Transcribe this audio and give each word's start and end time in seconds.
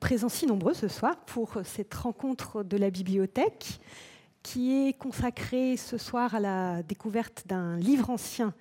présents 0.00 0.30
si 0.30 0.46
nombreux 0.46 0.74
ce 0.74 0.88
soir 0.88 1.16
pour 1.26 1.58
cette 1.62 1.92
rencontre 1.94 2.64
de 2.64 2.78
la 2.78 2.90
bibliothèque 2.90 3.80
qui 4.42 4.72
est 4.72 4.94
consacrée 4.94 5.76
ce 5.76 5.98
soir 5.98 6.34
à 6.34 6.40
la 6.40 6.82
découverte 6.82 7.44
d'un 7.46 7.76
livre 7.76 8.08
ancien 8.08 8.54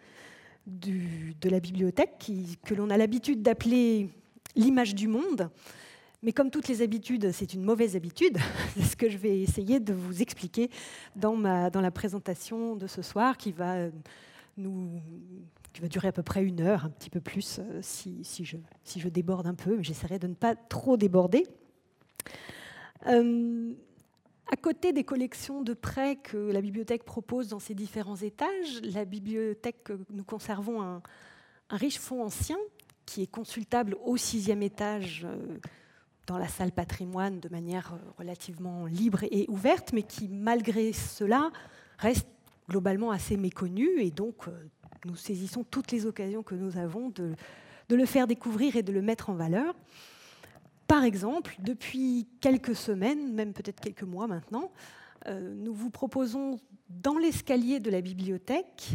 de 0.68 1.50
la 1.50 1.62
bibliothèque 1.62 2.32
que 2.66 2.76
l'on 2.76 2.90
a 2.90 2.98
l'habitude 2.98 3.42
d'appeler 3.42 4.10
l'image 4.56 4.94
du 4.94 5.08
monde. 5.08 5.50
Mais 6.22 6.34
comme 6.34 6.52
toutes 6.52 6.68
les 6.68 6.82
habitudes, 6.82 7.32
c'est 7.32 7.54
une 7.54 7.64
mauvaise 7.64 7.96
habitude. 7.96 8.38
C'est 8.76 8.84
ce 8.84 8.96
que 8.98 9.10
je 9.10 9.18
vais 9.18 9.40
essayer 9.40 9.80
de 9.80 9.94
vous 9.94 10.22
expliquer 10.22 10.70
dans, 11.16 11.36
ma, 11.36 11.70
dans 11.70 11.80
la 11.80 11.92
présentation 11.92 12.76
de 12.76 12.88
ce 12.88 13.02
soir 13.02 13.38
qui 13.38 13.54
va, 13.54 13.88
nous, 14.58 15.02
qui 15.74 15.82
va 15.82 15.88
durer 15.88 16.08
à 16.08 16.12
peu 16.12 16.24
près 16.24 16.44
une 16.44 16.62
heure, 16.62 16.86
un 16.86 16.90
petit 16.90 17.10
peu 17.10 17.20
plus 17.20 17.60
euh, 17.60 17.80
si, 17.82 18.24
je, 18.44 19.08
déborde 19.10 19.48
un 19.48 19.56
peu, 19.56 19.78
mais 19.78 19.84
j'essaierai 19.84 20.20
de 20.20 20.28
ne 20.28 20.34
pas 20.34 20.56
trop 20.56 20.98
déborder. 20.98 21.46
Euh, 23.08 23.74
à 24.52 24.56
côté 24.56 24.94
des 24.94 25.04
collections 25.04 25.62
de 25.62 25.74
prêts 25.74 26.16
que 26.16 26.38
la 26.38 26.62
bibliothèque 26.62 27.04
propose 27.04 27.50
dans 27.50 27.60
ses 27.60 27.76
différents 27.76 28.16
étages, 28.16 28.82
la 28.84 29.06
bibliothèque, 29.06 29.92
nous 30.10 30.24
conservons 30.24 30.82
un, 30.82 31.02
riche 31.70 32.00
fonds 32.00 32.24
ancien 32.24 32.58
qui 33.06 33.22
est 33.22 33.28
consultable 33.28 33.96
au 34.04 34.18
sixième 34.18 34.64
étage 34.64 35.24
euh, 35.24 35.60
dans 36.26 36.40
la 36.40 36.48
salle 36.48 36.72
patrimoine 36.72 37.40
de 37.40 37.50
manière 37.50 37.98
relativement 38.18 38.86
libre 38.86 39.24
et 39.24 39.46
ouverte, 39.50 39.94
mais 39.94 40.04
qui, 40.04 40.28
malgré 40.28 40.94
cela, 40.94 41.52
reste 41.98 42.28
globalement 42.70 43.10
assez 43.12 43.36
méconnu. 43.36 43.88
Et 44.00 44.12
donc, 44.12 44.48
nous 45.06 45.16
saisissons 45.16 45.64
toutes 45.64 45.92
les 45.92 46.06
occasions 46.06 46.44
que 46.44 46.56
nous 46.56 46.78
avons 46.78 47.10
de, 47.10 47.36
le 47.90 48.06
faire 48.06 48.28
découvrir 48.28 48.76
et 48.76 48.84
de 48.84 48.92
le 48.92 49.02
mettre 49.02 49.30
en 49.30 49.34
valeur. 49.34 49.76
Par 50.88 51.04
exemple, 51.04 51.56
depuis 51.60 52.28
quelques 52.42 52.76
semaines, 52.76 53.34
même 53.34 53.54
peut-être 53.54 53.80
quelques 53.80 54.04
mois 54.04 54.28
maintenant, 54.28 54.72
euh, 55.28 55.54
nous 55.56 55.74
vous 55.74 55.90
proposons 55.90 56.60
dans 56.90 57.18
l'escalier 57.18 57.80
de 57.80 57.90
la 57.90 58.02
bibliothèque 58.02 58.92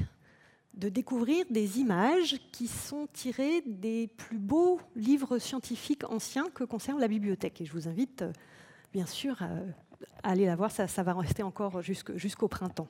de 0.75 0.89
découvrir 0.89 1.45
des 1.51 1.79
images 1.79 2.37
qui 2.51 2.67
sont 2.67 3.07
tirées 3.13 3.63
des 3.65 4.09
plus 4.09 4.39
beaux 4.39 4.81
livres 4.97 5.39
scientifiques 5.39 6.03
anciens 6.11 6.49
que 6.51 6.65
conserve 6.65 6.99
la 6.99 7.07
bibliothèque. 7.07 7.61
Et 7.61 7.65
je 7.65 7.73
vous 7.73 7.87
invite, 7.87 8.23
euh, 8.23 8.33
bien 8.93 9.07
sûr, 9.07 9.41
à, 9.43 9.51
aller 10.25 10.47
la 10.47 10.57
voir, 10.57 10.71
ça 10.71 11.03
va 11.03 11.15
rester 11.15 11.43
encore 11.43 11.81
jusqu'au 11.83 12.49
printemps. 12.49 12.89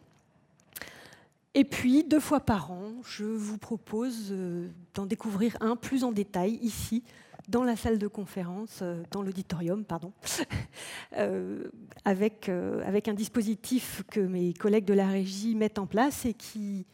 Et 1.55 1.65
puis, 1.65 2.05
deux 2.05 2.21
fois 2.21 2.41
par 2.41 2.73
an, 2.73 2.93
je 3.07 3.25
vous 3.25 3.59
propose 3.59 4.29
euh, 4.33 4.69
d'en 4.95 5.07
découvrir 5.07 5.57
un 5.61 5.77
plus 5.77 6.03
en 6.03 6.11
détail 6.11 6.59
ici, 6.63 7.05
dans 7.49 7.63
la 7.63 7.77
salle 7.77 7.99
de 7.99 8.09
conférence, 8.09 8.81
euh, 8.83 9.03
dans 9.11 9.23
l'auditorium, 9.23 9.85
pardon, 9.85 10.13
avec, 12.05 12.49
avec 12.49 13.09
un 13.09 13.15
dispositif 13.15 14.03
que 14.11 14.21
mes 14.21 14.53
collègues 14.53 14.85
de 14.85 14.95
la 14.95 15.07
régie 15.07 15.55
mettent 15.55 15.79
en 15.79 15.87
place 15.87 16.25
et 16.25 16.35
qui, 16.35 16.87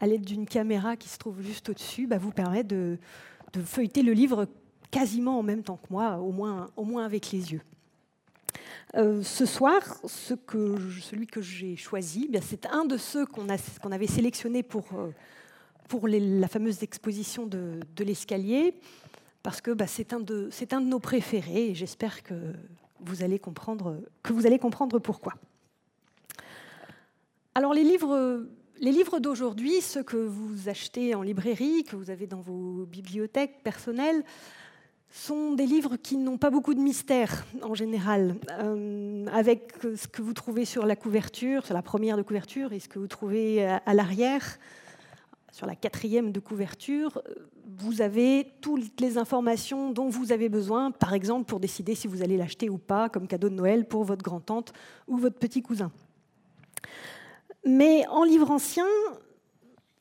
à 0.00 0.06
l'aide 0.06 0.24
d'une 0.24 0.46
caméra 0.46 0.96
qui 0.96 1.08
se 1.08 1.18
trouve 1.18 1.42
juste 1.42 1.68
au-dessus, 1.68 2.06
bah, 2.06 2.18
vous 2.18 2.32
permet 2.32 2.64
de, 2.64 2.98
feuilleter 3.64 4.02
le 4.02 4.12
livre 4.12 4.46
quasiment 4.90 5.38
en 5.38 5.42
même 5.42 5.62
temps 5.62 5.76
que 5.76 5.88
moi, 5.90 6.18
au 6.18 6.32
moins, 6.32 6.70
au 6.76 6.84
moins 6.84 7.04
avec 7.04 7.30
les 7.30 7.52
yeux. 7.52 7.62
Euh, 8.96 9.22
ce 9.22 9.46
soir, 9.46 9.82
celui 10.04 11.26
que 11.26 11.40
j'ai 11.40 11.76
choisi, 11.76 12.28
eh 12.32 12.40
c'est 12.40 12.66
un 12.66 12.84
de 12.84 12.96
ceux 12.96 13.24
qu'on 13.24 13.48
avait 13.48 14.06
sélectionné 14.06 14.62
pour, 14.62 14.86
euh, 14.94 15.12
la 16.02 16.48
fameuse 16.48 16.82
exposition 16.82 17.46
de, 17.46 17.80
l'escalier, 17.98 18.74
parce 19.42 19.60
que 19.60 19.70
bah, 19.70 19.86
c'est 19.86 20.12
un, 20.12 20.20
de, 20.20 20.50
nos 20.80 20.98
préférés 20.98 21.70
et 21.70 21.74
j'espère 21.74 22.22
que 22.22 22.34
vous 23.00 23.22
allez 23.22 23.38
comprendre, 23.38 23.96
pourquoi. 25.02 25.34
Alors 27.54 27.74
les 27.74 27.82
livres 27.82 29.18
d'aujourd'hui, 29.20 29.80
ceux 29.80 30.02
que 30.02 30.16
vous 30.16 30.68
achetez 30.68 31.14
en 31.14 31.22
librairie, 31.22 31.84
que 31.84 31.96
vous 31.96 32.10
avez 32.10 32.26
dans 32.26 32.40
vos 32.40 32.86
bibliothèques 32.86 33.62
personnelles, 33.62 34.24
sont 35.10 35.52
des 35.54 35.66
livres 35.66 35.96
qui 35.96 36.16
n'ont 36.16 36.38
pas 36.38 36.50
beaucoup 36.50 36.74
de 36.74 36.80
mystère 36.80 37.44
en 37.62 37.74
général, 37.74 38.36
euh, 38.60 39.26
avec 39.32 39.72
ce 39.82 40.06
que 40.06 40.22
vous 40.22 40.32
trouvez 40.32 40.64
sur 40.64 40.86
la 40.86 40.96
couverture, 40.96 41.66
sur 41.66 41.74
la 41.74 41.82
première 41.82 42.16
de 42.16 42.22
couverture, 42.22 42.72
et 42.72 42.78
ce 42.78 42.88
que 42.88 42.98
vous 42.98 43.08
trouvez 43.08 43.66
à, 43.66 43.94
l'arrière, 43.94 44.58
sur 45.52 45.66
la 45.66 45.74
quatrième 45.74 46.30
de 46.30 46.38
couverture, 46.38 47.22
vous 47.78 48.02
avez 48.02 48.52
toutes 48.60 49.00
les 49.00 49.18
informations 49.18 49.90
dont 49.90 50.08
vous 50.08 50.32
avez 50.32 50.48
besoin, 50.48 50.90
par 50.90 51.12
exemple 51.12 51.46
pour 51.46 51.60
décider 51.60 51.94
si 51.94 52.06
vous 52.06 52.22
allez 52.22 52.36
l'acheter 52.36 52.70
ou 52.70 52.78
pas 52.78 53.08
comme 53.08 53.26
cadeau 53.26 53.48
de 53.48 53.54
Noël 53.54 53.86
pour 53.86 54.04
votre 54.04 54.22
grand-tante 54.22 54.72
ou 55.08 55.16
votre 55.16 55.38
petit 55.38 55.62
cousin. 55.62 55.90
Mais 57.64 58.06
en 58.08 58.24
livre 58.24 58.50
ancien, 58.50 58.86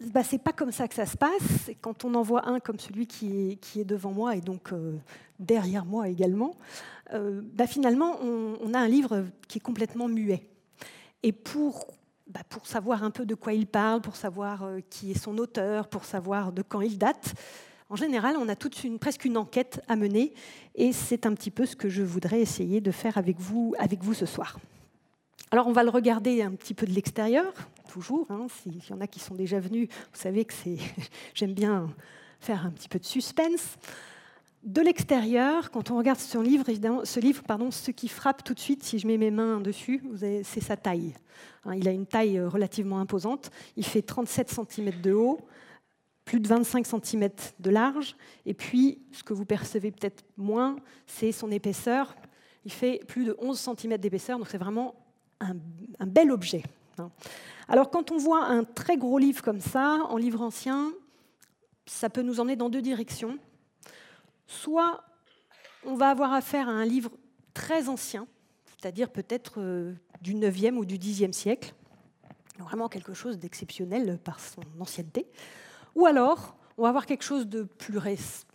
bah, 0.02 0.24
c'est 0.24 0.42
pas 0.42 0.54
comme 0.54 0.72
ça 0.72 0.88
que 0.88 0.96
ça 0.96 1.06
se 1.06 1.18
passe. 1.18 1.72
Quand 1.82 2.06
on 2.06 2.14
en 2.16 2.22
voit 2.22 2.48
un 2.48 2.60
comme 2.60 2.80
celui 2.80 3.08
qui 3.08 3.60
est, 3.76 3.86
devant 3.86 4.12
moi 4.12 4.36
et 4.36 4.42
donc 4.42 4.72
euh, 4.72 4.96
derrière 5.40 5.86
moi 5.86 6.08
également, 6.08 6.56
euh, 7.14 7.42
bah, 7.54 7.68
finalement, 7.68 8.18
on, 8.22 8.74
a 8.74 8.80
un 8.80 8.88
livre 8.88 9.26
qui 9.48 9.58
est 9.58 9.62
complètement 9.62 10.08
muet. 10.08 10.48
Et 11.24 11.32
pour, 11.32 11.88
bah, 12.28 12.42
savoir 12.64 13.04
un 13.04 13.12
peu 13.12 13.26
de 13.26 13.36
quoi 13.36 13.54
il 13.54 13.68
parle, 13.68 14.02
pour 14.02 14.16
savoir 14.16 14.64
euh, 14.64 14.80
qui 14.90 15.12
est 15.12 15.20
son 15.20 15.38
auteur, 15.38 15.88
pour 15.88 16.06
savoir 16.06 16.52
de 16.52 16.62
quand 16.62 16.82
il 16.82 16.98
date, 16.98 17.34
en 17.90 17.96
général, 17.96 18.38
on 18.38 18.48
a 18.48 18.56
toute 18.56 18.84
une, 18.84 19.00
presque 19.00 19.26
une 19.26 19.36
enquête 19.36 19.82
à 19.88 19.96
mener. 19.96 20.34
Et 20.76 20.94
c'est 20.94 21.26
un 21.26 21.34
petit 21.34 21.52
peu 21.52 21.66
ce 21.66 21.76
que 21.76 21.90
je 21.90 22.04
voudrais 22.04 22.40
essayer 22.40 22.82
de 22.82 22.92
faire 22.92 23.18
avec 23.18 23.40
vous 23.40 23.74
ce 24.14 24.28
soir. 24.28 24.60
Alors 25.52 25.66
on 25.66 25.72
va 25.72 25.84
le 25.84 25.90
regarder 25.90 26.44
un 26.44 26.52
petit 26.52 26.76
peu 26.76 26.86
de 26.86 26.92
l'extérieur, 26.92 27.52
toujours. 27.90 28.28
Hein, 28.30 28.48
S'il 28.62 28.78
y 28.88 28.94
en 28.94 29.02
a 29.02 29.08
qui 29.08 29.20
sont 29.20 29.36
déjà 29.36 29.60
venus, 29.60 29.90
vous 29.90 30.20
savez 30.20 30.46
que 30.46 30.54
j'aime 31.34 31.54
bien 31.54 31.90
faire 32.40 32.66
un 32.66 32.72
petit 32.72 32.88
peu 32.88 33.00
de 33.00 33.06
suspense. 33.06 33.78
De 34.64 34.82
l'extérieur, 34.82 35.72
quand 35.72 35.90
on 35.90 35.98
regarde 35.98 36.20
ce 36.20 36.38
livre, 36.38 36.68
évidemment, 36.68 37.06
ce 37.06 37.20
livre, 37.20 37.44
pardon, 37.44 37.72
ce 37.72 37.92
qui 37.92 38.10
frappe 38.10 38.44
tout 38.44 38.54
de 38.54 38.60
suite, 38.60 38.84
si 38.84 39.00
je 39.00 39.08
mets 39.08 39.18
mes 39.18 39.32
mains 39.32 39.62
dessus, 39.62 40.04
c'est 40.44 40.62
sa 40.62 40.76
taille. 40.76 41.14
Hein, 41.66 41.76
il 41.76 41.88
a 41.88 41.92
une 41.92 42.06
taille 42.06 42.38
euh, 42.38 42.50
relativement 42.50 43.00
imposante. 43.00 43.52
Il 43.78 43.86
fait 43.86 44.02
37 44.02 44.50
cm 44.50 45.02
de 45.02 45.14
haut, 45.14 45.40
plus 46.26 46.40
de 46.40 46.48
25 46.48 46.86
cm 46.86 47.30
de 47.60 47.70
large. 47.70 48.16
Et 48.46 48.54
puis, 48.54 49.00
ce 49.14 49.24
que 49.24 49.34
vous 49.34 49.46
percevez 49.46 49.92
peut-être 49.92 50.24
moins, 50.38 50.76
c'est 51.08 51.32
son 51.32 51.52
épaisseur. 51.52 52.16
Il 52.66 52.72
fait 52.72 53.02
plus 53.08 53.26
de 53.26 53.38
11 53.40 53.58
cm 53.58 53.98
d'épaisseur, 53.98 54.38
donc 54.38 54.50
c'est 54.50 54.58
vraiment 54.58 54.94
un, 55.40 55.56
bel 56.06 56.32
objet. 56.32 56.64
Alors 57.72 57.92
quand 57.92 58.10
on 58.10 58.18
voit 58.18 58.46
un 58.46 58.64
très 58.64 58.98
gros 58.98 59.20
livre 59.20 59.44
comme 59.44 59.62
ça, 59.62 60.00
en 60.10 60.18
livre 60.18 60.42
ancien, 60.42 60.92
ça 61.86 62.10
peut 62.10 62.24
nous 62.24 62.40
emmener 62.40 62.56
dans 62.56 62.70
deux 62.70 62.82
directions. 62.82 63.38
Soit 64.48 65.04
on 65.86 65.94
va 65.94 66.10
avoir 66.10 66.34
affaire 66.34 66.68
à 66.68 66.72
un 66.72 66.84
livre 66.84 67.12
très 67.54 67.88
ancien, 67.88 68.26
c'est-à-dire 68.66 69.12
peut-être 69.12 69.60
euh, 69.62 69.94
du 70.20 70.34
9e 70.34 70.78
ou 70.78 70.86
du 70.86 70.98
10e 70.98 71.32
siècle, 71.32 71.76
vraiment 72.58 72.90
quelque 72.90 73.14
chose 73.14 73.38
d'exceptionnel 73.38 74.18
par 74.18 74.40
son 74.40 74.62
ancienneté. 74.80 75.28
Ou 75.94 76.08
alors, 76.08 76.56
on 76.76 76.84
va 76.84 76.90
avoir 76.90 77.06
quelque 77.06 77.24
chose 77.24 77.48
de, 77.48 77.64
plus 77.64 78.00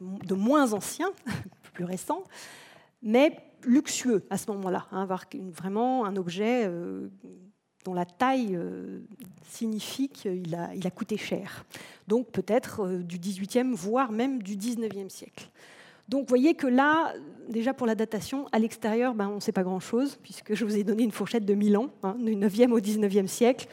de 0.01 0.35
moins 0.35 0.73
ancien, 0.73 1.13
plus 1.73 1.85
récent, 1.85 2.25
mais 3.01 3.39
luxueux 3.63 4.27
à 4.29 4.39
ce 4.39 4.51
moment-là, 4.51 4.89
hein, 4.91 5.03
avoir 5.03 5.27
vraiment 5.53 6.05
un 6.05 6.17
objet 6.17 6.65
euh, 6.67 7.09
dont 7.85 7.95
la 7.95 8.05
taille 8.05 8.57
euh, 8.57 9.01
signifie 9.49 10.09
qu'il 10.09 10.55
a, 10.55 10.75
il 10.75 10.87
a 10.87 10.91
coûté 10.91 11.17
cher. 11.17 11.65
Donc 12.09 12.31
peut-être 12.31 12.85
euh, 12.85 12.99
du 12.99 13.19
18e, 13.19 13.73
voire 13.73 14.11
même 14.11 14.43
du 14.43 14.57
19e 14.57 15.09
siècle. 15.09 15.49
Donc 16.09 16.23
vous 16.23 16.29
voyez 16.29 16.55
que 16.55 16.67
là, 16.67 17.15
déjà 17.49 17.73
pour 17.73 17.87
la 17.87 17.95
datation, 17.95 18.47
à 18.53 18.59
l'extérieur, 18.59 19.15
ben, 19.15 19.29
on 19.29 19.37
ne 19.37 19.41
sait 19.41 19.53
pas 19.53 19.63
grand-chose, 19.63 20.19
puisque 20.23 20.55
je 20.55 20.65
vous 20.65 20.77
ai 20.77 20.85
donné 20.85 21.03
une 21.03 21.13
fourchette 21.13 21.45
de 21.45 21.55
1000 21.55 21.77
ans, 21.77 21.91
hein, 22.03 22.17
du 22.19 22.37
9e 22.37 22.73
au 22.73 22.81
19e 22.81 23.27
siècle. 23.27 23.69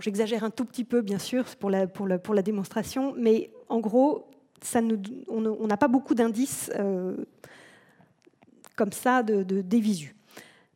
J'exagère 0.00 0.42
un 0.42 0.50
tout 0.50 0.64
petit 0.64 0.84
peu, 0.84 1.00
bien 1.00 1.18
sûr, 1.18 1.44
pour 1.56 1.70
la, 1.70 2.42
démonstration, 2.42 3.14
mais 3.16 3.50
en 3.68 3.78
gros, 3.78 4.28
on 5.28 5.66
n'a 5.66 5.76
pas 5.76 5.86
beaucoup 5.86 6.16
d'indices 6.16 6.72
comme 8.76 8.92
ça 8.92 9.22
de, 9.22 9.42
des 9.42 9.80
visus. 9.80 10.14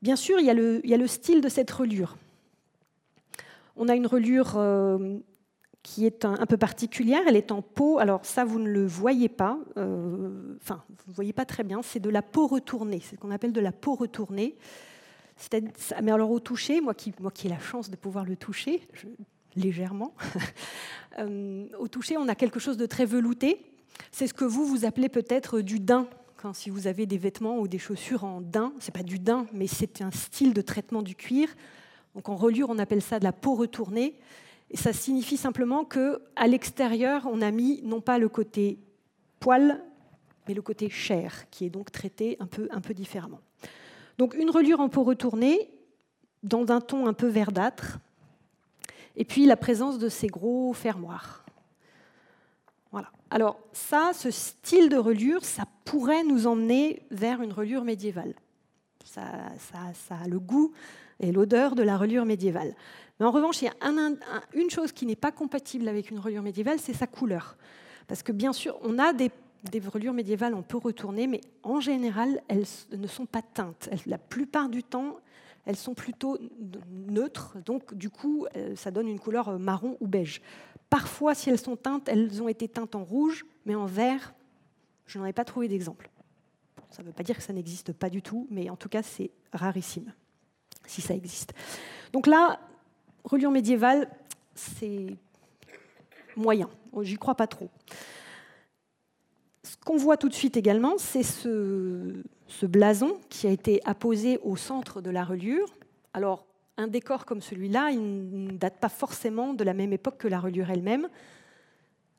Bien 0.03 0.17
sûr, 0.17 0.41
il 0.41 0.47
y, 0.47 0.51
a 0.51 0.55
le, 0.55 0.81
il 0.83 0.91
y, 0.91 0.95
a 0.95 0.97
le, 0.97 1.07
style 1.07 1.41
de 1.43 1.49
cette 1.49 1.71
relure. 1.71 2.17
On 3.83 3.89
a 3.89 3.95
une 3.95 4.07
relure 4.07 4.59
euh, 4.59 5.17
qui 5.83 6.05
est 6.05 6.27
un, 6.27 6.45
peu 6.45 6.59
particulière, 6.59 7.23
elle 7.27 7.37
est 7.37 7.51
en 7.51 7.63
peau, 7.63 7.99
alors 7.99 8.27
ça 8.27 8.45
vous 8.45 8.59
ne 8.59 8.69
le 8.69 8.85
voyez 8.85 9.31
pas, 9.31 9.59
euh, 9.79 10.55
enfin 10.61 10.85
vous 10.89 11.13
ne 11.13 11.15
voyez 11.15 11.33
pas 11.33 11.47
très 11.47 11.65
bien, 11.65 11.81
c'est 11.83 11.99
de 11.99 12.11
la 12.11 12.21
peau 12.21 12.47
retournée, 12.47 13.01
c'est 13.03 13.17
ce 13.17 13.21
qu'on 13.21 13.31
appelle 13.31 13.55
de 13.55 13.61
la 13.61 13.73
peau 13.73 13.95
retournée. 13.95 14.59
Mais 16.03 16.13
alors 16.13 16.31
au 16.31 16.41
toucher, 16.41 16.83
moi 16.83 16.93
qui, 16.93 17.15
moi 17.21 17.31
qui 17.31 17.47
ai 17.47 17.51
la 17.51 17.59
chance 17.59 17.89
de 17.89 17.97
pouvoir 17.97 18.27
le 18.27 18.37
toucher, 18.37 18.87
légèrement, 19.57 20.15
euh, 21.19 21.67
au 21.79 21.89
toucher 21.89 22.19
on 22.19 22.29
a 22.29 22.35
quelque 22.35 22.61
chose 22.61 22.77
de 22.77 22.85
très 22.85 23.07
velouté, 23.07 23.65
c'est 24.13 24.27
ce 24.27 24.35
que 24.35 24.45
vous, 24.45 24.67
vous 24.67 24.85
appelez 24.85 25.09
peut-être 25.09 25.63
du 25.63 25.81
daim. 25.81 26.07
Quand 26.37 26.53
si 26.53 26.69
vous 26.69 26.87
avez 26.87 27.07
des 27.07 27.17
vêtements 27.17 27.59
ou 27.59 27.67
des 27.67 27.79
chaussures 27.79 28.25
en 28.25 28.43
daim, 28.43 28.75
c'est 28.79 28.95
pas 28.95 29.03
du 29.03 29.19
daim, 29.19 29.47
mais 29.55 29.67
c'est 29.67 30.03
un 30.03 30.11
style 30.11 30.53
de 30.53 30.61
traitement 30.61 31.01
du 31.01 31.15
cuir. 31.15 31.49
Donc 32.15 32.29
en 32.29 32.37
reliure, 32.37 32.71
on 32.71 32.79
appelle 32.79 33.03
ça 33.03 33.19
de 33.19 33.25
la 33.25 33.33
peau 33.33 33.55
retournée. 33.55 34.17
Et 34.71 34.77
ça 34.77 34.93
signifie 34.93 35.37
simplement 35.37 35.85
que 35.85 36.23
à 36.37 36.47
l'extérieur, 36.47 37.29
on 37.31 37.43
a 37.43 37.51
mis 37.51 37.81
non 37.83 38.01
pas 38.01 38.19
le 38.19 38.29
côté 38.29 38.79
poil, 39.41 39.83
mais 40.47 40.55
le 40.55 40.63
côté 40.63 40.89
chair, 40.89 41.49
qui 41.51 41.65
est 41.65 41.71
donc 41.71 41.91
traité 41.91 42.37
un 42.41 42.47
peu, 42.47 42.95
différemment. 42.95 43.41
Donc 44.19 44.35
une 44.35 44.51
reliure 44.51 44.81
en 44.81 44.89
peau 44.89 45.03
retournée, 45.03 45.71
dans 46.43 46.71
un 46.71 46.81
ton 46.81 47.07
un 47.07 47.13
peu 47.13 47.27
verdâtre, 47.27 47.99
et 49.17 49.25
puis 49.25 49.47
la 49.47 49.57
présence 49.57 49.99
de 49.99 50.09
ces 50.09 50.29
gros 50.29 50.73
fermoirs. 50.73 51.45
Voilà. 52.93 53.11
Alors 53.31 53.61
ça, 53.73 54.13
ce 54.15 54.31
style 54.31 54.89
de 54.89 54.97
reliure, 54.97 55.45
ça 55.45 55.65
pourrait 55.85 56.25
nous 56.25 56.47
emmener 56.47 57.03
vers 57.11 57.43
une 57.43 57.53
reliure 57.53 57.85
médiévale. 57.85 58.35
Ça, 59.05 59.23
ça, 59.95 60.17
a 60.23 60.29
le 60.29 60.39
goût 60.39 60.73
et 61.21 61.33
l'odeur 61.33 61.75
de 61.75 61.83
la 61.83 61.97
reliure 61.97 62.25
médiévale. 62.25 62.75
Mais 63.19 63.27
en 63.27 63.31
revanche, 63.31 63.63
il 63.63 63.67
y 63.67 63.69
a 63.69 63.75
une 64.55 64.71
chose 64.71 64.93
qui 64.93 65.07
n'est 65.07 65.17
pas 65.17 65.31
compatible 65.31 65.87
avec 65.89 66.11
une 66.11 66.19
reliure 66.19 66.43
médiévale, 66.43 66.79
c'est 66.81 66.95
sa 66.95 67.07
couleur. 67.07 67.57
Parce 68.09 68.23
que 68.23 68.33
bien 68.33 68.53
sûr, 68.53 68.79
on 68.83 68.99
a 68.99 69.13
des, 69.13 69.31
reliures 69.87 70.15
médiévales, 70.15 70.55
on 70.55 70.63
peut 70.63 70.79
retourner, 70.79 71.27
mais 71.27 71.43
en 71.63 71.81
général, 71.81 72.43
elles 72.49 72.65
ne 72.91 73.07
sont 73.07 73.27
pas 73.27 73.43
teintes. 73.43 73.89
la 74.07 74.19
plupart 74.19 74.69
du 74.69 74.83
temps, 74.83 75.19
elles 75.67 75.77
sont 75.77 75.95
plutôt 75.95 76.39
neutres, 76.91 77.59
donc 77.65 77.95
du 77.95 78.09
coup, 78.09 78.47
euh, 78.57 78.75
ça 78.75 78.91
donne 78.91 79.07
une 79.07 79.21
couleur 79.21 79.51
euh, 79.51 79.59
marron 79.59 79.99
ou 80.01 80.09
beige. 80.09 80.41
Parfois, 80.89 81.35
si 81.35 81.51
elles 81.51 81.61
sont 81.61 81.77
teintes, 81.77 82.09
elles 82.09 82.43
ont 82.43 82.49
été 82.49 82.67
teintes 82.67 82.95
en 82.95 83.05
rouge, 83.05 83.45
mais 83.67 83.75
en 83.75 83.85
vert, 83.85 84.35
je 85.07 85.19
n'en 85.19 85.27
ai 85.27 85.33
pas 85.35 85.45
trouvé 85.45 85.69
d'exemple. 85.69 86.11
Ça 86.91 87.03
ne 87.03 87.09
veut 87.09 87.13
pas 87.13 87.23
dire 87.23 87.37
que 87.37 87.43
ça 87.43 87.53
n'existe 87.53 87.93
pas 87.93 88.11
du 88.11 88.23
tout, 88.23 88.49
mais 88.51 88.71
en 88.71 88.77
tout 88.77 88.89
cas, 88.89 89.03
c'est 89.03 89.31
rarissime, 89.53 90.13
si 90.91 91.01
ça 91.01 91.15
existe. 91.15 91.55
Donc 92.13 92.27
là, 92.27 92.61
reliure 93.25 93.51
médiévale, 93.51 94.09
c'est 94.55 95.07
moyen. 96.37 96.69
J'y 97.03 97.17
crois 97.17 97.35
pas 97.35 97.47
trop. 97.47 97.69
Ce 99.63 99.77
qu'on 99.77 99.97
voit 99.97 100.17
tout 100.17 100.29
de 100.29 100.35
suite 100.35 100.57
également, 100.57 100.95
c'est 100.99 101.23
ce, 101.23 102.23
ce 102.49 102.67
blason 102.67 103.19
qui 103.29 103.47
a 103.47 103.51
été 103.51 103.81
apposé 103.85 104.39
au 104.43 104.57
centre 104.57 105.01
de 105.01 105.11
la 105.11 105.25
reliure. 105.25 105.69
Alors, 106.13 106.47
un 106.77 106.89
décor 106.89 107.25
comme 107.25 107.41
celui-là, 107.41 107.91
il 107.91 108.47
ne 108.47 108.53
date 108.53 108.79
pas 108.79 108.89
forcément 108.89 109.55
de 109.55 109.63
la 109.63 109.75
même 109.75 109.93
époque 109.93 110.19
que 110.19 110.29
la 110.29 110.41
reliure 110.41 110.71
elle-même. 110.71 111.09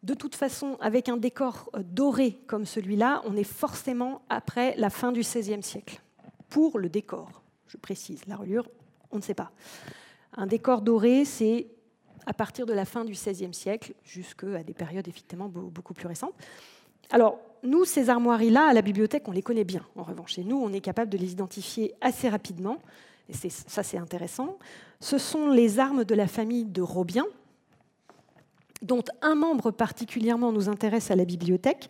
De 0.03 0.13
toute 0.13 0.35
façon, 0.35 0.77
avec 0.79 1.09
un 1.09 1.17
décor 1.17 1.69
euh, 1.75 1.83
doré 1.83 2.39
comme 2.47 2.65
celui-là, 2.65 3.21
on 3.25 3.35
est 3.35 3.43
forcément 3.43 4.21
après 4.29 4.75
la 4.77 4.89
fin 4.89 5.11
du 5.11 5.21
XVIe 5.21 5.61
siècle. 5.61 6.01
Pour 6.49 6.79
le 6.79 6.89
décor, 6.89 7.41
je 7.71 7.77
précise, 7.77 8.21
la 8.27 8.35
reliure, 8.35 8.67
on 9.11 9.17
ne 9.17 9.21
sait 9.21 9.33
pas. 9.33 9.51
Un 10.35 10.45
décor 10.45 10.81
doré, 10.81 11.23
c'est 11.23 11.67
à 12.25 12.33
partir 12.33 12.65
de 12.65 12.73
la 12.73 12.85
fin 12.85 13.05
du 13.05 13.13
XVIe 13.13 13.53
siècle 13.53 13.93
jusqu'à 14.03 14.63
des 14.63 14.73
périodes 14.73 15.07
effectivement 15.07 15.47
beaucoup 15.47 15.93
plus 15.93 16.07
récentes. 16.07 16.33
Alors, 17.09 17.39
nous, 17.63 17.85
ces 17.85 18.09
armoiries-là, 18.09 18.67
à 18.67 18.73
la 18.73 18.81
bibliothèque, 18.81 19.27
on 19.27 19.31
les 19.31 19.41
connaît 19.41 19.63
bien, 19.63 19.85
en 19.95 20.03
revanche. 20.03 20.37
Et 20.37 20.43
nous, 20.43 20.57
on 20.57 20.73
est 20.73 20.81
capable 20.81 21.09
de 21.09 21.17
les 21.17 21.31
identifier 21.31 21.93
assez 22.01 22.27
rapidement. 22.27 22.77
Et 23.29 23.49
ça, 23.49 23.83
c'est 23.83 23.97
intéressant. 23.97 24.57
Ce 24.99 25.17
sont 25.17 25.49
les 25.49 25.79
armes 25.79 26.03
de 26.03 26.15
la 26.15 26.27
famille 26.27 26.65
de 26.65 26.81
Robien, 26.81 27.25
dont 28.81 29.03
un 29.21 29.35
membre 29.35 29.71
particulièrement 29.71 30.51
nous 30.51 30.69
intéresse 30.69 31.11
à 31.11 31.15
la 31.15 31.25
bibliothèque. 31.25 31.87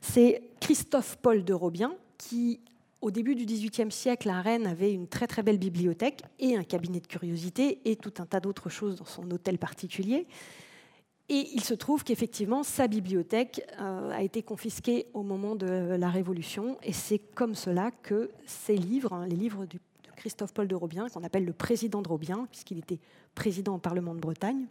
C'est 0.00 0.42
Christophe 0.60 1.16
Paul 1.16 1.44
de 1.44 1.54
Robien, 1.54 1.94
qui, 2.18 2.60
au 3.04 3.10
début 3.10 3.34
du 3.34 3.44
XVIIIe 3.44 3.92
siècle, 3.92 4.30
à 4.30 4.40
Rennes, 4.40 4.66
avait 4.66 4.90
une 4.90 5.06
très 5.06 5.26
très 5.26 5.42
belle 5.42 5.58
bibliothèque 5.58 6.22
et 6.38 6.56
un 6.56 6.64
cabinet 6.64 7.00
de 7.00 7.06
curiosité 7.06 7.78
et 7.84 7.96
tout 7.96 8.14
un 8.16 8.24
tas 8.24 8.40
d'autres 8.40 8.70
choses 8.70 8.96
dans 8.96 9.04
son 9.04 9.30
hôtel 9.30 9.58
particulier. 9.58 10.26
Et 11.28 11.50
il 11.52 11.62
se 11.62 11.74
trouve 11.74 12.02
qu'effectivement, 12.02 12.62
sa 12.62 12.88
bibliothèque 12.88 13.60
euh, 13.78 14.10
a 14.10 14.22
été 14.22 14.42
confisquée 14.42 15.06
au 15.12 15.22
moment 15.22 15.54
de 15.54 15.66
la 15.66 16.08
Révolution, 16.08 16.78
et 16.82 16.94
c'est 16.94 17.18
comme 17.18 17.54
cela 17.54 17.90
que 17.90 18.30
ses 18.46 18.76
livres, 18.76 19.12
hein, 19.12 19.26
les 19.26 19.36
livres 19.36 19.66
de 19.66 19.78
Christophe 20.16 20.54
Paul 20.54 20.66
de 20.66 20.74
Robien, 20.74 21.10
qu'on 21.10 21.24
appelle 21.24 21.44
le 21.44 21.52
président 21.52 22.00
de 22.00 22.08
Robien, 22.08 22.48
puisqu'il 22.50 22.78
était 22.78 23.00
président 23.34 23.74
au 23.74 23.78
Parlement 23.78 24.14
de 24.14 24.20
Bretagne, 24.20 24.64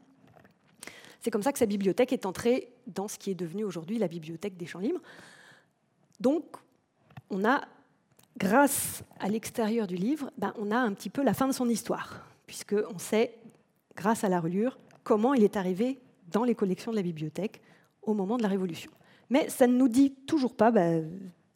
c'est 1.21 1.29
comme 1.29 1.43
ça 1.43 1.53
que 1.53 1.59
sa 1.59 1.67
bibliothèque 1.67 2.13
est 2.13 2.25
entrée 2.25 2.69
dans 2.87 3.07
ce 3.07 3.19
qui 3.19 3.29
est 3.29 3.35
devenu 3.35 3.63
aujourd'hui 3.63 3.99
la 3.99 4.07
bibliothèque 4.07 4.57
des 4.57 4.65
Champs 4.65 4.79
Libres. 4.79 5.01
Donc, 6.19 6.43
on 7.29 7.45
a, 7.45 7.61
grâce 8.37 9.03
à 9.19 9.29
l'extérieur 9.29 9.87
du 9.87 9.95
livre, 9.95 10.31
ben, 10.37 10.53
on 10.57 10.71
a 10.71 10.77
un 10.77 10.93
petit 10.93 11.09
peu 11.09 11.23
la 11.23 11.33
fin 11.33 11.47
de 11.47 11.53
son 11.53 11.69
histoire, 11.69 12.27
puisqu'on 12.45 12.99
sait, 12.99 13.37
grâce 13.95 14.23
à 14.23 14.29
la 14.29 14.39
reliure, 14.39 14.77
comment 15.03 15.33
il 15.33 15.43
est 15.43 15.57
arrivé 15.57 15.99
dans 16.31 16.43
les 16.43 16.55
collections 16.55 16.91
de 16.91 16.97
la 16.97 17.03
bibliothèque 17.03 17.61
au 18.01 18.13
moment 18.13 18.37
de 18.37 18.43
la 18.43 18.49
Révolution. 18.49 18.91
Mais 19.29 19.49
ça 19.49 19.67
ne 19.67 19.75
nous 19.75 19.87
dit 19.87 20.11
toujours 20.27 20.55
pas 20.55 20.71
bah, 20.71 20.99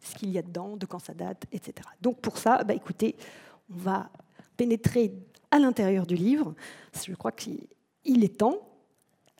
ce 0.01 0.15
qu'il 0.15 0.29
y 0.29 0.37
a 0.37 0.41
dedans, 0.41 0.77
de 0.77 0.85
quand 0.85 0.99
ça 0.99 1.13
date, 1.13 1.45
etc. 1.51 1.73
Donc 2.01 2.19
pour 2.21 2.37
ça, 2.37 2.63
bah, 2.63 2.73
écoutez, 2.73 3.15
on 3.69 3.77
va 3.77 4.09
pénétrer 4.55 5.13
à 5.51 5.59
l'intérieur 5.59 6.05
du 6.05 6.15
livre. 6.15 6.53
Je 7.05 7.13
crois 7.13 7.31
qu'il 7.31 7.67
est 8.05 8.37
temps. 8.37 8.59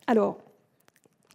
Alors, 0.06 0.38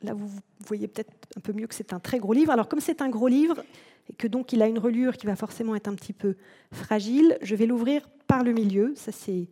là, 0.01 0.13
vous 0.13 0.29
voyez 0.65 0.87
peut-être 0.87 1.11
un 1.37 1.39
peu 1.39 1.53
mieux 1.53 1.67
que 1.67 1.75
c'est 1.75 1.93
un 1.93 1.99
très 1.99 2.19
gros 2.19 2.33
livre. 2.33 2.51
Alors, 2.51 2.67
comme 2.67 2.79
c'est 2.79 3.01
un 3.01 3.09
gros 3.09 3.27
livre, 3.27 3.63
et 4.09 4.13
que 4.13 4.27
donc 4.27 4.53
il 4.53 4.61
a 4.61 4.67
une 4.67 4.79
relure 4.79 5.17
qui 5.17 5.25
va 5.25 5.35
forcément 5.35 5.75
être 5.75 5.87
un 5.87 5.95
petit 5.95 6.13
peu 6.13 6.35
fragile, 6.71 7.37
je 7.41 7.55
vais 7.55 7.65
l'ouvrir 7.65 8.07
par 8.27 8.43
le 8.43 8.51
milieu. 8.51 8.93
Ça, 8.95 9.11
c'est 9.11 9.47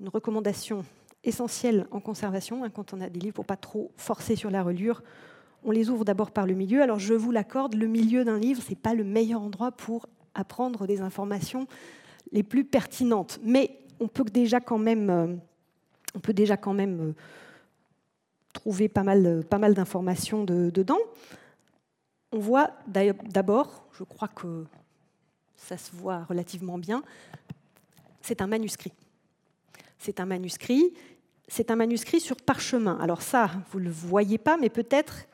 une 0.00 0.08
recommandation 0.08 0.84
essentiel 1.24 1.86
en 1.90 2.00
conservation. 2.00 2.64
Hein, 2.64 2.70
quand 2.70 2.94
on 2.94 3.00
a 3.00 3.08
des 3.08 3.20
livres, 3.20 3.34
pour 3.34 3.44
pas 3.46 3.56
trop 3.56 3.90
forcer 3.96 4.36
sur 4.36 4.50
la 4.50 4.62
reliure, 4.62 5.02
on 5.64 5.70
les 5.70 5.90
ouvre 5.90 6.04
d'abord 6.04 6.30
par 6.30 6.46
le 6.46 6.54
milieu. 6.54 6.82
Alors 6.82 6.98
je 6.98 7.14
vous 7.14 7.30
l'accorde, 7.30 7.74
le 7.74 7.86
milieu 7.86 8.24
d'un 8.24 8.38
livre, 8.38 8.62
c'est 8.66 8.78
pas 8.78 8.94
le 8.94 9.04
meilleur 9.04 9.42
endroit 9.42 9.72
pour 9.72 10.08
apprendre 10.34 10.86
des 10.86 11.00
informations 11.00 11.66
les 12.32 12.42
plus 12.42 12.64
pertinentes, 12.64 13.38
mais 13.44 13.78
on 14.00 14.08
peut 14.08 14.24
déjà 14.24 14.60
quand 14.60 14.78
même, 14.78 15.10
euh, 15.10 15.26
on 16.14 16.20
peut 16.20 16.32
déjà 16.32 16.56
quand 16.56 16.72
même 16.72 17.00
euh, 17.00 17.12
trouver 18.52 18.88
pas 18.88 19.02
mal, 19.02 19.44
pas 19.48 19.58
mal 19.58 19.74
d'informations 19.74 20.44
dedans. 20.44 20.98
On 22.32 22.38
voit 22.38 22.70
d'abord, 22.86 23.86
je 23.92 24.04
crois 24.04 24.28
que 24.28 24.64
ça 25.56 25.76
se 25.76 25.92
voit 25.92 26.24
relativement 26.24 26.78
bien, 26.78 27.02
c'est 28.20 28.40
un 28.40 28.46
manuscrit. 28.46 28.92
C'est 29.98 30.18
un 30.18 30.26
manuscrit 30.26 30.92
c'est 31.52 31.70
un 31.70 31.76
manuscrit 31.76 32.20
sur 32.20 32.36
parchemin. 32.36 32.96
Alors 32.98 33.20
ça, 33.20 33.50
vous 33.70 33.78
ne 33.78 33.84
le 33.84 33.90
voyez 33.90 34.38
pas, 34.38 34.56
mais 34.56 34.70
peut-être, 34.70 35.26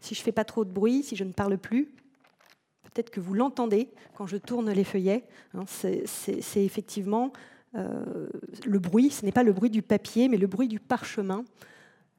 si 0.00 0.14
je 0.14 0.20
ne 0.20 0.24
fais 0.24 0.32
pas 0.32 0.44
trop 0.44 0.66
de 0.66 0.70
bruit, 0.70 1.02
si 1.02 1.16
je 1.16 1.24
ne 1.24 1.32
parle 1.32 1.56
plus, 1.56 1.86
peut-être 2.82 3.08
que 3.08 3.20
vous 3.20 3.32
l'entendez 3.32 3.88
quand 4.14 4.26
je 4.26 4.36
tourne 4.36 4.70
les 4.70 4.84
feuillets. 4.84 5.24
Hein. 5.54 5.64
c'est 5.66 6.64
effectivement 6.64 7.32
euh, 7.74 8.28
le 8.66 8.78
bruit, 8.78 9.10
ce 9.10 9.24
n'est 9.24 9.32
pas 9.32 9.44
le 9.44 9.54
bruit 9.54 9.70
du 9.70 9.80
papier, 9.80 10.28
mais 10.28 10.36
le 10.36 10.46
bruit 10.46 10.68
du 10.68 10.78
parchemin. 10.78 11.44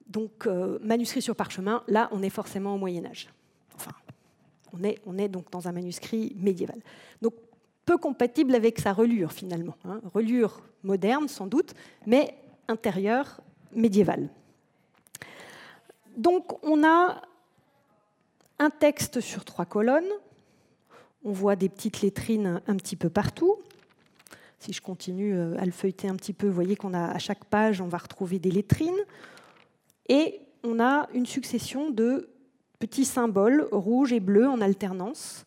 Donc, 0.08 0.48
euh, 0.48 0.80
manuscrit 0.82 1.22
sur 1.22 1.36
parchemin, 1.36 1.84
là, 1.88 2.10
on 2.12 2.24
est 2.24 2.32
forcément 2.32 2.74
au 2.74 2.80
Moyen 2.80 3.06
Âge. 3.06 3.30
On 4.74 4.84
est, 4.84 5.00
on 5.06 5.18
est 5.18 5.28
donc 5.28 5.52
dans 5.52 5.68
un 5.68 5.72
manuscrit 5.72 6.36
médiéval. 6.38 6.80
Donc, 7.22 7.34
peu 7.86 7.98
compatible 7.98 8.56
avec 8.56 8.80
sa 8.80 8.94
relure, 8.94 9.32
finalement. 9.32 9.76
Hein. 9.86 10.02
Relure 10.14 10.62
moderne, 10.84 11.28
sans 11.28 11.48
doute, 11.48 11.74
mais 12.06 12.36
intérieur 12.68 13.42
médiéval. 13.74 14.30
Donc 16.18 16.64
on 16.64 16.84
a 16.84 17.22
un 18.60 18.70
texte 18.70 19.20
sur 19.20 19.46
trois 19.46 19.66
colonnes. 19.66 20.12
On 21.24 21.32
voit 21.32 21.56
des 21.56 21.70
petites 21.70 22.02
lettrines 22.02 22.62
un 22.68 22.76
petit 22.76 22.96
peu 22.96 23.10
partout. 23.10 23.58
Si 24.60 24.74
je 24.74 24.82
continue 24.82 25.36
euh, 25.36 25.58
à 25.58 25.66
le 25.66 25.72
feuilleter 25.72 26.08
un 26.08 26.16
petit 26.16 26.34
peu, 26.34 26.48
vous 26.48 26.54
voyez 26.54 26.76
qu'on 26.76 26.94
a 26.94 27.06
à 27.06 27.18
chaque 27.20 27.46
page, 27.46 27.82
on 27.82 27.88
va 27.88 27.98
retrouver 27.98 28.40
des 28.40 28.52
lettrines. 28.52 29.00
Et 30.08 30.42
on 30.64 30.80
a 30.80 31.10
une 31.14 31.26
succession 31.26 31.90
de 31.90 32.30
petits 32.84 33.06
symboles 33.06 33.66
rouges 33.72 34.12
et 34.12 34.20
bleus 34.20 34.46
en 34.46 34.60
alternance. 34.60 35.46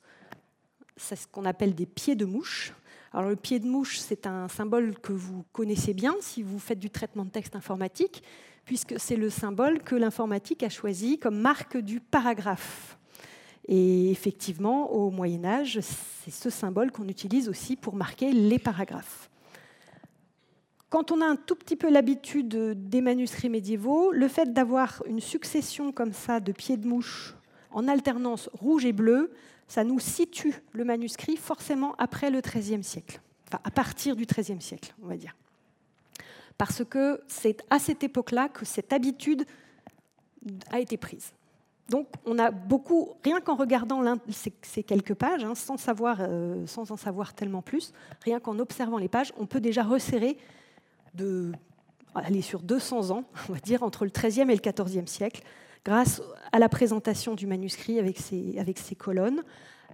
C'est 0.97 1.16
ce 1.16 1.26
qu'on 1.26 1.45
appelle 1.45 1.75
des 1.75 1.85
pieds 1.85 2.14
de 2.14 2.25
mouche. 2.25 2.73
Alors 3.12 3.28
le 3.28 3.37
pied 3.37 3.59
de 3.59 3.66
mouche, 3.66 3.99
c'est 3.99 4.26
un 4.26 4.49
symbole 4.49 4.99
que 5.00 5.12
vous 5.12 5.45
connaissez 5.52 5.93
bien 5.93 6.14
si 6.23 6.43
vous 6.43 6.59
faites 6.59 6.78
du 6.78 6.88
traitement 6.88 7.26
de 7.26 7.31
texte 7.31 7.55
informatique, 7.55 8.23
puisque 8.64 8.99
c'est 8.99 9.16
le 9.16 9.28
symbole 9.28 9.83
que 9.83 9.95
l'informatique 9.95 10.62
a 10.62 10.71
choisi 10.71 11.19
comme 11.19 11.38
marque 11.38 11.76
du 11.76 12.00
paragraphe. 12.00 12.97
Et 13.69 14.11
effectivement, 14.11 14.90
au 14.93 15.11
Moyen 15.11 15.45
Âge, 15.45 15.81
c'est 15.83 16.31
ce 16.31 16.49
symbole 16.49 16.90
qu'on 16.90 17.07
utilise 17.07 17.50
aussi 17.50 17.76
pour 17.76 17.97
marquer 17.97 18.33
les 18.33 18.59
paragraphes. 18.59 19.28
Quand 20.88 21.11
on 21.11 21.21
a 21.21 21.26
un 21.26 21.37
tout 21.37 21.57
petit 21.57 21.75
peu 21.75 21.90
l'habitude 21.90 22.49
des 22.88 23.00
manuscrits 23.00 23.49
médiévaux, 23.49 24.12
le 24.12 24.28
fait 24.28 24.52
d'avoir 24.52 25.02
une 25.07 25.21
succession 25.21 25.90
comme 25.90 26.12
ça 26.12 26.38
de 26.38 26.52
pieds 26.52 26.76
de 26.76 26.87
mouche 26.87 27.35
en 27.73 27.88
alternance 27.88 28.49
rouge 28.52 28.85
et 28.85 28.93
bleu, 28.93 29.33
ça 29.66 29.83
nous 29.83 29.99
situe 29.99 30.55
le 30.73 30.85
manuscrit 30.85 31.37
forcément 31.37 31.97
après 31.99 32.31
le 32.31 32.40
XIIIe 32.40 32.85
siècle, 32.85 33.21
enfin 33.49 33.61
à 33.64 33.71
partir 33.73 34.14
du 34.14 34.26
XIIIe 34.26 34.61
siècle, 34.61 34.95
on 35.02 35.09
va 35.09 35.16
dire. 35.16 35.37
Parce 36.57 36.85
que 36.85 37.21
c'est 37.26 37.64
à 37.69 37.81
cette 37.81 38.05
époque-là 38.05 38.49
que 38.49 38.64
cette 38.64 38.93
habitude 38.93 39.45
a 40.71 40.78
été 40.78 40.97
prise. 40.97 41.33
Donc 41.88 42.07
on 42.25 42.38
a 42.38 42.52
beaucoup, 42.52 43.14
rien 43.25 43.40
qu'en 43.40 43.57
regardant 43.57 44.02
ces, 44.31 44.83
quelques 44.85 45.14
pages, 45.14 45.45
hein, 45.45 45.57
sans, 45.57 45.76
savoir, 45.76 46.19
euh, 46.21 46.64
sans 46.66 46.93
en 46.93 46.97
savoir 46.97 47.35
tellement 47.35 47.62
plus, 47.62 47.93
rien 48.23 48.38
qu'en 48.38 48.59
observant 48.61 48.99
les 48.99 49.09
pages, 49.09 49.33
on 49.37 49.47
peut 49.47 49.61
déjà 49.61 49.83
resserrer 49.83 50.37
de 51.16 51.52
aller 52.14 52.42
sur 52.42 52.62
200 52.62 53.11
ans, 53.11 53.25
on 53.49 53.52
va 53.52 53.58
dire, 53.61 53.82
entre 53.82 54.04
le 54.04 54.11
XIIIe 54.11 54.50
et 54.50 54.56
le 54.56 54.73
XIVe 54.73 55.06
siècle, 55.06 55.42
grâce 55.85 56.23
à 56.52 56.58
la 56.58 56.68
présentation 56.68 57.35
du 57.35 57.46
manuscrit 57.46 57.99
avec 57.99 58.18
ses, 58.18 58.58
avec 58.58 58.78
ses 58.78 58.94
colonnes, 58.94 59.42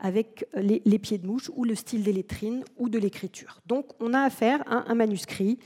avec 0.00 0.46
les, 0.54 0.98
pieds 0.98 1.18
de 1.18 1.26
mouche 1.26 1.50
ou 1.54 1.64
le 1.64 1.74
style 1.74 2.02
des 2.02 2.12
lettrines 2.12 2.64
ou 2.78 2.88
de 2.88 2.98
l'écriture. 2.98 3.60
Donc 3.66 3.86
on 4.00 4.14
a 4.14 4.20
affaire 4.20 4.62
à 4.66 4.90
un 4.90 4.94
manuscrit 4.94 5.58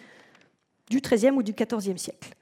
du 0.90 1.00
XIIIe 1.00 1.32
ou 1.32 1.42
du 1.42 1.52
XIVe 1.52 1.96
siècle. 1.96 2.34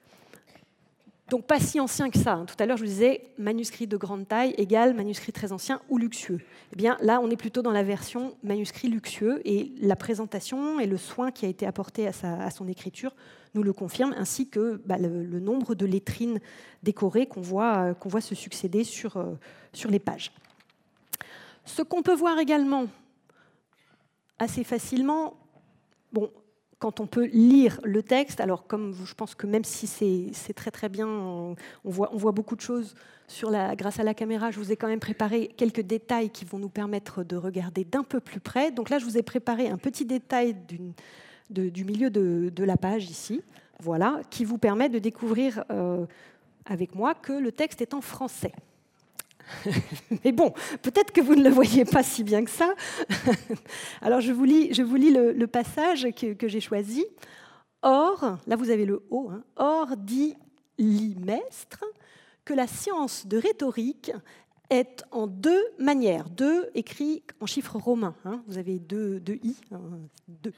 Donc 1.29 1.47
pas 1.47 1.59
si 1.59 1.79
ancien 1.79 2.11
que 2.11 2.19
ça. 2.19 2.33
Hein. 2.33 2.45
Tout 2.45 2.55
à 2.59 2.67
l'heure, 2.67 2.77
je 2.77 2.83
vous 2.83 2.89
disais 2.89 3.21
manuscrit 3.39 3.87
de 3.87 3.97
grande 3.97 4.27
taille 4.27 4.53
égale 4.57 4.93
manuscrit 4.93 5.31
très 5.31 5.51
ancien 5.51 5.81
ou 5.89 5.97
luxueux. 5.97 6.39
Eh 6.71 6.75
bien 6.75 6.97
là, 7.01 7.19
on 7.19 7.29
est 7.31 7.35
plutôt 7.35 7.63
dans 7.63 7.71
la 7.71 7.81
version 7.81 8.35
manuscrit 8.43 8.89
luxueux 8.89 9.41
et 9.43 9.71
la 9.79 9.95
présentation 9.95 10.79
et 10.79 10.85
le 10.85 10.97
soin 10.97 11.31
qui 11.31 11.45
a 11.45 11.49
été 11.49 11.65
apporté 11.65 12.07
à, 12.07 12.51
son 12.51 12.67
écriture 12.67 13.15
nous 13.55 13.63
le 13.63 13.71
confirment, 13.71 14.13
ainsi 14.17 14.49
que 14.49 14.81
bah, 14.85 14.97
le, 14.97 15.39
nombre 15.39 15.75
de 15.75 15.85
lettrines 15.85 16.41
décorées 16.83 17.25
qu'on 17.25 17.41
voit, 17.41 17.95
qu'on 17.95 18.09
voit 18.09 18.19
se 18.19 18.35
succéder 18.35 18.83
sur, 18.83 19.15
euh, 19.15 19.33
sur 19.71 19.89
les 19.89 19.99
pages. 19.99 20.33
Ce 21.63 21.81
qu'on 21.81 22.03
peut 22.03 22.13
voir 22.13 22.37
également 22.37 22.87
assez 24.39 24.65
facilement, 24.65 25.37
bon, 26.11 26.29
quand 26.85 26.99
on 26.99 27.07
peut 27.07 27.25
lire 27.25 27.79
le 27.83 28.03
texte, 28.03 28.39
alors 28.39 28.67
comme 28.67 28.93
je 28.93 29.15
pense 29.15 29.33
que 29.33 29.47
même 29.47 29.63
si 29.63 29.87
c'est 29.87 30.53
très 30.53 30.69
très 30.69 30.87
bien, 30.87 31.07
on 31.07 31.55
voit, 31.83 32.31
beaucoup 32.31 32.55
de 32.55 32.61
choses 32.61 32.93
grâce 33.75 33.99
à 33.99 34.03
la 34.03 34.13
caméra, 34.13 34.51
je 34.51 34.59
vous 34.59 34.71
ai 34.71 34.75
quand 34.75 34.87
même 34.87 34.99
préparé 34.99 35.47
quelques 35.57 35.81
détails 35.81 36.29
qui 36.29 36.45
vont 36.45 36.59
nous 36.59 36.69
permettre 36.69 37.23
de 37.23 37.37
regarder 37.37 37.85
d'un 37.85 38.03
peu 38.03 38.19
plus 38.19 38.39
près. 38.39 38.69
Donc 38.69 38.91
là, 38.91 38.99
je 38.99 39.05
vous 39.05 39.17
ai 39.17 39.23
préparé 39.23 39.67
un 39.67 39.79
petit 39.79 40.05
détail 40.05 40.55
du 41.49 41.85
milieu 41.85 42.11
de, 42.11 42.63
la 42.63 42.77
page 42.77 43.09
ici, 43.09 43.41
voilà, 43.79 44.21
qui 44.29 44.45
vous 44.45 44.59
permet 44.59 44.87
de 44.87 44.99
découvrir 44.99 45.63
euh, 45.71 46.05
avec 46.67 46.93
moi 46.93 47.15
que 47.15 47.33
le 47.33 47.51
texte 47.51 47.81
est 47.81 47.95
en 47.95 48.01
français. 48.01 48.53
Mais 50.23 50.31
bon, 50.31 50.53
peut-être 50.81 51.11
que 51.11 51.21
vous 51.21 51.35
ne 51.35 51.43
le 51.43 51.49
voyez 51.49 51.85
pas 51.85 52.03
si 52.03 52.23
bien 52.23 52.43
que 52.43 52.51
ça. 52.51 52.73
Alors 54.01 54.21
je 54.21 54.31
vous 54.31 54.43
lis, 54.43 54.73
je 54.73 54.83
vous 54.83 54.95
lis 54.95 55.11
le, 55.11 55.47
passage 55.47 56.07
que, 56.15 56.47
j'ai 56.47 56.61
choisi. 56.61 57.05
Or, 57.81 58.37
là 58.47 58.55
vous 58.55 58.69
avez 58.69 58.85
le 58.85 59.05
O, 59.09 59.29
hein. 59.31 59.43
or 59.55 59.95
dit 59.97 60.35
l'imestre 60.77 61.83
que 62.43 62.53
la 62.53 62.67
science 62.67 63.27
de 63.27 63.37
rhétorique 63.37 64.11
est 64.69 65.03
en 65.11 65.27
deux 65.27 65.63
manières. 65.79 66.29
Deux 66.29 66.69
écrit 66.73 67.23
en 67.39 67.45
chiffres 67.45 67.77
romains. 67.77 68.15
Hein. 68.25 68.41
Vous 68.47 68.57
avez 68.57 68.79
deux, 68.79 69.19
deux 69.19 69.39
i. 69.43 69.55
Hein, 69.71 69.79
deux. 70.27 70.53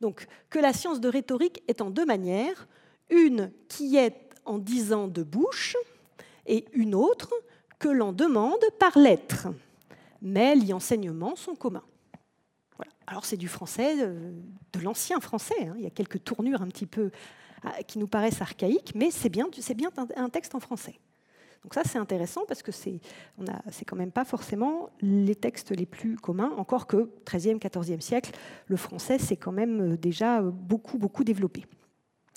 Donc, 0.00 0.26
que 0.50 0.58
la 0.58 0.72
science 0.72 1.00
de 1.00 1.08
rhétorique 1.08 1.62
est 1.68 1.80
en 1.80 1.90
deux 1.90 2.06
manières. 2.06 2.68
Une 3.10 3.50
qui 3.68 3.96
est 3.96 4.30
en 4.44 4.58
disant 4.58 5.08
de 5.08 5.22
bouche 5.22 5.76
et 6.46 6.64
une 6.72 6.94
autre 6.94 7.32
que 7.78 7.88
l'on 7.88 8.12
demande 8.12 8.64
par 8.78 8.98
lettre, 8.98 9.48
mais 10.20 10.54
les 10.54 10.72
enseignements 10.72 11.36
sont 11.36 11.54
communs. 11.54 11.84
Alors 13.06 13.24
c'est 13.24 13.38
du 13.38 13.48
français, 13.48 13.94
euh, 14.02 14.32
de 14.74 14.80
l'ancien 14.80 15.18
français, 15.18 15.66
hein. 15.66 15.74
il 15.78 15.82
y 15.82 15.86
a 15.86 15.90
quelques 15.90 16.22
tournures 16.22 16.60
un 16.60 16.66
petit 16.66 16.84
peu 16.84 17.10
ah, 17.62 17.82
qui 17.86 17.98
nous 17.98 18.06
paraissent 18.06 18.42
archaïques, 18.42 18.92
mais 18.94 19.10
c'est 19.10 19.30
bien, 19.30 19.46
bien 19.74 19.90
un 20.16 20.28
texte 20.28 20.54
en 20.54 20.60
français. 20.60 20.98
Donc 21.64 21.74
ça, 21.74 21.82
c'est 21.84 21.98
intéressant 21.98 22.42
parce 22.46 22.62
que 22.62 22.70
c'est, 22.70 23.00
on 23.38 23.44
c'est 23.70 23.84
quand 23.84 23.96
même 23.96 24.12
pas 24.12 24.24
forcément 24.24 24.90
les 25.00 25.34
textes 25.34 25.70
les 25.70 25.86
plus 25.86 26.16
communs, 26.16 26.52
encore 26.56 26.86
que 26.86 27.10
13e, 27.24 27.58
14e 27.58 28.00
siècle, 28.00 28.30
le 28.66 28.76
français 28.76 29.18
s'est 29.18 29.36
quand 29.36 29.52
même 29.52 29.92
euh, 29.92 29.96
déjà 29.96 30.42
beaucoup, 30.42 30.98
beaucoup 30.98 31.24
développé. 31.24 31.64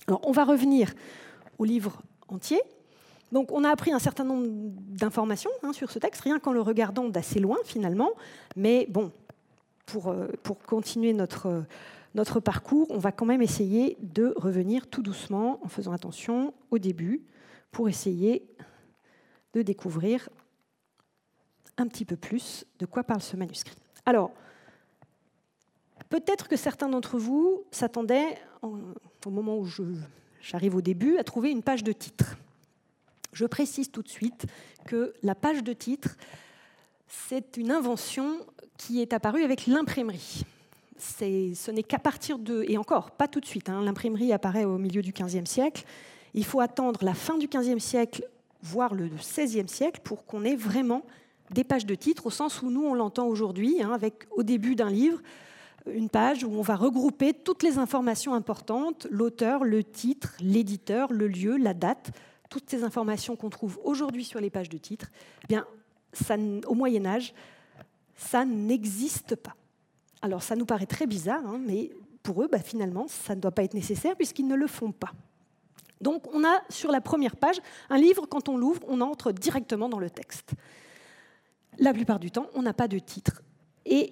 Alors, 0.07 0.21
on 0.23 0.31
va 0.31 0.45
revenir 0.45 0.93
au 1.59 1.65
livre 1.65 2.01
entier. 2.29 2.61
Donc 3.31 3.51
on 3.51 3.63
a 3.63 3.69
appris 3.69 3.91
un 3.91 3.99
certain 3.99 4.23
nombre 4.23 4.47
d'informations 4.47 5.51
hein, 5.63 5.73
sur 5.73 5.91
ce 5.91 5.99
texte, 5.99 6.21
rien 6.21 6.39
qu'en 6.39 6.51
le 6.51 6.61
regardant 6.61 7.07
d'assez 7.07 7.39
loin 7.39 7.57
finalement. 7.63 8.11
Mais 8.55 8.87
bon, 8.89 9.11
pour, 9.85 10.09
euh, 10.09 10.27
continuer 10.67 11.13
notre, 11.13 11.63
notre 12.15 12.39
parcours, 12.39 12.87
on 12.89 12.97
va 12.97 13.11
quand 13.11 13.25
même 13.25 13.41
essayer 13.41 13.97
de 14.01 14.33
revenir 14.35 14.87
tout 14.87 15.01
doucement 15.01 15.59
en 15.63 15.67
faisant 15.67 15.93
attention 15.93 16.53
au 16.71 16.77
début 16.77 17.23
pour 17.71 17.87
essayer 17.87 18.45
de 19.53 19.61
découvrir 19.61 20.29
un 21.77 21.87
petit 21.87 22.05
peu 22.05 22.15
plus 22.15 22.65
de 22.79 22.85
quoi 22.85 23.03
parle 23.03 23.21
ce 23.21 23.35
manuscrit. 23.37 23.77
Alors, 24.05 24.31
peut-être 26.09 26.47
que 26.47 26.55
certains 26.55 26.89
d'entre 26.89 27.17
vous 27.17 27.63
s'attendaient, 27.71 28.37
au 28.61 29.29
moment 29.29 29.57
où 29.57 29.67
j'arrive 30.41 30.75
au 30.75 30.81
début, 30.81 31.17
à 31.17 31.23
trouver 31.23 31.51
une 31.51 31.63
page 31.63 31.83
de 31.83 31.91
titre. 31.91 32.37
Je 33.33 33.45
précise 33.45 33.91
tout 33.91 34.01
de 34.01 34.09
suite 34.09 34.45
que 34.85 35.13
la 35.23 35.35
page 35.35 35.63
de 35.63 35.73
titre, 35.73 36.17
c'est 37.07 37.57
une 37.57 37.71
invention 37.71 38.37
qui 38.77 39.01
est 39.01 39.13
apparue 39.13 39.43
avec 39.43 39.67
l'imprimerie. 39.67 40.43
Ce 40.97 41.71
n'est 41.71 41.83
qu'à 41.83 41.99
partir 41.99 42.37
de, 42.37 42.63
et 42.67 42.77
encore, 42.77 43.11
pas 43.11 43.27
tout 43.27 43.39
de 43.39 43.45
suite, 43.45 43.69
hein, 43.69 43.81
l'imprimerie 43.83 44.33
apparaît 44.33 44.65
au 44.65 44.77
milieu 44.77 45.01
du 45.01 45.11
XVe 45.11 45.45
siècle. 45.45 45.83
Il 46.33 46.45
faut 46.45 46.59
attendre 46.59 47.03
la 47.03 47.13
fin 47.13 47.37
du 47.37 47.47
XVe 47.47 47.79
siècle, 47.79 48.27
voire 48.61 48.93
le 48.93 49.07
XVIe 49.07 49.67
siècle, 49.67 50.01
pour 50.03 50.25
qu'on 50.25 50.43
ait 50.45 50.55
vraiment 50.55 51.03
des 51.49 51.63
pages 51.63 51.85
de 51.85 51.95
titre, 51.95 52.27
au 52.27 52.29
sens 52.29 52.61
où 52.61 52.69
nous, 52.69 52.83
on 52.83 52.93
l'entend 52.93 53.27
aujourd'hui, 53.27 53.81
hein, 53.81 53.91
avec 53.91 54.27
au 54.31 54.43
début 54.43 54.75
d'un 54.75 54.89
livre, 54.89 55.19
une 55.91 56.09
page 56.09 56.43
où 56.43 56.51
on 56.51 56.61
va 56.61 56.75
regrouper 56.75 57.33
toutes 57.33 57.63
les 57.63 57.77
informations 57.77 58.33
importantes, 58.33 59.07
l'auteur, 59.09 59.63
le 59.63 59.83
titre, 59.83 60.35
l'éditeur, 60.39 61.11
le 61.11 61.27
lieu, 61.27 61.57
la 61.57 61.73
date, 61.73 62.11
toutes 62.51 62.69
ces 62.69 62.83
informations 62.83 63.35
qu'on 63.35 63.49
trouve 63.49 63.79
aujourd'hui 63.83 64.25
sur 64.25 64.41
les 64.41 64.51
pages 64.51 64.69
de 64.69 64.77
titre, 64.77 65.09
eh 65.43 65.47
bien, 65.47 65.65
au 66.67 66.75
Moyen 66.75 67.05
Âge, 67.05 67.33
ça 68.15 68.45
n'existe 68.45 69.35
pas. 69.37 69.55
Alors 70.21 70.43
ça 70.43 70.55
nous 70.55 70.65
paraît 70.65 70.85
très 70.85 71.07
bizarre, 71.07 71.43
hein, 71.47 71.59
mais 71.65 71.91
pour 72.21 72.43
eux, 72.43 72.49
bah, 72.51 72.59
finalement, 72.59 73.07
ça 73.07 73.35
ne 73.35 73.41
doit 73.41 73.51
pas 73.51 73.63
être 73.63 73.73
nécessaire 73.73 74.15
puisqu'ils 74.15 74.47
ne 74.47 74.55
le 74.55 74.67
font 74.67 74.91
pas. 74.91 75.11
Donc 76.01 76.27
on 76.33 76.43
a 76.43 76.61
sur 76.69 76.91
la 76.91 76.99
première 76.99 77.37
page 77.37 77.61
un 77.89 77.97
livre, 77.97 78.25
quand 78.27 78.49
on 78.49 78.57
l'ouvre, 78.57 78.81
on 78.87 78.99
entre 78.99 79.31
directement 79.31 79.87
dans 79.87 79.99
le 79.99 80.09
texte. 80.09 80.51
La 81.79 81.93
plupart 81.93 82.19
du 82.19 82.31
temps, 82.31 82.47
on 82.53 82.61
n'a 82.63 82.73
pas 82.73 82.89
de 82.89 82.99
titre. 82.99 83.41
Et 83.85 84.09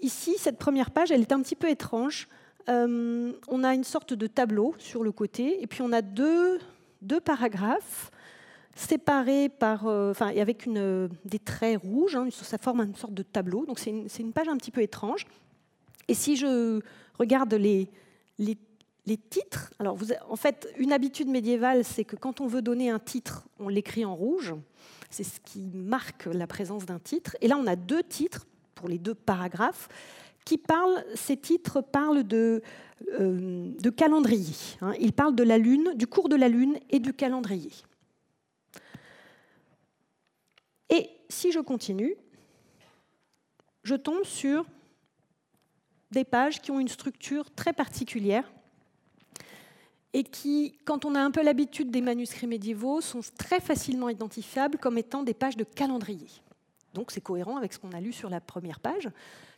ici, 0.00 0.36
cette 0.38 0.58
première 0.58 0.90
page, 0.90 1.10
elle 1.10 1.20
est 1.20 1.32
un 1.32 1.42
petit 1.42 1.56
peu 1.56 1.68
étrange. 1.68 2.26
Euh, 2.70 3.32
on 3.48 3.64
a 3.64 3.74
une 3.74 3.84
sorte 3.84 4.14
de 4.14 4.26
tableau 4.26 4.74
sur 4.78 5.02
le 5.02 5.12
côté, 5.12 5.62
et 5.62 5.66
puis 5.66 5.82
on 5.82 5.92
a 5.92 6.00
deux, 6.00 6.58
deux 7.02 7.20
paragraphes 7.20 8.10
séparés 8.74 9.48
par, 9.48 9.86
euh, 9.86 10.12
enfin, 10.12 10.28
avec 10.28 10.66
une, 10.66 11.08
des 11.24 11.38
traits 11.38 11.80
rouges. 11.82 12.16
Hein, 12.16 12.28
ça 12.30 12.58
forme 12.58 12.80
une 12.80 12.94
sorte 12.94 13.14
de 13.14 13.22
tableau. 13.22 13.66
Donc 13.66 13.78
c'est 13.78 13.90
une, 13.90 14.32
page 14.32 14.48
un 14.48 14.56
petit 14.56 14.70
peu 14.70 14.80
étrange. 14.82 15.26
Et 16.08 16.14
si 16.14 16.36
je 16.36 16.80
regarde 17.18 17.52
les, 17.54 17.88
titres, 19.30 19.72
alors 19.78 19.98
en 20.28 20.36
fait, 20.36 20.72
une 20.78 20.92
habitude 20.92 21.28
médiévale, 21.28 21.84
c'est 21.84 22.04
que 22.04 22.16
quand 22.16 22.40
on 22.40 22.46
veut 22.46 22.62
donner 22.62 22.90
un 22.90 22.98
titre, 22.98 23.46
on 23.58 23.68
l'écrit 23.68 24.04
en 24.04 24.14
rouge. 24.14 24.54
C'est 25.10 25.24
ce 25.24 25.40
qui 25.40 25.70
marque 25.74 26.26
la 26.26 26.46
présence 26.46 26.86
d'un 26.86 26.98
titre. 26.98 27.36
Et 27.40 27.48
là, 27.48 27.56
on 27.58 27.66
a 27.66 27.76
deux 27.76 28.02
titres 28.02 28.46
pour 28.74 28.88
les 28.88 28.98
deux 28.98 29.14
paragraphes 29.14 29.88
qui 30.44 30.58
parlent, 30.58 31.04
ces 31.14 31.36
titres 31.36 31.80
parlent 31.80 32.24
de, 32.24 32.62
euh, 33.20 33.72
de 33.78 33.90
calendrier. 33.90 34.54
Hein. 34.80 34.92
Ils 35.00 35.12
parlent 35.12 35.34
de 35.34 35.42
la 35.42 35.58
Lune, 35.58 35.92
du 35.94 36.06
cours 36.06 36.28
de 36.28 36.36
la 36.36 36.48
Lune 36.48 36.78
et 36.90 36.98
du 36.98 37.12
calendrier. 37.12 37.70
Et 40.90 41.10
si 41.28 41.52
je 41.52 41.60
continue, 41.60 42.14
je 43.82 43.94
tombe 43.94 44.24
sur 44.24 44.66
des 46.10 46.24
pages 46.24 46.60
qui 46.60 46.70
ont 46.70 46.78
une 46.78 46.88
structure 46.88 47.50
très 47.50 47.72
particulière 47.72 48.50
et 50.12 50.24
qui, 50.24 50.78
quand 50.84 51.04
on 51.04 51.14
a 51.14 51.20
un 51.20 51.30
peu 51.30 51.42
l'habitude 51.42 51.90
des 51.90 52.02
manuscrits 52.02 52.46
médiévaux, 52.46 53.00
sont 53.00 53.20
très 53.38 53.60
facilement 53.60 54.10
identifiables 54.10 54.78
comme 54.78 54.98
étant 54.98 55.22
des 55.22 55.34
pages 55.34 55.56
de 55.56 55.64
calendrier. 55.64 56.28
Donc 56.92 57.10
c'est 57.10 57.22
cohérent 57.22 57.56
avec 57.56 57.72
ce 57.72 57.78
qu'on 57.78 57.92
a 57.92 58.00
lu 58.00 58.12
sur 58.12 58.28
la 58.28 58.40
première 58.40 58.80
page. 58.80 59.08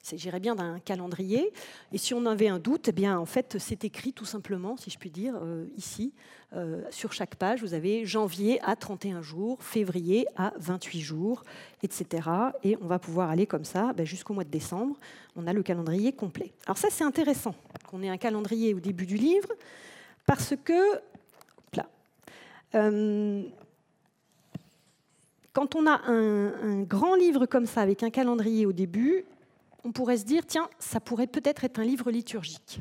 S'agirait 0.04 0.38
bien 0.38 0.54
d'un 0.54 0.80
calendrier. 0.80 1.50
Et 1.90 1.96
si 1.96 2.12
on 2.12 2.26
avait 2.26 2.49
un 2.49 2.58
doute, 2.58 2.88
eh 2.88 2.92
bien 2.92 3.18
en 3.18 3.25
fait 3.25 3.56
c'est 3.58 3.84
écrit 3.84 4.12
tout 4.12 4.26
simplement, 4.26 4.76
si 4.76 4.90
je 4.90 4.99
puis 4.99 5.11
dire, 5.11 5.34
euh, 5.40 5.64
ici. 5.78 6.12
Euh, 6.52 6.82
sur 6.90 7.14
chaque 7.14 7.37
page, 7.37 7.62
vous 7.62 7.73
avez 7.73 8.04
janvier 8.04 8.61
à 8.62 8.76
31 8.76 9.23
jours, 9.23 9.62
février 9.62 10.26
à 10.37 10.52
28 10.58 11.00
jours, 11.00 11.42
etc. 11.82 12.28
Et 12.62 12.76
on 12.82 12.87
va 12.87 12.99
pouvoir 12.99 13.30
aller 13.30 13.46
comme 13.46 13.64
ça 13.64 13.94
ben, 13.94 14.04
jusqu'au 14.04 14.34
mois 14.34 14.44
de 14.44 14.50
décembre. 14.50 14.94
On 15.37 15.46
a 15.46 15.54
le 15.54 15.62
calendrier 15.62 16.12
complet. 16.12 16.52
Alors 16.66 16.76
ça 16.76 16.88
c'est 16.90 17.04
intéressant 17.04 17.54
qu'on 17.88 18.02
ait 18.02 18.11
un 18.11 18.18
calendrier 18.18 18.75
au 18.75 18.80
début 18.80 19.06
du 19.06 19.16
livre 19.16 19.49
parce 20.26 20.54
que 20.62 21.00
là, 21.73 21.87
euh, 22.75 23.42
quand 25.54 25.76
on 25.76 25.87
a 25.87 26.02
un, 26.08 26.82
grand 26.82 27.14
livre 27.14 27.46
comme 27.46 27.64
ça, 27.64 27.80
avec 27.80 28.02
un 28.02 28.11
calendrier 28.11 28.66
au 28.66 28.73
début, 28.73 29.25
on 29.84 29.92
pourrait 29.92 30.16
se 30.16 30.24
dire, 30.24 30.46
tiens, 30.46 30.68
ça 30.78 31.00
pourrait 31.00 31.26
peut-être 31.26 31.64
être 31.64 31.78
un 31.78 31.84
livre 31.84 32.10
liturgique. 32.10 32.80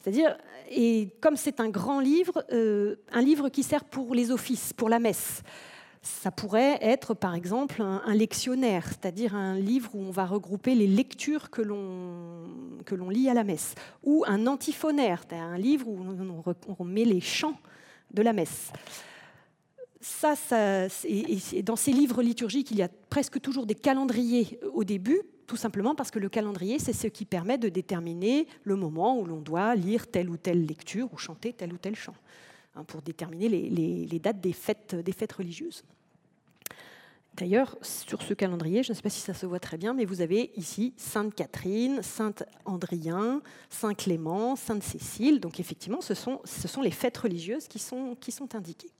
C'est-à-dire, 0.00 0.36
et 0.70 1.10
comme 1.20 1.36
c'est 1.36 1.60
un 1.60 1.68
grand 1.68 2.00
livre, 2.00 2.44
euh, 2.52 2.96
un 3.12 3.20
livre 3.20 3.48
qui 3.48 3.62
sert 3.62 3.84
pour 3.84 4.14
les 4.14 4.30
offices, 4.30 4.72
pour 4.72 4.88
la 4.88 4.98
messe. 4.98 5.42
Ça 6.02 6.30
pourrait 6.30 6.78
être, 6.80 7.14
par 7.14 7.34
exemple, 7.34 7.82
un, 7.82 8.14
lectionnaire, 8.14 8.86
c'est-à-dire 8.86 9.34
un 9.34 9.58
livre 9.58 9.90
où 9.94 10.00
on 10.00 10.10
va 10.10 10.26
regrouper 10.26 10.74
les 10.74 10.86
lectures 10.86 11.50
que 11.50 11.60
l'on 11.60 13.10
lit 13.10 13.28
à 13.28 13.34
la 13.34 13.42
messe, 13.42 13.74
ou 14.04 14.24
un 14.26 14.46
antiphonaire, 14.46 15.24
c'est-à-dire 15.26 15.46
un 15.46 15.58
livre 15.58 15.88
où 15.88 15.98
on, 16.00 16.54
on 16.78 16.84
met 16.84 17.04
les 17.04 17.20
chants 17.20 17.58
de 18.12 18.22
la 18.22 18.32
messe 18.32 18.70
ça, 20.00 20.34
et 21.04 21.62
dans 21.62 21.76
ces 21.76 21.92
livres 21.92 22.22
liturgiques, 22.22 22.70
il 22.70 22.78
y 22.78 22.82
a 22.82 22.88
presque 23.10 23.40
toujours 23.40 23.66
des 23.66 23.74
calendriers 23.74 24.58
au 24.72 24.84
début, 24.84 25.22
tout 25.48 25.56
simplement 25.56 25.94
parce 25.94 26.12
que 26.12 26.18
le 26.18 26.28
calendrier, 26.28 26.78
c'est 26.78 26.92
ce 26.92 27.08
qui 27.08 27.24
permet 27.24 27.56
de 27.56 27.70
déterminer 27.70 28.46
le 28.64 28.76
moment 28.76 29.18
où 29.18 29.24
l'on 29.24 29.40
doit 29.40 29.74
lire 29.74 30.06
telle 30.06 30.28
ou 30.28 30.36
telle 30.36 30.64
lecture 30.66 31.08
ou 31.12 31.16
chanter 31.16 31.54
tel 31.54 31.72
ou 31.72 31.78
tel 31.78 31.96
chant, 31.96 32.14
hein, 32.76 32.84
pour 32.84 33.00
déterminer 33.00 33.48
les, 33.48 34.18
dates 34.20 34.40
des 34.40 34.52
fêtes, 34.52 34.94
religieuses. 35.36 35.82
D'ailleurs, 37.34 37.78
sur 37.80 38.20
ce 38.20 38.34
calendrier, 38.34 38.82
je 38.82 38.92
ne 38.92 38.94
sais 38.94 39.00
pas 39.00 39.10
si 39.10 39.20
ça 39.20 39.32
se 39.32 39.46
voit 39.46 39.60
très 39.60 39.78
bien, 39.78 39.94
mais 39.94 40.04
vous 40.04 40.20
avez 40.20 40.50
ici 40.56 40.92
Sainte 40.98 41.34
Catherine, 41.34 42.02
Saint 42.02 42.34
Andrien, 42.66 43.40
Saint 43.70 43.94
Clément, 43.94 44.54
Sainte 44.54 44.82
Cécile. 44.82 45.40
Donc 45.40 45.60
effectivement, 45.60 46.02
ce 46.02 46.14
sont, 46.14 46.42
les 46.82 46.90
fêtes 46.90 47.16
religieuses 47.16 47.68
qui 47.68 47.78
sont 47.78 48.18
indiquées. 48.54 48.90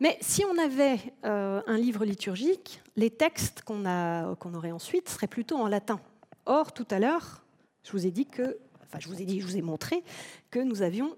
Mais 0.00 0.16
si 0.20 0.44
on 0.44 0.56
avait 0.58 0.98
euh, 1.24 1.60
un 1.66 1.76
livre 1.76 2.04
liturgique, 2.04 2.80
les 2.96 3.10
textes 3.10 3.62
qu'on 3.62 4.54
aurait 4.54 4.70
ensuite 4.70 5.08
seraient 5.08 5.26
plutôt 5.26 5.56
en 5.56 5.66
latin. 5.66 6.00
Or, 6.46 6.72
tout 6.72 6.86
à 6.90 6.98
l'heure, 6.98 7.44
je 7.82 7.92
vous 7.92 8.06
ai 8.06 8.10
dit 8.10 8.26
que, 8.26 8.58
enfin, 8.84 8.98
je 9.00 9.08
vous 9.08 9.20
ai 9.20 9.24
dit, 9.24 9.40
je 9.40 9.46
vous 9.46 9.56
ai 9.56 9.62
montré 9.62 10.02
que 10.50 10.60
nous 10.60 10.82
avions 10.82 11.16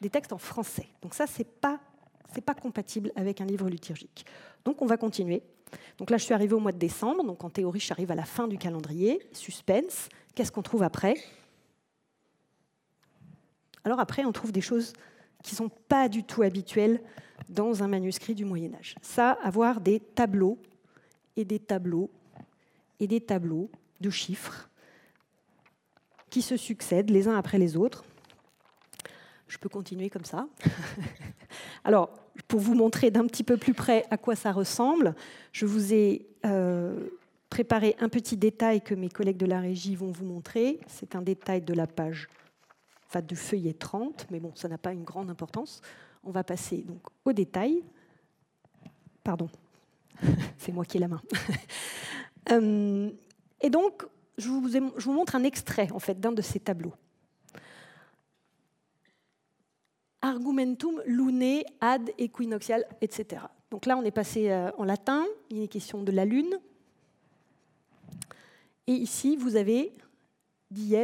des 0.00 0.10
textes 0.10 0.32
en 0.32 0.38
français. 0.38 0.88
Donc 1.02 1.14
ça, 1.14 1.26
c'est 1.26 1.46
pas, 1.46 1.78
c'est 2.34 2.44
pas 2.44 2.54
compatible 2.54 3.12
avec 3.14 3.40
un 3.40 3.46
livre 3.46 3.68
liturgique. 3.68 4.26
Donc 4.64 4.82
on 4.82 4.86
va 4.86 4.96
continuer. 4.96 5.42
Donc 5.98 6.10
là, 6.10 6.16
je 6.16 6.24
suis 6.24 6.34
arrivée 6.34 6.54
au 6.54 6.60
mois 6.60 6.72
de 6.72 6.78
décembre. 6.78 7.22
Donc 7.24 7.44
en 7.44 7.50
théorie, 7.50 7.80
j'arrive 7.80 8.10
à 8.10 8.16
la 8.16 8.24
fin 8.24 8.48
du 8.48 8.58
calendrier. 8.58 9.20
Suspense. 9.32 10.08
Qu'est-ce 10.34 10.50
qu'on 10.50 10.62
trouve 10.62 10.82
après? 10.82 11.14
Alors 13.84 14.00
après, 14.00 14.24
on 14.24 14.32
trouve 14.32 14.50
des 14.50 14.60
choses 14.60 14.92
qui 15.42 15.54
sont 15.54 15.68
pas 15.68 16.08
du 16.08 16.24
tout 16.24 16.42
habituelles 16.42 17.00
dans 17.48 17.82
un 17.82 17.88
manuscrit 17.88 18.34
du 18.34 18.44
Moyen 18.44 18.74
Âge. 18.74 18.96
Ça, 19.02 19.32
avoir 19.42 19.80
des 19.80 20.00
tableaux 20.00 20.58
et 21.36 21.44
des 21.44 21.58
tableaux 21.58 22.10
et 23.00 23.06
des 23.06 23.20
tableaux 23.20 23.70
de 24.00 24.10
chiffres 24.10 24.68
qui 26.30 26.42
se 26.42 26.56
succèdent 26.56 27.10
les 27.10 27.28
uns 27.28 27.36
après 27.36 27.58
les 27.58 27.76
autres. 27.76 28.04
Je 29.46 29.56
peux 29.56 29.68
continuer 29.68 30.10
comme 30.10 30.24
ça. 30.24 30.46
Alors, 31.84 32.10
pour 32.48 32.60
vous 32.60 32.74
montrer 32.74 33.10
d'un 33.10 33.26
petit 33.26 33.44
peu 33.44 33.56
plus 33.56 33.74
près 33.74 34.04
à 34.10 34.18
quoi 34.18 34.36
ça 34.36 34.52
ressemble, 34.52 35.14
je 35.52 35.64
vous 35.64 35.94
ai 35.94 36.26
euh, 36.44 37.08
préparé 37.48 37.96
un 38.00 38.08
petit 38.08 38.36
détail 38.36 38.82
que 38.82 38.94
mes 38.94 39.08
collègues 39.08 39.38
de 39.38 39.46
la 39.46 39.60
régie 39.60 39.96
vont 39.96 40.12
vous 40.12 40.24
montrer. 40.24 40.80
C'est 40.86 41.14
un 41.14 41.22
détail 41.22 41.62
de 41.62 41.72
la 41.72 41.86
page, 41.86 42.28
enfin 43.06 43.22
du 43.22 43.36
feuillet 43.36 43.72
30, 43.72 44.26
mais 44.30 44.38
bon, 44.38 44.52
ça 44.54 44.68
n'a 44.68 44.78
pas 44.78 44.92
une 44.92 45.04
grande 45.04 45.30
importance. 45.30 45.80
On 46.24 46.30
va 46.30 46.44
passer 46.44 46.78
donc 46.78 47.00
au 47.24 47.32
détail. 47.32 47.82
Pardon, 49.22 49.48
c'est 50.58 50.72
moi 50.72 50.84
qui 50.84 50.96
ai 50.96 51.00
la 51.00 51.08
main. 51.08 51.22
Euh, 52.50 53.10
et 53.60 53.68
donc, 53.68 54.06
je 54.38 54.48
vous, 54.48 55.12
montre 55.12 55.36
un 55.36 55.44
extrait 55.44 55.92
en 55.92 55.98
fait 55.98 56.18
d'un 56.18 56.32
de 56.32 56.40
ces 56.40 56.58
tableaux. 56.58 56.94
Argumentum 60.22 61.02
lunae 61.04 61.64
ad 61.78 62.10
equinoxial, 62.16 62.86
etc. 63.02 63.42
Donc 63.70 63.84
là, 63.84 63.98
on 63.98 64.02
est 64.02 64.10
passé 64.10 64.50
euh, 64.50 64.70
en 64.78 64.84
latin. 64.84 65.26
Il 65.50 65.60
est 65.60 65.68
question 65.68 66.02
de 66.02 66.10
la 66.10 66.24
lune. 66.24 66.58
Et 68.86 68.92
ici, 68.92 69.36
vous 69.36 69.56
avez 69.56 69.92
dies 70.70 70.96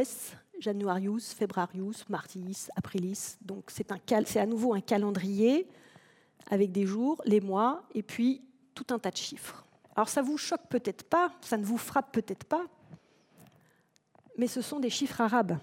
Januarius, 0.59 1.33
Febrarius, 1.33 2.07
Martiis, 2.09 2.67
Aprilis. 2.75 3.37
Donc 3.41 3.69
c'est 3.69 4.37
à 4.37 4.45
nouveau 4.45 4.73
un 4.73 4.81
calendrier 4.81 5.67
avec 6.49 6.71
des 6.71 6.85
jours, 6.85 7.21
les 7.25 7.41
mois, 7.41 7.83
et 7.93 8.03
puis 8.03 8.41
tout 8.73 8.85
un 8.91 8.99
tas 8.99 9.11
de 9.11 9.17
chiffres. 9.17 9.65
Alors 9.95 10.09
ça 10.09 10.21
vous 10.21 10.37
choque 10.37 10.67
peut-être 10.69 11.03
pas, 11.03 11.31
ça 11.41 11.57
ne 11.57 11.63
vous 11.63 11.77
frappe 11.77 12.11
peut-être 12.11 12.43
pas, 12.43 12.65
mais 14.37 14.47
ce 14.47 14.61
sont 14.61 14.79
des 14.79 14.89
chiffres 14.89 15.21
arabes. 15.21 15.57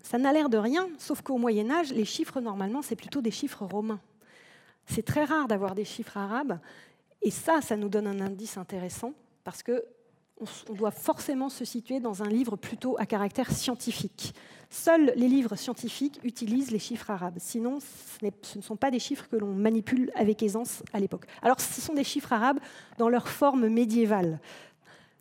Ça 0.00 0.18
n'a 0.18 0.32
l'air 0.32 0.48
de 0.48 0.58
rien, 0.58 0.88
sauf 0.98 1.22
qu'au 1.22 1.38
Moyen 1.38 1.70
Âge, 1.70 1.92
les 1.92 2.04
chiffres, 2.04 2.40
normalement, 2.40 2.82
c'est 2.82 2.96
plutôt 2.96 3.20
des 3.20 3.30
chiffres 3.30 3.64
romains. 3.64 4.00
C'est 4.86 5.04
très 5.04 5.24
rare 5.24 5.46
d'avoir 5.46 5.74
des 5.74 5.84
chiffres 5.84 6.16
arabes, 6.16 6.58
et 7.22 7.30
ça, 7.30 7.60
ça 7.60 7.76
nous 7.76 7.88
donne 7.88 8.06
un 8.06 8.20
indice 8.20 8.56
intéressant, 8.56 9.14
parce 9.44 9.62
que 9.62 9.84
on 10.68 10.74
doit 10.74 10.90
forcément 10.90 11.48
se 11.48 11.64
situer 11.64 12.00
dans 12.00 12.22
un 12.22 12.28
livre 12.28 12.56
plutôt 12.56 12.96
à 12.98 13.06
caractère 13.06 13.50
scientifique. 13.50 14.34
Seuls 14.70 15.12
les 15.16 15.28
livres 15.28 15.54
scientifiques 15.56 16.18
utilisent 16.24 16.70
les 16.70 16.78
chiffres 16.78 17.10
arabes. 17.10 17.36
Sinon, 17.38 17.78
ce, 17.80 18.56
ne 18.56 18.62
sont 18.62 18.76
pas 18.76 18.90
des 18.90 18.98
chiffres 18.98 19.28
que 19.28 19.36
l'on 19.36 19.52
manipule 19.52 20.10
avec 20.14 20.42
aisance 20.42 20.82
à 20.92 21.00
l'époque. 21.00 21.26
Alors, 21.42 21.60
ce 21.60 21.80
sont 21.80 21.94
des 21.94 22.04
chiffres 22.04 22.32
arabes 22.32 22.58
dans 22.98 23.08
leur 23.08 23.28
forme 23.28 23.68
médiévale. 23.68 24.40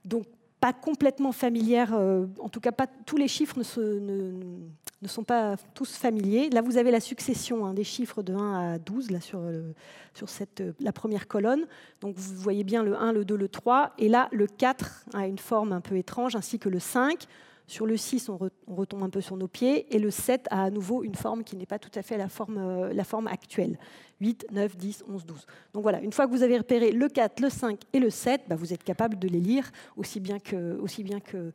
Donc, 0.06 0.26
pas 0.62 0.74
complètement 0.74 1.32
familières, 1.32 1.96
euh, 1.96 2.28
en 2.40 2.48
tout 2.48 2.60
cas 2.60 2.72
pas 2.72 2.86
tous 2.86 3.18
les 3.18 3.28
chiffres 3.28 3.58
ne, 3.58 5.08
sont 5.08 5.24
pas 5.24 5.56
tous 5.74 5.96
familiers. 5.96 6.52
Là, 6.52 6.62
vous 6.62 6.78
avez 6.78 6.92
la 6.92 7.00
succession 7.00 7.66
hein, 7.66 7.74
des 7.74 7.84
chiffres 7.84 8.22
de 8.22 8.36
1 8.36 8.74
à 8.74 8.78
12 8.78 9.10
là, 9.10 9.20
sur, 9.20 9.40
euh, 9.40 9.74
sur 10.14 10.30
cette, 10.30 10.62
euh, 10.62 10.74
la 10.80 10.94
première 10.94 11.28
colonne. 11.28 11.66
Donc 12.00 12.16
vous 12.16 12.36
voyez 12.36 12.64
bien 12.64 12.84
le 12.84 12.96
1, 12.96 13.12
le 13.12 13.26
2, 13.26 13.36
le 13.36 13.50
3. 13.50 13.94
Et 13.98 14.08
là, 14.08 14.30
le 14.32 14.46
4 14.46 15.06
a 15.16 15.26
une 15.26 15.40
forme 15.40 15.72
un 15.74 15.82
peu 15.82 15.98
étrange, 15.98 16.36
ainsi 16.36 16.60
que 16.60 16.70
le 16.70 16.80
5. 16.80 17.26
Sur 17.66 17.88
le 17.88 17.98
6, 17.98 18.30
on, 18.30 18.38
retombe 18.68 19.02
un 19.02 19.10
peu 19.10 19.22
sur 19.22 19.38
nos 19.38 19.48
pieds. 19.48 19.96
Et 19.96 19.98
le 19.98 20.12
7 20.12 20.46
a 20.52 20.66
à 20.66 20.70
nouveau 20.70 21.04
une 21.04 21.16
forme 21.16 21.44
qui 21.44 21.56
n'est 21.56 21.66
pas 21.66 21.80
tout 21.80 21.92
à 21.96 22.04
fait 22.04 22.18
la 22.18 22.30
forme, 22.30 22.92
la 22.92 23.04
forme 23.04 23.26
actuelle. 23.26 23.80
8, 24.22 24.48
9, 24.52 24.78
10, 24.78 25.04
11, 25.10 25.26
12. 25.26 25.46
Donc 25.74 25.84
voilà, 25.84 26.00
une 26.00 26.14
fois 26.14 26.28
que 26.28 26.32
vous 26.32 26.44
avez 26.44 26.58
repéré 26.58 26.92
le 26.92 27.10
4, 27.10 27.40
le 27.42 27.50
5 27.50 27.80
et 27.92 28.00
le 28.00 28.10
7, 28.10 28.44
bah, 28.48 28.56
vous 28.56 28.72
êtes 28.72 28.84
capable 28.84 29.20
de 29.20 29.28
les 29.28 29.40
lire 29.42 29.70
aussi 29.98 30.20
bien 30.20 30.40
que... 30.40 30.80
Aussi 30.80 31.04
bien 31.04 31.20
que 31.20 31.52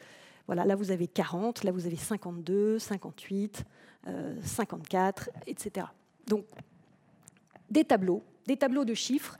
voilà, 0.46 0.64
là, 0.64 0.76
vous 0.76 0.92
avez 0.92 1.08
40, 1.08 1.64
là, 1.64 1.72
vous 1.72 1.86
avez 1.86 1.96
52, 1.96 2.78
58, 2.78 3.64
54, 4.44 5.30
etc. 5.48 5.86
Donc, 6.28 6.44
des 7.68 7.84
tableaux, 7.84 8.22
des 8.46 8.56
tableaux 8.56 8.84
de 8.84 8.94
chiffres 8.94 9.36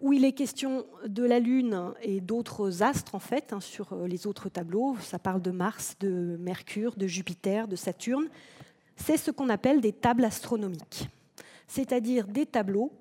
où 0.00 0.12
il 0.12 0.24
est 0.24 0.32
question 0.32 0.86
de 1.06 1.22
la 1.24 1.38
Lune 1.38 1.92
et 2.02 2.20
d'autres 2.20 2.82
astres, 2.82 3.14
en 3.14 3.20
fait, 3.20 3.52
hein, 3.52 3.60
sur 3.60 3.92
euh, 3.92 4.06
les 4.06 4.26
autres 4.26 4.48
tableaux. 4.48 4.96
Ça 5.00 5.18
parle 5.18 5.40
de 5.40 5.50
Mars, 5.50 5.96
de 6.00 6.36
Mercure, 6.40 6.96
de 6.96 7.06
Jupiter, 7.06 7.68
de 7.68 7.76
Saturne. 7.76 8.28
C'est 8.96 9.16
ce 9.16 9.30
qu'on 9.30 9.48
appelle 9.48 9.80
des 9.80 9.92
tables 9.92 10.24
astronomiques, 10.24 11.08
c'est-à-dire 11.66 12.26
des 12.26 12.46
tableaux 12.46 12.92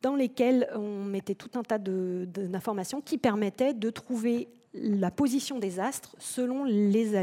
dans 0.00 0.16
lesquels 0.16 0.68
on 0.74 1.04
mettait 1.04 1.34
tout 1.34 1.50
un 1.54 1.62
tas 1.62 1.78
d'informations 1.78 3.00
qui 3.00 3.18
permettaient 3.18 3.74
de 3.74 3.90
trouver 3.90 4.48
la 4.74 5.10
position 5.10 5.58
des 5.58 5.78
astres 5.78 6.16
selon 6.18 6.64
les, 6.64 7.14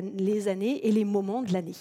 années 0.48 0.88
et 0.88 0.92
les 0.92 1.04
moments 1.04 1.42
de 1.42 1.52
l'année. 1.52 1.76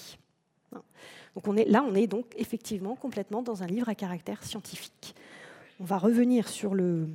Là, 1.67 1.85
on 1.87 1.95
est 1.95 2.07
donc 2.07 2.27
effectivement 2.37 2.97
complètement 2.97 3.43
dans 3.43 3.63
un 3.63 3.67
livre 3.67 3.89
à 3.89 3.95
caractère 3.95 4.43
scientifique. 4.43 5.15
On 5.79 5.85
va 5.85 5.99
revenir 5.99 6.49
sur 6.49 6.75
le 6.75 7.07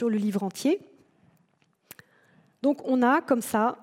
livre 0.00 0.42
entier. 0.42 0.80
Donc 2.62 2.80
on 2.86 3.02
a 3.02 3.20
comme 3.20 3.42
ça 3.42 3.76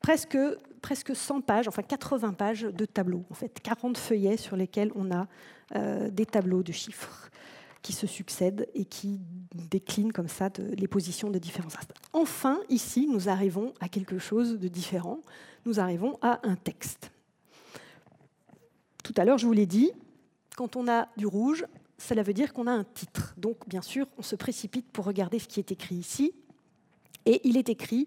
presque, 0.00 0.38
presque 0.84 1.16
100 1.16 1.40
pages, 1.40 1.66
enfin 1.66 1.80
80 1.80 2.34
pages 2.34 2.60
de 2.60 2.84
tableaux, 2.84 3.24
en 3.30 3.34
fait 3.34 3.58
40 3.58 3.96
feuillets 3.96 4.36
sur 4.36 4.54
lesquels 4.54 4.92
on 4.94 5.10
a 5.12 5.26
euh, 5.76 6.10
des 6.10 6.26
tableaux 6.26 6.62
de 6.62 6.72
chiffres 6.72 7.30
qui 7.80 7.94
se 7.94 8.06
succèdent 8.06 8.68
et 8.74 8.84
qui 8.84 9.18
déclinent 9.54 10.12
comme 10.12 10.28
ça 10.28 10.50
les 10.58 10.86
positions 10.86 11.30
de 11.30 11.38
différents 11.38 11.74
astres. 11.78 11.94
Enfin, 12.12 12.60
ici, 12.68 13.08
nous 13.10 13.30
arrivons 13.30 13.72
à 13.80 13.88
quelque 13.88 14.18
chose 14.18 14.58
de 14.58 14.68
différent. 14.68 15.20
Nous 15.64 15.80
arrivons 15.80 16.18
à 16.20 16.40
un 16.42 16.54
texte. 16.54 17.10
Tout 19.02 19.14
à 19.16 19.24
l'heure, 19.24 19.38
je 19.38 19.46
vous 19.46 19.54
l'ai 19.54 19.66
dit, 19.66 19.90
quand 20.54 20.76
on 20.76 20.86
a 20.86 21.08
du 21.16 21.24
rouge, 21.26 21.64
cela 21.96 22.22
veut 22.22 22.34
dire 22.34 22.52
qu'on 22.52 22.66
a 22.66 22.72
un 22.72 22.84
titre. 22.84 23.32
Donc, 23.38 23.66
bien 23.66 23.80
sûr, 23.80 24.06
on 24.18 24.22
se 24.22 24.36
précipite 24.36 24.92
pour 24.92 25.06
regarder 25.06 25.38
ce 25.38 25.48
qui 25.48 25.60
est 25.60 25.72
écrit 25.72 25.94
ici. 25.94 26.34
Et 27.24 27.40
il 27.44 27.56
est 27.56 27.70
écrit 27.70 28.06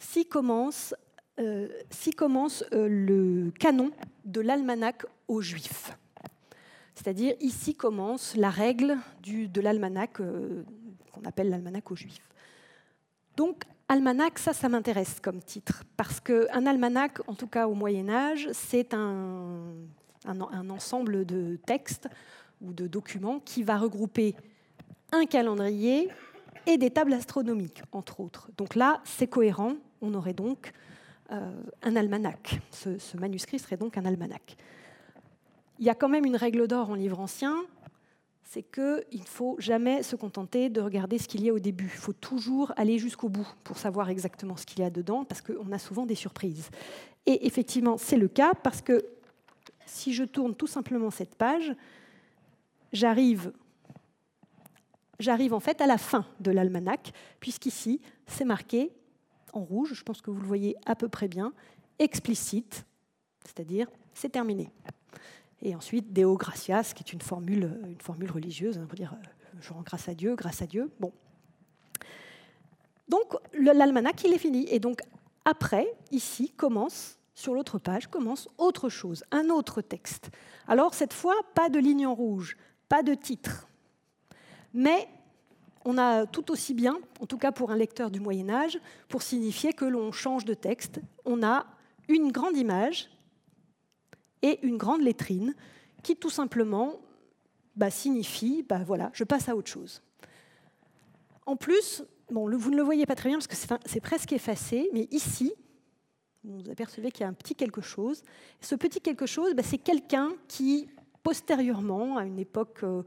si 0.00 0.26
commence, 0.26 0.96
euh, 1.40 1.68
commence 2.16 2.64
euh, 2.72 2.88
le 2.88 3.50
canon 3.58 3.90
de 4.24 4.40
l'almanach 4.40 5.06
aux 5.28 5.40
Juifs. 5.40 5.96
C'est-à-dire, 6.94 7.34
ici 7.40 7.74
commence 7.74 8.36
la 8.36 8.50
règle 8.50 8.98
du, 9.22 9.48
de 9.48 9.60
l'almanach 9.60 10.20
euh, 10.20 10.62
qu'on 11.12 11.22
appelle 11.22 11.48
l'almanach 11.48 11.90
aux 11.90 11.96
Juifs. 11.96 12.28
Donc, 13.36 13.64
almanach, 13.88 14.38
ça, 14.38 14.52
ça 14.52 14.68
m'intéresse 14.68 15.18
comme 15.20 15.42
titre, 15.42 15.84
parce 15.96 16.20
qu'un 16.20 16.66
almanach, 16.66 17.20
en 17.26 17.34
tout 17.34 17.46
cas 17.46 17.66
au 17.66 17.74
Moyen 17.74 18.08
Âge, 18.08 18.48
c'est 18.52 18.92
un, 18.92 19.72
un, 20.26 20.70
ensemble 20.70 21.24
de 21.24 21.56
textes 21.66 22.08
ou 22.60 22.72
de 22.72 22.86
documents 22.86 23.40
qui 23.40 23.62
va 23.62 23.78
regrouper 23.78 24.36
un 25.12 25.26
calendrier 25.26 26.08
et 26.66 26.78
des 26.78 26.90
tables 26.90 27.14
astronomiques, 27.14 27.82
entre 27.92 28.20
autres. 28.20 28.50
Donc 28.56 28.74
là, 28.74 29.00
c'est 29.04 29.26
cohérent, 29.26 29.74
on 30.00 30.14
aurait 30.14 30.34
donc 30.34 30.72
un 31.30 31.96
almanach. 31.96 32.60
Ce, 32.70 32.98
ce, 32.98 33.16
manuscrit 33.16 33.58
serait 33.58 33.76
donc 33.76 33.96
un 33.96 34.04
almanach. 34.04 34.56
Il 35.78 35.86
y 35.86 35.90
a 35.90 35.94
quand 35.94 36.08
même 36.08 36.26
une 36.26 36.36
règle 36.36 36.68
d'or 36.68 36.90
en 36.90 36.94
livre 36.94 37.18
ancien, 37.20 37.56
c'est 38.52 38.62
qu'il 38.62 39.20
ne 39.20 39.26
faut 39.26 39.56
jamais 39.58 40.02
se 40.02 40.14
contenter 40.14 40.68
de 40.68 40.82
regarder 40.82 41.16
ce 41.16 41.26
qu'il 41.26 41.42
y 41.42 41.48
a 41.48 41.54
au 41.54 41.58
début. 41.58 41.90
Il 41.94 42.00
faut 42.00 42.12
toujours 42.12 42.70
aller 42.76 42.98
jusqu'au 42.98 43.30
bout 43.30 43.48
pour 43.64 43.78
savoir 43.78 44.10
exactement 44.10 44.58
ce 44.58 44.66
qu'il 44.66 44.80
y 44.80 44.84
a 44.84 44.90
dedans, 44.90 45.24
parce 45.24 45.40
qu'on 45.40 45.72
a 45.72 45.78
souvent 45.78 46.04
des 46.04 46.14
surprises. 46.14 46.68
Et 47.24 47.46
effectivement, 47.46 47.96
c'est 47.96 48.18
le 48.18 48.28
cas, 48.28 48.52
parce 48.62 48.82
que 48.82 49.06
si 49.86 50.12
je 50.12 50.24
tourne 50.24 50.54
tout 50.54 50.66
simplement 50.66 51.10
cette 51.10 51.34
page, 51.34 51.74
j'arrive 52.92 53.52
j'arrive 55.18 55.54
en 55.54 55.60
fait 55.60 55.80
à 55.80 55.86
la 55.86 55.96
fin 55.98 56.26
de 56.40 56.50
l'almanach, 56.50 57.12
puisqu'ici, 57.40 58.00
c'est 58.26 58.44
marqué 58.44 58.92
en 59.52 59.60
rouge, 59.60 59.94
je 59.94 60.02
pense 60.02 60.20
que 60.20 60.30
vous 60.30 60.40
le 60.40 60.46
voyez 60.46 60.76
à 60.86 60.94
peu 60.94 61.08
près 61.08 61.28
bien, 61.28 61.52
explicite, 61.98 62.84
c'est-à-dire 63.44 63.88
c'est 64.14 64.30
terminé. 64.30 64.70
Et 65.60 65.74
ensuite, 65.74 66.12
Deo 66.12 66.36
gratias, 66.36 66.92
qui 66.94 67.04
est 67.04 67.12
une 67.12 67.20
formule, 67.20 67.78
une 67.86 68.00
formule 68.00 68.30
religieuse, 68.30 68.78
on 68.78 68.82
hein, 68.82 68.86
peut 68.86 68.96
dire 68.96 69.14
euh, 69.14 69.58
je 69.60 69.72
rends 69.72 69.82
grâce 69.82 70.08
à 70.08 70.14
Dieu, 70.14 70.34
grâce 70.34 70.60
à 70.62 70.66
Dieu. 70.66 70.90
Bon. 70.98 71.12
Donc, 73.08 73.34
l'almanach, 73.52 74.24
il 74.24 74.32
est 74.32 74.38
fini. 74.38 74.66
Et 74.70 74.80
donc, 74.80 75.02
après, 75.44 75.94
ici, 76.10 76.50
commence 76.50 77.18
sur 77.34 77.54
l'autre 77.54 77.78
page 77.78 78.06
commence 78.06 78.48
autre 78.58 78.88
chose, 78.88 79.24
un 79.30 79.48
autre 79.48 79.80
texte. 79.80 80.30
Alors 80.68 80.94
cette 80.94 81.12
fois, 81.12 81.34
pas 81.54 81.68
de 81.68 81.78
ligne 81.78 82.06
en 82.06 82.14
rouge, 82.14 82.56
pas 82.88 83.02
de 83.02 83.14
titre. 83.14 83.68
Mais 84.74 85.08
on 85.84 85.98
a 85.98 86.26
tout 86.26 86.50
aussi 86.50 86.74
bien, 86.74 86.98
en 87.20 87.26
tout 87.26 87.38
cas 87.38 87.52
pour 87.52 87.70
un 87.70 87.76
lecteur 87.76 88.10
du 88.10 88.20
Moyen 88.20 88.50
Âge, 88.50 88.78
pour 89.08 89.22
signifier 89.22 89.72
que 89.72 89.84
l'on 89.84 90.12
change 90.12 90.44
de 90.44 90.54
texte, 90.54 91.00
on 91.24 91.42
a 91.42 91.66
une 92.08 92.32
grande 92.32 92.56
image 92.56 93.10
et 94.42 94.58
une 94.62 94.76
grande 94.76 95.02
lettrine 95.02 95.54
qui 96.02 96.16
tout 96.16 96.30
simplement 96.30 97.00
bah, 97.76 97.90
signifie, 97.90 98.64
bah, 98.68 98.82
voilà, 98.84 99.10
je 99.12 99.24
passe 99.24 99.48
à 99.48 99.56
autre 99.56 99.70
chose. 99.70 100.02
En 101.46 101.56
plus, 101.56 102.04
vous 102.30 102.70
ne 102.70 102.76
le 102.76 102.82
voyez 102.82 103.06
pas 103.06 103.14
très 103.14 103.28
bien 103.28 103.38
parce 103.38 103.46
que 103.46 103.76
c'est 103.86 104.00
presque 104.00 104.32
effacé, 104.32 104.88
mais 104.92 105.08
ici, 105.10 105.52
vous 106.44 106.70
apercevez 106.70 107.10
qu'il 107.10 107.22
y 107.22 107.24
a 107.24 107.28
un 107.28 107.34
petit 107.34 107.54
quelque 107.54 107.80
chose. 107.80 108.22
Ce 108.60 108.74
petit 108.74 109.00
quelque 109.00 109.26
chose, 109.26 109.54
bah, 109.54 109.62
c'est 109.62 109.78
quelqu'un 109.78 110.32
qui, 110.48 110.88
postérieurement, 111.22 112.16
à 112.16 112.24
une 112.24 112.38
époque 112.38 112.80
euh, 112.82 113.02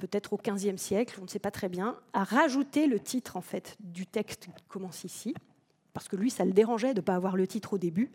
peut-être 0.00 0.32
au 0.32 0.36
XVe 0.36 0.76
siècle, 0.76 1.18
on 1.20 1.24
ne 1.24 1.28
sait 1.28 1.38
pas 1.38 1.50
très 1.50 1.68
bien, 1.68 1.96
a 2.12 2.24
rajouté 2.24 2.86
le 2.86 2.98
titre 2.98 3.36
en 3.36 3.40
fait 3.40 3.76
du 3.80 4.06
texte 4.06 4.46
qui 4.56 4.64
commence 4.68 5.04
ici, 5.04 5.34
parce 5.92 6.08
que 6.08 6.16
lui, 6.16 6.30
ça 6.30 6.44
le 6.44 6.52
dérangeait 6.52 6.94
de 6.94 7.00
ne 7.00 7.04
pas 7.04 7.14
avoir 7.14 7.36
le 7.36 7.46
titre 7.46 7.74
au 7.74 7.78
début. 7.78 8.10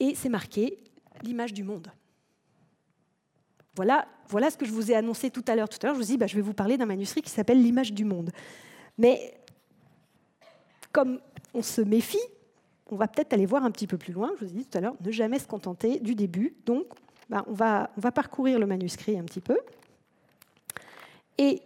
Et 0.00 0.14
c'est 0.14 0.28
marqué 0.28 0.78
l'image 1.22 1.52
du 1.52 1.64
monde. 1.64 1.88
Voilà, 3.74 4.06
voilà 4.28 4.50
ce 4.50 4.56
que 4.56 4.66
je 4.66 4.72
vous 4.72 4.90
ai 4.90 4.94
annoncé 4.94 5.30
tout 5.30 5.44
à 5.46 5.54
l'heure. 5.54 5.68
Tout 5.68 5.78
à 5.82 5.86
l'heure, 5.86 5.94
je 5.94 6.00
vous 6.00 6.06
dis, 6.06 6.18
bah, 6.18 6.26
je 6.26 6.36
vais 6.36 6.42
vous 6.42 6.52
parler 6.52 6.76
d'un 6.76 6.86
manuscrit 6.86 7.22
qui 7.22 7.30
s'appelle 7.30 7.62
l'image 7.62 7.92
du 7.92 8.04
monde. 8.04 8.30
Mais 8.98 9.38
comme 10.92 11.20
on 11.54 11.62
se 11.62 11.80
méfie 11.80 12.18
on 12.92 12.96
va 12.96 13.08
peut-être 13.08 13.32
aller 13.32 13.46
voir 13.46 13.64
un 13.64 13.70
petit 13.70 13.86
peu 13.86 13.96
plus 13.96 14.12
loin. 14.12 14.32
Je 14.38 14.44
vous 14.44 14.50
ai 14.50 14.54
dit 14.54 14.66
tout 14.66 14.76
à 14.76 14.80
l'heure, 14.82 14.94
ne 15.00 15.10
jamais 15.10 15.38
se 15.38 15.46
contenter 15.46 15.98
du 15.98 16.14
début. 16.14 16.54
Donc, 16.66 16.84
ben, 17.30 17.42
on, 17.46 17.54
va, 17.54 17.90
on 17.96 18.00
va 18.02 18.12
parcourir 18.12 18.58
le 18.58 18.66
manuscrit 18.66 19.18
un 19.18 19.24
petit 19.24 19.40
peu. 19.40 19.58
Et 21.38 21.62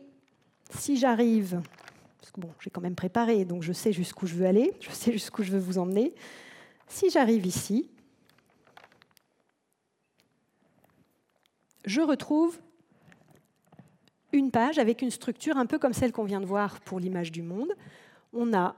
si 0.70 0.96
j'arrive, 0.96 1.60
parce 2.20 2.30
que 2.32 2.40
bon, 2.40 2.50
j'ai 2.60 2.70
quand 2.70 2.80
même 2.80 2.94
préparé, 2.94 3.44
donc 3.44 3.62
je 3.62 3.72
sais 3.72 3.92
jusqu'où 3.92 4.26
je 4.26 4.34
veux 4.34 4.46
aller, 4.46 4.72
je 4.80 4.90
sais 4.90 5.12
jusqu'où 5.12 5.42
je 5.42 5.52
veux 5.52 5.58
vous 5.58 5.78
emmener. 5.78 6.14
Si 6.88 7.10
j'arrive 7.10 7.46
ici, 7.46 7.90
je 11.84 12.00
retrouve 12.00 12.58
une 14.32 14.50
page 14.50 14.78
avec 14.78 15.02
une 15.02 15.10
structure 15.10 15.56
un 15.56 15.66
peu 15.66 15.78
comme 15.78 15.92
celle 15.92 16.12
qu'on 16.12 16.24
vient 16.24 16.40
de 16.40 16.46
voir 16.46 16.80
pour 16.80 17.00
l'image 17.00 17.32
du 17.32 17.42
monde. 17.42 17.72
On 18.32 18.52
a 18.54 18.76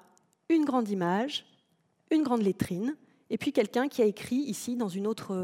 une 0.49 0.65
grande 0.65 0.89
image, 0.89 1.45
une 2.11 2.23
grande 2.23 2.43
lettrine, 2.43 2.97
et 3.31 3.39
puis 3.39 3.53
quelqu'un 3.53 3.89
qui 3.89 4.03
a 4.03 4.05
écrit 4.05 4.37
ici 4.37 4.77
dans 4.77 4.89
une, 4.89 5.07
autre, 5.07 5.35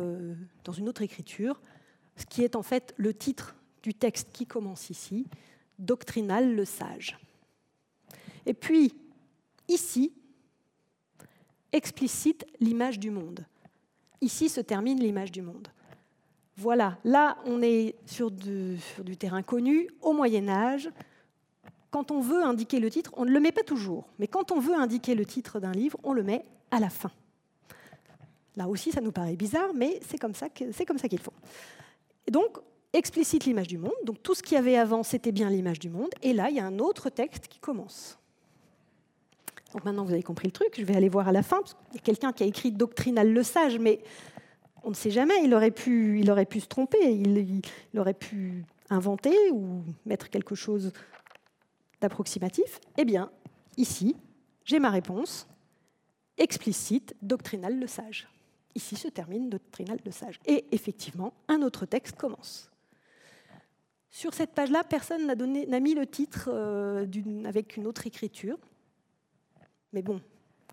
dans 0.64 0.72
une 0.72 0.88
autre 0.88 1.02
écriture, 1.02 1.60
ce 2.16 2.26
qui 2.26 2.42
est 2.42 2.56
en 2.56 2.62
fait 2.62 2.94
le 2.96 3.12
titre 3.12 3.56
du 3.84 3.92
texte 3.92 4.30
qui 4.32 4.46
commence 4.46 4.88
ici, 4.88 5.26
Doctrinal 5.78 6.54
le 6.54 6.64
sage. 6.64 7.18
Et 8.46 8.54
puis, 8.54 8.94
ici, 9.68 10.12
explicite 11.70 12.46
l'image 12.60 12.98
du 12.98 13.10
monde. 13.10 13.44
Ici 14.22 14.48
se 14.48 14.62
termine 14.62 14.98
l'image 15.00 15.30
du 15.30 15.42
monde. 15.42 15.68
Voilà, 16.56 16.98
là 17.04 17.36
on 17.44 17.60
est 17.62 17.94
sur 18.06 18.30
du, 18.30 18.78
terrain 19.18 19.42
connu, 19.42 19.90
au 20.00 20.12
Moyen 20.12 20.48
Âge, 20.48 20.88
quand 21.90 22.10
on 22.10 22.20
veut 22.20 22.42
indiquer 22.42 22.80
le 22.80 22.90
titre, 22.90 23.12
on 23.16 23.24
ne 23.24 23.30
le 23.30 23.40
met 23.40 23.52
pas 23.52 23.64
toujours, 23.64 24.08
mais 24.18 24.28
quand 24.28 24.50
on 24.50 24.60
veut 24.60 24.74
indiquer 24.74 25.14
le 25.14 25.26
titre 25.26 25.60
d'un 25.60 25.72
livre, 25.72 25.98
on 26.04 26.12
le 26.12 26.22
met 26.22 26.44
à 26.70 26.80
la 26.80 26.88
fin. 26.88 27.10
Là 28.56 28.66
aussi, 28.66 28.92
ça 28.92 29.00
nous 29.00 29.12
paraît 29.12 29.36
bizarre, 29.36 29.74
mais 29.74 30.00
c'est 30.06 30.18
comme 30.18 30.34
ça 30.34 30.48
qu'ils 30.48 31.18
font. 31.18 31.32
Et 32.26 32.30
donc, 32.30 32.58
explicite 32.94 33.44
l'image 33.44 33.66
du 33.66 33.78
monde. 33.78 33.92
Donc, 34.04 34.22
tout 34.22 34.34
ce 34.34 34.42
qu'il 34.42 34.54
y 34.54 34.58
avait 34.58 34.76
avant, 34.76 35.02
c'était 35.02 35.32
bien 35.32 35.50
l'image 35.50 35.78
du 35.78 35.90
monde. 35.90 36.10
Et 36.22 36.32
là, 36.32 36.48
il 36.48 36.56
y 36.56 36.60
a 36.60 36.64
un 36.64 36.78
autre 36.78 37.10
texte 37.10 37.48
qui 37.48 37.58
commence. 37.58 38.18
Donc 39.72 39.84
maintenant, 39.84 40.04
vous 40.04 40.12
avez 40.12 40.22
compris 40.22 40.46
le 40.46 40.52
truc. 40.52 40.74
Je 40.78 40.84
vais 40.84 40.94
aller 40.94 41.08
voir 41.08 41.26
à 41.28 41.32
la 41.32 41.42
fin. 41.42 41.58
Parce 41.58 41.74
qu'il 41.74 41.94
y 41.94 41.98
a 41.98 42.02
quelqu'un 42.02 42.32
qui 42.32 42.44
a 42.44 42.46
écrit 42.46 42.70
Doctrinal 42.70 43.32
le 43.32 43.42
sage, 43.42 43.78
mais 43.78 44.00
on 44.84 44.90
ne 44.90 44.94
sait 44.94 45.10
jamais. 45.10 45.34
Il 45.42 45.52
aurait 45.52 45.72
pu, 45.72 46.20
il 46.20 46.30
aurait 46.30 46.46
pu 46.46 46.60
se 46.60 46.66
tromper. 46.66 46.98
Il, 47.10 47.60
il 47.92 48.00
aurait 48.00 48.14
pu 48.14 48.64
inventer 48.88 49.36
ou 49.50 49.82
mettre 50.06 50.30
quelque 50.30 50.54
chose 50.54 50.92
d'approximatif 52.00 52.80
Eh 52.96 53.04
bien, 53.04 53.30
ici, 53.76 54.14
j'ai 54.64 54.78
ma 54.78 54.90
réponse 54.90 55.48
explicite, 56.36 57.14
doctrinal 57.22 57.78
le 57.78 57.86
sage. 57.86 58.28
Ici 58.74 58.96
se 58.96 59.08
termine 59.08 59.50
doctrinal 59.50 59.98
le 60.04 60.10
sage. 60.10 60.40
Et 60.46 60.64
effectivement, 60.72 61.32
un 61.48 61.62
autre 61.62 61.86
texte 61.86 62.16
commence. 62.16 62.70
Sur 64.14 64.32
cette 64.32 64.52
page-là, 64.52 64.84
personne 64.84 65.26
n'a 65.26 65.80
mis 65.80 65.94
le 65.94 66.06
titre 66.06 66.48
euh, 66.52 67.04
avec 67.46 67.76
une 67.76 67.84
autre 67.84 68.06
écriture. 68.06 68.56
Mais 69.92 70.02
bon, 70.02 70.20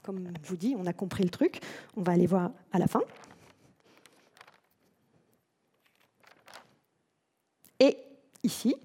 comme 0.04 0.32
je 0.44 0.48
vous 0.48 0.56
dis, 0.56 0.76
on 0.78 0.86
a 0.86 0.94
compris 0.94 1.24
le 1.24 1.32
truc. 1.32 1.60
On 1.98 2.04
va 2.04 2.12
aller 2.12 2.28
voir 2.28 2.52
à 2.72 2.78
la 2.78 2.86
fin. 2.86 3.02
Et 7.80 7.98
ici, 8.44 8.76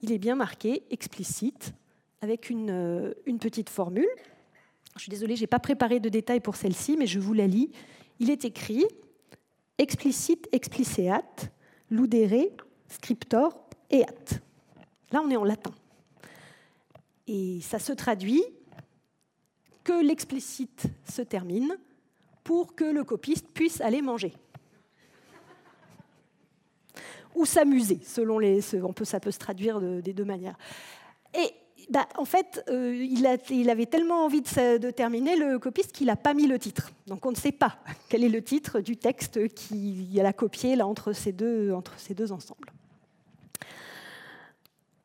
il 0.00 0.10
est 0.10 0.18
bien 0.18 0.34
marqué, 0.34 0.82
explicite, 0.90 1.72
avec 2.20 2.50
une, 2.50 2.70
euh, 2.70 3.14
petite 3.40 3.70
formule. 3.70 4.10
Je 4.96 5.02
suis 5.02 5.10
désolée, 5.10 5.36
je 5.36 5.42
n'ai 5.42 5.46
pas 5.46 5.60
préparé 5.60 6.00
de 6.00 6.08
détails 6.08 6.40
pour 6.40 6.56
celle-ci, 6.56 6.96
mais 6.96 7.06
je 7.06 7.20
vous 7.20 7.32
la 7.32 7.46
lis. 7.46 7.70
Il 8.18 8.28
est 8.28 8.44
écrit 8.44 8.86
explicite 9.78 10.48
expliceat, 10.50 11.52
ludere, 11.90 12.50
scriptor, 12.88 13.68
eat. 13.90 14.40
Là, 15.10 15.22
on 15.24 15.30
est 15.30 15.36
en 15.36 15.44
latin. 15.44 15.72
Et 17.26 17.60
ça 17.60 17.78
se 17.78 17.92
traduit 17.92 18.42
que 19.84 20.04
l'explicite 20.04 20.84
se 21.08 21.22
termine 21.22 21.76
pour 22.44 22.74
que 22.74 22.84
le 22.84 23.04
copiste 23.04 23.46
puisse 23.48 23.80
aller 23.80 24.02
manger. 24.02 24.32
ou 27.34 27.46
s'amuser, 27.46 28.00
selon 28.02 28.38
les. 28.38 28.60
Ça 28.60 29.20
peut 29.20 29.30
se 29.30 29.38
traduire 29.38 29.80
des 29.80 30.12
deux 30.12 30.24
manières. 30.24 30.56
Bah, 31.90 32.06
en 32.18 32.26
fait, 32.26 32.62
euh, 32.68 32.94
il, 33.02 33.26
avait 33.70 33.86
tellement 33.86 34.24
envie 34.24 34.42
de, 34.42 34.90
terminer 34.90 35.36
le 35.36 35.58
copiste 35.58 35.92
qu'il 35.92 36.08
n'a 36.08 36.16
pas 36.16 36.34
mis 36.34 36.46
le 36.46 36.58
titre. 36.58 36.92
Donc 37.06 37.24
on 37.24 37.30
ne 37.30 37.36
sait 37.36 37.52
pas 37.52 37.78
quel 38.10 38.24
est 38.24 38.28
le 38.28 38.42
titre 38.42 38.80
du 38.80 38.96
texte 38.96 39.48
qu'il 39.54 40.20
a 40.24 40.32
copié 40.34 40.76
là, 40.76 40.86
entre, 40.86 41.14
ces 41.14 41.32
deux, 41.32 41.72
entre 41.72 41.98
ces 41.98 42.12
deux 42.12 42.30
ensembles. 42.30 42.70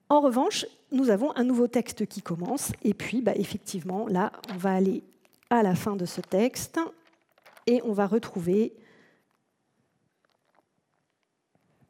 En 0.10 0.20
revanche, 0.20 0.66
nous 0.92 1.10
avons 1.10 1.36
un 1.38 1.46
nouveau 1.46 1.68
texte 1.68 2.06
qui 2.06 2.22
commence, 2.22 2.72
et 2.84 2.94
puis 2.94 3.22
bah, 3.22 3.34
effectivement, 3.36 4.08
là, 4.08 4.34
on 4.54 4.58
va 4.58 4.74
aller 4.74 5.04
à 5.50 5.64
la 5.64 5.76
fin 5.76 5.96
de 5.96 6.06
ce 6.06 6.20
texte, 6.20 6.80
et 7.66 7.82
on 7.84 7.94
va 7.94 8.08
retrouver 8.08 8.74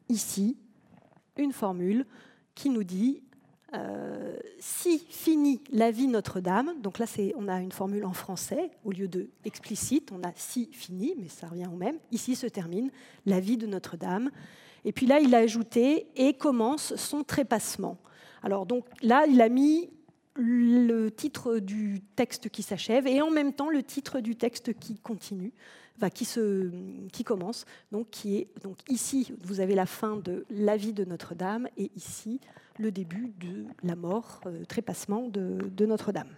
ici 0.08 0.56
une 1.36 1.52
formule 1.52 2.06
qui 2.54 2.70
nous 2.70 2.84
dit 2.84 3.23
euh, 3.74 4.36
si 4.58 5.04
finit 5.08 5.60
la 5.72 5.90
vie 5.90 6.06
Notre-Dame, 6.06 6.74
donc 6.80 6.98
là 6.98 7.06
on 7.36 7.48
a 7.48 7.60
une 7.60 7.72
formule 7.72 8.04
en 8.04 8.12
français, 8.12 8.70
au 8.84 8.92
lieu 8.92 9.08
de 9.08 9.28
explicite, 9.44 10.12
on 10.12 10.22
a 10.22 10.32
si 10.36 10.68
fini, 10.72 11.14
mais 11.18 11.28
ça 11.28 11.48
revient 11.48 11.66
au 11.66 11.76
même, 11.76 11.98
ici 12.12 12.36
se 12.36 12.46
termine 12.46 12.90
la 13.26 13.40
vie 13.40 13.56
de 13.56 13.66
Notre-Dame. 13.66 14.30
Et 14.84 14.92
puis 14.92 15.06
là, 15.06 15.18
il 15.20 15.34
a 15.34 15.38
ajouté 15.38 16.08
et 16.14 16.34
commence 16.34 16.94
son 16.96 17.24
trépassement. 17.24 17.98
Alors 18.42 18.66
donc 18.66 18.84
là, 19.02 19.26
il 19.26 19.40
a 19.40 19.48
mis 19.48 19.90
le 20.36 21.10
titre 21.10 21.58
du 21.58 22.02
texte 22.16 22.48
qui 22.48 22.62
s'achève 22.62 23.06
et 23.06 23.22
en 23.22 23.30
même 23.30 23.52
temps 23.52 23.70
le 23.70 23.82
titre 23.82 24.20
du 24.20 24.36
texte 24.36 24.78
qui 24.78 24.98
continue, 24.98 25.52
qui, 26.12 26.24
se, 26.24 26.70
qui 27.12 27.24
commence, 27.24 27.64
donc 27.92 28.10
qui 28.10 28.36
est 28.36 28.48
donc 28.62 28.78
ici 28.88 29.32
vous 29.42 29.60
avez 29.60 29.74
la 29.74 29.86
fin 29.86 30.16
de 30.16 30.44
la 30.50 30.76
vie 30.76 30.92
de 30.92 31.04
Notre-Dame 31.04 31.68
et 31.76 31.90
ici 31.96 32.40
le 32.78 32.90
début 32.90 33.32
de 33.40 33.66
la 33.82 33.96
mort, 33.96 34.40
euh, 34.46 34.64
trépassement 34.64 35.28
de, 35.28 35.86
Notre-Dame. 35.86 36.28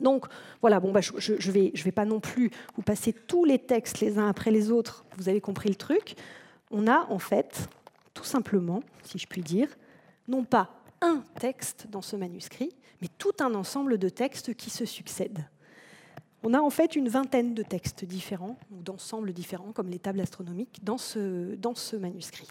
Donc 0.00 0.26
voilà, 0.60 0.80
bon, 0.80 0.92
bah, 0.92 1.00
je 1.00 1.32
ne 1.32 1.52
vais, 1.52 1.92
pas 1.92 2.04
non 2.04 2.20
plus 2.20 2.50
vous 2.76 2.82
passer 2.82 3.12
tous 3.12 3.44
les 3.44 3.58
textes 3.58 4.00
les 4.00 4.18
uns 4.18 4.28
après 4.28 4.50
les 4.50 4.70
autres, 4.70 5.04
vous 5.16 5.28
avez 5.28 5.40
compris 5.40 5.68
le 5.68 5.74
truc. 5.74 6.14
On 6.70 6.86
a 6.86 7.06
en 7.08 7.18
fait, 7.18 7.68
tout 8.12 8.24
simplement, 8.24 8.82
si 9.02 9.18
je 9.18 9.26
puis 9.26 9.42
dire, 9.42 9.68
non 10.28 10.44
pas 10.44 10.70
un 11.00 11.22
texte 11.38 11.86
dans 11.90 12.02
ce 12.02 12.16
manuscrit, 12.16 12.70
mais 13.00 13.08
tout 13.18 13.32
un 13.40 13.54
ensemble 13.54 13.98
de 13.98 14.08
textes 14.08 14.54
qui 14.54 14.70
se 14.70 14.84
succèdent. 14.84 15.46
On 16.42 16.52
a 16.54 16.60
en 16.60 16.70
fait 16.70 16.94
une 16.94 17.08
vingtaine 17.08 17.54
de 17.54 17.62
textes 17.62 18.04
différents, 18.04 18.58
ou 18.70 18.82
d'ensembles 18.82 19.32
différents, 19.32 19.72
comme 19.72 19.88
les 19.88 19.98
tables 19.98 20.20
astronomiques, 20.20 20.84
dans 20.84 20.98
ce 20.98 21.96
manuscrit. 21.96 22.48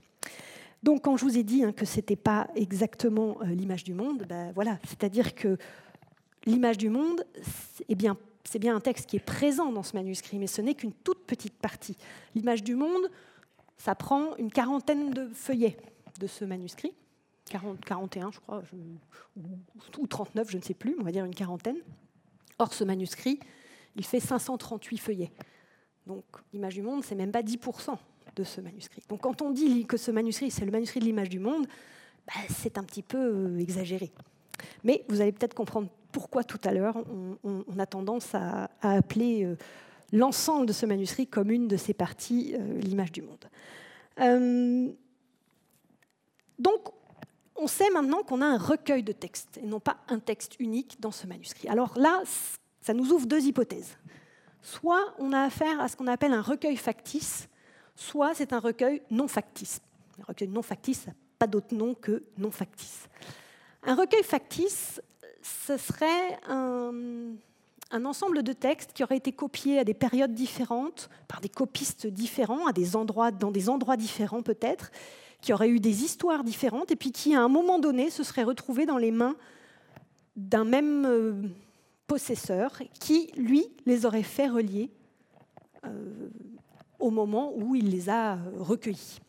Donc, 0.86 1.02
quand 1.02 1.17
je 1.17 1.26
vous 1.26 1.36
ai 1.36 1.41
dit 1.41 1.63
hein, 1.63 1.71
que 1.71 1.84
ce 1.84 1.95
n'était 1.95 2.15
pas 2.15 2.48
exactement 2.54 3.38
euh, 3.41 3.45
l'image 3.45 3.84
du 3.84 3.95
monde, 3.95 4.24
ben, 4.30 4.52
voilà, 4.54 4.78
c'est-à-dire 4.88 5.34
que 5.34 5.58
l'image 6.45 6.78
du 6.78 6.89
monde, 6.89 7.26
c'est 7.41 7.95
bien, 7.95 8.15
bien 8.60 8.76
un 8.76 8.80
texte 8.80 9.08
qui 9.08 9.15
est 9.15 9.26
présent 9.26 9.71
dans 9.71 9.82
ce 9.82 9.95
manuscrit, 9.95 10.38
mais 10.38 10.45
ce 10.45 10.62
n'est 10.62 10.76
qu'une 10.76 10.93
toute 10.93 11.26
petite 11.26 11.56
partie. 11.56 11.98
L'image 12.36 12.63
du 12.63 12.76
monde, 12.76 13.10
ça 13.80 13.95
prend 13.95 14.36
une 14.36 14.52
quarantaine 14.52 15.10
de 15.10 15.28
feuillets 15.34 15.76
de 16.19 16.28
ce 16.28 16.45
manuscrit, 16.45 16.93
40, 17.45 17.84
41 17.84 18.32
je 18.32 18.39
crois, 18.39 18.62
ou 19.98 20.06
39, 20.06 20.52
je 20.52 20.58
ne 20.58 20.62
sais 20.62 20.76
plus, 20.76 20.95
on 21.00 21.04
va 21.04 21.12
dire 21.12 21.26
une 21.26 21.34
quarantaine. 21.34 21.78
Or, 22.60 22.71
ce 22.76 22.84
manuscrit, 22.84 23.39
il 23.95 24.06
fait 24.06 24.19
538 24.19 24.98
feuillets. 25.00 25.32
Donc, 26.06 26.26
l'image 26.54 26.76
du 26.76 26.84
monde, 26.84 27.04
c'est 27.04 27.15
même 27.15 27.32
pas 27.32 27.41
10% 27.41 27.98
de 28.36 28.43
ce 28.43 28.62
manuscrit. 28.62 29.02
Donc 29.10 29.21
quand 29.21 29.41
on 29.41 29.52
dit 29.52 29.86
que 29.86 29.98
ce 29.98 30.12
manuscrit, 30.12 30.52
c'est 30.52 30.65
le 30.65 30.71
manuscrit 30.71 31.00
de 31.00 31.06
l'image 31.06 31.30
du 31.30 31.39
monde, 31.39 31.67
bah, 32.28 32.34
c'est 32.50 32.78
un 32.78 32.84
petit 32.84 33.04
peu 33.04 33.17
euh, 33.17 33.60
exagéré. 33.60 34.12
Mais 34.84 35.06
vous 35.10 35.21
allez 35.21 35.32
peut-être 35.32 35.54
comprendre 35.54 35.89
pourquoi 36.12 36.43
tout 36.43 36.60
à 36.63 36.71
l'heure 36.71 36.98
on, 37.43 37.80
a 37.80 37.86
tendance 37.86 38.34
à, 38.34 38.69
appeler 38.82 39.43
euh, 39.43 39.58
l'ensemble 40.13 40.65
de 40.65 40.74
ce 40.74 40.86
manuscrit 40.86 41.28
comme 41.28 41.52
une 41.52 41.67
de 41.67 41.78
ses 41.78 41.93
parties 41.93 42.56
euh, 42.58 42.80
l'image 42.80 43.12
du 43.12 43.21
monde. 43.21 43.45
donc 46.58 46.89
on 47.58 47.67
sait 47.67 47.89
maintenant 47.89 48.24
qu'on 48.24 48.41
a 48.41 48.45
un 48.45 48.58
recueil 48.58 49.04
de 49.04 49.12
textes 49.12 49.58
et 49.58 49.65
non 49.65 49.80
pas 49.80 49.98
un 50.10 50.19
texte 50.19 50.56
unique 50.60 50.98
dans 51.00 51.12
ce 51.12 51.26
manuscrit. 51.26 51.67
Alors 51.69 51.98
là, 51.98 52.21
ça 52.82 52.93
nous 52.93 53.12
ouvre 53.12 53.26
deux 53.26 53.45
hypothèses. 53.45 53.98
Soit 54.62 55.13
on 55.19 55.32
a 55.32 55.41
affaire 55.41 55.80
à 55.80 55.88
ce 55.88 55.95
qu'on 55.95 56.08
appelle 56.08 56.34
un 56.34 56.41
recueil 56.41 56.76
factice, 56.76 57.48
soit 57.95 58.34
c'est 58.34 58.53
un 58.53 58.60
recueil 58.60 59.01
non 59.12 59.27
factice. 59.27 59.81
Un 60.19 60.23
recueil 60.27 60.49
non 60.49 60.62
factice 60.62 61.08
n'a 61.08 61.13
pas 61.39 61.47
d'autre 61.47 61.73
nom 61.73 61.93
que 61.93 62.23
non 62.38 62.51
factice. 62.51 63.08
Un 63.84 63.95
recueil 63.95 64.23
factice, 64.23 65.01
ce 65.41 65.77
serait 65.77 66.39
un, 66.47 67.36
ensemble 67.91 68.43
de 68.43 68.53
textes 68.53 68.93
qui 68.93 69.03
auraient 69.03 69.17
été 69.17 69.31
copiés 69.31 69.79
à 69.79 69.84
des 69.84 69.93
périodes 69.93 70.34
différentes, 70.34 71.10
par 71.27 71.41
des 71.41 71.49
copistes 71.49 72.08
différents, 72.08 72.65
dans 72.65 73.51
des 73.51 73.69
endroits 73.69 73.97
différents 73.97 74.41
peut-être, 74.41 74.91
qui 75.41 75.53
auraient 75.53 75.69
eu 75.69 75.79
des 75.79 76.03
histoires 76.03 76.43
différentes, 76.43 76.91
et 76.91 76.95
puis 76.95 77.12
qui, 77.12 77.36
à 77.36 77.41
un 77.41 77.47
moment 77.47 77.77
donné, 77.77 78.10
se 78.10 78.23
seraient 78.23 78.43
retrouvés 78.43 78.86
dans 78.86 78.97
les 78.97 79.12
mains 79.12 79.36
d'un 80.36 80.65
même 80.65 81.05
euh, 81.05 81.34
possesseur, 82.08 82.81
qui, 82.99 83.31
lui, 83.38 83.67
les 83.86 84.05
aurait 84.05 84.23
fait 84.23 84.47
relier 84.47 84.89
euh, 85.86 86.29
au 87.06 87.12
moment 87.12 87.54
où 87.56 87.76
il 87.76 87.89
les 87.89 88.10
a 88.10 88.34
euh, 88.34 88.38
recueillis. 88.58 89.20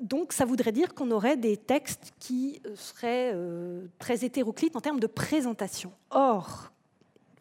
Donc 0.00 0.32
ça 0.32 0.44
voudrait 0.44 0.72
dire 0.72 0.94
qu'on 0.94 1.10
aurait 1.10 1.36
des 1.36 1.56
textes 1.56 2.12
qui 2.18 2.60
euh, 2.66 2.74
seraient 2.74 3.32
euh, 3.34 3.86
très 3.98 4.24
hétéroclites 4.24 4.76
en 4.76 4.80
termes 4.80 5.00
de 5.00 5.06
présentation. 5.06 5.92
Or, 6.10 6.70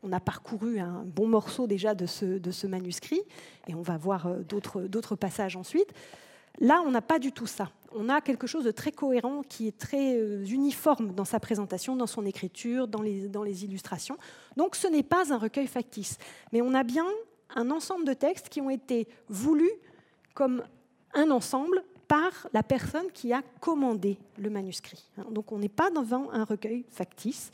on 0.03 0.11
a 0.11 0.19
parcouru 0.19 0.79
un 0.79 1.03
bon 1.05 1.27
morceau 1.27 1.67
déjà 1.67 1.95
de 1.95 2.05
ce, 2.05 2.67
manuscrit, 2.67 3.21
et 3.67 3.75
on 3.75 3.81
va 3.81 3.97
voir 3.97 4.29
d'autres 4.45 5.15
passages 5.15 5.55
ensuite. 5.55 5.91
Là, 6.59 6.81
on 6.85 6.91
n'a 6.91 7.01
pas 7.01 7.19
du 7.19 7.31
tout 7.31 7.47
ça. 7.47 7.71
On 7.93 8.07
a 8.07 8.21
quelque 8.21 8.47
chose 8.47 8.63
de 8.63 8.71
très 8.71 8.91
cohérent, 8.91 9.41
qui 9.41 9.67
est 9.67 9.77
très 9.77 10.15
uniforme 10.45 11.13
dans 11.13 11.25
sa 11.25 11.39
présentation, 11.39 11.95
dans 11.95 12.07
son 12.07 12.25
écriture, 12.25 12.87
dans 12.87 13.01
les 13.01 13.65
illustrations. 13.65 14.17
Donc 14.55 14.75
ce 14.75 14.87
n'est 14.87 15.03
pas 15.03 15.33
un 15.33 15.37
recueil 15.37 15.67
factice. 15.67 16.17
Mais 16.53 16.61
on 16.61 16.73
a 16.75 16.83
bien 16.83 17.05
un 17.55 17.71
ensemble 17.71 18.05
de 18.05 18.13
textes 18.13 18.49
qui 18.49 18.61
ont 18.61 18.69
été 18.69 19.07
voulus 19.29 19.71
comme 20.33 20.63
un 21.13 21.31
ensemble 21.31 21.83
par 22.07 22.47
la 22.53 22.63
personne 22.63 23.11
qui 23.13 23.33
a 23.33 23.41
commandé 23.59 24.17
le 24.37 24.49
manuscrit. 24.49 25.09
Donc 25.31 25.51
on 25.51 25.59
n'est 25.59 25.69
pas 25.69 25.89
devant 25.89 26.31
un 26.31 26.43
recueil 26.43 26.85
factice, 26.89 27.51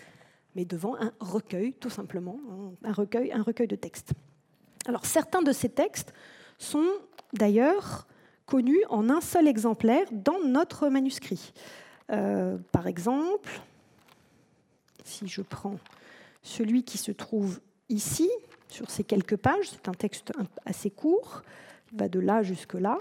mais 0.56 0.66
devant 0.66 0.96
un 0.96 1.12
recueil, 1.20 1.74
tout 1.74 1.90
simplement, 1.90 2.40
un 2.84 2.92
recueil, 2.92 3.32
un 3.32 3.42
recueil 3.42 3.68
de 3.68 3.76
textes. 3.76 4.14
Alors 4.86 5.06
certains 5.06 5.42
de 5.42 5.52
ces 5.52 5.70
textes 5.70 6.14
sont 6.58 6.90
d'ailleurs 7.34 8.08
connus 8.46 8.84
en 8.90 9.10
un 9.10 9.22
seul 9.22 9.48
exemplaire 9.48 10.06
dans 10.12 10.40
notre 10.44 10.90
manuscrit. 10.90 11.54
Euh, 12.12 12.58
par 12.72 12.88
exemple, 12.88 13.62
si 15.04 15.28
je 15.28 15.42
prends 15.42 15.80
celui 16.42 16.84
qui 16.84 16.98
se 16.98 17.12
trouve 17.12 17.60
ici, 17.90 18.30
sur 18.74 18.90
ces 18.90 19.04
quelques 19.04 19.38
pages, 19.38 19.70
c'est 19.70 19.88
un 19.88 19.94
texte 19.94 20.34
assez 20.66 20.90
court, 20.90 21.44
il 21.92 22.00
va 22.00 22.10
de 22.10 22.20
là 22.20 22.42
jusque 22.42 22.74
là, 22.74 22.98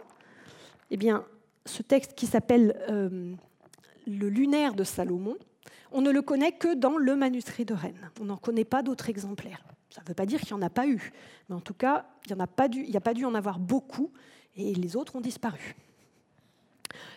eh 0.90 0.96
bien, 0.96 1.24
ce 1.64 1.82
texte 1.82 2.14
qui 2.14 2.26
s'appelle 2.26 2.76
euh, 2.90 3.32
Le 4.06 4.28
lunaire 4.28 4.74
de 4.74 4.84
Salomon, 4.84 5.36
on 5.92 6.02
ne 6.02 6.10
le 6.10 6.20
connaît 6.22 6.52
que 6.52 6.74
dans 6.74 6.96
le 6.98 7.16
manuscrit 7.16 7.64
de 7.64 7.74
Rennes. 7.74 8.10
On 8.20 8.24
n'en 8.24 8.36
connaît 8.36 8.64
pas 8.64 8.82
d'autres 8.82 9.08
exemplaires. 9.08 9.64
Ça 9.90 10.02
ne 10.02 10.08
veut 10.08 10.14
pas 10.14 10.26
dire 10.26 10.40
qu'il 10.40 10.54
n'y 10.54 10.62
en 10.62 10.66
a 10.66 10.70
pas 10.70 10.86
eu, 10.86 11.12
mais 11.48 11.54
en 11.54 11.60
tout 11.60 11.74
cas, 11.74 12.06
il 12.26 12.34
n'y 12.34 12.40
a, 12.40 12.46
pas 12.46 12.68
dû, 12.68 12.86
a 12.94 13.00
pas 13.00 13.14
dû 13.14 13.24
en 13.24 13.34
avoir 13.34 13.58
beaucoup, 13.58 14.10
et 14.56 14.74
les 14.74 14.96
autres 14.96 15.16
ont 15.16 15.20
disparu. 15.20 15.74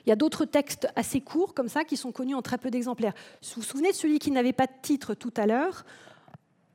Il 0.05 0.09
y 0.09 0.13
a 0.13 0.15
d'autres 0.15 0.45
textes 0.45 0.87
assez 0.95 1.19
courts 1.19 1.53
comme 1.53 1.67
ça 1.67 1.83
qui 1.83 1.97
sont 1.97 2.11
connus 2.11 2.35
en 2.35 2.41
très 2.41 2.57
peu 2.57 2.69
d'exemplaires. 2.69 3.13
Vous 3.41 3.61
vous 3.61 3.61
souvenez 3.61 3.91
de 3.91 3.95
celui 3.95 4.19
qui 4.19 4.31
n'avait 4.31 4.53
pas 4.53 4.67
de 4.67 4.73
titre 4.81 5.13
tout 5.13 5.33
à 5.35 5.45
l'heure? 5.45 5.85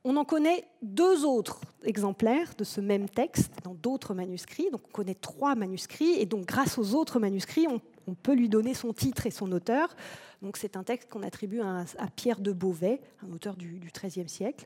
On 0.03 0.15
en 0.15 0.25
connaît 0.25 0.65
deux 0.81 1.25
autres 1.25 1.61
exemplaires 1.83 2.53
de 2.57 2.63
ce 2.63 2.81
même 2.81 3.07
texte 3.07 3.51
dans 3.63 3.75
d'autres 3.75 4.13
manuscrits. 4.13 4.69
Donc 4.71 4.81
on 4.87 4.91
connaît 4.91 5.15
trois 5.15 5.55
manuscrits 5.55 6.13
et 6.19 6.25
donc 6.25 6.45
grâce 6.45 6.77
aux 6.77 6.95
autres 6.95 7.19
manuscrits, 7.19 7.67
on, 7.67 7.79
peut 8.13 8.33
lui 8.33 8.49
donner 8.49 8.73
son 8.73 8.93
titre 8.93 9.25
et 9.25 9.31
son 9.31 9.51
auteur. 9.51 9.95
Donc 10.41 10.57
c'est 10.57 10.75
un 10.75 10.83
texte 10.83 11.09
qu'on 11.09 11.23
attribue 11.23 11.61
à, 11.61 11.85
Pierre 12.15 12.41
de 12.41 12.51
Beauvais, 12.51 12.99
un 13.25 13.31
auteur 13.31 13.55
du 13.55 13.79
XIIIe 13.93 14.27
siècle, 14.27 14.65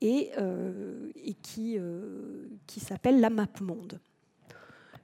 et, 0.00 0.30
euh, 0.38 1.10
qui, 1.42 1.76
euh, 1.76 2.46
qui 2.66 2.78
s'appelle 2.78 3.20
La 3.20 3.30
Map 3.30 3.48
Monde. 3.60 3.98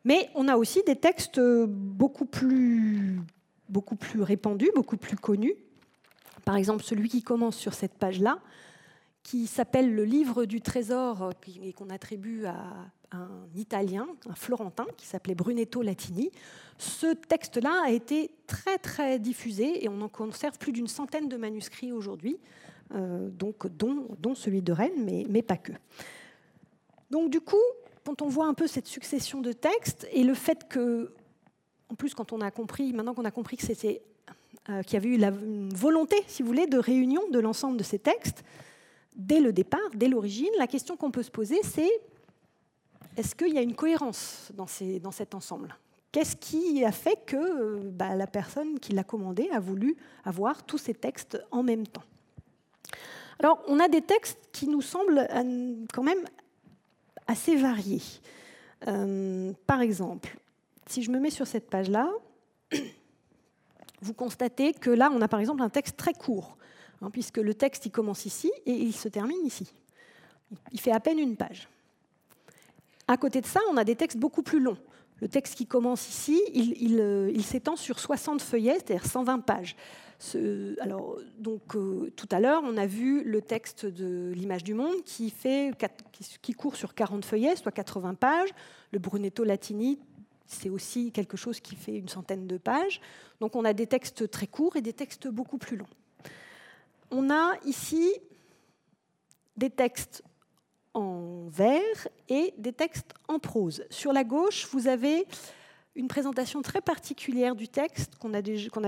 Mais 0.04 0.30
on 0.34 0.46
a 0.46 0.56
aussi 0.56 0.82
des 0.86 0.94
textes 0.94 1.40
beaucoup 1.40 2.26
plus, 2.26 3.18
beaucoup 3.68 3.96
plus 3.96 4.22
répandus, 4.22 4.70
beaucoup 4.74 4.98
plus 4.98 5.16
connus. 5.16 5.54
Par 6.44 6.56
exemple, 6.56 6.84
celui 6.84 7.08
qui 7.08 7.22
commence 7.22 7.56
sur 7.56 7.74
cette 7.74 7.94
page-là, 7.94 8.38
qui 9.24 9.46
s'appelle 9.46 9.92
le 9.92 10.04
livre 10.04 10.44
du 10.44 10.60
trésor 10.60 11.32
et 11.62 11.72
qu'on 11.72 11.88
attribue 11.90 12.44
à 12.44 12.56
un 13.10 13.28
Italien, 13.56 14.06
un 14.28 14.34
Florentin, 14.34 14.86
qui 14.98 15.06
s'appelait 15.06 15.34
Brunetto 15.34 15.82
Latini. 15.82 16.30
Ce 16.78 17.06
texte-là 17.14 17.84
a 17.86 17.90
été 17.90 18.30
très 18.46 18.76
très 18.78 19.18
diffusé 19.18 19.82
et 19.82 19.88
on 19.88 20.00
en 20.02 20.08
conserve 20.08 20.58
plus 20.58 20.72
d'une 20.72 20.88
centaine 20.88 21.28
de 21.28 21.36
manuscrits 21.38 21.90
aujourd'hui, 21.90 22.38
euh, 22.94 23.30
donc 23.30 23.66
dont, 23.66 24.34
celui 24.34 24.60
de 24.60 24.72
Rennes, 24.72 25.04
mais, 25.04 25.24
mais 25.30 25.42
pas 25.42 25.56
que. 25.56 25.72
Donc 27.10 27.30
du 27.30 27.40
coup, 27.40 27.56
quand 28.04 28.20
on 28.20 28.28
voit 28.28 28.46
un 28.46 28.54
peu 28.54 28.66
cette 28.66 28.86
succession 28.86 29.40
de 29.40 29.52
textes 29.52 30.06
et 30.12 30.22
le 30.22 30.34
fait 30.34 30.68
que, 30.68 31.14
en 31.88 31.94
plus, 31.94 32.14
quand 32.14 32.32
on 32.34 32.42
a 32.42 32.50
compris, 32.50 32.92
maintenant 32.92 33.14
qu'on 33.14 33.24
a 33.24 33.30
compris 33.30 33.56
que 33.56 33.64
c'était 33.64 34.02
euh, 34.68 34.82
qu'il 34.82 34.94
y 34.94 34.96
avait 34.96 35.08
eu 35.08 35.16
la, 35.16 35.28
une 35.28 35.72
volonté, 35.72 36.16
si 36.26 36.42
vous 36.42 36.48
voulez, 36.48 36.66
de 36.66 36.78
réunion 36.78 37.22
de 37.30 37.38
l'ensemble 37.38 37.78
de 37.78 37.84
ces 37.84 37.98
textes, 37.98 38.44
dès 39.14 39.40
le 39.40 39.52
départ, 39.52 39.80
dès 39.94 40.08
l'origine, 40.08 40.50
la 40.58 40.66
question 40.66 40.96
qu'on 40.96 41.10
peut 41.10 41.22
se 41.22 41.30
poser, 41.30 41.60
c'est 41.62 41.90
est-ce 43.16 43.34
qu'il 43.34 43.54
y 43.54 43.58
a 43.58 43.62
une 43.62 43.74
cohérence 43.74 44.50
dans, 44.54 44.66
cet 44.66 45.34
ensemble? 45.34 45.76
Qu'est-ce 46.10 46.36
qui 46.36 46.84
a 46.84 46.92
fait 46.92 47.18
que 47.26 47.36
euh, 47.36 47.80
bah, 47.84 48.14
la 48.14 48.26
personne 48.26 48.78
qui 48.78 48.92
l'a 48.92 49.04
commandé 49.04 49.48
a 49.52 49.60
voulu 49.60 49.96
avoir 50.24 50.64
tous 50.64 50.78
ces 50.78 50.94
textes 50.94 51.40
en 51.50 51.62
même 51.62 51.86
temps? 51.86 52.04
Alors, 53.38 53.62
on 53.66 53.80
a 53.80 53.88
des 53.88 54.02
textes 54.02 54.38
qui 54.52 54.68
nous 54.68 54.82
semblent 54.82 55.26
euh, 55.30 55.74
quand 55.92 56.02
même 56.02 56.24
assez 57.26 57.56
variés. 57.56 58.02
Euh, 58.86 59.52
par 59.66 59.80
exemple, 59.80 60.36
si 60.86 61.02
je 61.02 61.10
me 61.10 61.18
mets 61.18 61.30
sur 61.30 61.46
cette 61.46 61.68
page-là, 61.68 62.10
vous 64.02 64.14
constatez 64.14 64.72
que 64.72 64.90
là, 64.90 65.10
on 65.12 65.20
a 65.20 65.28
par 65.28 65.40
exemple 65.40 65.62
un 65.62 65.70
texte 65.70 65.96
très 65.96 66.12
court, 66.12 66.56
hein, 67.04 67.10
puisque 67.12 67.38
le 67.38 67.54
texte 67.54 67.86
il 67.86 67.90
commence 67.90 68.26
ici 68.26 68.50
et 68.66 68.72
il 68.72 68.94
se 68.94 69.08
termine 69.08 69.44
ici. 69.44 69.72
Il 70.72 70.80
fait 70.80 70.92
à 70.92 71.00
peine 71.00 71.18
une 71.18 71.36
page. 71.36 71.68
À 73.06 73.16
côté 73.16 73.40
de 73.40 73.46
ça, 73.46 73.60
on 73.70 73.76
a 73.76 73.84
des 73.84 73.96
textes 73.96 74.18
beaucoup 74.18 74.42
plus 74.42 74.60
longs. 74.60 74.78
Le 75.20 75.28
texte 75.28 75.54
qui 75.54 75.66
commence 75.66 76.08
ici, 76.08 76.40
il, 76.52 76.98
euh, 77.00 77.38
s'étend 77.40 77.76
sur 77.76 77.98
60 77.98 78.42
feuillets, 78.42 78.74
c'est-à-dire 78.74 79.06
120 79.06 79.40
pages. 79.40 79.76
donc, 81.38 81.76
euh, 81.76 82.10
tout 82.16 82.28
à 82.30 82.40
l'heure, 82.40 82.62
on 82.64 82.76
a 82.76 82.86
vu 82.86 83.22
le 83.24 83.42
texte 83.42 83.86
de 83.86 84.32
l'image 84.34 84.64
du 84.64 84.74
monde 84.74 85.02
qui, 85.04 85.32
qui 86.42 86.52
court 86.52 86.76
sur 86.76 86.94
40 86.94 87.24
feuillets, 87.24 87.56
soit 87.56 87.72
80 87.72 88.14
pages. 88.14 88.50
Le 88.90 88.98
Brunetto 88.98 89.44
Latini, 89.44 89.98
c'est 90.46 90.70
aussi 90.70 91.12
quelque 91.12 91.36
chose 91.36 91.60
qui 91.60 91.76
fait 91.76 91.96
une 91.96 92.08
centaine 92.08 92.46
de 92.46 92.56
pages. 92.56 93.00
Donc, 93.40 93.54
on 93.56 93.64
a 93.64 93.72
des 93.72 93.86
textes 93.86 94.30
très 94.30 94.46
courts 94.46 94.76
et 94.76 94.82
des 94.82 94.92
textes 94.92 95.28
beaucoup 95.28 95.58
plus 95.58 95.76
longs. 95.76 95.86
On 97.16 97.30
a 97.30 97.56
ici 97.64 98.12
des 99.56 99.70
textes 99.70 100.24
en 100.94 101.46
vers 101.46 102.08
et 102.28 102.52
des 102.58 102.72
textes 102.72 103.14
en 103.28 103.38
prose. 103.38 103.84
Sur 103.88 104.12
la 104.12 104.24
gauche, 104.24 104.66
vous 104.72 104.88
avez 104.88 105.24
une 105.94 106.08
présentation 106.08 106.60
très 106.60 106.80
particulière 106.80 107.54
du 107.54 107.68
texte 107.68 108.16
qu'on 108.16 108.34
a, 108.34 108.40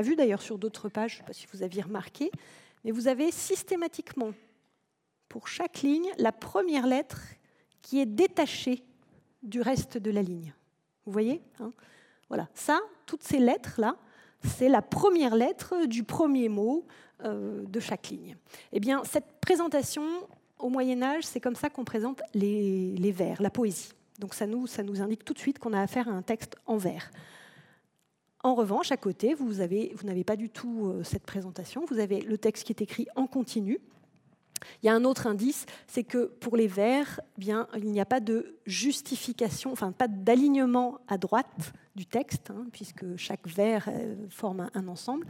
vu 0.02 0.16
d'ailleurs 0.16 0.42
sur 0.42 0.58
d'autres 0.58 0.88
pages, 0.88 1.12
je 1.12 1.16
ne 1.18 1.20
sais 1.20 1.26
pas 1.26 1.32
si 1.34 1.46
vous 1.52 1.62
aviez 1.62 1.82
remarqué, 1.82 2.32
mais 2.82 2.90
vous 2.90 3.06
avez 3.06 3.30
systématiquement, 3.30 4.32
pour 5.28 5.46
chaque 5.46 5.82
ligne, 5.82 6.10
la 6.18 6.32
première 6.32 6.88
lettre 6.88 7.20
qui 7.80 8.00
est 8.00 8.06
détachée 8.06 8.82
du 9.44 9.60
reste 9.60 9.98
de 9.98 10.10
la 10.10 10.22
ligne. 10.22 10.52
Vous 11.04 11.12
voyez 11.12 11.40
hein? 11.60 11.72
Voilà, 12.26 12.48
ça, 12.54 12.80
toutes 13.06 13.22
ces 13.22 13.38
lettres-là, 13.38 13.96
c'est 14.44 14.68
la 14.68 14.82
première 14.82 15.34
lettre 15.34 15.86
du 15.86 16.04
premier 16.04 16.48
mot 16.48 16.86
euh, 17.24 17.64
de 17.66 17.80
chaque 17.80 18.08
ligne. 18.08 18.36
Eh 18.72 18.80
bien, 18.80 19.02
cette 19.04 19.40
présentation, 19.40 20.02
au 20.58 20.68
Moyen 20.68 21.02
Âge, 21.02 21.24
c'est 21.24 21.40
comme 21.40 21.56
ça 21.56 21.70
qu'on 21.70 21.84
présente 21.84 22.20
les, 22.34 23.12
vers, 23.12 23.40
la 23.40 23.50
poésie. 23.50 23.92
Donc 24.18 24.34
ça 24.34 24.46
nous, 24.46 24.66
indique 25.00 25.24
tout 25.24 25.34
de 25.34 25.38
suite 25.38 25.58
qu'on 25.58 25.72
a 25.72 25.80
affaire 25.80 26.08
à 26.08 26.12
un 26.12 26.22
texte 26.22 26.56
en 26.66 26.76
vers. 26.76 27.10
En 28.42 28.54
revanche, 28.54 28.92
à 28.92 28.96
côté, 28.96 29.34
vous, 29.34 29.46
vous 29.46 30.06
n'avez 30.06 30.24
pas 30.24 30.36
du 30.36 30.50
tout 30.50 30.86
euh, 30.86 31.02
cette 31.02 31.24
présentation. 31.24 31.84
Vous 31.88 31.98
avez 31.98 32.20
le 32.20 32.38
texte 32.38 32.64
qui 32.64 32.72
est 32.72 32.82
écrit 32.82 33.06
en 33.16 33.26
continu. 33.26 33.80
Il 34.82 34.86
y 34.86 34.88
a 34.88 34.94
un 34.94 35.04
autre 35.04 35.26
indice, 35.26 35.66
c'est 35.86 36.04
que 36.04 36.26
pour 36.26 36.56
les 36.56 36.66
vers, 36.66 37.20
eh 37.36 37.40
bien, 37.40 37.68
il 37.76 37.90
n'y 37.90 38.00
a 38.00 38.06
pas 38.06 38.20
de 38.20 38.56
justification, 38.66 39.72
enfin 39.72 39.92
pas 39.92 40.08
d'alignement 40.08 40.98
à 41.08 41.18
droite 41.18 41.72
du 41.94 42.06
texte, 42.06 42.50
hein, 42.50 42.66
puisque 42.72 43.16
chaque 43.16 43.46
vers 43.48 43.88
euh, 43.88 44.14
forme 44.28 44.70
un 44.74 44.88
ensemble. 44.88 45.26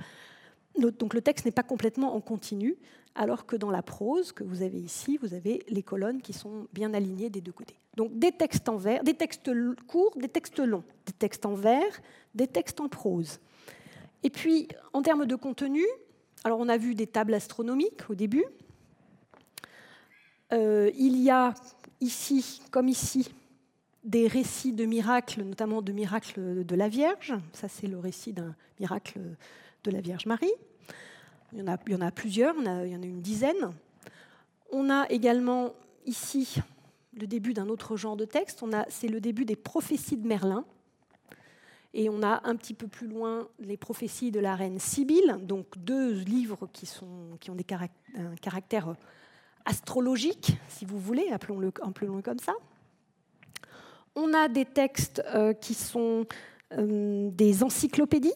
Donc 0.77 1.15
le 1.15 1.23
texte 1.23 1.47
n'est 1.47 1.53
pas 1.53 1.63
complètement 1.63 2.15
en 2.15 2.21
continu, 2.21 2.77
alors 3.15 3.47
que 3.47 3.57
dans 3.57 3.71
la 3.71 3.83
prose 3.83 4.33
que 4.33 4.45
vous 4.45 4.63
avez 4.63 4.79
ici, 4.79 5.17
vous 5.17 5.33
avez 5.33 5.65
les 5.69 5.83
colonnes 5.83 6.21
qui 6.21 6.33
sont 6.33 6.69
bien 6.73 6.93
alignées 6.93 7.31
des 7.31 7.41
deux 7.41 7.53
côtés. 7.53 7.79
Donc 7.97 8.19
des 8.19 8.33
textes 8.33 8.69
en 8.69 8.77
vers, 8.77 9.03
des 9.03 9.15
textes 9.15 9.51
courts, 9.87 10.15
des 10.17 10.29
textes 10.29 10.59
longs, 10.59 10.85
des 11.07 11.13
textes 11.13 11.47
en 11.47 11.55
vers, 11.55 12.01
des 12.35 12.47
textes 12.47 12.81
en 12.81 12.89
prose. 12.89 13.41
Et 14.23 14.31
puis 14.31 14.69
en 14.93 15.01
termes 15.03 15.25
de 15.25 15.35
contenu, 15.35 15.83
alors 16.45 16.61
on 16.61 16.69
a 16.69 16.77
vu 16.77 16.95
des 16.95 17.07
tables 17.07 17.35
astronomiques 17.35 18.11
au 18.11 18.15
début. 18.15 18.45
Euh, 20.53 20.91
il 20.97 21.17
y 21.19 21.31
a 21.31 21.55
ici, 22.01 22.61
comme 22.71 22.89
ici, 22.89 23.29
des 24.05 24.29
récits 24.29 24.73
de 24.73 24.85
miracles, 24.85 25.43
notamment 25.43 25.83
de 25.83 25.93
miracles 25.93 26.65
de 26.65 26.77
la 26.77 26.89
Vierge. 26.89 27.35
Ça, 27.53 27.69
c'est 27.69 27.89
le 27.89 27.99
récit 27.99 28.33
d'un 28.33 28.55
miracle 28.79 29.19
de 29.85 29.91
la 29.91 30.01
Vierge 30.01 30.27
Marie. 30.27 30.53
Il 31.53 31.59
y 31.59 31.63
en 31.63 31.67
a, 31.67 31.77
en 31.77 32.01
a 32.01 32.11
plusieurs, 32.11 32.55
il 32.57 32.91
y 32.91 32.97
en 32.97 33.03
a 33.03 33.07
une 33.07 33.23
dizaine. 33.23 33.73
On 34.71 34.91
a 34.91 35.09
également 35.11 35.73
ici 36.05 36.57
le 37.15 37.27
début 37.27 37.55
d'un 37.55 37.69
autre 37.69 37.97
genre 37.97 38.17
de 38.17 38.25
texte. 38.25 38.65
C'est 38.89 39.09
le 39.09 39.21
début 39.21 39.45
des 39.45 39.57
prophéties 39.57 40.17
de 40.17 40.27
Merlin. 40.27 40.65
Et 41.95 42.11
on 42.11 42.23
a 42.23 42.43
un 42.45 42.57
petit 42.57 42.75
peu 42.75 42.89
plus 42.89 43.09
loin 43.09 43.49
les 43.59 43.79
prophéties 43.79 44.31
de 44.31 44.39
la 44.39 44.55
reine 44.55 44.79
Sibylle, 44.79 45.39
donc 45.43 45.67
deux 45.79 46.13
livres 46.13 46.69
qui 46.73 46.87
ont 47.51 47.55
des 47.55 47.65
un 48.17 48.37
caractère 48.37 48.97
astrologique, 49.67 50.57
si 50.69 50.87
vous 50.87 50.99
voulez, 50.99 51.29
appelons-le 51.31 51.73
appelons 51.83 52.23
comme 52.23 52.39
ça. 52.39 52.55
On 54.15 54.33
a 54.33 54.49
des 54.49 54.65
textes 54.65 55.23
euh, 55.35 55.53
qui 55.53 55.75
sont 55.75 56.25
euh, 56.73 57.29
des 57.33 57.63
encyclopédies, 57.63 58.33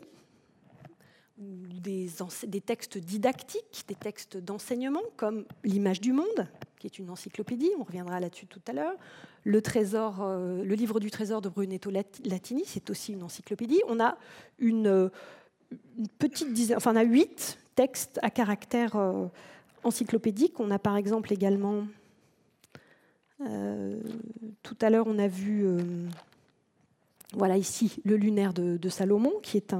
des, 1.38 2.60
textes 2.60 2.98
didactiques, 2.98 3.84
des 3.88 3.94
textes 3.94 4.36
d'enseignement, 4.36 5.00
comme 5.16 5.46
l'image 5.64 6.02
du 6.02 6.12
monde, 6.12 6.48
qui 6.78 6.86
est 6.86 6.98
une 6.98 7.08
encyclopédie, 7.08 7.70
on 7.78 7.84
reviendra 7.84 8.20
là-dessus 8.20 8.46
tout 8.46 8.60
à 8.68 8.74
l'heure. 8.74 8.92
Le, 9.44 9.62
euh, 10.20 10.64
livre 10.64 11.00
du 11.00 11.10
trésor 11.10 11.40
de 11.40 11.48
Brunetto 11.48 11.90
Latini, 11.90 12.64
c'est 12.66 12.90
aussi 12.90 13.14
une 13.14 13.22
encyclopédie. 13.22 13.80
On 13.88 14.00
a 14.00 14.18
huit 17.02 17.58
textes 17.74 18.18
à 18.20 18.28
caractère 18.28 18.96
encyclopédique. 19.84 20.60
On 20.60 20.70
a 20.70 20.78
par 20.78 20.96
exemple 20.96 21.32
également, 21.32 21.86
euh, 23.42 24.00
tout 24.62 24.76
à 24.80 24.90
l'heure 24.90 25.06
on 25.06 25.18
a 25.18 25.28
vu 25.28 25.66
voilà 27.32 27.56
ici 27.56 28.00
le 28.04 28.16
lunaire 28.16 28.52
de, 28.52 28.88
Salomon, 28.88 29.32
qui 29.42 29.56
est 29.56 29.74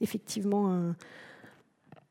effectivement 0.00 0.94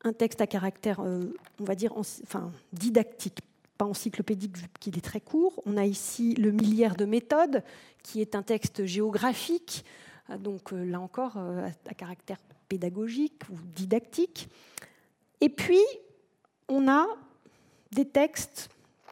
un, 0.04 0.14
texte 0.14 0.42
à 0.42 0.48
caractère, 0.48 1.00
euh, 1.00 1.34
on 1.60 1.64
va 1.64 1.76
dire, 1.76 1.94
enfin, 1.98 2.52
didactique, 2.74 3.40
pas 3.78 3.86
encyclopédique 3.86 4.58
vu 4.58 4.68
qu'il 4.80 4.98
est 4.98 5.02
très 5.02 5.20
court. 5.20 5.62
On 5.66 5.78
a 5.78 5.86
ici 5.86 6.36
le 6.36 6.52
millière 6.52 6.96
de 6.96 7.06
méthode, 7.06 7.64
qui 8.04 8.22
est 8.22 8.36
un 8.36 8.44
texte 8.44 8.86
géographique, 8.86 9.84
euh, 10.30 10.38
donc 10.38 10.72
euh, 10.72 10.86
là 10.86 11.00
encore 11.00 11.38
à 11.38 11.94
caractère 11.94 12.38
pédagogique 12.70 13.42
ou 13.52 13.56
didactique. 13.76 14.50
Et 15.42 15.50
puis, 15.50 15.84
on 16.68 16.88
a 16.88 17.06
des 17.96 18.06
textes 18.06 18.70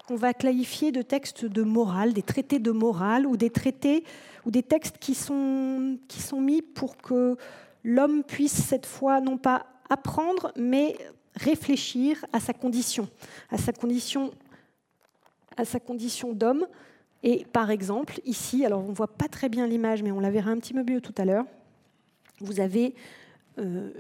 qu'on 0.08 0.16
va 0.16 0.34
qualifier 0.34 0.92
de 0.92 1.02
textes 1.02 1.46
de 1.46 1.64
morale, 1.64 2.14
des 2.14 2.22
traités 2.22 2.60
de 2.60 2.72
morale 2.72 3.26
ou 3.26 3.38
des 3.38 3.50
traités 3.50 4.04
ou 4.46 4.52
des 4.52 4.62
textes 4.62 4.98
qui 5.00 5.16
sont, 5.16 5.98
qui 6.08 6.22
sont 6.22 6.42
mis 6.42 6.62
pour 6.62 6.98
que 6.98 7.38
l'homme 7.84 8.24
puisse 8.24 8.54
cette 8.54 8.86
fois 8.86 9.22
non 9.22 9.38
pas 9.38 9.66
apprendre, 9.90 10.52
mais 10.58 10.98
réfléchir 11.36 12.26
à 12.34 12.40
sa 12.40 12.54
condition, 12.54 13.08
à 13.50 13.58
sa 13.58 13.72
condition, 13.72 14.32
à 15.58 15.66
sa 15.66 15.80
condition 15.80 16.34
d'homme. 16.34 16.68
Et 17.24 17.46
par 17.54 17.72
exemple, 17.72 18.20
ici, 18.26 18.66
alors 18.66 18.84
on 18.84 18.90
ne 18.90 18.96
voit 18.96 19.08
pas 19.08 19.30
très 19.30 19.48
bien 19.48 19.66
l'image, 19.66 20.04
mais 20.04 20.12
on 20.12 20.20
la 20.20 20.30
verra 20.30 20.52
un 20.52 20.58
petit 20.58 20.74
peu 20.74 20.84
mieux 20.84 21.00
tout 21.00 21.16
à 21.18 21.24
l'heure, 21.24 21.46
vous 22.40 22.60
avez 22.60 22.94
euh, 23.60 23.92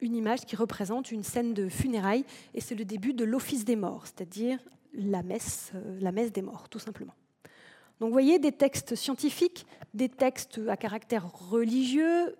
une 0.00 0.16
image 0.16 0.40
qui 0.46 0.56
représente 0.56 1.10
une 1.10 1.22
scène 1.22 1.54
de 1.54 1.68
funérailles, 1.68 2.24
et 2.54 2.60
c'est 2.60 2.74
le 2.74 2.84
début 2.84 3.14
de 3.14 3.24
l'office 3.24 3.64
des 3.64 3.76
morts, 3.76 4.06
c'est-à-dire 4.06 4.58
la 4.94 5.22
messe, 5.22 5.72
euh, 5.74 5.98
la 6.00 6.12
messe 6.12 6.32
des 6.32 6.42
morts, 6.42 6.68
tout 6.68 6.78
simplement. 6.78 7.14
Donc 8.00 8.08
vous 8.08 8.12
voyez 8.12 8.38
des 8.38 8.52
textes 8.52 8.94
scientifiques, 8.94 9.66
des 9.92 10.08
textes 10.08 10.60
à 10.68 10.76
caractère 10.76 11.30
religieux, 11.30 12.34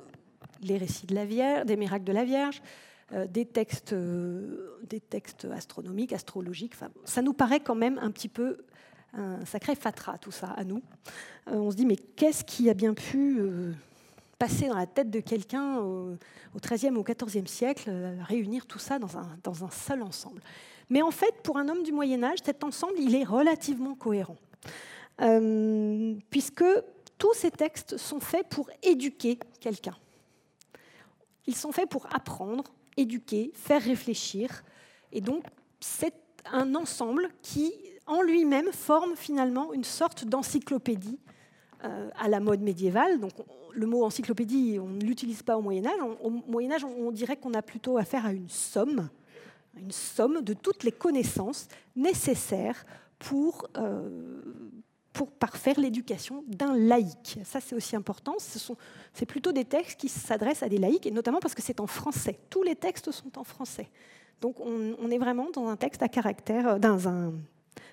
les 0.63 0.79
récits 0.79 1.07
de 1.07 1.15
la 1.15 1.27
Vierge, 1.27 1.67
des 1.67 1.77
miracles 1.77 2.05
de 2.05 2.13
la 2.13 2.25
Vierge, 2.25 2.63
euh, 3.13 3.27
des, 3.27 3.45
textes, 3.45 3.93
euh, 3.93 4.79
des 4.89 5.01
textes 5.01 5.47
astronomiques, 5.53 6.13
astrologiques. 6.13 6.75
ça 7.05 7.23
nous 7.23 7.35
paraît 7.35 7.61
quand 7.61 7.75
même 7.75 7.99
un 7.99 8.11
petit 8.11 8.29
peu 8.29 8.59
un 9.13 9.45
sacré 9.45 9.75
fatras 9.75 10.19
tout 10.19 10.31
ça 10.31 10.51
à 10.51 10.63
nous. 10.63 10.83
On 11.47 11.73
se 11.73 11.77
dit 11.77 11.85
mais 11.85 11.97
qu'est-ce 11.97 12.45
qui 12.45 12.71
a 12.71 12.75
bien 12.75 12.95
pu 12.95 13.41
passer 14.41 14.68
dans 14.68 14.76
la 14.76 14.86
tête 14.86 15.11
de 15.11 15.20
quelqu'un 15.20 15.78
au, 15.78 16.16
XIIIe 16.57 16.97
ou 16.97 17.05
XIVe 17.05 17.47
siècle, 17.47 17.91
réunir 18.26 18.66
tout 18.66 18.80
ça 18.80 18.99
dans 18.99 19.18
un, 19.18 19.28
dans 19.45 19.64
un 19.64 19.70
seul 19.70 20.03
ensemble 20.03 20.41
Mais 20.88 21.03
en 21.03 21.11
fait, 21.11 21.34
pour 21.45 21.59
un 21.59 21.68
homme 21.68 21.82
du 21.82 21.93
Moyen 21.93 22.24
Âge, 22.24 22.38
cet 22.43 22.64
ensemble, 22.64 22.95
il 22.99 23.14
est 23.14 23.24
relativement 23.24 23.95
cohérent. 23.95 24.38
puisque 26.30 26.64
tous 27.18 27.34
ces 27.34 27.51
textes 27.51 27.99
sont 27.99 28.18
faits 28.18 28.49
pour 28.49 28.70
éduquer 28.82 29.38
quelqu'un. 29.61 29.97
Ils 31.47 31.55
sont 31.55 31.70
faits 31.70 31.88
pour 31.88 32.07
apprendre, 32.14 32.64
éduquer, 32.97 33.53
faire 33.55 33.82
réfléchir. 33.82 34.64
Et 35.12 35.20
donc, 35.20 35.45
c'est 35.80 36.14
un 36.51 36.74
ensemble 36.74 37.28
qui, 37.43 37.72
en 38.07 38.22
lui-même, 38.22 38.72
forme 38.72 39.16
finalement 39.16 39.74
une 39.74 39.84
sorte 39.84 40.24
d'encyclopédie 40.24 41.18
euh, 41.84 42.09
à 42.18 42.28
la 42.28 42.41
mode 42.41 42.61
médiévale. 42.61 43.20
Donc, 43.20 43.32
le 43.73 43.87
mot 43.87 44.05
encyclopédie, 44.05 44.79
on 44.81 44.89
ne 44.89 45.05
l'utilise 45.05 45.43
pas 45.43 45.57
au 45.57 45.62
Moyen 45.62 45.87
Âge. 45.87 46.01
Au 46.23 46.31
Moyen 46.31 46.73
Âge, 46.73 46.85
on 46.85 47.11
dirait 47.11 47.37
qu'on 47.37 47.55
a 47.55 47.62
plutôt 47.62 47.99
affaire 47.99 48.27
à 48.27 48.33
une 48.33 48.49
somme, 48.49 49.09
une 49.77 49.93
somme 49.93 50.43
de 50.43 50.55
toutes 50.55 50.85
les 50.85 50.93
connaissances 50.93 51.68
nécessaires 51.97 52.85
pour, 53.18 53.66
euh, 53.77 54.41
parfaire 55.39 55.79
l'éducation 55.79 56.45
d'un 56.47 56.75
laïc. 56.75 57.39
Ça, 57.45 57.61
c'est 57.61 57.75
aussi 57.75 57.95
important. 57.95 58.37
C'est 58.39 59.27
plutôt 59.27 59.53
des 59.53 59.66
textes 59.66 60.01
qui 60.01 60.09
s'adressent 60.09 60.62
à 60.62 60.68
des 60.68 60.79
laïcs, 60.79 61.07
et 61.07 61.11
notamment 61.11 61.41
parce 61.41 61.55
que 61.55 61.61
c'est 61.61 61.81
en 61.81 61.87
français. 61.87 62.39
Tous 62.49 62.62
les 62.62 62.75
textes 62.75 63.11
sont 63.11 63.39
en 63.39 63.45
français. 63.45 63.91
Donc 64.41 64.59
on, 64.61 65.11
est 65.11 65.18
vraiment 65.18 65.51
dans 65.53 65.68
un 65.68 65.77
texte 65.77 66.03
à 66.03 66.09
caractère, 66.09 66.68
euh, 66.68 66.79
dans 66.79 67.09
un, 67.09 67.35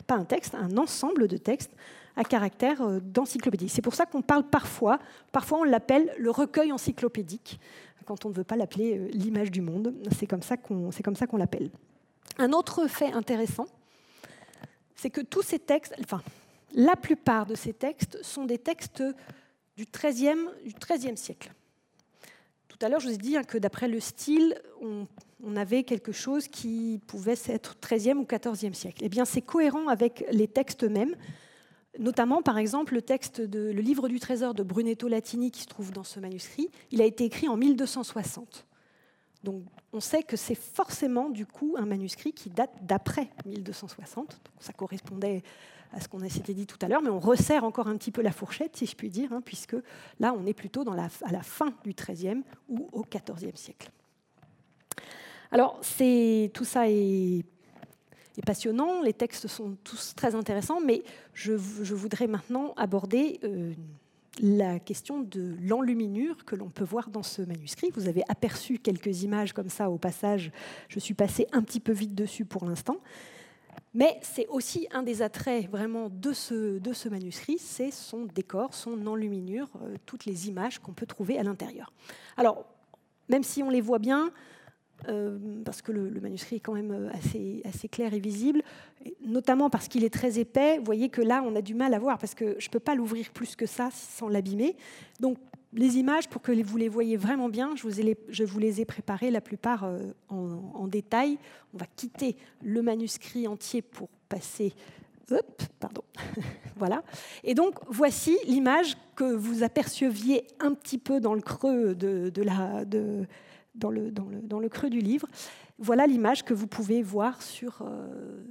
pas 0.05 0.15
un 0.15 0.23
texte, 0.23 0.55
un 0.55 0.77
ensemble 0.77 1.27
de 1.27 1.37
textes 1.37 1.71
à 2.17 2.23
caractère 2.23 2.81
euh, 2.81 2.99
d'encyclopédie. 2.99 3.69
C'est 3.69 3.81
pour 3.81 3.95
ça 3.95 4.05
qu'on 4.05 4.21
parle 4.21 4.43
parfois, 4.43 4.99
parfois 5.31 5.59
on 5.59 5.63
l'appelle 5.63 6.11
le 6.17 6.31
recueil 6.31 6.71
encyclopédique, 6.73 7.59
quand 8.05 8.25
on 8.25 8.29
ne 8.29 8.33
veut 8.33 8.43
pas 8.43 8.55
l'appeler 8.55 8.97
euh, 8.97 9.07
l'image 9.11 9.51
du 9.51 9.61
monde. 9.61 9.93
C'est 10.17 10.27
comme 10.27 10.41
ça 10.41 10.57
qu'on 10.57 11.37
l'appelle. 11.37 11.69
Un 12.37 12.51
autre 12.51 12.87
fait 12.87 13.11
intéressant, 13.13 13.67
c'est 14.95 15.09
que 15.09 15.21
tous 15.21 15.43
ces 15.43 15.59
textes, 15.59 15.95
enfin, 16.03 16.21
la 16.73 16.95
plupart 16.95 17.45
de 17.45 17.55
ces 17.55 17.73
textes 17.73 18.21
sont 18.23 18.45
des 18.45 18.57
textes 18.57 19.03
du 19.77 19.85
XIIIe, 19.85 20.49
du 20.63 21.17
siècle. 21.17 21.51
Tout 22.67 22.85
à 22.85 22.89
l'heure, 22.89 22.99
je 22.99 23.07
vous 23.07 23.13
ai 23.13 23.17
dit 23.17 23.37
hein, 23.37 23.43
que 23.43 23.57
d'après 23.57 23.87
le 23.87 23.99
style, 23.99 24.59
on, 24.81 25.07
avait 25.55 25.83
quelque 25.83 26.11
chose 26.11 26.47
qui 26.47 26.99
pouvait 27.07 27.35
être 27.47 27.75
XIIIe 27.79 28.13
ou 28.13 28.25
XIVe 28.25 28.73
siècle. 28.73 28.99
Eh 29.01 29.09
bien, 29.09 29.25
c'est 29.25 29.41
cohérent 29.41 29.87
avec 29.87 30.25
les 30.31 30.47
textes 30.47 30.83
mêmes, 30.83 31.15
notamment, 31.99 32.41
par 32.41 32.57
exemple, 32.57 32.93
le 32.93 33.01
texte 33.01 33.41
de 33.41 33.71
le 33.71 33.81
livre 33.81 34.07
du 34.07 34.19
trésor 34.19 34.53
de 34.53 34.63
Brunetto 34.63 35.07
Latini 35.07 35.51
qui 35.51 35.61
se 35.61 35.67
trouve 35.67 35.91
dans 35.91 36.03
ce 36.03 36.19
manuscrit. 36.19 36.69
Il 36.91 37.01
a 37.01 37.05
été 37.05 37.25
écrit 37.25 37.47
en 37.47 37.57
1260. 37.57 38.65
Donc, 39.43 39.63
on 39.93 39.99
sait 39.99 40.23
que 40.23 40.35
c'est 40.35 40.55
forcément, 40.55 41.29
du 41.29 41.45
coup, 41.45 41.75
un 41.77 41.85
manuscrit 41.85 42.33
qui 42.33 42.49
date 42.49 42.71
d'après 42.81 43.29
1260. 43.45 44.27
Donc, 44.27 44.37
ça 44.59 44.73
correspondait 44.73 45.43
à 45.93 46.01
ce 46.01 46.07
qu'on 46.07 46.19
s'était 46.27 46.53
dit 46.53 46.65
tout 46.65 46.77
à 46.81 46.87
l'heure, 46.87 47.01
mais 47.01 47.09
on 47.09 47.19
resserre 47.19 47.63
encore 47.63 47.87
un 47.87 47.95
petit 47.95 48.11
peu 48.11 48.21
la 48.21 48.31
fourchette, 48.31 48.75
si 48.75 48.85
je 48.85 48.95
puis 48.95 49.09
dire, 49.09 49.31
hein, 49.31 49.41
puisque 49.43 49.75
là, 50.19 50.35
on 50.37 50.45
est 50.45 50.53
plutôt 50.53 50.83
à 50.89 51.31
la 51.31 51.43
fin 51.43 51.73
du 51.83 51.93
XIIIe 51.93 52.43
ou 52.67 52.89
au 52.91 53.05
XIVe 53.05 53.55
siècle. 53.55 53.89
Alors, 55.51 55.79
tout 55.79 56.65
ça 56.65 56.89
est, 56.89 57.45
passionnant, 58.41 59.01
les 59.01 59.13
textes 59.13 59.47
sont 59.47 59.75
tous 59.83 60.13
très 60.15 60.35
intéressants, 60.35 60.79
mais 60.79 61.03
je, 61.33 61.53
voudrais 61.53 62.27
maintenant 62.27 62.73
aborder 62.77 63.39
euh, 63.43 63.73
la 64.39 64.79
question 64.79 65.21
de 65.21 65.55
l'enluminure 65.61 66.45
que 66.45 66.55
l'on 66.55 66.69
peut 66.69 66.83
voir 66.83 67.09
dans 67.09 67.23
ce 67.23 67.41
manuscrit. 67.41 67.89
Vous 67.93 68.07
avez 68.07 68.23
aperçu 68.29 68.77
quelques 68.77 69.23
images 69.23 69.53
comme 69.53 69.69
ça 69.69 69.89
au 69.89 69.97
passage, 69.97 70.51
je 70.89 70.99
suis 70.99 71.13
passée 71.13 71.47
un 71.51 71.61
petit 71.61 71.79
peu 71.79 71.91
vite 71.91 72.15
dessus 72.15 72.45
pour 72.45 72.65
l'instant. 72.65 72.97
Mais 73.93 74.19
c'est 74.21 74.47
aussi 74.47 74.87
un 74.91 75.01
des 75.01 75.21
attraits 75.21 75.69
vraiment 75.69 76.09
de 76.09 76.33
ce, 76.33 77.09
manuscrit, 77.09 77.57
c'est 77.57 77.91
son 77.91 78.25
décor, 78.25 78.73
son 78.73 79.07
enluminure, 79.07 79.69
euh, 79.81 79.95
toutes 80.05 80.25
les 80.25 80.47
images 80.47 80.79
qu'on 80.79 80.93
peut 80.93 81.05
trouver 81.05 81.39
à 81.39 81.43
l'intérieur. 81.43 81.91
Alors, 82.35 82.65
même 83.29 83.43
si 83.43 83.63
on 83.63 83.69
les 83.69 83.81
voit 83.81 83.99
bien, 83.99 84.31
euh, 85.07 85.37
parce 85.63 85.81
que 85.81 85.91
le, 85.91 86.19
manuscrit 86.19 86.57
est 86.57 86.59
quand 86.59 86.73
même 86.73 86.91
euh, 86.91 87.09
assez, 87.65 87.87
clair 87.89 88.13
et 88.13 88.19
visible, 88.19 88.61
notamment 89.25 89.69
parce 89.69 89.87
qu'il 89.87 90.03
est 90.03 90.13
très 90.13 90.39
épais. 90.39 90.77
Vous 90.79 90.85
voyez 90.85 91.09
que 91.09 91.21
là, 91.21 91.43
on 91.45 91.55
a 91.55 91.61
du 91.61 91.75
mal 91.75 91.93
à 91.93 91.99
voir 91.99 92.17
parce 92.17 92.33
que 92.33 92.55
je 92.59 92.67
ne 92.67 92.71
peux 92.71 92.79
pas 92.79 92.95
l'ouvrir 92.95 93.29
plus 93.31 93.55
que 93.55 93.65
ça 93.65 93.89
sans 93.91 94.27
l'abîmer. 94.27 94.75
Donc, 95.19 95.37
les 95.73 95.97
images, 95.97 96.27
pour 96.27 96.41
que 96.41 96.51
vous 96.63 96.77
les 96.77 96.89
voyez 96.89 97.17
vraiment 97.17 97.49
bien, 97.49 97.75
je 97.75 97.83
vous, 97.83 98.01
les, 98.01 98.17
je 98.29 98.43
vous 98.43 98.59
les 98.59 98.81
ai 98.81 98.85
préparées 98.85 99.31
la 99.31 99.41
plupart 99.41 99.83
euh, 99.83 100.11
en, 100.29 100.87
détail. 100.87 101.37
On 101.73 101.77
va 101.77 101.85
quitter 101.95 102.35
le 102.63 102.81
manuscrit 102.81 103.47
entier 103.47 103.81
pour 103.81 104.09
passer. 104.29 104.73
Hop, 105.29 105.61
pardon. 105.79 106.03
voilà. 106.77 107.03
Et 107.43 107.53
donc, 107.53 107.75
voici 107.89 108.37
l'image 108.45 108.97
que 109.15 109.25
vous 109.25 109.61
aperceviez 109.61 110.47
un 110.59 110.73
petit 110.73 110.97
peu 110.97 111.19
dans 111.19 111.33
le 111.33 111.41
creux 111.41 111.95
de, 111.95 112.31
la, 112.41 112.85
de, 112.85 113.25
dans 113.77 113.89
le, 113.89 114.69
creux 114.69 114.89
du 114.89 114.99
livre. 114.99 115.27
Voilà 115.79 116.07
l'image 116.07 116.43
que 116.43 116.53
vous 116.53 116.67
pouvez 116.67 117.01
voir 117.03 117.41
sur, 117.41 117.81
euh, 117.81 118.41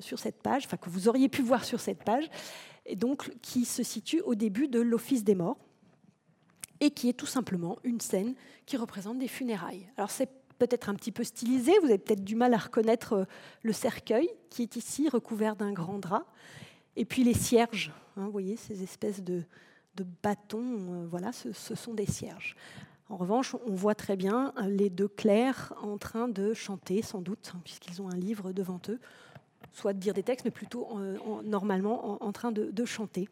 sur, 0.00 0.18
cette 0.18 0.40
page, 0.42 0.64
enfin 0.66 0.76
que 0.76 0.88
vous 0.88 1.08
auriez 1.08 1.28
pu 1.28 1.42
voir 1.42 1.64
sur 1.64 1.80
cette 1.80 2.04
page, 2.04 2.28
et 2.86 2.96
donc 2.96 3.30
qui 3.42 3.64
se 3.64 3.82
situe 3.82 4.20
au 4.20 4.34
début 4.34 4.68
de 4.68 4.80
l'Office 4.80 5.24
des 5.24 5.34
morts, 5.34 5.58
et 6.80 6.90
qui 6.90 7.08
est 7.08 7.14
tout 7.14 7.26
simplement 7.26 7.78
une 7.84 8.00
scène 8.00 8.34
qui 8.66 8.76
représente 8.76 9.18
des 9.18 9.28
funérailles. 9.28 9.88
Alors 9.96 10.10
c'est 10.10 10.30
peut-être 10.58 10.88
un 10.88 10.94
petit 10.94 11.12
peu 11.12 11.24
stylisé, 11.24 11.72
vous 11.80 11.86
avez 11.86 11.98
peut-être 11.98 12.24
du 12.24 12.36
mal 12.36 12.54
à 12.54 12.58
reconnaître 12.58 13.12
euh, 13.12 13.24
le 13.62 13.72
cercueil 13.72 14.30
qui 14.50 14.62
est 14.62 14.76
ici 14.76 15.08
recouvert 15.08 15.56
d'un 15.56 15.72
grand 15.72 15.98
drap, 15.98 16.26
et 16.94 17.04
puis 17.04 17.24
les 17.24 17.34
cierges, 17.34 17.92
hein, 18.16 18.24
vous 18.24 18.32
voyez 18.32 18.56
ces 18.56 18.82
espèces 18.82 19.22
de, 19.22 19.42
bâtons, 20.22 20.62
euh, 20.62 21.06
voilà, 21.10 21.32
ce 21.32 21.74
sont 21.74 21.94
des 21.94 22.06
cierges. 22.06 22.54
En 23.08 23.16
revanche, 23.16 23.54
on 23.66 23.74
voit 23.74 23.94
très 23.94 24.16
bien 24.16 24.52
les 24.66 24.90
deux 24.90 25.08
clercs 25.08 25.72
en 25.82 25.96
train 25.96 26.28
de 26.28 26.54
chanter, 26.54 27.02
sans 27.02 27.20
doute, 27.20 27.52
hein, 27.54 27.60
puisqu'ils 27.64 28.02
ont 28.02 28.08
un 28.08 28.16
livre 28.16 28.52
devant 28.52 28.80
eux, 28.88 28.98
soit 29.72 29.92
de 29.92 29.98
dire 29.98 30.14
des 30.14 30.22
textes, 30.22 30.44
mais 30.44 30.50
plutôt 30.50 30.88
euh, 30.98 31.16
normalement 31.44 32.22
en, 32.22 32.32
train 32.32 32.50
de 32.50 32.84
chanter 32.84 33.28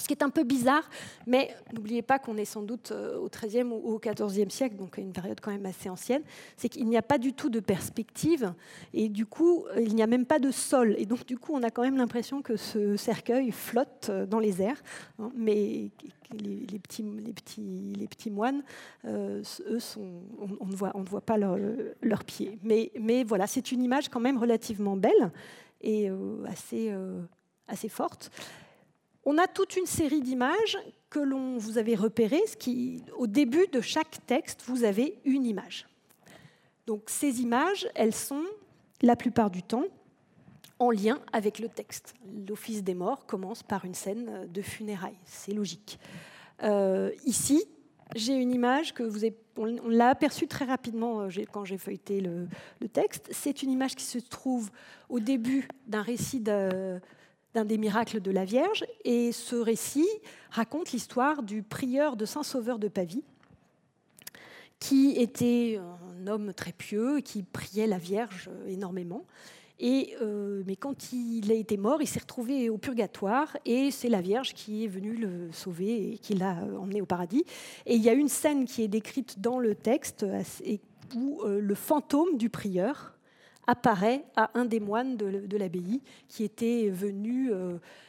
ce 0.00 0.06
qui 0.06 0.14
est 0.14 0.22
un 0.22 0.30
peu 0.30 0.44
bizarre, 0.44 0.88
mais 1.26 1.54
n'oubliez 1.74 2.02
pas 2.02 2.18
qu'on 2.18 2.36
est 2.36 2.44
sans 2.44 2.62
doute 2.62 2.92
euh, 2.92 3.18
au 3.18 3.28
XIIIe 3.28 3.64
ou 3.64 3.94
au 3.94 3.98
XIVe 3.98 4.48
siècle, 4.48 4.76
donc 4.76 4.96
une 4.96 5.12
période 5.12 5.38
quand 5.40 5.50
même 5.50 5.66
assez 5.66 5.88
ancienne, 5.88 6.22
c'est 6.56 6.68
qu'il 6.68 6.86
n'y 6.88 6.96
a 6.96 7.02
pas 7.02 7.18
du 7.18 7.32
tout 7.34 7.50
de 7.50 7.60
perspective, 7.60 8.52
et 8.94 9.08
du 9.08 9.26
coup, 9.26 9.64
euh, 9.66 9.80
il 9.80 9.94
n'y 9.94 10.02
a 10.02 10.06
même 10.06 10.26
pas 10.26 10.38
de 10.38 10.50
sol. 10.50 10.94
Et 10.98 11.06
donc, 11.06 11.26
du 11.26 11.38
coup, 11.38 11.52
on 11.54 11.62
a 11.62 11.70
quand 11.70 11.82
même 11.82 11.96
l'impression 11.96 12.42
que 12.42 12.56
ce 12.56 12.96
cercueil 12.96 13.50
flotte 13.50 14.08
euh, 14.08 14.26
dans 14.26 14.38
les 14.38 14.62
airs, 14.62 14.82
hein, 15.18 15.30
mais 15.34 15.90
les, 16.32 16.78
petits, 16.78 17.02
les, 17.02 18.08
petits, 18.08 18.30
moines, 18.30 18.62
eux, 19.04 19.42
on, 20.60 20.66
ne 20.66 20.74
voit, 20.74 21.20
pas 21.20 21.36
leurs 21.36 22.24
pieds. 22.24 22.58
Mais, 22.62 22.90
mais 22.98 23.22
voilà, 23.22 23.46
c'est 23.46 23.70
une 23.70 23.82
image 23.82 24.08
quand 24.08 24.20
même 24.20 24.38
relativement 24.38 24.96
belle 24.96 25.30
et 25.82 26.08
assez, 26.46 26.90
assez 27.68 27.90
forte. 27.90 28.30
On 29.24 29.38
a 29.38 29.46
toute 29.46 29.76
une 29.76 29.86
série 29.86 30.20
d'images 30.20 30.78
que 31.08 31.20
l'on 31.20 31.56
vous 31.56 31.78
avez 31.78 31.94
repérées, 31.94 32.42
qui, 32.58 33.02
au 33.16 33.26
début 33.26 33.66
de 33.68 33.80
chaque 33.80 34.24
texte, 34.26 34.62
vous 34.66 34.84
avez 34.84 35.18
une 35.24 35.44
image. 35.44 35.86
Donc 36.86 37.04
ces 37.06 37.40
images, 37.42 37.88
elles 37.94 38.14
sont 38.14 38.44
la 39.02 39.14
plupart 39.14 39.50
du 39.50 39.62
temps 39.62 39.84
en 40.78 40.90
lien 40.90 41.20
avec 41.32 41.58
le 41.60 41.68
texte. 41.68 42.14
L'Office 42.48 42.82
des 42.82 42.94
morts 42.94 43.26
commence 43.26 43.62
par 43.62 43.84
une 43.84 43.94
scène 43.94 44.48
de 44.50 44.62
funérailles, 44.62 45.18
c'est 45.24 45.52
logique. 45.52 45.98
Euh, 46.62 47.10
ici, 47.24 47.64
j'ai 48.16 48.34
une 48.34 48.52
image 48.52 48.92
que 48.92 49.02
vous 49.02 49.24
avez, 49.24 49.36
on 49.56 49.88
l'a 49.88 50.08
aperçue 50.08 50.48
très 50.48 50.64
rapidement 50.64 51.22
euh, 51.22 51.28
quand 51.52 51.64
j'ai 51.64 51.78
feuilleté 51.78 52.20
le, 52.20 52.48
le 52.80 52.88
texte. 52.88 53.28
C'est 53.30 53.62
une 53.62 53.70
image 53.70 53.94
qui 53.94 54.04
se 54.04 54.18
trouve 54.18 54.70
au 55.08 55.20
début 55.20 55.68
d'un 55.86 56.02
récit 56.02 56.40
de 56.40 57.00
d'un 57.54 57.64
des 57.64 57.78
miracles 57.78 58.20
de 58.20 58.30
la 58.30 58.44
Vierge. 58.44 58.84
Et 59.04 59.32
ce 59.32 59.56
récit 59.56 60.08
raconte 60.50 60.92
l'histoire 60.92 61.42
du 61.42 61.62
prieur 61.62 62.16
de 62.16 62.24
Saint-Sauveur 62.24 62.78
de 62.78 62.88
Pavie, 62.88 63.24
qui 64.78 65.14
était 65.16 65.78
un 65.78 66.26
homme 66.26 66.52
très 66.54 66.72
pieux, 66.72 67.20
qui 67.20 67.42
priait 67.42 67.86
la 67.86 67.98
Vierge 67.98 68.50
énormément. 68.66 69.24
Et, 69.84 70.14
euh, 70.22 70.62
mais 70.66 70.76
quand 70.76 71.12
il 71.12 71.50
a 71.50 71.54
été 71.54 71.76
mort, 71.76 72.02
il 72.02 72.06
s'est 72.06 72.20
retrouvé 72.20 72.70
au 72.70 72.78
purgatoire 72.78 73.56
et 73.64 73.90
c'est 73.90 74.08
la 74.08 74.20
Vierge 74.20 74.54
qui 74.54 74.84
est 74.84 74.88
venue 74.88 75.16
le 75.16 75.50
sauver 75.50 76.12
et 76.12 76.18
qui 76.18 76.34
l'a 76.34 76.56
emmené 76.78 77.02
au 77.02 77.06
paradis. 77.06 77.44
Et 77.86 77.96
il 77.96 78.02
y 78.02 78.08
a 78.08 78.12
une 78.12 78.28
scène 78.28 78.64
qui 78.64 78.82
est 78.82 78.88
décrite 78.88 79.40
dans 79.40 79.58
le 79.58 79.74
texte 79.74 80.24
où 81.16 81.42
euh, 81.42 81.60
le 81.60 81.74
fantôme 81.74 82.36
du 82.36 82.48
prieur 82.48 83.14
apparaît 83.66 84.24
à 84.36 84.50
un 84.54 84.64
des 84.64 84.80
moines 84.80 85.16
de, 85.16 85.56
l'abbaye 85.56 86.02
qui 86.28 86.44
était 86.44 86.88
venu 86.88 87.50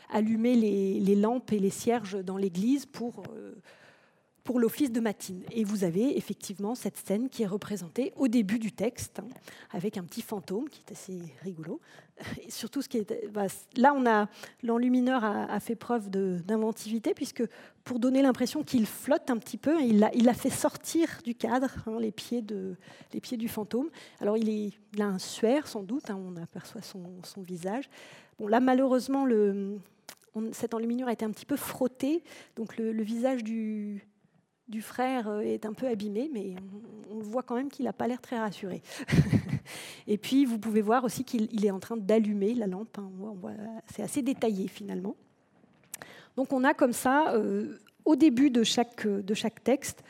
allumer 0.10 0.56
les, 0.56 1.16
lampes 1.16 1.52
et 1.52 1.60
les 1.60 1.70
cierges 1.70 2.24
dans 2.24 2.38
l'église 2.38 2.86
pour 2.86 3.24
pour 4.44 4.60
l'office 4.60 4.92
de 4.92 5.00
matine. 5.00 5.44
Et 5.52 5.64
vous 5.64 5.84
avez 5.84 6.18
effectivement 6.18 6.76
cette 6.76 6.98
scène 6.98 7.30
qui 7.30 7.44
est 7.44 7.48
représentée 7.48 8.12
au 8.18 8.28
début 8.28 8.60
du 8.60 8.72
texte, 8.72 9.20
hein, 9.20 9.28
avec 9.72 9.98
un 9.98 10.04
petit 10.04 10.22
fantôme 10.22 10.68
qui 10.70 10.82
est 10.86 10.92
assez 10.92 11.20
rigolo. 11.42 11.80
Surtout, 12.50 12.82
ce 12.82 12.90
qui 12.90 12.98
est, 12.98 13.32
bah, 13.32 13.48
là, 13.78 13.94
on 13.96 14.06
a 14.06 14.28
l'enlumineur 14.62 15.24
a, 15.24 15.60
fait 15.60 15.76
preuve 15.76 16.10
d'inventivité, 16.10 17.14
puisque 17.14 17.44
pour 17.84 18.00
donner 18.00 18.22
l'impression 18.22 18.64
qu'il 18.64 18.86
flotte 18.86 19.30
un 19.30 19.38
petit 19.38 19.58
peu, 19.58 19.82
il 19.82 20.04
a, 20.04 20.34
fait 20.34 20.50
sortir 20.50 21.08
du 21.24 21.36
cadre 21.36 21.70
hein, 21.88 21.98
les, 22.00 22.12
pieds 22.12 22.42
du 22.42 23.48
fantôme. 23.48 23.90
Alors, 24.20 24.38
il, 24.38 24.74
a 25.00 25.06
un 25.06 25.20
suaire, 25.20 25.68
sans 25.68 25.84
doute, 25.84 26.10
hein, 26.10 26.20
on 26.20 26.36
aperçoit 26.42 26.82
son, 26.82 27.02
visage. 27.38 27.90
Bon, 28.40 28.48
là, 28.48 28.60
malheureusement, 28.60 29.26
le, 29.26 29.80
cet 30.52 30.74
enluminure 30.74 31.08
a 31.08 31.14
été 31.14 31.26
un 31.26 31.32
petit 31.32 31.46
peu 31.46 31.56
frotté, 31.56 32.24
donc 32.56 32.78
le 32.78 33.04
visage 33.04 33.44
du, 33.44 34.06
du 34.68 34.82
frère 34.82 35.28
euh, 35.28 35.42
est 35.42 35.66
un 35.66 35.74
peu 35.74 35.88
abîmé, 35.88 36.30
mais 36.34 36.56
on, 37.12 37.20
voit 37.20 37.44
quand 37.44 37.56
même 37.56 37.70
qu'il 37.70 37.86
n'a 37.86 37.94
pas 37.94 38.08
l'air 38.08 38.22
très 38.22 38.40
rassuré. 38.40 38.82
et 40.08 40.18
puis, 40.18 40.46
vous 40.46 40.58
pouvez 40.58 40.82
voir 40.82 41.04
aussi 41.04 41.24
qu'il 41.24 41.66
est 41.66 41.72
en 41.72 41.80
train 41.80 41.98
d'allumer 41.98 42.54
la 42.54 42.68
lampe. 42.68 42.98
Hein. 42.98 43.12
C'est 43.92 44.04
assez 44.04 44.22
détaillé 44.22 44.68
finalement. 44.68 45.16
Donc, 46.36 46.52
on 46.54 46.64
a 46.64 46.74
comme 46.74 46.94
ça, 46.94 47.34
euh, 47.34 47.78
au 48.06 48.16
début 48.16 48.50
de 48.50 48.64
chaque, 48.64 49.08
de 49.08 49.34
chaque 49.34 49.64
texte, 49.64 50.04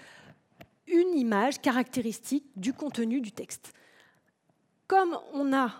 une 0.88 1.18
image 1.18 1.62
caractéristique 1.62 2.46
du 2.56 2.74
contenu 2.74 3.22
du 3.22 3.32
texte. 3.32 3.74
Comme 4.88 5.18
on 5.34 5.54
a 5.54 5.72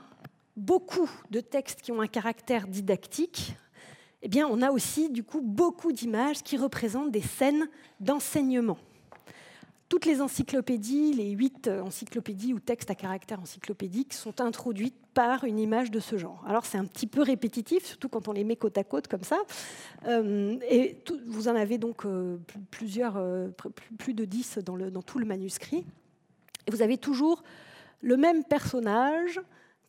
beaucoup 0.56 1.10
de 1.30 1.40
textes 1.40 1.82
qui 1.82 1.92
ont 1.92 2.02
un 2.02 2.08
caractère 2.08 2.68
didactique, 2.68 3.56
eh 4.24 4.30
bien, 4.30 4.48
on 4.50 4.62
a 4.62 4.72
aussi 4.72 5.10
du 5.10 5.24
coup 5.24 5.42
beaucoup 5.42 5.92
d'images 5.92 6.44
qui 6.44 6.58
représentent 6.58 7.12
des 7.12 7.22
scènes 7.22 7.68
d'enseignement. 8.00 8.78
Toutes 9.90 10.06
les 10.06 10.22
encyclopédies, 10.22 11.14
les 11.14 11.32
huit 11.32 11.68
encyclopédies 11.68 12.54
ou 12.54 12.60
textes 12.60 12.90
à 12.90 12.96
caractère 12.96 13.42
encyclopédique 13.42 14.14
sont 14.14 14.42
introduites 14.42 14.96
par 15.14 15.44
une 15.44 15.60
image 15.60 15.92
de 15.92 16.00
ce 16.00 16.18
genre. 16.18 16.44
Alors 16.48 16.66
c'est 16.66 16.78
un 16.78 16.86
petit 16.86 17.06
peu 17.06 17.22
répétitif, 17.22 17.86
surtout 17.86 18.10
quand 18.10 18.28
on 18.28 18.32
les 18.32 18.44
met 18.44 18.56
côte 18.56 18.78
à 18.78 18.84
côte 18.84 19.08
comme 19.08 19.24
ça. 19.24 19.38
Euh, 20.08 20.58
et 20.70 20.98
vous 21.28 21.48
en 21.48 21.56
avez 21.56 21.78
donc 21.78 22.06
euh, 22.06 22.38
plusieurs, 22.72 23.18
euh, 23.18 23.50
plus 23.98 24.14
de 24.14 24.26
dix 24.26 24.58
dans, 24.58 25.02
tout 25.02 25.20
le 25.20 25.26
manuscrit. 25.26 25.86
Vous 26.72 26.82
avez 26.82 26.98
toujours 26.98 27.44
le 28.02 28.18
même 28.18 28.44
personnage 28.46 29.42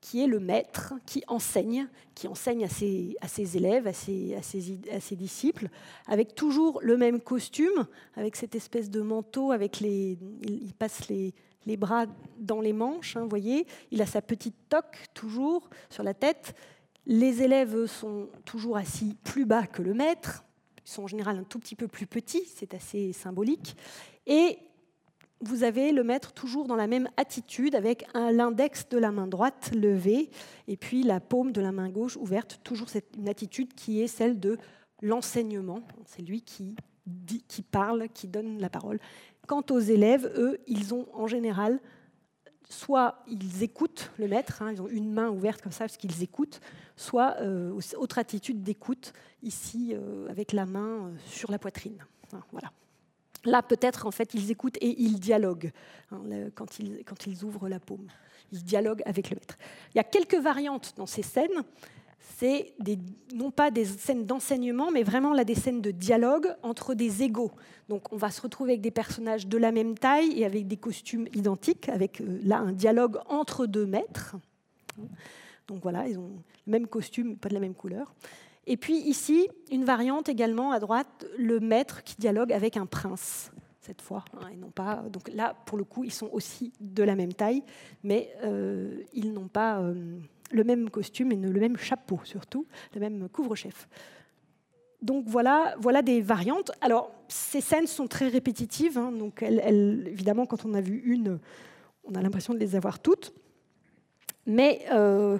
qui 0.04 0.22
est 0.22 0.26
le 0.26 0.38
maître, 0.38 0.92
qui 1.06 1.24
enseigne, 1.28 1.88
qui 2.14 2.28
enseigne 2.28 2.66
à 2.66 2.68
ses, 2.68 3.56
élèves, 3.56 3.86
à 3.86 3.94
ses, 3.94 5.16
disciples, 5.16 5.70
avec 6.06 6.34
toujours 6.34 6.78
le 6.82 6.98
même 6.98 7.22
costume, 7.22 7.86
avec 8.14 8.36
cette 8.36 8.54
espèce 8.54 8.90
de 8.90 9.00
manteau, 9.00 9.50
avec 9.50 9.80
les, 9.80 10.18
il 10.42 10.74
passe 10.74 11.08
les, 11.08 11.32
bras 11.78 12.04
dans 12.38 12.60
les 12.60 12.74
manches, 12.74 13.16
hein, 13.16 13.24
voyez, 13.26 13.66
il 13.92 14.02
a 14.02 14.06
sa 14.06 14.20
petite 14.20 14.68
toque 14.68 15.06
toujours 15.14 15.70
sur 15.88 16.02
la 16.02 16.12
tête. 16.12 16.54
Les 17.06 17.42
élèves 17.42 17.86
sont 17.86 18.28
toujours 18.44 18.76
assis 18.76 19.16
plus 19.24 19.46
bas 19.46 19.66
que 19.66 19.80
le 19.80 19.94
maître, 19.94 20.44
ils 20.84 20.90
sont 20.90 21.04
en 21.04 21.08
général 21.08 21.38
un 21.38 21.44
tout 21.44 21.58
petit 21.58 21.76
peu 21.76 21.88
plus 21.88 22.06
petits, 22.06 22.44
c'est 22.54 22.74
assez 22.74 23.14
symbolique. 23.14 23.74
Et 24.26 24.58
vous 25.46 25.62
avez 25.62 25.92
le 25.92 26.04
maître 26.04 26.32
toujours 26.32 26.66
dans 26.66 26.76
la 26.76 26.86
même 26.86 27.08
attitude, 27.16 27.74
avec 27.74 28.06
l'index 28.14 28.88
de 28.88 28.98
la 28.98 29.10
main 29.10 29.26
droite 29.26 29.70
levé 29.74 30.30
et 30.68 30.76
puis 30.76 31.02
la 31.02 31.20
paume 31.20 31.52
de 31.52 31.60
la 31.60 31.72
main 31.72 31.88
gauche 31.88 32.16
ouverte, 32.16 32.60
toujours 32.64 32.88
une 33.16 33.28
attitude 33.28 33.74
qui 33.74 34.00
est 34.02 34.06
celle 34.06 34.40
de 34.40 34.58
l'enseignement. 35.02 35.80
C'est 36.06 36.22
lui 36.22 36.42
qui, 36.42 36.74
dit, 37.06 37.44
qui 37.46 37.62
parle, 37.62 38.08
qui 38.08 38.28
donne 38.28 38.58
la 38.58 38.68
parole. 38.68 38.98
Quant 39.46 39.64
aux 39.70 39.80
élèves, 39.80 40.32
eux, 40.36 40.58
ils 40.66 40.94
ont 40.94 41.06
en 41.12 41.26
général, 41.26 41.80
soit 42.68 43.22
ils 43.28 43.62
écoutent 43.62 44.10
le 44.18 44.28
maître, 44.28 44.62
hein, 44.62 44.72
ils 44.72 44.80
ont 44.80 44.88
une 44.88 45.12
main 45.12 45.28
ouverte 45.28 45.60
comme 45.60 45.72
ça 45.72 45.84
parce 45.84 45.96
qu'ils 45.96 46.22
écoutent, 46.22 46.60
soit 46.96 47.36
euh, 47.40 47.78
autre 47.96 48.18
attitude 48.18 48.62
d'écoute, 48.62 49.12
ici 49.42 49.92
euh, 49.92 50.28
avec 50.28 50.52
la 50.52 50.64
main 50.64 51.08
euh, 51.08 51.14
sur 51.26 51.50
la 51.50 51.58
poitrine. 51.58 51.98
Voilà. 52.50 52.72
Là, 53.44 53.62
peut-être, 53.62 54.06
en 54.06 54.10
fait, 54.10 54.34
ils 54.34 54.50
écoutent 54.50 54.78
et 54.78 55.00
ils 55.00 55.20
dialoguent 55.20 55.72
hein, 56.10 56.20
quand, 56.54 56.78
ils, 56.78 57.44
ouvrent 57.44 57.68
la 57.68 57.80
paume. 57.80 58.06
Ils 58.52 58.62
dialoguent 58.62 59.02
avec 59.04 59.30
le 59.30 59.36
maître. 59.36 59.58
Il 59.94 59.98
y 59.98 60.00
a 60.00 60.04
quelques 60.04 60.36
variantes 60.36 60.94
dans 60.96 61.06
ces 61.06 61.22
scènes. 61.22 61.62
C'est 62.38 62.74
non 63.34 63.50
pas 63.50 63.70
des 63.70 63.84
scènes 63.84 64.24
d'enseignement, 64.24 64.90
mais 64.90 65.02
vraiment 65.02 65.34
là 65.34 65.44
des 65.44 65.54
scènes 65.54 65.82
de 65.82 65.90
dialogue 65.90 66.48
entre 66.62 66.94
des 66.94 67.22
égaux. 67.22 67.52
Donc 67.88 68.12
on 68.12 68.16
va 68.16 68.30
se 68.30 68.40
retrouver 68.40 68.72
avec 68.72 68.80
des 68.80 68.90
personnages 68.90 69.46
de 69.46 69.58
la 69.58 69.72
même 69.72 69.96
taille 69.96 70.40
et 70.40 70.46
avec 70.46 70.66
des 70.66 70.78
costumes 70.78 71.28
identiques, 71.34 71.88
avec 71.90 72.22
euh, 72.22 72.40
là 72.42 72.58
un 72.58 72.72
dialogue 72.72 73.18
entre 73.28 73.66
deux 73.66 73.84
maîtres. 73.84 74.36
Donc 75.68 75.82
voilà, 75.82 76.08
ils 76.08 76.18
ont 76.18 76.42
le 76.66 76.70
même 76.70 76.86
costume, 76.86 77.36
pas 77.36 77.48
de 77.48 77.54
la 77.54 77.60
même 77.60 77.74
couleur. 77.74 78.14
Et 78.66 78.76
puis 78.76 78.96
ici, 78.96 79.48
une 79.70 79.84
variante 79.84 80.28
également 80.28 80.72
à 80.72 80.80
droite, 80.80 81.26
le 81.38 81.60
maître 81.60 82.02
qui 82.02 82.16
dialogue 82.16 82.52
avec 82.52 82.76
un 82.76 82.86
prince 82.86 83.50
cette 83.80 84.00
fois, 84.00 84.24
hein, 84.34 84.48
et 84.50 84.56
non 84.56 84.70
pas. 84.70 85.04
Donc 85.10 85.28
là, 85.28 85.54
pour 85.66 85.76
le 85.76 85.84
coup, 85.84 86.04
ils 86.04 86.12
sont 86.12 86.30
aussi 86.32 86.72
de 86.80 87.02
la 87.02 87.14
même 87.14 87.34
taille, 87.34 87.62
mais 88.02 88.34
euh, 88.42 89.02
ils 89.12 89.32
n'ont 89.32 89.48
pas 89.48 89.80
euh, 89.80 90.18
le 90.50 90.64
même 90.64 90.88
costume 90.88 91.32
et 91.32 91.36
le 91.36 91.60
même 91.60 91.76
chapeau 91.76 92.18
surtout, 92.24 92.66
le 92.94 93.00
même 93.00 93.28
couvre-chef. 93.28 93.88
Donc 95.02 95.26
voilà, 95.26 95.74
voilà 95.78 96.00
des 96.00 96.22
variantes. 96.22 96.72
Alors 96.80 97.12
ces 97.28 97.60
scènes 97.60 97.86
sont 97.86 98.06
très 98.06 98.28
répétitives, 98.28 98.96
hein, 98.96 99.12
donc 99.12 99.42
elles, 99.42 100.08
évidemment, 100.08 100.46
quand 100.46 100.64
on 100.64 100.72
a 100.72 100.80
vu 100.80 101.02
une, 101.04 101.38
on 102.04 102.14
a 102.14 102.22
l'impression 102.22 102.54
de 102.54 102.58
les 102.58 102.76
avoir 102.76 103.00
toutes, 103.00 103.34
mais 104.46 104.86
euh, 104.92 105.38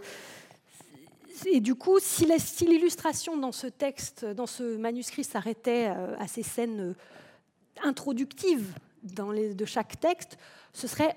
et 1.47 1.61
du 1.61 1.75
coup, 1.75 1.99
si 2.01 2.27
l'illustration 2.67 3.37
dans 3.37 3.53
ce 3.53 3.67
texte, 3.67 4.25
dans 4.25 4.47
ce 4.47 4.77
manuscrit 4.77 5.25
s'arrêtait 5.25 5.89
euh, 5.89 6.17
à 6.19 6.29
ces 6.29 6.43
scènes 6.43 6.81
euh, 6.81 6.95
introductives 7.83 8.73
de 9.03 9.65
chaque 9.65 10.01
texte, 10.01 10.39
ce 10.73 10.87
serait, 10.87 11.17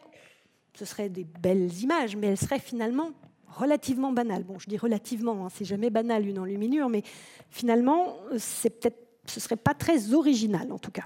serait 0.73 1.09
des 1.09 1.23
belles 1.23 1.73
images, 1.81 2.15
mais 2.15 2.27
elles 2.27 2.37
seraient 2.37 2.59
finalement 2.59 3.11
relativement 3.47 4.11
banales. 4.11 4.43
Bon, 4.43 4.59
je 4.59 4.67
dis 4.67 4.77
relativement, 4.77 5.45
hein, 5.45 5.49
c'est 5.53 5.65
jamais 5.65 5.89
banal 5.89 6.27
une 6.27 6.39
enluminure, 6.39 6.89
mais 6.89 7.03
finalement, 7.49 8.17
c'est 8.37 8.69
peut-être, 8.69 8.99
ce 9.25 9.39
serait 9.39 9.55
pas 9.55 9.73
très 9.73 10.13
original 10.13 10.71
en 10.71 10.79
tout 10.79 10.91
cas. 10.91 11.05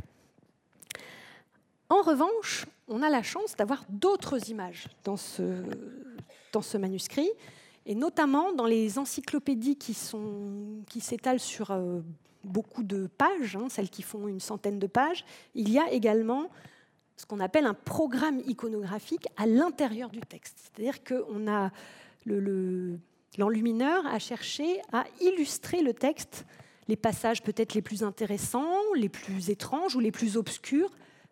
En 1.90 2.02
revanche, 2.02 2.66
on 2.88 3.04
a 3.04 3.10
la 3.10 3.22
chance 3.22 3.56
d'avoir 3.56 3.86
d'autres 3.90 4.50
images 4.50 4.88
dans 5.04 5.18
ce 5.18 6.78
manuscrit 6.78 7.30
et 7.86 7.96
notamment 7.96 8.54
dans 8.54 8.66
les 8.66 9.00
encyclopédies 9.00 9.76
qui, 9.76 9.94
s'étalent 9.94 11.40
sur 11.40 11.72
euh, 11.72 12.02
beaucoup 12.44 12.84
de 12.84 13.08
pages, 13.08 13.56
hein, 13.56 13.68
celles 13.70 13.90
qui 13.90 14.02
font 14.02 14.28
une 14.28 14.40
centaine 14.40 14.80
de 14.80 14.88
pages, 14.88 15.26
il 15.56 15.70
y 15.70 15.80
a 15.80 15.92
également 15.92 16.50
ce 17.18 17.26
qu'on 17.26 17.40
appelle 17.40 17.66
un 17.66 17.74
programme 17.74 18.40
iconographique 18.46 19.28
à 19.38 19.46
l'intérieur 19.46 20.10
du 20.10 20.20
texte. 20.22 20.58
C'est-à-dire 20.60 21.04
qu'on 21.04 21.48
a 21.48 21.72
l'enlumineur 23.38 24.06
a 24.06 24.20
cherché 24.20 24.80
à 24.92 25.06
illustrer 25.22 25.82
le 25.82 25.94
texte, 25.94 26.46
les 26.88 26.96
passages 26.96 27.42
peut-être 27.42 27.74
les 27.74 27.82
plus 27.82 28.04
intéressants, 28.04 28.78
les 28.96 29.10
plus 29.10 29.50
étranges 29.50 29.96
ou 29.96 30.00
les 30.00 30.12
plus 30.12 30.38
obscurs, 30.38 30.92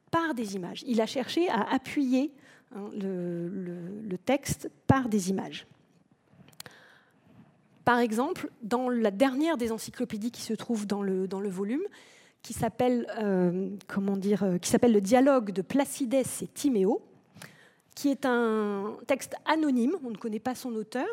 par 0.10 0.34
des 0.34 0.56
images. 0.56 0.84
Il 0.88 1.00
a 1.00 1.06
cherché 1.06 1.47
à 1.50 1.72
appuyer 1.72 2.32
hein, 2.76 2.89
le 2.95 4.18
texte 4.18 4.72
par 4.88 5.10
des 5.10 5.30
images. 5.30 5.68
Par 7.90 7.98
exemple, 7.98 8.52
dans 8.62 8.88
la 8.88 9.10
dernière 9.10 9.58
des 9.58 9.72
encyclopédies 9.72 10.30
qui 10.30 10.44
se 10.44 10.54
trouve 10.54 10.86
dans 10.86 11.02
le, 11.02 11.50
volume, 11.50 11.82
qui 12.44 12.54
s'appelle 12.54 13.08
euh, 13.18 13.68
euh, 13.98 14.58
qui 14.60 14.70
s'appelle 14.70 14.94
le 14.94 15.02
dialogue 15.02 15.50
de 15.50 15.64
Placides 15.64 16.14
et 16.14 16.24
Timéo, 16.54 17.02
qui 17.96 18.10
est 18.10 18.28
un 18.28 18.96
texte 19.08 19.34
anonyme, 19.44 19.96
on 20.06 20.12
ne 20.12 20.18
connaît 20.18 20.38
pas 20.38 20.54
son 20.54 20.76
auteur, 20.76 21.08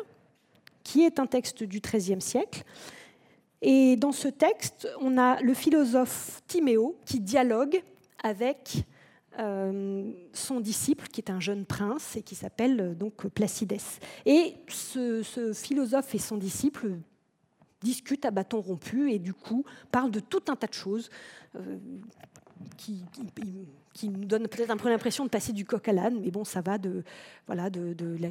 qui 0.83 1.01
est 1.01 1.17
un 1.17 1.25
texte 1.25 1.63
du 1.63 1.79
XIIIe 1.79 2.21
siècle. 2.21 2.63
Et 3.63 3.95
dans 3.95 4.11
ce 4.11 4.27
texte, 4.27 4.87
on 5.01 5.17
a 5.17 5.41
le 5.41 5.55
philosophe 5.55 6.43
Timéo 6.45 6.95
qui 7.05 7.19
dialogue 7.19 7.81
avec 8.21 8.85
son 9.37 10.59
disciple, 10.59 11.07
qui 11.07 11.21
est 11.21 11.29
un 11.29 11.39
jeune 11.39 11.65
prince 11.65 12.15
et 12.15 12.23
qui 12.23 12.35
s'appelle 12.35 12.81
euh, 12.81 12.95
donc 12.95 13.27
Placides. 13.27 13.77
Et 14.25 14.55
ce, 14.67 15.53
philosophe 15.53 16.15
et 16.15 16.19
son 16.19 16.37
disciple 16.37 16.97
discutent 17.81 18.25
à 18.25 18.31
bâton 18.31 18.59
rompu 18.59 19.11
et 19.11 19.19
du 19.19 19.33
coup 19.33 19.63
parlent 19.91 20.09
de 20.09 20.19
tout 20.19 20.41
un 20.47 20.55
tas 20.55 20.65
de 20.65 20.73
choses 20.73 21.09
euh, 21.55 21.77
qui, 22.77 23.03
nous 24.03 24.25
donnent 24.25 24.47
peut-être 24.47 24.71
un 24.71 24.77
peu 24.77 24.89
l'impression 24.89 25.23
de 25.23 25.29
passer 25.29 25.53
du 25.53 25.65
coq 25.65 25.87
à 25.87 25.93
l'âne, 25.93 26.19
mais 26.19 26.31
bon, 26.31 26.43
ça 26.43 26.61
va 26.61 26.79
de, 26.79 27.03
voilà, 27.45 27.69
la, 27.69 28.29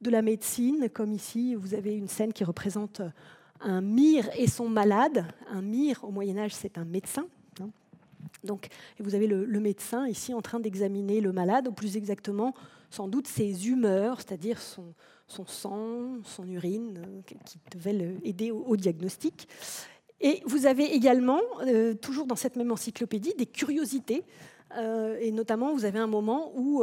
de 0.00 0.10
la 0.10 0.22
médecine, 0.22 0.88
comme 0.92 1.12
ici, 1.12 1.54
vous 1.56 1.74
avez 1.74 1.96
une 1.96 2.08
scène 2.08 2.32
qui 2.32 2.44
représente 2.44 3.02
un 3.60 3.80
mire 3.80 4.28
et 4.36 4.46
son 4.46 4.68
malade. 4.68 5.26
Un 5.50 5.62
mire, 5.62 6.04
au 6.04 6.10
Moyen 6.10 6.38
Âge, 6.38 6.54
c'est 6.54 6.78
un 6.78 6.84
médecin. 6.84 7.26
Donc, 8.42 8.68
vous 8.98 9.14
avez 9.14 9.26
le, 9.26 9.60
médecin 9.60 10.06
ici 10.06 10.34
en 10.34 10.42
train 10.42 10.60
d'examiner 10.60 11.20
le 11.20 11.32
malade, 11.32 11.68
ou 11.68 11.72
plus 11.72 11.96
exactement, 11.96 12.54
sans 12.90 13.08
doute 13.08 13.26
ses 13.26 13.68
humeurs, 13.68 14.20
c'est-à-dire 14.20 14.60
son, 14.60 14.94
sang, 15.46 16.22
son 16.24 16.46
urine, 16.48 17.02
euh, 17.06 17.22
qui 17.24 17.58
devaient 17.72 18.16
aider 18.24 18.50
au, 18.50 18.76
diagnostic. 18.76 19.48
Et 20.20 20.42
vous 20.46 20.66
avez 20.66 20.84
également, 20.84 21.40
euh, 21.66 21.94
toujours 21.94 22.26
dans 22.26 22.36
cette 22.36 22.56
même 22.56 22.72
encyclopédie, 22.72 23.34
des 23.36 23.46
curiosités. 23.46 24.24
Euh, 24.76 25.18
et 25.20 25.30
notamment, 25.30 25.72
vous 25.72 25.84
avez 25.84 25.98
un 25.98 26.06
moment 26.06 26.52
où 26.56 26.82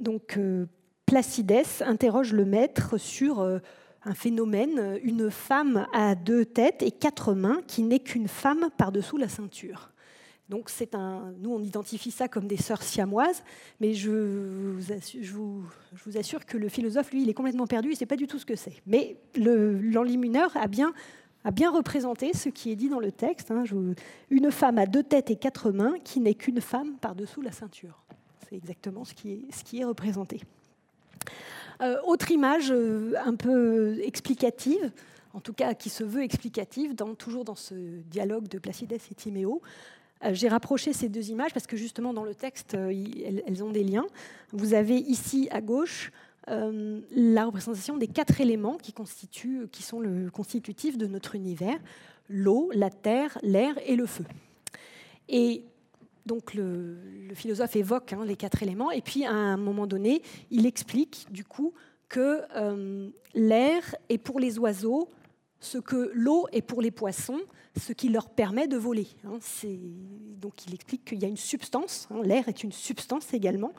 donc, 0.00 0.38
Placidès 1.06 1.82
interroge 1.82 2.32
le 2.32 2.44
maître 2.44 2.98
sur 2.98 3.60
un 4.06 4.14
phénomène, 4.14 4.98
une 5.02 5.30
femme 5.30 5.86
à 5.92 6.14
deux 6.14 6.44
têtes 6.44 6.82
et 6.82 6.92
quatre 6.92 7.34
mains 7.34 7.60
qui 7.66 7.82
n'est 7.82 7.98
qu'une 7.98 8.28
femme 8.28 8.68
par-dessous 8.78 9.16
la 9.16 9.28
ceinture. 9.28 9.90
Donc 10.48 10.70
c'est 10.70 10.94
un, 10.94 11.34
nous 11.40 11.52
on 11.52 11.60
identifie 11.60 12.12
ça 12.12 12.28
comme 12.28 12.46
des 12.46 12.56
sœurs 12.56 12.82
siamoises, 12.82 13.42
mais 13.80 13.94
je 13.94 14.12
vous, 14.12 16.16
assure, 16.16 16.46
que 16.46 16.56
le 16.56 16.68
philosophe, 16.68 17.10
lui, 17.10 17.22
il 17.22 17.28
est 17.28 17.34
complètement 17.34 17.66
perdu, 17.66 17.88
il 17.88 17.92
ne 17.92 17.96
sait 17.96 18.06
pas 18.06 18.16
du 18.16 18.28
tout 18.28 18.38
ce 18.38 18.46
que 18.46 18.54
c'est. 18.54 18.80
Mais 18.86 19.16
l'enlimineur 19.34 20.56
a 20.56 20.68
bien, 20.68 20.94
a 21.42 21.50
bien 21.50 21.72
représenté 21.72 22.32
ce 22.32 22.48
qui 22.48 22.70
est 22.70 22.76
dit 22.76 22.88
dans 22.88 23.00
le 23.00 23.10
texte. 23.10 23.50
Hein. 23.50 23.64
une 24.30 24.52
femme 24.52 24.78
à 24.78 24.86
deux 24.86 25.02
têtes 25.02 25.32
et 25.32 25.36
quatre 25.36 25.72
mains 25.72 25.94
qui 26.04 26.20
n'est 26.20 26.34
qu'une 26.34 26.60
femme 26.60 26.96
par-dessous 26.98 27.42
la 27.42 27.50
ceinture. 27.50 28.04
C'est 28.48 28.54
exactement 28.54 29.04
ce 29.04 29.14
qui 29.14 29.80
est 29.80 29.84
représenté. 29.84 30.42
Euh, 31.82 31.96
autre 32.04 32.30
image 32.30 32.70
euh, 32.70 33.12
un 33.24 33.34
peu 33.34 33.98
explicative, 34.02 34.90
en 35.34 35.40
tout 35.40 35.52
cas 35.52 35.74
qui 35.74 35.90
se 35.90 36.04
veut 36.04 36.22
explicative, 36.22 36.94
toujours 37.18 37.44
dans 37.44 37.54
ce 37.54 37.74
dialogue 37.74 38.48
de 38.48 38.58
Placidès 38.58 39.00
et 39.10 39.14
Timéo. 39.14 39.60
Euh, 40.24 40.30
j'ai 40.32 40.48
rapproché 40.48 40.92
ces 40.92 41.08
deux 41.08 41.30
images 41.30 41.52
parce 41.52 41.66
que 41.66 41.76
justement 41.76 42.14
dans 42.14 42.24
le 42.24 42.34
texte, 42.34 42.74
elles, 42.74 43.62
ont 43.62 43.70
des 43.70 43.84
liens. 43.84 44.06
Vous 44.52 44.72
avez 44.72 44.96
ici 44.96 45.48
à 45.50 45.60
gauche 45.60 46.10
la 46.48 47.44
représentation 47.44 47.96
des 47.96 48.06
quatre 48.06 48.40
éléments 48.40 48.78
qui, 48.78 49.82
sont 49.82 49.98
le 49.98 50.30
constitutif 50.30 50.96
de 50.96 51.08
notre 51.08 51.34
univers 51.34 51.76
l'eau, 52.28 52.70
la 52.72 52.88
terre, 52.88 53.36
l'air 53.42 53.74
et 53.84 53.96
le 53.96 54.06
feu. 54.06 54.24
Donc 56.26 56.54
le, 56.54 56.98
philosophe 57.34 57.76
évoque 57.76 58.12
hein, 58.12 58.24
les 58.24 58.36
quatre 58.36 58.62
éléments, 58.62 58.90
et 58.90 59.00
puis 59.00 59.24
à 59.24 59.32
un 59.32 59.56
moment 59.56 59.86
donné, 59.86 60.22
il 60.50 60.66
explique 60.66 61.26
du 61.30 61.44
coup 61.44 61.72
que 62.08 62.42
euh, 62.56 63.08
l'air 63.34 63.94
est 64.08 64.18
pour 64.18 64.40
les 64.40 64.58
oiseaux 64.58 65.10
ce 65.60 65.78
que 65.78 66.10
l'eau 66.14 66.46
est 66.52 66.62
pour 66.62 66.82
les 66.82 66.90
poissons, 66.90 67.40
ce 67.76 67.92
qui 67.92 68.08
leur 68.08 68.28
permet 68.28 68.68
de 68.68 68.76
voler. 68.76 69.08
Hein. 69.24 69.38
donc 70.40 70.66
il 70.66 70.74
explique 70.74 71.04
qu'il 71.04 71.18
y 71.18 71.24
a 71.24 71.28
une 71.28 71.36
substance, 71.36 72.08
hein, 72.10 72.20
l'air 72.22 72.48
est 72.48 72.62
une 72.62 72.72
substance 72.72 73.32
également, 73.32 73.72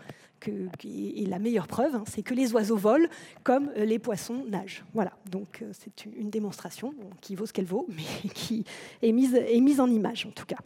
et 0.46 1.26
la 1.26 1.40
meilleure 1.40 1.68
preuve, 1.68 2.00
c'est 2.08 2.22
que 2.22 2.34
les 2.34 2.54
oiseaux 2.54 2.78
volent 2.78 3.08
comme 3.44 3.72
les 3.76 4.00
poissons 4.00 4.46
nagent. 4.48 4.84
Voilà, 4.94 5.12
donc 5.30 5.62
euh, 5.62 5.72
c'est 5.74 6.06
une 6.06 6.30
démonstration 6.30 6.94
qui 7.22 7.36
vaut 7.36 7.46
ce 7.46 7.54
qu'elle 7.54 7.66
vaut, 7.66 7.88
mais 7.90 8.30
qui 8.30 8.64
est 9.02 9.12
mise, 9.12 9.34
est 9.34 9.62
mise 9.62 9.80
en 9.80 9.90
image 9.90 10.26
en 10.26 10.32
tout 10.32 10.46
cas. 10.46 10.58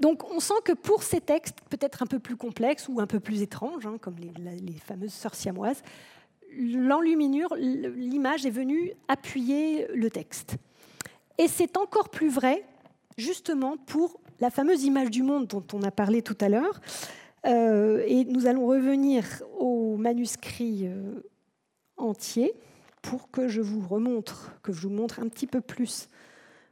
Donc 0.00 0.30
on 0.30 0.40
sent 0.40 0.54
que 0.64 0.72
pour 0.72 1.02
ces 1.02 1.20
textes 1.20 1.56
peut-être 1.70 2.02
un 2.02 2.06
peu 2.06 2.18
plus 2.18 2.36
complexes 2.36 2.88
ou 2.88 3.00
un 3.00 3.06
peu 3.06 3.20
plus 3.20 3.42
étranges, 3.42 3.86
hein, 3.86 3.96
comme 4.00 4.16
les, 4.16 4.78
fameuses 4.84 5.12
sœurs 5.12 5.34
siamoises, 5.34 5.82
l'enluminure, 6.56 7.54
l'image 7.56 8.46
est 8.46 8.50
venue 8.50 8.92
appuyer 9.08 9.86
le 9.94 10.10
texte. 10.10 10.56
Et 11.38 11.48
c'est 11.48 11.76
encore 11.76 12.08
plus 12.08 12.28
vrai 12.28 12.64
justement 13.16 13.76
pour 13.76 14.20
la 14.40 14.50
fameuse 14.50 14.84
image 14.84 15.10
du 15.10 15.22
monde 15.22 15.46
dont 15.46 15.64
on 15.72 15.82
a 15.82 15.90
parlé 15.90 16.22
tout 16.22 16.36
à 16.40 16.48
l'heure. 16.48 16.80
Euh, 17.46 18.02
et 18.06 18.24
nous 18.24 18.46
allons 18.46 18.66
revenir 18.66 19.42
au 19.58 19.96
manuscrit 19.96 20.86
euh, 20.86 21.20
entier 21.96 22.54
pour 23.02 23.30
que 23.30 23.48
je 23.48 23.60
vous 23.60 23.86
remontre, 23.86 24.52
que 24.62 24.72
je 24.72 24.80
vous 24.80 24.94
montre 24.94 25.20
un 25.20 25.28
petit 25.28 25.46
peu 25.46 25.60
plus 25.60 26.08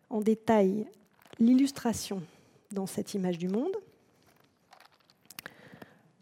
en 0.09 0.21
détail 0.21 0.87
l'illustration 1.39 2.23
dans 2.73 2.87
cette 2.87 3.15
image 3.15 3.39
du 3.39 3.49
monde. 3.49 3.77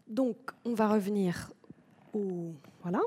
Donc, 0.07 0.37
on 0.65 0.73
va 0.73 0.89
revenir 0.89 1.51
au. 2.13 2.53
Voilà. 2.81 2.99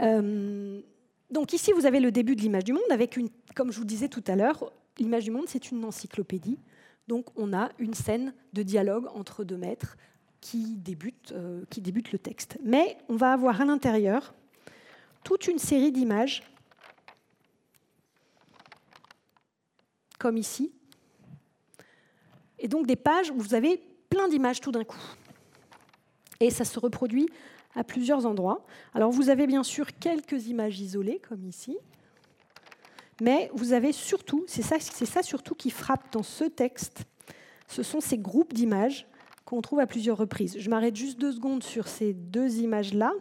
Euh, 0.00 0.80
donc, 1.30 1.52
ici, 1.52 1.72
vous 1.72 1.86
avez 1.86 2.00
le 2.00 2.12
début 2.12 2.36
de 2.36 2.42
l'image 2.42 2.64
du 2.64 2.72
monde 2.72 2.82
avec 2.90 3.16
une. 3.16 3.28
Comme 3.54 3.72
je 3.72 3.78
vous 3.78 3.84
disais 3.84 4.08
tout 4.08 4.24
à 4.26 4.36
l'heure, 4.36 4.72
l'image 4.98 5.24
du 5.24 5.30
monde, 5.30 5.46
c'est 5.48 5.70
une 5.70 5.84
encyclopédie. 5.84 6.58
Donc, 7.08 7.26
on 7.36 7.52
a 7.52 7.70
une 7.78 7.94
scène 7.94 8.34
de 8.52 8.62
dialogue 8.62 9.06
entre 9.14 9.44
deux 9.44 9.56
maîtres 9.56 9.96
qui 10.40 10.76
débute, 10.76 11.32
euh, 11.32 11.64
qui 11.70 11.80
débute 11.80 12.12
le 12.12 12.18
texte. 12.18 12.58
Mais 12.62 12.98
on 13.08 13.16
va 13.16 13.32
avoir 13.32 13.60
à 13.60 13.64
l'intérieur 13.64 14.34
toute 15.24 15.46
une 15.46 15.58
série 15.58 15.92
d'images, 15.92 16.42
comme 20.18 20.36
ici, 20.36 20.72
et 22.62 22.68
donc 22.68 22.86
des 22.86 22.96
pages 22.96 23.30
où 23.30 23.38
vous 23.38 23.54
avez 23.54 23.82
plein 24.08 24.28
d'images 24.28 24.60
tout 24.60 24.72
d'un 24.72 24.84
coup. 24.84 25.02
Et 26.40 26.50
ça 26.50 26.64
se 26.64 26.78
reproduit 26.80 27.28
à 27.74 27.84
plusieurs 27.84 28.24
endroits. 28.24 28.64
Alors 28.94 29.10
vous 29.10 29.28
avez 29.28 29.46
bien 29.46 29.62
sûr 29.62 29.86
quelques 29.98 30.46
images 30.46 30.80
isolées, 30.80 31.20
comme 31.28 31.44
ici, 31.46 31.76
mais 33.20 33.50
vous 33.54 33.72
avez 33.72 33.92
surtout, 33.92 34.44
c'est 34.46 34.62
ça, 34.62 34.80
ça 34.80 35.22
surtout 35.22 35.54
qui 35.54 35.70
frappe 35.70 36.12
dans 36.12 36.22
ce 36.22 36.44
texte, 36.44 37.04
ce 37.68 37.82
sont 37.82 38.00
ces 38.00 38.18
groupes 38.18 38.52
d'images 38.52 39.06
qu'on 39.44 39.60
trouve 39.60 39.80
à 39.80 39.86
plusieurs 39.86 40.16
reprises. 40.16 40.56
Je 40.58 40.70
m'arrête 40.70 40.96
juste 40.96 41.18
deux 41.18 41.32
secondes 41.32 41.62
sur 41.62 41.88
ces 41.88 42.12
deux 42.12 42.58
images-là, 42.58 43.12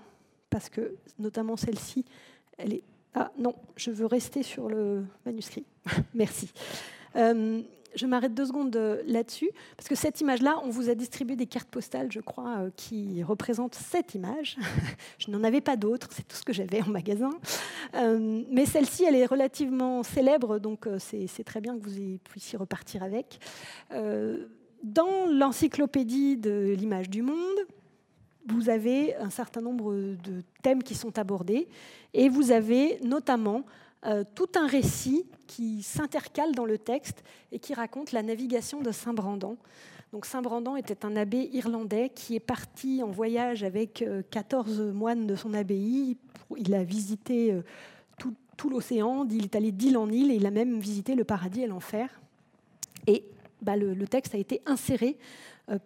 parce 0.50 0.70
que 0.70 0.96
notamment 1.20 1.58
celle-ci, 1.58 2.06
elle 2.58 2.74
est... 2.74 2.84
Ah 3.14 3.32
non, 3.38 3.56
je 3.76 3.92
veux 3.92 4.06
rester 4.06 4.42
sur 4.42 4.70
le 4.70 5.04
manuscrit. 5.26 5.66
Merci. 6.14 6.52
Euh, 7.16 7.62
je 7.96 8.06
m'arrête 8.06 8.34
deux 8.34 8.46
secondes 8.46 8.76
euh, 8.76 9.02
là-dessus, 9.06 9.50
parce 9.78 9.88
que 9.88 9.96
cette 9.96 10.22
image-là, 10.22 10.56
on 10.64 10.70
vous 10.70 10.90
a 10.90 10.96
distribué 10.96 11.36
des 11.36 11.46
cartes 11.46 11.70
postales, 11.70 12.12
je 12.12 12.20
crois, 12.20 12.60
euh, 12.60 12.70
qui 12.76 13.24
représentent 13.24 13.76
cette 13.76 14.16
image. 14.16 14.58
je 15.18 15.32
n'en 15.32 15.44
avais 15.44 15.62
pas 15.62 15.76
d'autres, 15.76 16.10
c'est 16.12 16.28
tout 16.28 16.36
ce 16.36 16.44
que 16.44 16.54
j'avais 16.54 16.82
en 16.82 16.88
magasin. 16.88 17.32
Euh, 17.96 18.44
mais 18.50 18.66
celle-ci, 18.66 19.04
elle 19.04 19.16
est 19.16 19.26
relativement 19.26 20.04
célèbre, 20.04 20.60
donc 20.60 20.88
c'est 21.00 21.44
très 21.44 21.62
bien 21.62 21.78
que 21.78 21.90
vous 21.90 22.18
puissiez 22.24 22.58
repartir 22.58 23.04
avec. 23.04 23.40
dans 24.84 25.26
l'encyclopédie 25.30 26.38
de 26.38 26.74
l'image 26.78 27.10
du 27.10 27.22
monde, 27.22 27.36
vous 28.48 28.70
avez 28.70 29.16
un 29.16 29.30
certain 29.30 29.62
nombre 29.62 29.94
de 29.94 30.42
thèmes 30.64 30.84
qui 30.84 30.96
sont 30.96 31.18
abordés, 31.20 31.68
et 32.14 32.30
vous 32.30 32.52
avez 32.52 33.00
notamment 33.04 33.64
euh, 34.06 34.24
tout 34.34 34.50
un 34.56 34.66
récit 34.66 35.28
qui 35.46 35.84
s'intercale 35.84 36.56
dans 36.56 36.66
le 36.66 36.80
texte 36.80 37.24
et 37.52 37.60
qui 37.60 37.74
raconte 37.76 38.12
la 38.12 38.24
navigation 38.24 38.82
de 38.82 38.92
Saint 38.92 39.14
Brandan. 39.14 39.58
Donc 40.12 40.26
Saint 40.26 40.42
Brandan 40.42 40.76
était 40.76 41.06
un 41.06 41.16
abbé 41.16 41.50
irlandais 41.54 42.10
qui 42.10 42.36
est 42.36 42.42
parti 42.42 43.04
en 43.04 43.12
voyage 43.12 43.64
avec 43.64 44.04
14 44.32 44.80
euh, 44.80 44.92
moines 44.92 45.28
de 45.28 45.36
son 45.36 45.54
abbaye. 45.54 46.18
Il 46.58 46.74
a 46.74 46.84
visité 46.84 47.54
euh, 47.54 47.62
tout, 48.58 48.70
l'océan, 48.70 49.28
il 49.30 49.46
est 49.46 49.56
allé 49.56 49.72
d'île 49.72 49.98
en 49.98 50.10
île 50.10 50.32
et 50.32 50.36
il 50.36 50.46
a 50.46 50.52
même 50.52 50.80
visité 50.80 51.16
le 51.16 51.24
paradis 51.24 51.62
et 51.62 51.68
l'enfer. 51.68 52.22
Et 53.08 53.24
bah, 53.62 53.76
le, 53.76 54.08
texte 54.08 54.36
a 54.36 54.38
été 54.38 54.62
inséré 54.68 55.18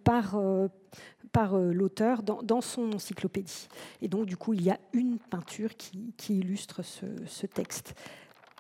par, 0.04 0.38
par 1.36 1.58
l'auteur 1.58 2.24
dans, 2.24 2.62
son 2.62 2.94
encyclopédie. 2.94 3.68
Et 4.02 4.08
donc, 4.08 4.26
du 4.26 4.38
coup, 4.38 4.54
il 4.54 4.64
y 4.64 4.70
a 4.72 4.80
une 4.94 5.20
peinture 5.20 5.76
qui, 5.76 6.14
illustre 6.30 6.82
ce, 6.82 7.46
texte. 7.46 7.94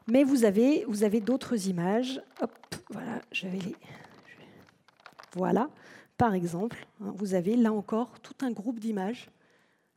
Mais 0.07 0.26
vous 0.26 0.43
avez, 0.43 0.84
vous 0.89 1.05
avez 1.05 1.21
d'autres 1.21 1.69
images. 1.69 2.21
Hop, 2.41 2.51
voilà, 2.89 3.21
les. 3.43 3.76
Voilà, 5.38 5.69
par 6.17 6.34
exemple, 6.34 6.86
hein, 7.01 7.13
vous 7.15 7.34
avez 7.34 7.55
là 7.55 7.71
encore 7.71 8.19
tout 8.19 8.36
un 8.41 8.51
groupe 8.51 8.82
d'images 8.82 9.30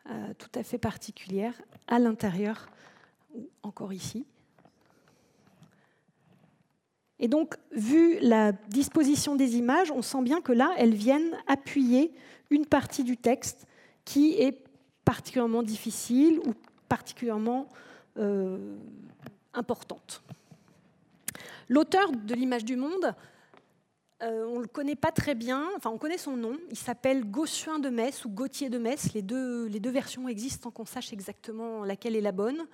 euh, 0.08 0.32
tout 0.38 0.50
à 0.54 0.62
fait 0.62 0.78
particulières 0.78 1.60
à 1.88 1.98
l'intérieur, 1.98 2.68
ou 3.34 3.50
encore 3.64 3.92
ici. 3.92 4.24
Et 7.18 7.26
donc, 7.26 7.56
vu 7.72 8.18
la 8.20 8.52
disposition 8.52 9.34
des 9.34 9.56
images, 9.56 9.90
on 9.90 10.02
sent 10.02 10.22
bien 10.22 10.40
que 10.40 10.52
là, 10.52 10.72
elles 10.78 10.94
viennent 10.94 11.36
appuyer 11.48 12.12
une 12.50 12.66
partie 12.66 13.04
du 13.04 13.16
texte 13.16 13.66
qui 14.04 14.40
est 14.40 14.64
particulièrement 15.04 15.62
difficile 15.62 16.38
ou 16.40 16.54
particulièrement 16.88 17.68
euh, 18.18 18.76
importante. 19.54 20.22
L'auteur 21.68 22.10
de 22.12 22.34
l'image 22.34 22.64
du 22.64 22.76
monde 22.76 23.14
Euh, 24.22 24.44
on 24.48 24.56
ne 24.56 24.62
le 24.62 24.66
connaît 24.66 24.96
pas 24.96 25.12
très 25.12 25.36
bien, 25.36 25.68
enfin 25.76 25.90
on 25.90 25.98
connaît 25.98 26.18
son 26.18 26.36
nom, 26.36 26.58
il 26.70 26.76
s'appelle 26.76 27.24
Gossuin 27.24 27.78
de 27.78 27.88
Metz 27.88 28.24
ou 28.24 28.28
Gauthier 28.28 28.68
de 28.68 28.76
Metz, 28.76 29.12
les 29.14 29.22
deux, 29.22 29.68
versions 29.90 30.26
existent 30.26 30.64
sans 30.64 30.70
qu'on 30.72 30.84
sache 30.84 31.12
exactement 31.12 31.84
laquelle 31.84 32.16
est 32.16 32.20
la 32.20 32.32
bonne, 32.32 32.66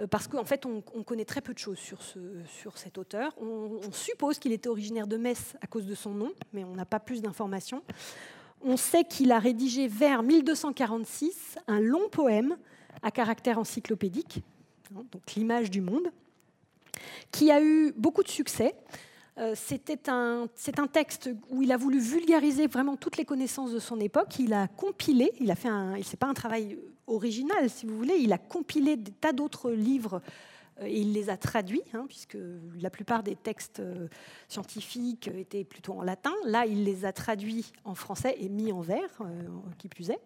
euh, 0.00 0.08
parce 0.08 0.26
qu'en 0.26 0.44
fait 0.44 0.66
on, 0.66 0.80
connaît 1.04 1.24
très 1.24 1.40
peu 1.40 1.54
de 1.54 1.58
choses 1.58 1.78
sur, 1.78 2.02
ce, 2.02 2.18
sur 2.46 2.78
cet 2.78 2.98
auteur. 2.98 3.32
On 3.40 3.92
suppose 3.92 4.40
qu'il 4.40 4.50
était 4.50 4.68
originaire 4.68 5.06
de 5.06 5.16
Metz 5.16 5.54
à 5.60 5.68
cause 5.68 5.86
de 5.86 5.94
son 5.94 6.14
nom, 6.14 6.32
mais 6.52 6.64
on 6.64 6.74
n'a 6.74 6.86
pas 6.86 6.98
plus 6.98 7.22
d'informations. 7.22 7.84
On 8.64 8.76
sait 8.76 9.04
qu'il 9.04 9.32
a 9.32 9.38
rédigé 9.38 9.88
vers 9.88 10.22
1246 10.22 11.58
un 11.66 11.80
long 11.80 12.08
poème 12.10 12.56
à 13.02 13.10
caractère 13.10 13.58
encyclopédique, 13.58 14.42
hein, 14.94 15.02
l'image 15.36 15.70
du 15.70 15.80
monde, 15.80 16.08
qui 17.32 17.50
a 17.50 17.62
eu 17.62 17.92
beaucoup 17.96 18.22
de 18.22 18.28
succès. 18.28 18.74
Euh, 19.38 19.54
c'est 19.56 20.08
un, 20.08 20.46
texte 20.92 21.30
où 21.50 21.62
il 21.62 21.72
a 21.72 21.76
voulu 21.76 21.98
vulgariser 21.98 22.66
vraiment 22.66 22.96
toutes 22.96 23.16
les 23.16 23.24
connaissances 23.24 23.72
de 23.72 23.78
son 23.78 23.98
époque. 23.98 24.38
Il 24.38 24.52
a 24.52 24.68
compilé, 24.68 25.32
il 25.40 25.50
a 25.50 25.54
fait 25.54 25.68
un, 25.68 25.96
c'est 26.02 26.18
pas 26.18 26.28
un 26.28 26.34
travail 26.34 26.78
original 27.06 27.68
si 27.70 27.86
vous 27.86 27.96
voulez, 27.96 28.16
il 28.18 28.32
a 28.32 28.38
compilé 28.38 28.96
des 28.96 29.10
tas 29.10 29.32
d'autres 29.32 29.70
livres 29.70 30.20
et 30.86 31.00
il 31.00 31.12
les 31.12 31.30
a 31.30 31.36
traduits, 31.36 31.82
hein, 31.94 32.04
puisque 32.08 32.38
la 32.80 32.90
plupart 32.90 33.22
des 33.22 33.36
textes 33.36 33.80
euh, 33.80 34.08
scientifiques 34.48 35.28
étaient 35.28 35.64
plutôt 35.64 35.94
en 35.94 36.02
latin. 36.02 36.32
Là, 36.44 36.66
il 36.66 36.84
les 36.84 37.04
a 37.04 37.12
traduits 37.12 37.72
en 37.84 37.94
français 37.94 38.36
et 38.38 38.48
mis 38.48 38.72
en 38.72 38.80
vers, 38.80 39.22
qui 39.78 39.88
plus 39.88 40.10
est. 40.10 40.20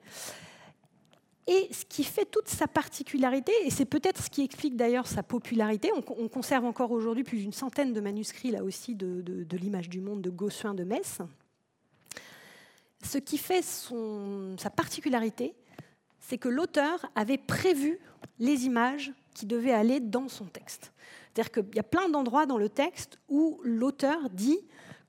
Et 1.49 1.69
ce 1.73 1.85
qui 1.85 2.03
fait 2.03 2.25
toute 2.25 2.49
sa 2.49 2.67
particularité, 2.67 3.53
et 3.65 3.71
c'est 3.71 3.85
peut-être 3.85 4.25
ce 4.25 4.31
qui 4.31 4.43
explique 4.43 4.77
d'ailleurs 4.77 5.07
sa 5.07 5.23
popularité, 5.23 5.93
on, 5.95 6.29
conserve 6.29 6.65
encore 6.65 6.91
aujourd'hui 6.91 7.23
plus 7.23 7.39
d'une 7.39 7.53
centaine 7.53 7.93
de 7.93 8.01
manuscrits 8.01 8.51
là 8.51 8.65
aussi 8.65 8.97
de, 8.97 9.47
l'image 9.57 9.89
du 9.89 10.01
monde 10.01 10.23
de 10.23 10.31
Gossuin 10.31 10.75
de 10.75 10.83
Metz. 10.83 11.19
Ce 13.05 13.19
qui 13.19 13.39
fait 13.39 13.63
sa 13.63 14.71
particularité, 14.71 15.55
c'est 16.19 16.39
que 16.39 16.49
l'auteur 16.49 17.07
avait 17.15 17.39
prévu 17.39 18.01
les 18.41 18.65
images 18.67 19.13
qui 19.37 19.47
devaient 19.47 19.73
aller 19.73 20.01
dans 20.01 20.29
son 20.29 20.47
texte. 20.47 20.93
C'est-à-dire 21.35 21.53
qu'il 21.53 21.77
y 21.77 21.79
a 21.79 21.85
plein 21.85 22.09
d'endroits 22.09 22.47
dans 22.47 22.59
le 22.59 22.69
texte 22.69 23.19
où 23.29 23.61
l'auteur 23.63 24.31
dit, 24.31 24.59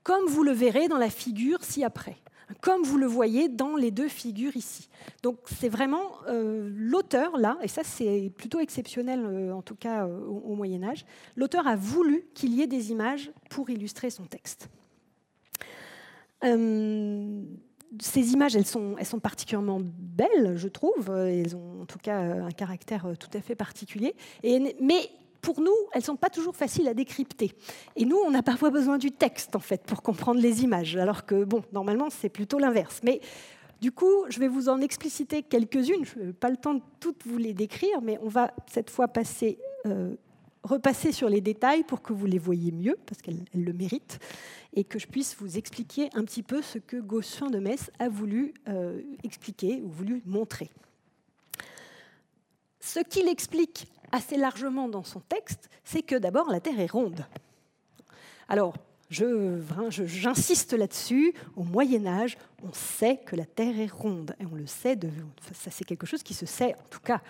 comme 0.04 0.26
vous 0.26 0.44
le 0.44 0.52
verrez 0.52 0.88
dans 0.88 0.98
la 0.98 1.10
figure 1.10 1.64
ci-après 1.64 2.18
comme 2.62 2.84
vous 2.84 2.98
le 2.98 3.06
voyez 3.06 3.50
dans 3.50 3.76
les 3.76 3.92
deux 3.92 4.08
figures 4.08 4.56
ici. 4.56 4.90
Donc 5.24 5.40
c'est 5.46 5.70
vraiment 5.70 6.12
euh, 6.28 6.70
l'auteur, 6.74 7.38
là, 7.38 7.58
et 7.62 7.68
ça 7.68 7.84
c'est 7.84 8.32
plutôt 8.36 8.60
exceptionnel 8.60 9.26
euh, 9.26 9.54
en 9.54 9.62
tout 9.62 9.76
cas 9.76 10.06
euh, 10.06 10.26
au, 10.26 10.56
Moyen 10.56 10.84
Âge, 10.84 11.06
l'auteur 11.36 11.68
a 11.68 11.76
voulu 11.76 12.26
qu'il 12.34 12.54
y 12.54 12.62
ait 12.62 12.68
des 12.68 12.92
images 12.92 13.32
pour 13.50 13.70
illustrer 13.70 14.10
son 14.10 14.26
texte. 14.26 14.70
Ces 18.00 18.34
images, 18.34 18.56
elles 18.56 18.66
sont, 18.66 18.96
elles 19.00 19.06
sont 19.06 19.20
particulièrement 19.20 19.80
belles, 19.82 20.56
je 20.56 20.68
trouve. 20.68 21.10
Elles 21.10 21.56
ont 21.56 21.82
en 21.82 21.86
tout 21.86 22.00
cas 22.00 22.20
un 22.20 22.52
caractère 22.52 23.08
tout 23.20 23.30
à 23.34 23.42
fait 23.42 23.56
particulier. 23.56 24.16
Et, 24.44 24.76
mais 24.82 25.10
pour 25.42 25.62
nous, 25.62 25.72
elles 25.94 26.02
ne 26.02 26.06
sont 26.06 26.16
pas 26.16 26.30
toujours 26.30 26.56
faciles 26.56 26.88
à 26.88 26.94
décrypter. 26.94 27.54
Et 27.96 28.06
nous, 28.06 28.18
on 28.18 28.34
a 28.34 28.44
parfois 28.44 28.70
besoin 28.70 28.98
du 28.98 29.12
texte, 29.12 29.56
en 29.56 29.60
fait, 29.60 29.84
pour 29.84 30.02
comprendre 30.02 30.42
les 30.42 30.64
images, 30.64 30.98
alors 30.98 31.26
que, 31.26 31.44
bon, 31.44 31.64
normalement, 31.72 32.10
c'est 32.10 32.30
plutôt 32.30 32.60
l'inverse. 32.60 33.00
Mais 33.04 33.22
du 33.82 33.92
coup, 33.92 34.26
je 34.30 34.40
vais 34.40 34.48
vous 34.48 34.70
en 34.70 34.82
expliciter 34.82 35.44
quelques-unes. 35.44 36.04
Je 36.04 36.20
n'ai 36.20 36.34
pas 36.34 36.50
le 36.50 36.58
temps 36.58 36.74
de 36.74 36.82
toutes 37.00 37.26
vous 37.26 37.38
les 37.38 37.54
décrire, 37.54 38.02
mais 38.02 38.20
on 38.22 38.28
va 38.28 38.52
cette 38.70 38.90
fois 38.90 39.08
passer, 39.08 39.60
euh, 39.86 40.16
repasser 40.68 41.12
sur 41.12 41.30
les 41.30 41.42
détails 41.42 41.84
pour 41.84 42.02
que 42.02 42.14
vous 42.14 42.26
les 42.26 42.38
voyez 42.38 42.72
mieux, 42.72 42.98
parce 43.06 43.22
qu'elles 43.22 43.44
le 43.54 43.74
méritent, 43.74 44.20
et 44.74 44.84
que 44.84 45.00
je 45.00 45.08
puisse 45.08 45.36
vous 45.40 45.58
expliquer 45.58 46.10
un 46.14 46.24
petit 46.24 46.44
peu 46.44 46.62
ce 46.62 46.78
que 46.78 46.98
Gossuin 46.98 47.50
de 47.50 47.60
Metz 47.60 47.90
a 48.00 48.10
voulu 48.10 48.54
euh, 48.68 49.02
expliquer 49.24 49.82
ou 49.82 49.90
voulu 49.90 50.22
montrer. 50.26 50.70
Ce 52.80 53.00
qu'il 53.00 53.28
explique 53.28 53.88
assez 54.12 54.38
largement 54.38 54.88
dans 54.88 55.04
son 55.04 55.20
texte, 55.20 55.70
c'est 55.84 56.04
que 56.04 56.16
d'abord 56.16 56.50
la 56.50 56.60
Terre 56.60 56.80
est 56.80 56.92
ronde. 56.92 57.26
Alors, 58.48 58.74
j'insiste 59.10 60.74
là-dessus, 60.74 61.34
au 61.56 61.64
Moyen 61.64 62.06
Âge, 62.06 62.38
on 62.64 62.74
sait 62.74 63.20
que 63.26 63.36
la 63.36 63.46
Terre 63.46 63.80
est 63.80 63.92
ronde, 63.92 64.36
et 64.40 64.46
on 64.46 64.56
le 64.56 64.68
sait, 64.68 64.98
ça 65.54 65.72
c'est 65.72 65.86
quelque 65.86 66.06
chose 66.06 66.24
qui 66.24 66.34
se 66.34 66.46
sait, 66.46 66.76
en 66.76 66.88
tout 66.90 67.00
cas 67.00 67.22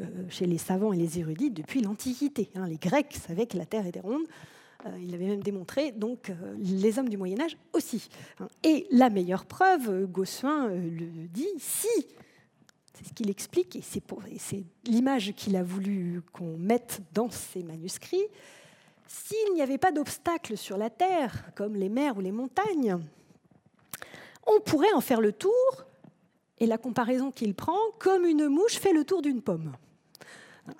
euh, 0.00 0.04
chez 0.30 0.46
les 0.46 0.58
savants 0.58 0.92
et 0.92 0.96
les 0.96 1.18
érudits, 1.18 1.50
depuis 1.50 1.80
l'Antiquité. 1.80 2.50
Hein. 2.54 2.66
les 2.66 2.78
Grecs 2.78 3.14
savaient 3.14 3.46
que 3.46 3.58
la 3.58 3.66
Terre 3.66 3.86
était 3.86 4.00
ronde, 4.00 4.24
euh, 4.86 4.98
ils 5.00 5.10
l'avaient 5.10 5.26
même 5.26 5.42
démontré, 5.42 5.92
donc 5.92 6.30
euh, 6.30 6.54
les 6.58 6.98
hommes 6.98 7.08
du 7.08 7.16
Moyen 7.16 7.40
Âge 7.40 7.56
aussi. 7.72 8.08
Hein. 8.40 8.48
Et 8.62 8.86
la 8.90 9.10
meilleure 9.10 9.44
preuve, 9.44 10.06
Gossuin 10.06 10.68
le 10.68 11.26
dit, 11.28 11.48
si 11.58 11.88
c'est 12.98 13.08
ce 13.08 13.12
qu'il 13.12 13.30
explique, 13.30 13.76
et 13.76 13.82
c'est 13.82 14.64
l'image 14.84 15.32
qu'il 15.34 15.56
a 15.56 15.62
voulu 15.62 16.20
qu'on 16.32 16.56
mette 16.56 17.00
dans 17.12 17.30
ses 17.30 17.62
manuscrits. 17.62 18.26
S'il 19.08 19.54
n'y 19.54 19.62
avait 19.62 19.78
pas 19.78 19.90
d'obstacles 19.90 20.58
sur 20.58 20.76
la 20.76 20.90
Terre, 20.90 21.50
comme 21.54 21.74
les 21.74 21.88
mers 21.88 22.18
ou 22.18 22.20
les 22.20 22.30
montagnes, 22.30 22.98
on 24.46 24.60
pourrait 24.60 24.92
en 24.92 25.00
faire 25.00 25.22
le 25.22 25.32
tour, 25.32 25.86
et 26.58 26.66
la 26.66 26.76
comparaison 26.76 27.30
qu'il 27.30 27.54
prend, 27.54 27.78
comme 27.98 28.26
une 28.26 28.48
mouche 28.48 28.78
fait 28.78 28.92
le 28.92 29.04
tour 29.04 29.22
d'une 29.22 29.40
pomme. 29.40 29.72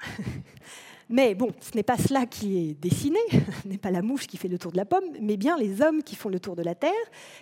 Mais 1.08 1.34
bon, 1.34 1.52
ce 1.60 1.74
n'est 1.74 1.82
pas 1.82 1.96
cela 1.96 2.26
qui 2.26 2.58
est 2.58 2.74
dessiné, 2.74 3.18
ce 3.62 3.68
n'est 3.68 3.78
pas 3.78 3.90
la 3.90 4.02
mouche 4.02 4.26
qui 4.26 4.36
fait 4.36 4.48
le 4.48 4.58
tour 4.58 4.72
de 4.72 4.76
la 4.76 4.84
pomme, 4.84 5.06
mais 5.22 5.38
bien 5.38 5.56
les 5.56 5.80
hommes 5.80 6.02
qui 6.02 6.14
font 6.14 6.28
le 6.28 6.38
tour 6.38 6.54
de 6.54 6.62
la 6.62 6.74
Terre, 6.74 6.92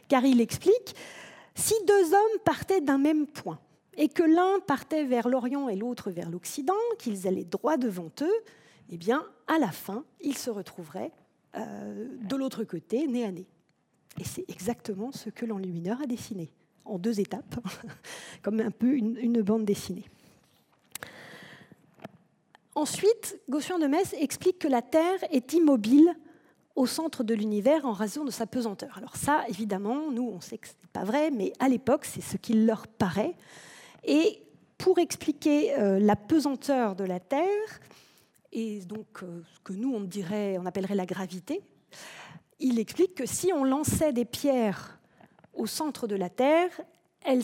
car 0.07 0.25
il 0.25 0.41
explique, 0.41 0.95
si 1.57 1.75
deux 1.85 2.15
hommes 2.15 2.39
partaient 2.45 2.81
d'un 2.81 2.99
même 2.99 3.27
point, 3.27 3.59
et 3.97 4.09
que 4.09 4.23
l'un 4.23 4.61
partait 4.61 5.03
vers 5.03 5.29
l'Orient 5.29 5.69
et 5.69 5.75
l'autre 5.75 6.13
vers 6.13 6.31
l'Occident, 6.31 6.75
qu'ils 7.01 7.27
allaient 7.27 7.43
droit 7.43 7.77
devant 7.77 8.11
eux, 8.21 8.45
eh 8.91 8.97
bien, 8.97 9.25
à 9.47 9.59
la 9.59 9.71
fin, 9.71 10.05
ils 10.21 10.37
se 10.37 10.51
retrouveraient 10.51 11.13
euh, 11.57 12.09
de 12.21 12.37
l'autre 12.37 12.65
côté, 12.65 13.07
nez 13.07 13.25
à 13.25 13.33
nez. 13.33 13.47
Et 14.21 14.25
c'est 14.25 14.45
exactement 14.49 15.13
ce 15.13 15.31
que 15.31 15.45
l'enlumineur 15.45 16.01
a 16.01 16.07
dessiné, 16.07 16.51
en 16.85 16.99
deux 16.99 17.21
étapes, 17.21 17.57
comme 18.43 18.61
un 18.61 18.71
peu 18.71 18.95
une, 18.95 19.43
bande 19.43 19.65
dessinée. 19.65 20.05
Ensuite, 22.75 23.41
Gaussian 23.49 23.79
de 23.79 23.87
Metz 23.87 24.15
explique 24.19 24.59
que 24.59 24.69
la 24.69 24.83
Terre 24.83 25.19
est 25.31 25.53
immobile 25.55 26.15
au 26.75 26.87
centre 26.87 27.25
de 27.25 27.35
l'univers 27.35 27.87
en 27.87 27.93
raison 27.93 28.25
de 28.25 28.31
sa 28.31 28.47
pesanteur. 28.47 28.99
Alors 28.99 29.17
ça, 29.17 29.45
évidemment, 29.49 30.11
nous, 30.11 30.29
on 30.29 30.41
sait 30.41 30.59
que 30.59 30.69
ce 30.69 30.75
n'est 30.75 30.91
pas 30.93 31.05
vrai, 31.05 31.31
mais 31.31 31.53
à 31.59 31.69
l'époque, 31.69 32.05
c'est 32.05 32.21
ce 32.21 32.37
qu'il 32.37 32.67
leur 32.67 32.87
paraît. 32.87 33.35
Et 34.05 34.43
pour 34.77 34.99
expliquer 34.99 35.75
euh, 35.79 35.99
la 35.99 36.17
pesanteur 36.17 36.95
de 36.97 37.05
la 37.05 37.19
Terre, 37.19 37.81
et 38.57 38.81
donc 38.81 39.23
euh, 39.23 39.43
ce 39.55 39.61
que 39.61 39.75
nous 39.75 39.93
on 39.95 40.01
dirait, 40.01 40.57
on 40.59 40.65
appellerait 40.67 40.95
la 40.95 41.07
gravité, 41.07 41.63
il 42.59 42.79
explique 42.79 43.15
que 43.15 43.27
si 43.27 43.53
on 43.53 43.65
lançait 43.65 44.15
des 44.15 44.25
pierres 44.25 44.99
au 45.53 45.67
centre 45.67 46.07
de 46.07 46.17
la 46.17 46.31
Terre, 46.31 46.71
elles, 47.23 47.43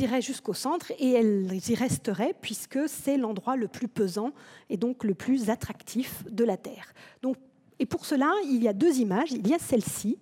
iraient 0.00 0.20
jusqu'au 0.20 0.52
centre 0.52 0.92
et 0.98 1.12
elles 1.12 1.70
y 1.70 1.74
resteraient 1.74 2.34
puisque 2.40 2.80
c'est 2.86 3.16
l'endroit 3.16 3.56
le 3.56 3.68
plus 3.68 3.88
pesant 3.88 4.32
et 4.68 4.76
donc 4.76 5.04
le 5.04 5.14
plus 5.14 5.48
attractif 5.48 6.24
de 6.28 6.44
la 6.44 6.56
Terre. 6.56 6.92
Donc, 7.22 7.36
et 7.78 7.86
pour 7.86 8.04
cela, 8.04 8.30
il 8.44 8.62
y 8.62 8.68
a 8.68 8.72
deux 8.72 8.98
images. 8.98 9.32
Il 9.32 9.46
y 9.46 9.54
a 9.54 9.58
celle-ci, 9.58 10.18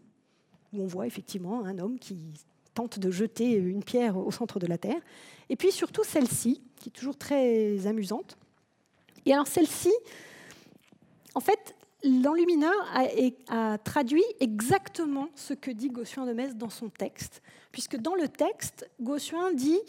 où 0.72 0.82
on 0.82 0.86
voit 0.86 1.06
effectivement 1.06 1.64
un 1.64 1.78
homme 1.78 1.98
qui 1.98 2.18
tente 2.74 2.98
de 2.98 3.10
jeter 3.10 3.52
une 3.52 3.82
pierre 3.82 4.16
au 4.16 4.30
centre 4.30 4.58
de 4.58 4.66
la 4.66 4.78
Terre. 4.78 5.00
Et 5.48 5.56
puis 5.56 5.72
surtout 5.72 6.04
celle-ci, 6.04 6.62
qui 6.76 6.90
est 6.90 6.92
toujours 6.92 7.16
très 7.16 7.86
amusante. 7.86 8.36
Et 9.26 9.32
alors 9.32 9.46
celle-ci, 9.46 9.92
en 11.34 11.40
fait, 11.40 11.74
l'enlumineur 12.04 12.74
a, 13.48 13.78
traduit 13.78 14.24
exactement 14.40 15.28
ce 15.34 15.54
que 15.54 15.70
dit 15.70 15.88
Gossuin 15.88 16.26
de 16.26 16.32
Metz 16.32 16.54
dans 16.54 16.70
son 16.70 16.88
texte, 16.88 17.42
puisque 17.72 17.96
dans 17.96 18.14
le 18.14 18.28
texte, 18.28 18.88
Gossuin 19.00 19.52
dit 19.52 19.80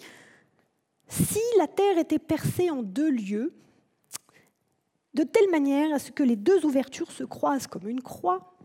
si 1.08 1.42
la 1.58 1.68
Terre 1.68 1.98
était 1.98 2.20
percée 2.20 2.70
en 2.70 2.84
deux 2.84 3.10
lieux, 3.10 3.54
de 5.14 5.24
telle 5.24 5.50
manière 5.50 5.94
à 5.94 6.00
ce 6.00 6.12
que 6.12 6.24
les 6.24 6.38
deux 6.38 6.66
ouvertures 6.66 7.12
se 7.12 7.26
croisent 7.26 7.68
comme 7.68 7.88
une 7.88 8.02
croix, 8.02 8.56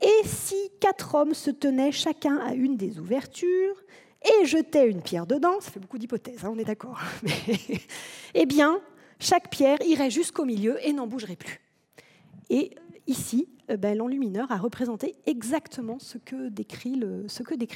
et 0.00 0.26
si 0.26 0.56
quatre 0.80 1.14
hommes 1.14 1.34
se 1.34 1.50
tenaient 1.50 1.92
chacun 1.92 2.38
à 2.38 2.54
une 2.54 2.76
des 2.76 2.98
ouvertures 2.98 3.76
et 4.22 4.46
jetaient 4.46 4.88
une 4.88 5.02
pierre 5.02 5.26
dedans, 5.26 5.60
ça 5.60 5.70
fait 5.70 5.80
beaucoup 5.80 5.98
d'hypothèses, 5.98 6.44
hein, 6.44 6.50
on 6.52 6.58
est 6.58 6.64
d'accord, 6.64 7.00
eh 8.34 8.46
bien, 8.46 8.80
chaque 9.18 9.50
pierre 9.50 9.78
irait 9.82 10.10
jusqu'au 10.10 10.44
milieu 10.44 10.78
et 10.86 10.92
n'en 10.92 11.06
bougerait 11.06 11.36
plus. 11.36 11.60
Et 12.50 12.74
ici, 13.06 13.48
euh, 13.70 13.76
ben, 13.76 13.96
l'enlumineur 13.96 14.50
a 14.50 14.56
représenté 14.56 15.16
exactement 15.26 15.98
ce 15.98 16.18
que 16.18 16.48
décrit 16.48 16.94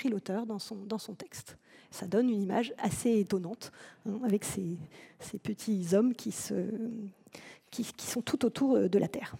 l'auteur 0.09 0.47
dans 0.47 0.59
son, 0.59 1.15
texte. 1.15 1.57
Ça 1.91 2.07
donne 2.07 2.31
une 2.31 2.43
image 2.43 2.73
assez 2.79 3.19
étonnante, 3.19 3.73
hein, 4.07 4.19
avec 4.25 4.45
ces, 4.45 4.79
petits 5.43 5.95
hommes 5.95 6.15
qui, 6.15 6.33
sont 6.33 8.23
tout 8.25 8.45
autour 8.45 8.89
de 8.89 8.99
la 8.99 9.09
Terre. 9.09 9.35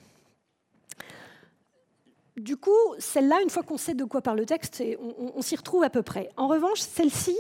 du 2.37 2.57
coup, 2.57 2.71
celle-là, 2.99 3.41
une 3.43 3.51
fois 3.51 3.63
qu'on 3.63 3.79
sait 3.79 3.95
de 3.95 4.05
quoi 4.05 4.21
parle 4.21 4.39
le 4.39 4.47
texte, 4.47 4.83
on, 5.35 5.41
s'y 5.41 5.57
retrouve 5.57 5.83
à 5.85 5.91
peu 5.91 6.03
près. 6.03 6.31
En 6.37 6.49
revanche, 6.49 6.81
celle-ci, 6.81 7.37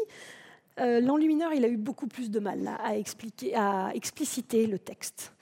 euh, 0.81 1.01
l'enlumineur, 1.01 1.53
il 1.53 1.65
a 1.65 1.69
eu 1.69 1.77
beaucoup 1.77 2.07
plus 2.07 2.31
de 2.31 2.39
mal 2.39 2.69
à, 2.83 2.97
expliciter 2.97 4.67
le 4.67 4.79
texte. 4.79 5.33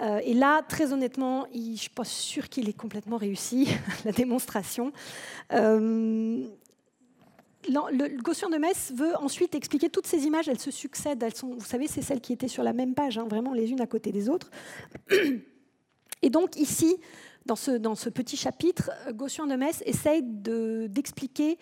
Euh, 0.00 0.20
et 0.24 0.34
là, 0.34 0.62
très 0.62 0.92
honnêtement, 0.92 1.46
je 1.52 1.58
ne 1.58 1.76
suis 1.76 1.90
pas 1.90 2.04
sûre 2.04 2.48
qu'il 2.48 2.68
ait 2.68 2.74
complètement 2.74 3.16
réussi 3.16 3.68
la 4.04 4.12
démonstration. 4.12 4.92
Euh, 5.52 6.46
Gaussian 8.22 8.48
de 8.48 8.56
Metz 8.56 8.92
veut 8.94 9.16
ensuite 9.16 9.54
expliquer 9.54 9.90
toutes 9.90 10.06
ces 10.06 10.24
images, 10.24 10.48
elles 10.48 10.60
se 10.60 10.70
succèdent, 10.70 11.24
vous 11.42 11.64
savez, 11.64 11.86
c'est 11.88 12.02
celles 12.02 12.20
qui 12.20 12.32
étaient 12.32 12.48
sur 12.48 12.62
la 12.62 12.72
même 12.72 12.94
page, 12.94 13.18
hein, 13.18 13.26
vraiment 13.28 13.52
les 13.52 13.70
unes 13.70 13.80
à 13.80 13.86
côté 13.86 14.12
des 14.12 14.28
autres. 14.28 14.50
Et 16.22 16.30
donc 16.30 16.56
ici, 16.56 16.96
dans 17.46 17.56
ce, 17.56 17.72
dans 17.72 17.94
ce 17.94 18.08
petit 18.08 18.36
chapitre, 18.36 18.90
Gaussian 19.12 19.46
de 19.46 19.54
Metz 19.54 19.82
essaye 19.86 20.22
d'expliquer 20.22 21.58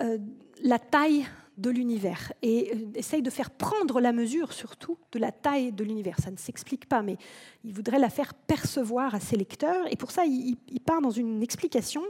euh, 0.00 0.18
la 0.62 0.78
taille 0.78 1.26
de 1.56 1.70
l'univers 1.70 2.32
et 2.42 2.72
euh, 2.74 2.98
essaye 2.98 3.22
de 3.22 3.30
faire 3.30 3.50
prendre 3.50 4.00
la 4.00 4.12
mesure 4.12 4.52
surtout 4.52 4.98
de 5.12 5.18
la 5.18 5.32
taille 5.32 5.72
de 5.72 5.84
l'univers. 5.84 6.18
Ça 6.20 6.30
ne 6.30 6.36
s'explique 6.36 6.86
pas, 6.86 7.02
mais 7.02 7.16
il 7.64 7.72
voudrait 7.72 7.98
la 7.98 8.10
faire 8.10 8.34
percevoir 8.34 9.14
à 9.14 9.20
ses 9.20 9.36
lecteurs. 9.36 9.86
Et 9.90 9.96
pour 9.96 10.10
ça, 10.10 10.24
il, 10.26 10.56
part 10.84 11.00
dans 11.00 11.10
une 11.10 11.42
explication 11.42 12.02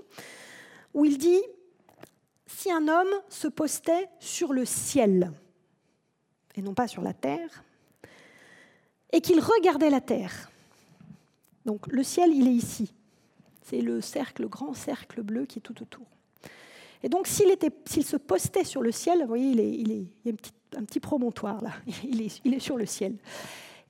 où 0.95 1.05
il 1.05 1.19
dit 1.19 1.43
si 2.47 2.71
un 2.71 2.89
homme 2.89 3.09
se 3.29 3.49
postait 3.49 4.09
sur 4.21 4.53
le 4.53 4.65
ciel, 4.65 5.33
et 6.55 6.63
non 6.63 6.75
pas 6.75 6.89
sur 6.89 7.03
la 7.03 7.13
terre, 7.13 7.65
et 9.13 9.21
qu'il 9.21 9.41
regardait 9.41 9.91
la 9.91 10.01
terre, 10.01 10.51
donc 11.65 11.87
le 11.89 12.03
ciel, 12.03 12.33
il 12.33 12.47
est 12.47 12.53
ici, 12.53 12.93
c'est 13.63 13.81
le 13.81 14.01
cercle, 14.01 14.43
le 14.43 14.49
grand 14.49 14.75
cercle 14.75 15.23
bleu 15.23 15.47
qui 15.47 15.59
est 15.59 15.63
tout 15.63 15.83
autour. 15.83 16.07
Et 17.03 17.09
donc 17.09 17.27
s'il, 17.27 17.57
se 18.05 18.17
postait 18.17 18.65
sur 18.65 18.83
le 18.83 18.93
ciel, 18.93 19.21
vous 19.21 19.27
voyez, 19.27 19.51
il, 19.51 19.61
est, 19.61 20.05
y 20.25 20.31
a 20.31 20.33
un 20.79 20.85
petit, 20.85 21.01
promontoire 21.01 21.63
là, 21.63 21.71
il 22.05 22.23
est, 22.23 22.41
il 22.45 22.55
est 22.55 22.61
sur 22.61 22.77
le 22.77 22.87
ciel, 22.87 23.17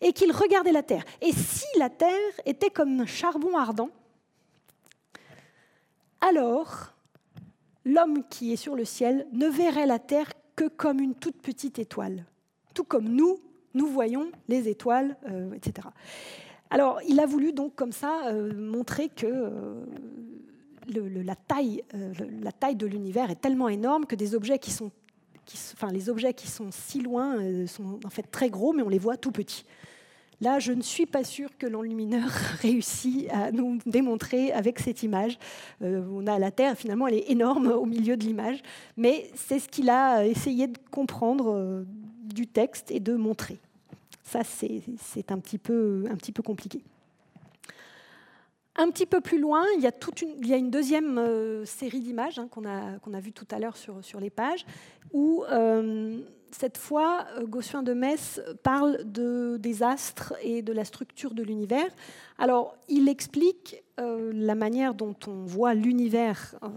et 0.00 0.12
qu'il 0.12 0.32
regardait 0.32 0.72
la 0.72 0.82
terre. 0.82 1.04
Et 1.20 1.32
si 1.32 1.66
la 1.78 1.90
terre 1.90 2.10
était 2.44 2.70
comme 2.70 3.00
un 3.00 3.06
charbon 3.06 3.56
ardent, 3.56 3.90
alors 6.20 6.92
l'homme 7.84 8.24
qui 8.28 8.52
est 8.52 8.56
sur 8.56 8.74
le 8.74 8.84
ciel 8.84 9.26
ne 9.32 9.46
verrait 9.46 9.86
la 9.86 9.98
terre 9.98 10.32
que 10.56 10.68
comme 10.68 11.00
une 11.00 11.14
toute 11.14 11.40
petite 11.40 11.78
étoile, 11.78 12.24
tout 12.74 12.84
comme 12.84 13.08
nous, 13.08 13.40
nous 13.74 13.86
voyons 13.86 14.30
les 14.48 14.68
étoiles, 14.68 15.16
euh, 15.28 15.52
etc. 15.52 15.88
Alors, 16.70 17.00
il 17.06 17.20
a 17.20 17.26
voulu 17.26 17.52
donc 17.52 17.74
comme 17.76 17.92
ça 17.92 18.26
euh, 18.26 18.52
montrer 18.54 19.08
que 19.08 19.26
euh, 19.26 19.84
la, 20.88 21.36
taille, 21.36 21.82
la 22.42 22.52
taille 22.52 22.76
de 22.76 22.86
l'univers 22.86 23.30
est 23.30 23.40
tellement 23.40 23.68
énorme 23.68 24.06
que 24.06 24.16
des 24.16 24.34
objets 24.34 24.58
qui 24.58 24.70
sont, 24.70 24.90
les 25.92 26.08
objets 26.08 26.34
qui 26.34 26.48
sont 26.48 26.68
si 26.70 27.00
loin 27.00 27.38
sont 27.66 28.00
en 28.04 28.10
fait 28.10 28.24
très 28.24 28.50
gros, 28.50 28.72
mais 28.72 28.82
on 28.82 28.88
les 28.88 28.98
voit 28.98 29.16
tout 29.16 29.32
petits. 29.32 29.64
Là, 30.42 30.58
je 30.58 30.72
ne 30.72 30.82
suis 30.82 31.06
pas 31.06 31.24
sûre 31.24 31.48
que 31.56 31.66
l'enlumineur 31.66 32.28
réussit 32.60 33.30
à 33.30 33.50
nous 33.52 33.78
démontrer 33.86 34.52
avec 34.52 34.78
cette 34.78 35.02
image. 35.02 35.38
Euh, 35.82 36.06
on 36.12 36.26
a 36.26 36.38
la 36.38 36.50
Terre, 36.50 36.76
finalement, 36.76 37.06
elle 37.06 37.14
est 37.14 37.30
énorme 37.30 37.68
au 37.68 37.86
milieu 37.86 38.16
de 38.16 38.24
l'image, 38.24 38.62
mais 38.96 39.30
c'est 39.34 39.58
ce 39.58 39.68
qu'il 39.68 39.88
a 39.88 40.26
essayé 40.26 40.66
de 40.66 40.78
comprendre 40.90 41.54
euh, 41.54 41.84
du 42.22 42.46
texte 42.46 42.90
et 42.90 43.00
de 43.00 43.14
montrer. 43.14 43.58
Ça, 44.22 44.40
c'est 44.44 45.30
un 45.30 45.38
petit 45.38 45.58
peu 45.58 46.42
compliqué. 46.44 46.82
Un 48.78 48.90
petit 48.90 49.06
peu 49.06 49.20
plus 49.20 49.38
loin, 49.38 49.64
il 49.76 49.82
y 49.82 49.86
a, 50.52 50.56
une, 50.56 50.70
deuxième 50.70 51.18
euh, 51.18 51.64
série 51.64 52.00
d'images 52.00 52.38
hein, 52.38 52.48
qu'on 52.50 52.66
a, 52.66 52.98
qu'on 52.98 53.14
a 53.14 53.20
vues 53.20 53.32
tout 53.32 53.46
à 53.50 53.58
l'heure 53.58 53.76
sur, 53.76 54.20
les 54.20 54.30
pages, 54.30 54.66
où 55.12 55.44
cette 56.58 56.78
fois, 56.78 57.26
euh, 57.36 57.46
Gaussien 57.46 57.82
de 57.82 57.92
Metz 57.92 58.40
parle 58.62 59.00
de, 59.04 59.56
des 59.58 59.82
astres 59.82 60.34
et 60.42 60.62
de 60.62 60.72
la 60.72 60.84
structure 60.84 61.34
de 61.34 61.42
l'univers. 61.42 61.90
Alors, 62.38 62.76
il 62.88 63.08
explique 63.08 63.82
euh, 64.00 64.32
la 64.34 64.54
manière 64.54 64.94
dont 64.94 65.16
on 65.26 65.44
voit 65.44 65.74
l'univers 65.74 66.54
euh, 66.62 66.68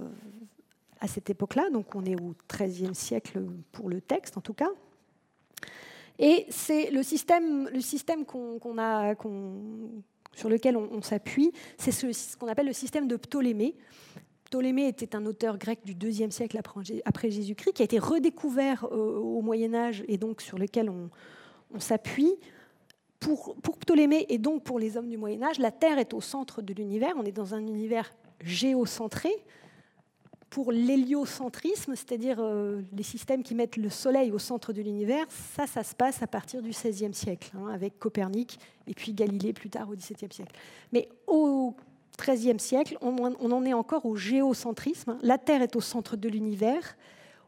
à 1.00 1.08
cette 1.08 1.30
époque-là, 1.30 1.70
donc 1.70 1.96
on 1.96 2.04
est 2.04 2.20
au 2.20 2.36
XIIIe 2.52 2.96
siècle 2.96 3.42
pour 3.72 3.90
le 3.90 4.02
texte 4.02 4.38
en 4.38 4.42
tout 4.42 4.54
cas. 4.54 4.70
Et 6.18 6.46
c'est 6.50 6.92
le 6.92 7.02
système 7.02 7.70
qu'on, 8.26 8.78
a, 8.78 9.16
sur 10.34 10.50
lequel 10.50 10.78
on, 10.78 11.02
s'appuie, 11.02 11.52
c'est 11.78 11.92
ce, 11.92 12.38
qu'on 12.38 12.48
appelle 12.48 12.68
le 12.68 12.74
système 12.74 13.08
de 13.08 13.16
Ptolémée. 13.16 13.76
Ptolémée 14.46 14.88
était 14.88 15.16
un 15.16 15.26
auteur 15.26 15.58
grec 15.58 15.80
du 15.84 15.94
IIe 15.94 16.32
siècle 16.32 16.60
après 17.06 17.32
Jésus-Christ, 17.32 17.74
qui 17.74 17.82
a 17.82 17.86
été 17.86 18.00
redécouvert 18.00 18.88
au 18.92 19.42
Moyen 19.42 19.74
Âge 19.74 20.04
et 20.08 20.18
donc 20.18 20.42
sur 20.42 20.58
lequel 20.58 20.90
on, 20.90 21.10
s'appuie. 21.80 22.36
Pour, 23.20 23.56
Ptolémée 23.80 24.26
et 24.30 24.38
donc 24.38 24.64
pour 24.64 24.80
les 24.80 24.98
hommes 24.98 25.10
du 25.10 25.18
Moyen 25.18 25.44
Âge, 25.44 25.60
la 25.60 25.72
Terre 25.72 26.00
est 26.00 26.14
au 26.14 26.22
centre 26.22 26.62
de 26.62 26.74
l'univers. 26.74 27.14
On 27.18 27.26
est 27.26 27.32
dans 27.32 27.54
un 27.54 27.66
univers 27.68 28.12
géocentré. 28.42 29.30
Pour 30.50 30.72
l'héliocentrisme, 30.72 31.96
c'est-à-dire 31.96 32.38
euh, 32.40 32.82
les 32.96 33.04
systèmes 33.04 33.44
qui 33.44 33.54
mettent 33.54 33.78
le 33.78 33.90
Soleil 33.90 34.32
au 34.32 34.40
centre 34.40 34.74
de 34.74 34.82
l'univers, 34.82 35.26
ça, 35.30 35.68
ça 35.68 35.84
se 35.84 35.94
passe 35.94 36.24
à 36.24 36.28
partir 36.28 36.62
du 36.62 36.70
XVIe 36.70 37.14
siècle, 37.14 37.52
hein, 37.56 37.68
avec 37.72 38.00
Copernic 38.00 38.60
et 38.88 38.94
puis 38.96 39.14
Galilée 39.14 39.54
plus 39.54 39.70
tard 39.70 39.90
au 39.90 39.96
XVIIe 39.96 40.32
siècle. 40.32 40.54
Mais 40.92 41.08
au 41.28 41.76
XIIIe 42.20 42.60
siècle, 42.60 42.98
on, 43.02 43.18
en 43.24 43.66
est 43.66 43.74
encore 43.74 44.06
au 44.06 44.16
géocentrisme. 44.16 45.18
La 45.22 45.38
Terre 45.38 45.62
est 45.62 45.76
au 45.76 45.82
centre 45.82 46.18
de 46.18 46.28
l'univers. 46.30 46.98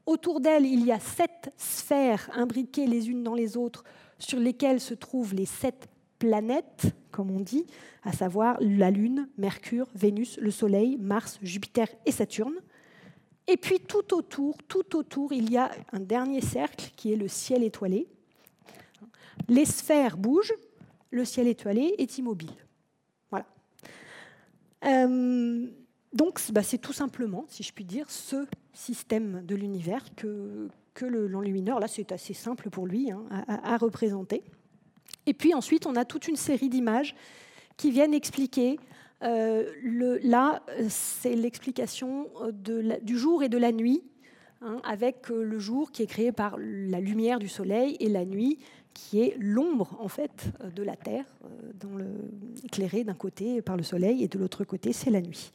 Autour 0.05 0.39
d'elle, 0.39 0.65
il 0.65 0.85
y 0.85 0.91
a 0.91 0.99
sept 0.99 1.51
sphères 1.57 2.29
imbriquées 2.33 2.87
les 2.87 3.09
unes 3.09 3.23
dans 3.23 3.35
les 3.35 3.57
autres, 3.57 3.83
sur 4.17 4.39
lesquelles 4.39 4.79
se 4.79 4.93
trouvent 4.93 5.33
les 5.33 5.45
sept 5.45 5.87
planètes, 6.19 6.93
comme 7.11 7.31
on 7.31 7.39
dit, 7.39 7.65
à 8.03 8.13
savoir 8.13 8.57
la 8.61 8.91
Lune, 8.91 9.27
Mercure, 9.37 9.87
Vénus, 9.95 10.37
le 10.39 10.51
Soleil, 10.51 10.97
Mars, 10.99 11.39
Jupiter 11.41 11.87
et 12.05 12.11
Saturne. 12.11 12.55
Et 13.47 13.57
puis 13.57 13.79
tout 13.79 14.13
autour, 14.13 14.57
tout 14.67 14.95
autour, 14.95 15.33
il 15.33 15.51
y 15.51 15.57
a 15.57 15.71
un 15.91 15.99
dernier 15.99 16.41
cercle 16.41 16.91
qui 16.95 17.11
est 17.11 17.15
le 17.15 17.27
ciel 17.27 17.63
étoilé. 17.63 18.07
Les 19.47 19.65
sphères 19.65 20.17
bougent, 20.17 20.53
le 21.09 21.25
ciel 21.25 21.47
étoilé 21.47 21.95
est 21.97 22.17
immobile. 22.17 22.55
Euh, 24.85 25.67
donc, 26.13 26.41
bah, 26.51 26.63
c'est 26.63 26.77
tout 26.77 26.93
simplement, 26.93 27.45
si 27.47 27.63
je 27.63 27.71
puis 27.71 27.85
dire, 27.85 28.09
ce 28.09 28.47
système 28.73 29.45
de 29.45 29.55
l'univers 29.55 30.03
que, 30.15 30.69
que 30.93 31.05
l'enlumineur, 31.05 31.79
là 31.79 31.87
c'est 31.87 32.11
assez 32.11 32.33
simple 32.33 32.69
pour 32.69 32.87
lui 32.87 33.11
hein, 33.11 33.23
à, 33.47 33.77
représenter. 33.77 34.43
Et 35.25 35.33
puis 35.33 35.53
ensuite, 35.53 35.85
on 35.85 35.95
a 35.95 36.05
toute 36.05 36.27
une 36.27 36.35
série 36.35 36.69
d'images 36.69 37.15
qui 37.77 37.91
viennent 37.91 38.13
expliquer, 38.13 38.79
euh, 39.23 40.19
là 40.23 40.63
c'est 40.89 41.35
l'explication 41.35 42.29
du 42.51 43.17
jour 43.17 43.43
et 43.43 43.49
de 43.49 43.57
la 43.57 43.71
nuit, 43.71 44.03
hein, 44.61 44.81
avec 44.83 45.29
euh, 45.31 45.43
le 45.43 45.59
jour 45.59 45.91
qui 45.91 46.03
est 46.03 46.07
créé 46.07 46.31
par 46.31 46.55
la 46.57 46.99
lumière 46.99 47.39
du 47.39 47.47
soleil 47.47 47.97
et 47.99 48.09
la 48.09 48.25
nuit 48.25 48.59
qui 48.93 49.21
est 49.21 49.35
l'ombre 49.39 49.95
en 49.99 50.07
fait 50.07 50.45
euh, 50.61 50.69
de 50.69 50.83
la 50.83 50.95
Terre, 50.95 51.25
euh, 51.45 52.17
éclairée 52.63 53.03
d'un 53.03 53.13
côté 53.13 53.61
par 53.61 53.77
le 53.77 53.83
Soleil 53.83 54.23
et 54.23 54.27
de 54.27 54.37
l'autre 54.37 54.63
côté 54.63 54.93
c'est 54.93 55.09
la 55.09 55.21
nuit. 55.21 55.51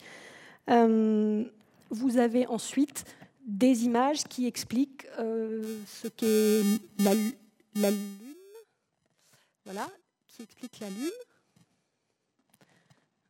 Euh, 0.71 1.45
vous 1.91 2.19
avez 2.19 2.47
ensuite 2.47 3.05
des 3.47 3.85
images 3.85 4.25
qui 4.25 4.47
expliquent 4.47 5.07
ce 5.17 6.09
qu'est 6.09 6.63
la, 6.99 7.15
la, 7.77 7.91
Lune, 7.93 8.35
voilà, 9.65 9.89
qui 10.27 10.43
explique 10.43 10.81
la 10.81 10.89
Lune. 10.89 11.11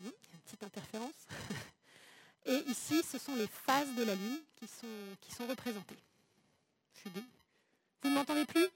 Hum, 0.03 0.11
il 0.22 0.28
y 0.28 0.32
a 0.32 0.34
une 0.34 0.36
petite 0.47 0.62
interférence. 0.62 1.26
Et 2.47 2.62
ici, 2.68 3.03
ce 3.03 3.18
sont 3.18 3.34
les 3.34 3.49
phases 3.49 3.92
de 3.97 4.05
la 4.05 4.14
Lune 4.14 4.40
qui 4.55 4.68
sont, 4.68 4.86
qui 5.20 5.34
sont 5.34 5.47
représentées. 5.47 5.99
Vous 8.03 8.11
ne 8.11 8.14
m'entendez 8.14 8.44
plus? 8.44 8.68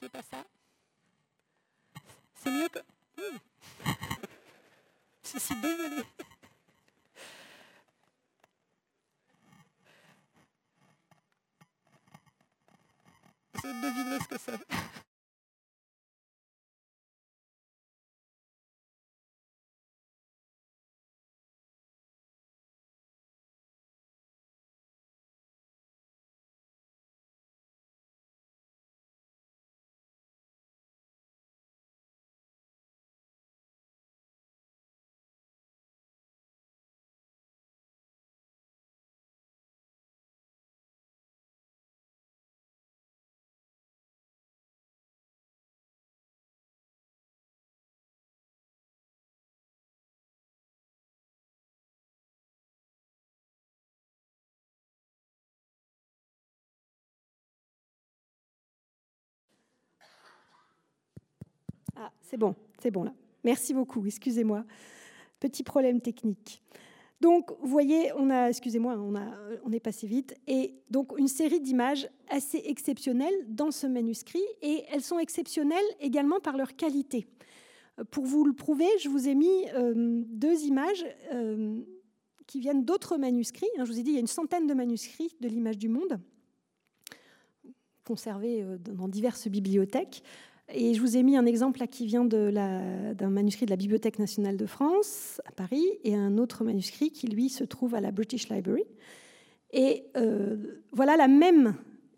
C'est 0.00 0.08
pas 0.08 0.22
ça 0.22 0.44
C'est 2.42 2.50
mieux 2.50 2.68
que. 2.68 2.80
Hmm. 3.16 3.38
Je 5.32 5.38
suis 5.38 5.60
désolée. 5.60 6.02
Je 13.54 13.60
deviner 13.68 14.18
ce 14.20 14.28
que 14.28 14.38
c'est. 14.38 14.58
C'est 62.22 62.36
bon, 62.36 62.54
c'est 62.80 62.90
bon 62.90 63.04
là. 63.04 63.12
Merci 63.44 63.74
beaucoup, 63.74 64.04
excusez-moi. 64.04 64.64
Petit 65.38 65.62
problème 65.62 66.00
technique. 66.00 66.62
Donc, 67.20 67.50
vous 67.60 67.68
voyez, 67.68 68.12
on 68.16 68.28
a, 68.28 68.48
excusez-moi, 68.48 68.96
on, 68.98 69.72
est 69.72 69.80
passé 69.80 70.06
vite, 70.06 70.34
et 70.46 70.74
donc 70.90 71.14
une 71.16 71.28
série 71.28 71.60
d'images 71.60 72.08
assez 72.28 72.62
exceptionnelles 72.66 73.34
dans 73.48 73.70
ce 73.70 73.86
manuscrit, 73.86 74.42
et 74.60 74.84
elles 74.90 75.02
sont 75.02 75.18
exceptionnelles 75.18 75.84
également 76.00 76.40
par 76.40 76.56
leur 76.56 76.76
qualité. 76.76 77.26
Pour 78.10 78.26
vous 78.26 78.44
le 78.44 78.52
prouver, 78.52 78.88
je 79.00 79.08
vous 79.08 79.28
ai 79.28 79.34
mis 79.34 79.68
euh, 79.74 80.22
deux 80.26 80.64
images 80.64 81.06
euh, 81.32 81.80
qui 82.46 82.60
viennent 82.60 82.84
d'autres 82.84 83.16
manuscrits. 83.16 83.68
Je 83.78 83.84
vous 83.84 83.98
ai 83.98 84.02
dit, 84.02 84.10
il 84.10 84.14
y 84.14 84.18
a 84.18 84.20
une 84.20 84.26
centaine 84.26 84.66
de 84.66 84.74
manuscrits 84.74 85.34
de 85.40 85.48
l'image 85.48 85.78
du 85.78 85.88
monde 85.88 86.20
conservés 88.04 88.62
euh, 88.62 88.78
dans 88.78 89.08
diverses 89.08 89.48
bibliothèques. 89.48 90.22
Et 90.72 90.94
je 90.94 91.00
vous 91.00 91.16
ai 91.16 91.22
mis 91.22 91.36
un 91.36 91.46
exemple 91.46 91.78
là 91.78 91.86
qui 91.86 92.06
vient 92.06 92.24
d'un 92.24 93.30
manuscrit 93.30 93.66
de 93.66 93.70
la 93.70 93.76
Bibliothèque 93.76 94.18
nationale 94.18 94.56
de 94.56 94.66
France 94.66 95.40
à 95.46 95.52
Paris 95.52 95.84
et 96.02 96.14
un 96.14 96.38
autre 96.38 96.64
manuscrit 96.64 97.10
qui, 97.10 97.28
lui, 97.28 97.48
se 97.48 97.62
trouve 97.62 97.94
à 97.94 98.00
la 98.00 98.10
British 98.10 98.48
Library. 98.48 98.84
Et 99.72 100.06
euh, 100.16 100.56
voilà 100.90 101.16
la 101.16 101.28
même 101.28 101.76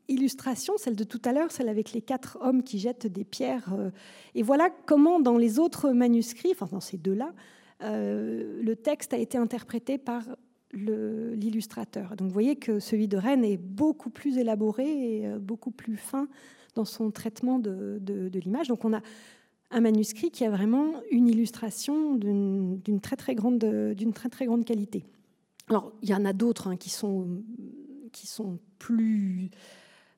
illustration, 0.09 0.75
celle 0.79 0.97
de 0.97 1.05
tout 1.05 1.21
à 1.27 1.33
l'heure, 1.33 1.53
celle 1.53 1.69
avec 1.69 1.93
les 1.93 2.01
quatre 2.01 2.39
hommes 2.41 2.63
qui 2.63 2.79
jettent 2.79 3.07
des 3.07 3.25
pierres. 3.25 3.75
Euh, 3.75 3.91
et 4.35 4.43
voilà 4.43 4.71
comment, 4.87 5.21
dans 5.21 5.37
les 5.37 5.59
autres 5.59 5.91
manuscrits, 5.91 6.53
enfin 6.53 6.69
dans 6.73 6.81
ces 6.81 6.97
deux-là, 6.97 7.35
euh, 7.83 8.63
le 8.63 8.77
texte 8.77 9.13
a 9.13 9.19
été 9.19 9.37
interprété 9.37 9.99
par 9.99 10.23
l'illustrateur. 10.73 12.17
Donc 12.17 12.29
vous 12.29 12.35
voyez 12.35 12.57
que 12.57 12.79
celui 12.79 13.09
de 13.09 13.17
Rennes 13.19 13.45
est 13.45 13.59
beaucoup 13.59 14.11
plus 14.11 14.39
élaboré 14.39 14.85
et 14.87 15.29
beaucoup 15.39 15.71
plus 15.71 15.97
fin 15.97 16.29
dans 16.75 16.85
son 16.85 17.11
traitement 17.11 17.59
de, 17.59 18.31
l'image. 18.45 18.69
Donc 18.69 18.85
on 18.85 18.93
a 18.95 19.01
un 19.71 19.81
manuscrit 19.81 20.31
qui 20.31 20.45
a 20.45 20.51
vraiment 20.51 20.95
une 21.11 21.29
illustration 21.29 22.15
d'une 22.15 23.01
très 23.01 23.17
très 23.17 23.35
grande 23.35 24.65
qualité. 24.65 25.05
Alors 25.69 25.93
il 26.03 26.09
y 26.09 26.15
en 26.15 26.25
a 26.25 26.33
d'autres 26.33 26.69
hein, 26.69 26.77
qui 26.77 26.91
sont 26.91 27.43
plus 28.79 29.51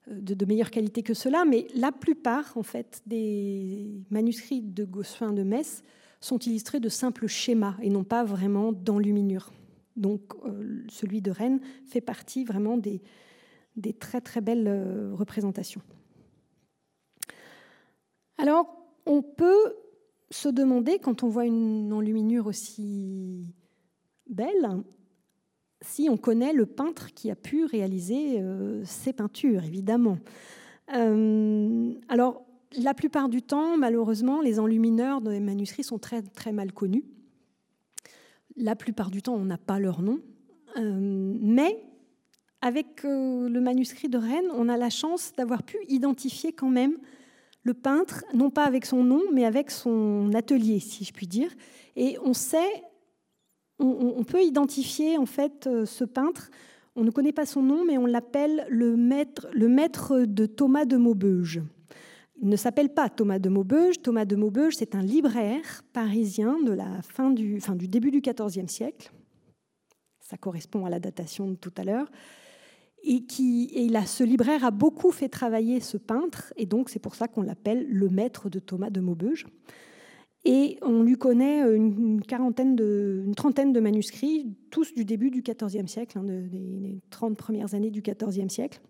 euh, 0.08 0.20
de, 0.20 0.44
meilleure 0.44 0.70
qualité 0.70 1.02
que 1.02 1.14
cela, 1.14 1.44
mais 1.44 1.66
la 1.74 1.92
plupart 1.92 2.56
en 2.56 2.62
fait 2.62 3.02
des 3.06 4.02
manuscrits 4.10 4.62
de 4.62 4.84
Gossuin 4.84 5.32
de 5.32 5.42
Metz 5.42 5.82
sont 6.20 6.38
illustrés 6.38 6.80
de 6.80 6.88
simples 6.88 7.26
schémas 7.26 7.76
et 7.82 7.90
non 7.90 8.04
pas 8.04 8.24
vraiment 8.24 8.72
d'enluminure. 8.72 9.52
Donc 9.96 10.22
euh, 10.44 10.84
celui 10.88 11.20
de 11.20 11.30
Rennes 11.30 11.60
fait 11.86 12.00
partie 12.00 12.44
vraiment 12.44 12.76
des, 12.76 13.02
des 13.76 13.92
très 13.92 14.20
très 14.20 14.40
belles 14.40 14.68
euh, 14.68 15.12
représentations. 15.14 15.82
Alors, 18.40 18.74
on 19.04 19.20
peut 19.20 19.74
se 20.30 20.48
demander, 20.48 20.98
quand 20.98 21.22
on 21.22 21.28
voit 21.28 21.44
une 21.44 21.92
enluminure 21.92 22.46
aussi 22.46 23.44
belle, 24.26 24.82
si 25.82 26.08
on 26.08 26.16
connaît 26.16 26.54
le 26.54 26.64
peintre 26.64 27.12
qui 27.12 27.30
a 27.30 27.36
pu 27.36 27.66
réaliser 27.66 28.40
euh, 28.40 28.82
ces 28.86 29.12
peintures, 29.12 29.64
évidemment. 29.64 30.16
Euh, 30.94 31.92
alors, 32.08 32.46
la 32.78 32.94
plupart 32.94 33.28
du 33.28 33.42
temps, 33.42 33.76
malheureusement, 33.76 34.40
les 34.40 34.58
enlumineurs 34.58 35.20
les 35.20 35.38
manuscrits 35.38 35.84
sont 35.84 35.98
très, 35.98 36.22
très 36.22 36.52
mal 36.52 36.72
connus. 36.72 37.04
La 38.56 38.74
plupart 38.74 39.10
du 39.10 39.20
temps, 39.20 39.34
on 39.34 39.44
n'a 39.44 39.58
pas 39.58 39.78
leur 39.78 40.00
nom. 40.00 40.18
Euh, 40.78 41.36
mais 41.42 41.84
avec 42.62 43.02
le 43.02 43.60
manuscrit 43.60 44.08
de 44.08 44.16
Rennes, 44.16 44.50
on 44.54 44.70
a 44.70 44.78
la 44.78 44.88
chance 44.88 45.34
d'avoir 45.36 45.62
pu 45.62 45.76
identifier 45.88 46.54
quand 46.54 46.70
même 46.70 46.96
le 47.62 47.74
peintre, 47.74 48.24
non 48.34 48.50
pas 48.50 48.64
avec 48.64 48.86
son 48.86 49.04
nom, 49.04 49.22
mais 49.32 49.44
avec 49.44 49.70
son 49.70 50.30
atelier, 50.34 50.80
si 50.80 51.04
je 51.04 51.12
puis 51.12 51.26
dire. 51.26 51.50
Et 51.96 52.16
on 52.24 52.32
sait, 52.32 52.82
on, 53.78 54.24
peut 54.24 54.42
identifier 54.42 55.18
en 55.18 55.26
fait 55.26 55.66
euh, 55.66 55.84
ce 55.84 56.04
peintre. 56.04 56.50
On 56.96 57.04
ne 57.04 57.10
connaît 57.10 57.32
pas 57.32 57.46
son 57.46 57.62
nom, 57.62 57.84
mais 57.84 57.98
on 57.98 58.06
l'appelle 58.06 58.66
le 58.68 58.96
maître, 58.96 59.48
le 59.52 59.68
maître 59.68 60.20
de 60.20 60.46
Thomas 60.46 60.84
de 60.84 60.96
Maubeuge. 60.96 61.62
Il 62.42 62.48
ne 62.48 62.56
s'appelle 62.56 62.88
pas 62.94 63.10
Thomas 63.10 63.38
de 63.38 63.50
Maubeuge. 63.50 64.00
Thomas 64.00 64.24
de 64.24 64.36
Maubeuge, 64.36 64.76
c'est 64.76 64.94
un 64.94 65.02
libraire 65.02 65.82
parisien 65.92 66.58
de 66.62 66.72
la 66.72 67.02
fin 67.02 67.30
du, 67.30 67.60
du 67.74 67.88
début 67.88 68.10
du 68.10 68.22
XIVe 68.22 68.68
siècle. 68.68 69.12
Ça 70.20 70.38
correspond 70.38 70.86
à 70.86 70.90
la 70.90 71.00
datation 71.00 71.50
de 71.50 71.56
tout 71.56 71.72
à 71.76 71.84
l'heure 71.84 72.10
et, 73.02 73.24
qui, 73.24 73.70
et 73.74 73.88
ce 74.06 74.24
libraire 74.24 74.64
a 74.64 74.70
beaucoup 74.70 75.10
fait 75.10 75.28
travailler 75.28 75.80
ce 75.80 75.96
peintre, 75.96 76.52
et 76.56 76.66
donc 76.66 76.90
c'est 76.90 76.98
pour 76.98 77.14
ça 77.14 77.28
qu'on 77.28 77.42
l'appelle 77.42 77.86
le 77.88 78.08
maître 78.08 78.50
de 78.50 78.58
Thomas 78.58 78.90
de 78.90 79.00
Maubeuge. 79.00 79.46
Et 80.44 80.78
on 80.80 81.02
lui 81.02 81.16
connaît 81.16 81.60
une, 81.60 82.22
quarantaine 82.22 82.74
de, 82.74 83.22
une 83.26 83.34
trentaine 83.34 83.72
de 83.72 83.80
manuscrits, 83.80 84.46
tous 84.70 84.94
du 84.94 85.04
début 85.04 85.30
du 85.30 85.42
XIVe 85.42 85.86
siècle, 85.86 86.18
hein, 86.18 86.24
des, 86.24 86.98
30 87.10 87.36
premières 87.36 87.74
années 87.74 87.90
du 87.90 88.00
XIVe 88.00 88.48
siècle. 88.48 88.80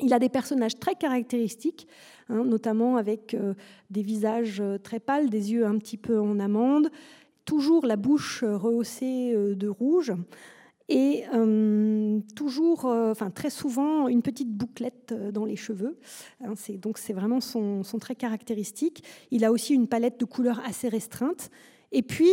Il 0.00 0.12
a 0.12 0.18
des 0.18 0.28
personnages 0.28 0.78
très 0.78 0.94
caractéristiques, 0.94 1.86
hein, 2.28 2.44
notamment 2.44 2.96
avec 2.96 3.34
euh, 3.34 3.54
des 3.90 4.02
visages 4.02 4.60
euh, 4.60 4.78
très 4.78 5.00
pâles, 5.00 5.30
des 5.30 5.52
yeux 5.52 5.66
un 5.66 5.78
petit 5.78 5.96
peu 5.96 6.20
en 6.20 6.38
amande, 6.40 6.90
toujours 7.44 7.86
la 7.86 7.96
bouche 7.96 8.42
rehaussée 8.42 9.32
euh, 9.34 9.54
de 9.54 9.68
rouge, 9.68 10.12
et 10.88 11.24
euh, 11.32 12.20
toujours, 12.36 12.86
euh, 12.86 13.14
très 13.34 13.50
souvent, 13.50 14.06
une 14.08 14.20
petite 14.20 14.50
bouclette 14.50 15.12
euh, 15.12 15.32
dans 15.32 15.46
les 15.46 15.56
cheveux. 15.56 15.98
Hein, 16.42 16.54
donc 16.74 16.98
c'est 16.98 17.14
vraiment 17.14 17.40
son, 17.40 17.82
trait 17.98 18.14
caractéristique. 18.14 19.02
Il 19.30 19.44
a 19.44 19.52
aussi 19.52 19.74
une 19.74 19.88
palette 19.88 20.20
de 20.20 20.26
couleurs 20.26 20.60
assez 20.66 20.88
restreinte. 20.88 21.50
Et 21.90 22.02
puis, 22.02 22.32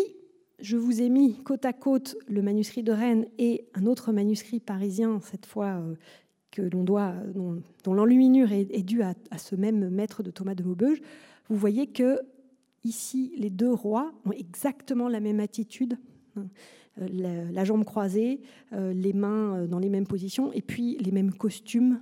je 0.60 0.76
vous 0.76 1.02
ai 1.02 1.10
mis 1.10 1.42
côte 1.44 1.66
à 1.66 1.72
côte 1.72 2.18
le 2.28 2.42
manuscrit 2.42 2.84
de 2.84 2.92
Rennes 2.92 3.26
et 3.38 3.68
un 3.74 3.86
autre 3.86 4.12
manuscrit 4.12 4.60
parisien, 4.60 5.22
cette 5.22 5.46
fois 5.46 5.82
que 6.52 6.62
l'on 6.62 6.84
doit, 6.84 7.14
dont, 7.34 7.94
l'enluminure 7.94 8.52
est, 8.52 8.84
due 8.84 9.02
à, 9.02 9.16
ce 9.38 9.56
même 9.56 9.90
maître 9.90 10.22
de 10.22 10.30
Thomas 10.30 10.54
de 10.54 10.64
Maubeuge. 10.64 11.02
Vous 11.50 11.56
voyez 11.56 11.88
que 11.88 12.20
ici, 12.84 13.34
les 13.38 13.50
deux 13.50 13.72
rois 13.72 14.14
ont 14.26 14.32
exactement 14.32 15.08
la 15.08 15.20
même 15.20 15.40
attitude. 15.40 15.98
Euh, 17.00 17.50
la, 17.54 17.64
jambe 17.64 17.86
croisée, 17.86 18.42
euh, 18.74 18.92
les 18.92 19.14
mains 19.14 19.56
euh, 19.56 19.68
dans 19.68 19.80
les 19.80 19.88
mêmes 19.88 20.08
positions, 20.08 20.52
et 20.52 20.62
puis 20.62 20.98
les 20.98 21.12
mêmes 21.12 21.32
costumes, 21.32 22.02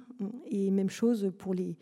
et 0.50 0.72
même 0.72 0.90
chose 0.90 1.32
pour 1.38 1.54
les, 1.54 1.76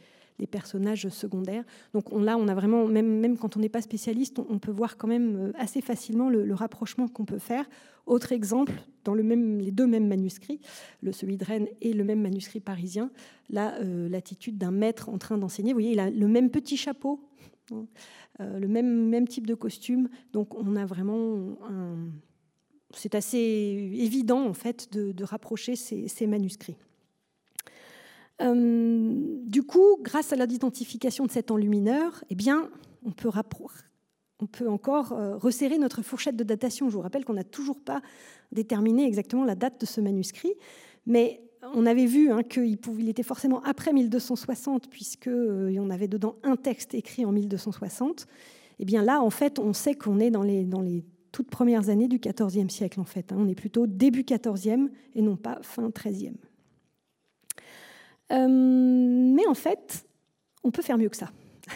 personnages 0.52 1.10
secondaires. 1.10 1.64
Donc 1.93 2.14
on, 2.14 2.22
là, 2.22 2.38
on 2.38 2.48
a 2.48 2.54
vraiment, 2.54 2.86
même, 2.86 3.20
même 3.20 3.39
quand 3.39 3.58
on 3.58 3.60
n'est 3.60 3.70
pas 3.70 3.82
spécialiste, 3.82 4.38
on, 4.38 4.60
peut 4.60 4.72
voir 4.72 4.95
quand 4.95 5.08
même 5.08 5.52
assez 5.58 5.82
facilement 5.82 6.30
le, 6.30 6.54
rapprochement 6.54 7.08
qu'on 7.08 7.26
peut 7.26 7.39
faire. 7.39 7.68
Autre 8.06 8.34
exemple, 8.34 8.74
dans 9.04 9.16
les 9.16 9.72
deux 9.72 9.88
mêmes 9.88 10.08
manuscrits, 10.08 10.60
le 11.02 11.12
celui 11.12 11.38
de 11.38 11.43
Rennes 11.43 11.68
et 11.82 11.91
le 11.91 12.04
même 12.04 12.22
manuscrit 12.22 12.60
parisien, 12.60 13.10
là, 13.50 13.80
l'attitude 13.82 14.60
d'un 14.60 14.70
maître 14.70 15.10
en 15.10 15.18
train 15.18 15.39
d'enseigner. 15.39 15.72
Vous 15.74 15.80
voyez, 15.80 15.93
il 15.93 16.00
a 16.00 16.12
le 16.12 16.28
même 16.28 16.52
petit 16.52 16.78
chapeau, 16.78 17.20
hein, 17.72 17.88
le 18.38 18.68
même, 18.68 19.10
même 19.10 19.28
type 19.28 19.48
de 19.48 19.56
costume. 19.56 20.08
Donc 20.34 20.54
on 20.54 20.76
a 20.76 20.86
vraiment 20.86 21.58
un, 21.68 21.95
c'est 22.94 23.16
assez 23.16 23.38
évident 23.38 24.46
en 24.46 24.54
fait 24.54 24.92
de, 24.94 25.24
rapprocher 25.24 25.76
ces, 25.76 26.28
manuscrits. 26.28 26.78
Euh, 28.42 29.40
du 29.46 29.64
coup, 29.64 29.98
grâce 30.02 30.32
à 30.32 30.36
l'identification 30.36 31.26
de 31.26 31.32
cet 31.32 31.52
enlumineur, 31.52 32.24
eh 32.30 32.36
bien, 32.36 32.70
on 33.04 33.12
peut, 33.12 33.30
on 34.40 34.68
encore 34.68 35.14
euh, 35.14 35.38
resserrer 35.38 35.80
notre 35.80 36.02
fourchette 36.02 36.36
de 36.36 36.44
datation. 36.44 36.90
Je 36.90 36.96
vous 36.96 37.02
rappelle 37.02 37.26
qu'on 37.26 37.34
n'a 37.34 37.44
toujours 37.44 37.80
pas 37.80 38.02
déterminé 38.52 39.06
exactement 39.06 39.44
la 39.44 39.56
date 39.56 39.82
de 39.82 39.86
ce 39.86 40.00
manuscrit, 40.00 40.54
mais 41.06 41.42
on 41.74 41.86
avait 41.86 42.06
vu 42.06 42.32
hein, 42.32 42.44
qu'il 42.44 43.10
était 43.10 43.24
forcément 43.24 43.62
après 43.64 43.92
1260, 43.92 44.90
puisqu'on 44.90 45.32
euh, 45.32 45.90
avait 45.90 46.08
dedans 46.08 46.36
un 46.44 46.56
texte 46.56 46.94
écrit 46.94 47.26
en 47.26 47.32
1260. 47.32 48.28
Eh 48.80 48.86
bien 48.86 49.02
là, 49.02 49.22
en 49.22 49.32
fait, 49.32 49.58
on 49.58 49.74
sait 49.74 49.96
qu'on 49.96 50.20
est 50.20 50.30
dans 50.30 50.44
les 50.44 51.04
toutes 51.38 51.52
premières 51.52 51.90
années 51.90 52.08
du 52.08 52.18
XIVe 52.18 52.68
siècle, 52.68 53.00
en 53.00 53.04
fait. 53.04 53.32
Hein. 53.32 53.36
On 53.38 53.48
est 53.48 53.54
plutôt 53.54 53.86
début 53.86 54.24
XIVe 54.24 54.90
et 55.14 55.22
non 55.22 55.36
pas 55.36 55.60
fin 55.62 55.92
XIIIe. 55.92 56.34
Euh, 58.32 58.48
mais 58.48 59.46
en 59.46 59.54
fait, 59.54 60.04
on 60.64 60.72
peut 60.72 60.82
faire 60.82 60.98
mieux 60.98 61.10
que 61.10 61.18
ça. 61.18 61.30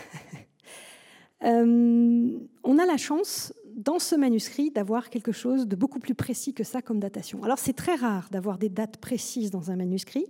Euh, 1.43 2.37
on 2.63 2.77
a 2.77 2.85
la 2.85 2.97
chance, 2.97 3.51
dans 3.75 3.97
ce 3.97 4.13
manuscrit, 4.13 4.69
d'avoir 4.69 5.09
quelque 5.09 5.31
chose 5.31 5.67
de 5.67 5.75
beaucoup 5.75 5.97
plus 5.97 6.13
précis 6.13 6.53
que 6.53 6.63
ça 6.63 6.83
comme 6.83 6.99
datation. 6.99 7.43
Alors 7.43 7.57
c'est 7.57 7.73
très 7.73 7.95
rare 7.95 8.29
d'avoir 8.29 8.59
des 8.59 8.69
dates 8.69 8.97
précises 8.97 9.49
dans 9.49 9.71
un 9.71 9.75
manuscrit 9.75 10.27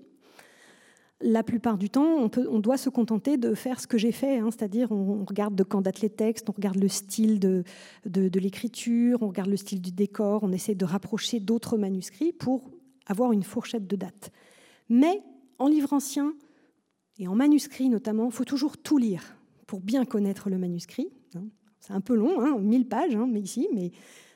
la 1.24 1.44
plupart 1.44 1.78
du 1.78 1.90
temps, 1.90 2.30
on, 2.38 2.60
doit 2.60 2.78
se 2.78 2.90
contenter 2.90 3.38
de 3.38 3.54
faire 3.54 3.80
ce 3.80 3.88
que 3.88 3.98
j'ai 3.98 4.12
fait, 4.12 4.40
hein, 4.40 4.50
c'est-à-dire 4.52 4.92
on, 4.92 5.24
regarde 5.26 5.56
de 5.56 5.64
quand 5.64 5.82
datent 5.82 6.02
les 6.02 6.10
textes, 6.10 6.50
on 6.50 6.54
regarde 6.54 6.78
le 6.78 6.88
style 6.88 7.40
de, 7.40 7.64
l'écriture, 8.06 9.22
on 9.22 9.28
regarde 9.28 9.50
le 9.50 9.58
style 9.58 9.82
du 9.82 9.92
décor, 9.92 10.44
on 10.44 10.52
essaie 10.52 10.76
de 10.76 10.86
rapprocher 10.86 11.40
d'autres 11.40 11.78
manuscrits 11.78 12.34
pour 12.34 12.70
avoir 13.08 13.32
une 13.32 13.44
fourchette 13.44 13.88
de 13.88 13.96
date. 13.96 14.32
Mais 14.90 15.22
en 15.60 15.68
livre 15.68 15.94
ancien 15.94 16.34
et 17.18 17.28
en 17.28 17.36
manuscrit 17.36 17.90
notamment, 17.90 18.26
il 18.26 18.32
faut 18.32 18.46
toujours 18.46 18.78
tout 18.78 18.98
lire 18.98 19.36
pour 19.68 19.80
bien 19.80 20.06
connaître 20.06 20.50
le 20.50 20.58
manuscrit. 20.58 21.10
Hein. 21.36 21.46
C'est 21.80 21.94
un 21.94 22.02
peu 22.02 22.16
long, 22.16 22.42
hein, 22.42 22.60
1000 22.60 22.88
pages, 22.88 23.16
hein, 23.16 23.28
mais 23.30 23.42
ici, 23.42 23.68
mais 23.74 23.92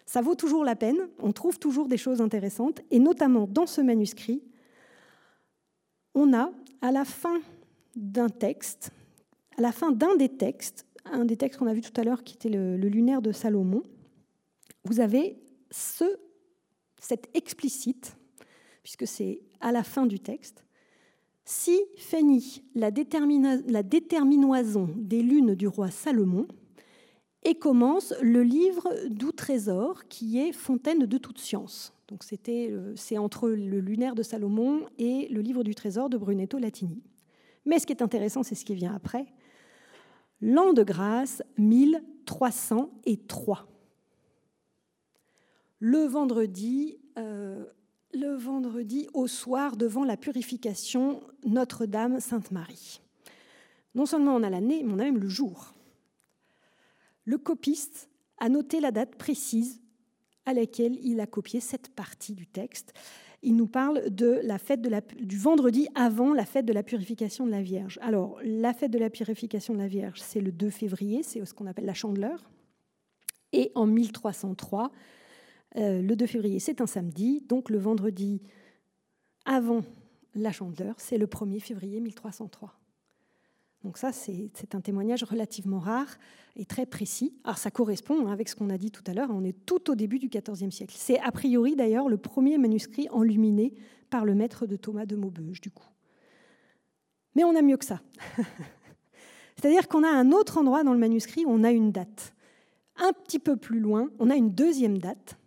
ça 0.05 0.21
vaut 0.21 0.35
toujours 0.35 0.63
la 0.63 0.75
peine. 0.75 0.97
On 1.19 1.31
trouve 1.31 1.59
toujours 1.59 1.87
des 1.87 1.97
choses 1.97 2.21
intéressantes, 2.21 2.81
et 2.91 2.99
notamment 2.99 3.47
dans 3.47 3.65
ce 3.65 3.81
manuscrit, 3.81 4.43
on 6.13 6.33
a 6.33 6.51
à 6.81 6.91
la 6.91 7.05
fin 7.05 7.39
d'un 7.95 8.29
texte, 8.29 8.91
à 9.57 9.61
la 9.61 9.71
fin 9.71 9.91
d'un 9.91 10.15
des 10.15 10.29
textes, 10.29 10.85
un 11.05 11.25
des 11.25 11.37
textes 11.37 11.59
qu'on 11.59 11.67
a 11.67 11.73
vu 11.73 11.81
tout 11.81 11.99
à 11.99 12.03
l'heure 12.03 12.23
qui 12.23 12.35
était 12.35 12.49
le, 12.49 12.75
lunaire 12.77 13.21
de 13.21 13.31
Salomon, 13.31 13.83
vous 14.83 14.99
avez 14.99 15.37
ce, 15.71 16.05
cette 16.99 17.29
explicite, 17.33 18.17
puisque 18.83 19.07
c'est 19.07 19.41
à 19.61 19.71
la 19.71 19.83
fin 19.83 20.05
du 20.05 20.19
texte, 20.19 20.63
si 21.45 21.79
finit 21.95 22.63
la, 22.73 22.89
la 23.67 23.83
déterminoison 23.83 24.89
des 24.95 25.21
lunes 25.21 25.55
du 25.55 25.67
roi 25.67 25.91
Salomon, 25.91 26.47
et 27.45 27.55
commence 27.55 28.13
le 28.21 28.43
livre 28.43 28.89
du 29.07 29.27
trésor 29.27 30.07
qui 30.09 30.39
est 30.39 30.51
Fontaine 30.51 31.05
de 31.05 31.17
toute 31.17 31.37
science. 31.37 31.93
Donc 32.07 32.23
c'est 32.23 33.17
entre 33.17 33.49
le 33.49 33.79
lunaire 33.79 34.15
de 34.15 34.23
Salomon 34.23 34.87
et 34.97 35.27
le 35.29 35.41
livre 35.41 35.63
du 35.63 35.75
trésor 35.75 36.09
de 36.09 36.17
Brunetto 36.17 36.57
Latini. 36.57 37.03
Mais 37.65 37.79
ce 37.79 37.85
qui 37.85 37.93
est 37.93 38.01
intéressant, 38.01 38.43
c'est 38.43 38.55
ce 38.55 38.65
qui 38.65 38.75
vient 38.75 38.93
après. 38.93 39.25
L'an 40.41 40.73
de 40.73 40.83
grâce 40.83 41.41
1303. 41.57 43.67
Le 45.79 46.05
vendredi, 46.05 46.97
euh, 47.17 47.63
le 48.13 48.35
vendredi 48.35 49.07
au 49.13 49.27
soir 49.27 49.77
devant 49.77 50.03
la 50.03 50.17
purification 50.17 51.21
Notre-Dame 51.45 52.19
Sainte-Marie. 52.19 53.01
Non 53.93 54.05
seulement 54.05 54.35
on 54.35 54.43
a 54.43 54.49
l'année, 54.49 54.83
mais 54.83 54.93
on 54.93 54.99
a 54.99 55.03
même 55.03 55.19
le 55.19 55.29
jour. 55.29 55.74
Le 57.25 57.37
copiste 57.37 58.09
a 58.37 58.49
noté 58.49 58.79
la 58.79 58.91
date 58.91 59.15
précise 59.15 59.81
à 60.45 60.53
laquelle 60.53 60.97
il 61.03 61.19
a 61.19 61.25
copié 61.25 61.59
cette 61.59 61.89
partie 61.89 62.33
du 62.33 62.45
texte. 62.45 62.93
Il 63.41 63.55
nous 63.55 63.67
parle 63.67 64.09
de 64.09 64.39
la 64.43 64.57
fête 64.57 64.81
du 64.81 65.37
vendredi 65.37 65.87
avant 65.95 66.33
la 66.33 66.45
fête 66.45 66.65
de 66.65 66.73
la 66.73 66.83
purification 66.83 67.45
de 67.45 67.51
la 67.51 67.61
Vierge. 67.61 67.99
Alors, 68.01 68.39
la 68.43 68.73
fête 68.73 68.91
de 68.91 68.99
la 68.99 69.09
purification 69.09 69.73
de 69.73 69.79
la 69.79 69.87
Vierge, 69.87 70.19
c'est 70.21 70.41
le 70.41 70.51
2 70.51 70.69
février, 70.69 71.23
c'est 71.23 71.43
ce 71.45 71.53
qu'on 71.53 71.67
appelle 71.67 71.85
la 71.85 71.93
chandeleur. 71.93 72.49
Et 73.53 73.71
en 73.75 73.85
1303, 73.85 74.91
euh, 75.77 76.01
le 76.01 76.15
2 76.15 76.25
février, 76.25 76.59
c'est 76.59 76.81
un 76.81 76.87
samedi, 76.87 77.41
donc 77.41 77.69
le 77.69 77.77
vendredi 77.77 78.41
avant 79.45 79.83
la 80.33 80.51
chandeleur, 80.51 80.95
c'est 80.97 81.17
le 81.17 81.27
1er 81.27 81.59
février 81.59 81.99
1303. 82.01 82.73
Donc 83.85 83.99
ça, 83.99 84.11
c'est 84.11 84.73
un 84.73 84.81
témoignage 84.81 85.23
relativement 85.23 85.77
rare 85.77 86.17
et 86.55 86.65
très 86.65 86.87
précis. 86.87 87.35
Alors 87.43 87.59
ça 87.59 87.69
correspond 87.69 88.25
hein, 88.25 88.31
avec 88.31 88.49
ce 88.49 88.55
qu'on 88.55 88.71
a 88.71 88.79
dit 88.79 88.89
tout 88.89 89.03
à 89.05 89.13
l'heure, 89.13 89.29
on 89.31 89.43
est 89.43 89.55
tout 89.67 89.91
au 89.91 89.95
début 89.95 90.17
du 90.17 90.27
XIVe 90.27 90.71
siècle. 90.71 90.95
C'est 90.97 91.19
a 91.19 91.31
priori 91.31 91.75
d'ailleurs 91.75 92.09
le 92.09 92.17
premier 92.17 92.57
manuscrit 92.57 93.07
enluminé 93.11 93.75
par 94.09 94.25
le 94.25 94.33
maître 94.33 94.65
de 94.65 94.75
Thomas 94.75 95.05
de 95.05 95.15
Maubeuge, 95.15 95.61
du 95.61 95.69
coup. 95.69 95.85
Mais 97.35 97.43
on 97.43 97.55
a 97.55 97.61
mieux 97.61 97.77
que 97.77 97.85
ça. 97.85 98.01
C'est-à-dire 99.55 99.87
qu'on 99.87 100.03
a 100.03 100.09
un 100.09 100.31
autre 100.31 100.57
endroit 100.57 100.83
dans 100.83 100.93
le 100.93 100.99
manuscrit 100.99 101.45
où 101.45 101.51
on 101.51 101.63
a 101.63 101.69
une 101.69 101.91
date. 101.91 102.33
Un 102.97 103.13
petit 103.13 103.37
peu 103.37 103.55
plus 103.55 103.79
loin, 103.79 104.09
on 104.17 104.31
a 104.31 104.35
une 104.35 104.49
deuxième 104.49 104.97
date, 104.97 105.37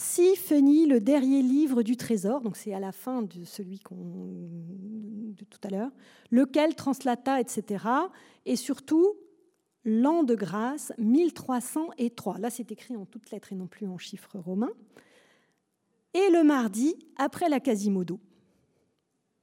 si 0.00 0.34
finit 0.34 0.86
le 0.86 0.98
dernier 0.98 1.42
livre 1.42 1.82
du 1.82 1.94
trésor, 1.94 2.40
donc 2.40 2.56
c'est 2.56 2.72
à 2.72 2.80
la 2.80 2.90
fin 2.90 3.20
de 3.20 3.44
celui 3.44 3.80
qu'on 3.80 3.94
de 3.94 5.44
tout 5.44 5.60
à 5.62 5.68
l'heure, 5.68 5.90
lequel 6.30 6.74
translata, 6.74 7.38
etc. 7.38 7.84
Et 8.46 8.56
surtout, 8.56 9.14
l'an 9.84 10.22
de 10.22 10.34
grâce 10.34 10.92
1303. 10.96 12.38
Là, 12.38 12.48
c'est 12.48 12.72
écrit 12.72 12.96
en 12.96 13.04
toutes 13.04 13.30
lettres 13.30 13.52
et 13.52 13.56
non 13.56 13.66
plus 13.66 13.86
en 13.86 13.98
chiffres 13.98 14.38
romains. 14.38 14.72
Et 16.14 16.30
le 16.30 16.44
mardi, 16.44 16.94
après 17.16 17.50
la 17.50 17.60
Quasimodo. 17.60 18.18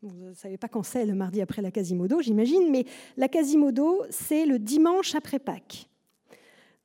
Vous 0.02 0.30
ne 0.30 0.34
savez 0.34 0.58
pas 0.58 0.68
quand 0.68 0.84
c'est 0.84 1.06
le 1.06 1.14
mardi 1.14 1.40
après 1.40 1.62
la 1.62 1.70
Quasimodo, 1.70 2.20
j'imagine, 2.22 2.72
mais 2.72 2.86
la 3.16 3.28
Quasimodo, 3.28 4.04
c'est 4.10 4.48
le 4.48 4.58
dimanche 4.58 5.14
après 5.14 5.38
Pâques. 5.38 5.88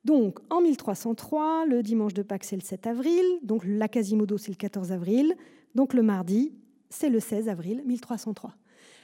Donc 0.05 0.39
en 0.49 0.61
1303, 0.61 1.65
le 1.65 1.81
dimanche 1.81 2.13
de 2.13 2.23
Pâques, 2.23 2.43
c'est 2.43 2.55
le 2.55 2.61
7 2.61 2.87
avril, 2.87 3.23
donc 3.41 3.63
la 3.65 3.87
Quasimodo, 3.87 4.37
c'est 4.37 4.51
le 4.51 4.57
14 4.57 4.91
avril, 4.91 5.35
donc 5.75 5.93
le 5.93 6.03
mardi, 6.03 6.53
c'est 6.89 7.09
le 7.09 7.19
16 7.19 7.47
avril 7.47 7.83
1303. 7.85 8.53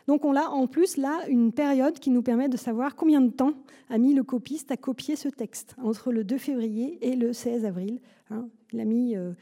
Donc 0.08 0.26
on 0.26 0.36
a 0.36 0.47
en 0.47 0.68
plus 0.68 0.97
là 0.97 1.26
une 1.30 1.52
période 1.52 2.00
qui 2.00 2.10
nous 2.10 2.24
permet 2.24 2.50
de 2.50 2.58
savoir 2.58 2.95
combien 2.95 3.22
de 3.22 3.32
temps 3.32 3.54
a 3.89 3.97
mis 3.97 4.14
le 4.14 4.24
copiste 4.24 4.72
à 4.72 4.78
copier 4.78 5.16
ce 5.16 5.30
texte, 5.30 5.76
entre 5.82 6.12
le 6.12 6.24
2 6.24 6.38
février 6.38 6.97
et 7.08 7.16
le 7.16 7.32
16 7.32 7.64
avril. 7.66 8.00
Hein. 8.32 8.50
il 8.74 8.80
a 8.80 8.86
mis 8.86 9.16
euh, 9.16 9.34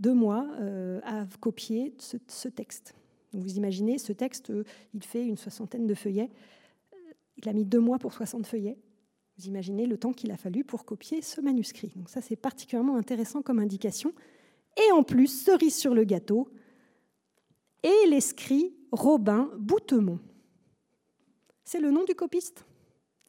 deux 0.00 0.14
mois 0.14 0.46
euh, 0.60 1.00
à 1.04 1.26
copier 1.40 1.94
ce, 1.98 2.48
texte. 2.48 2.94
vous 3.32 3.56
imaginez, 3.56 3.98
ce 3.98 4.12
texte, 4.12 4.50
euh, 4.50 4.64
il 4.94 5.02
fait 5.02 5.24
une 5.24 5.36
soixantaine 5.36 5.86
de 5.86 5.94
feuillets. 5.94 6.30
Il 7.36 7.48
a 7.48 7.52
mis 7.52 7.64
deux 7.64 7.80
mois 7.80 7.98
pour 7.98 8.12
60 8.12 8.46
feuillets. 8.46 8.78
Vous 9.38 9.46
imaginez 9.46 9.86
le 9.86 9.98
temps 9.98 10.12
qu'il 10.12 10.30
a 10.30 10.36
fallu 10.36 10.64
pour 10.64 10.84
copier 10.84 11.20
ce 11.22 11.40
manuscrit. 11.40 11.92
Donc 11.96 12.08
ça, 12.08 12.20
c'est 12.20 12.36
particulièrement 12.36 12.96
intéressant 12.96 13.42
comme 13.42 13.58
indication. 13.58 14.12
Et 14.76 14.92
en 14.92 15.02
plus, 15.02 15.26
cerise 15.26 15.76
sur 15.76 15.94
le 15.94 16.04
gâteau, 16.04 16.48
et 17.82 18.08
l'escrit 18.08 18.74
Robin 18.92 19.50
Boutemont. 19.58 20.18
C'est 21.64 21.80
le 21.80 21.90
nom 21.90 22.04
du 22.04 22.14
copiste. 22.14 22.64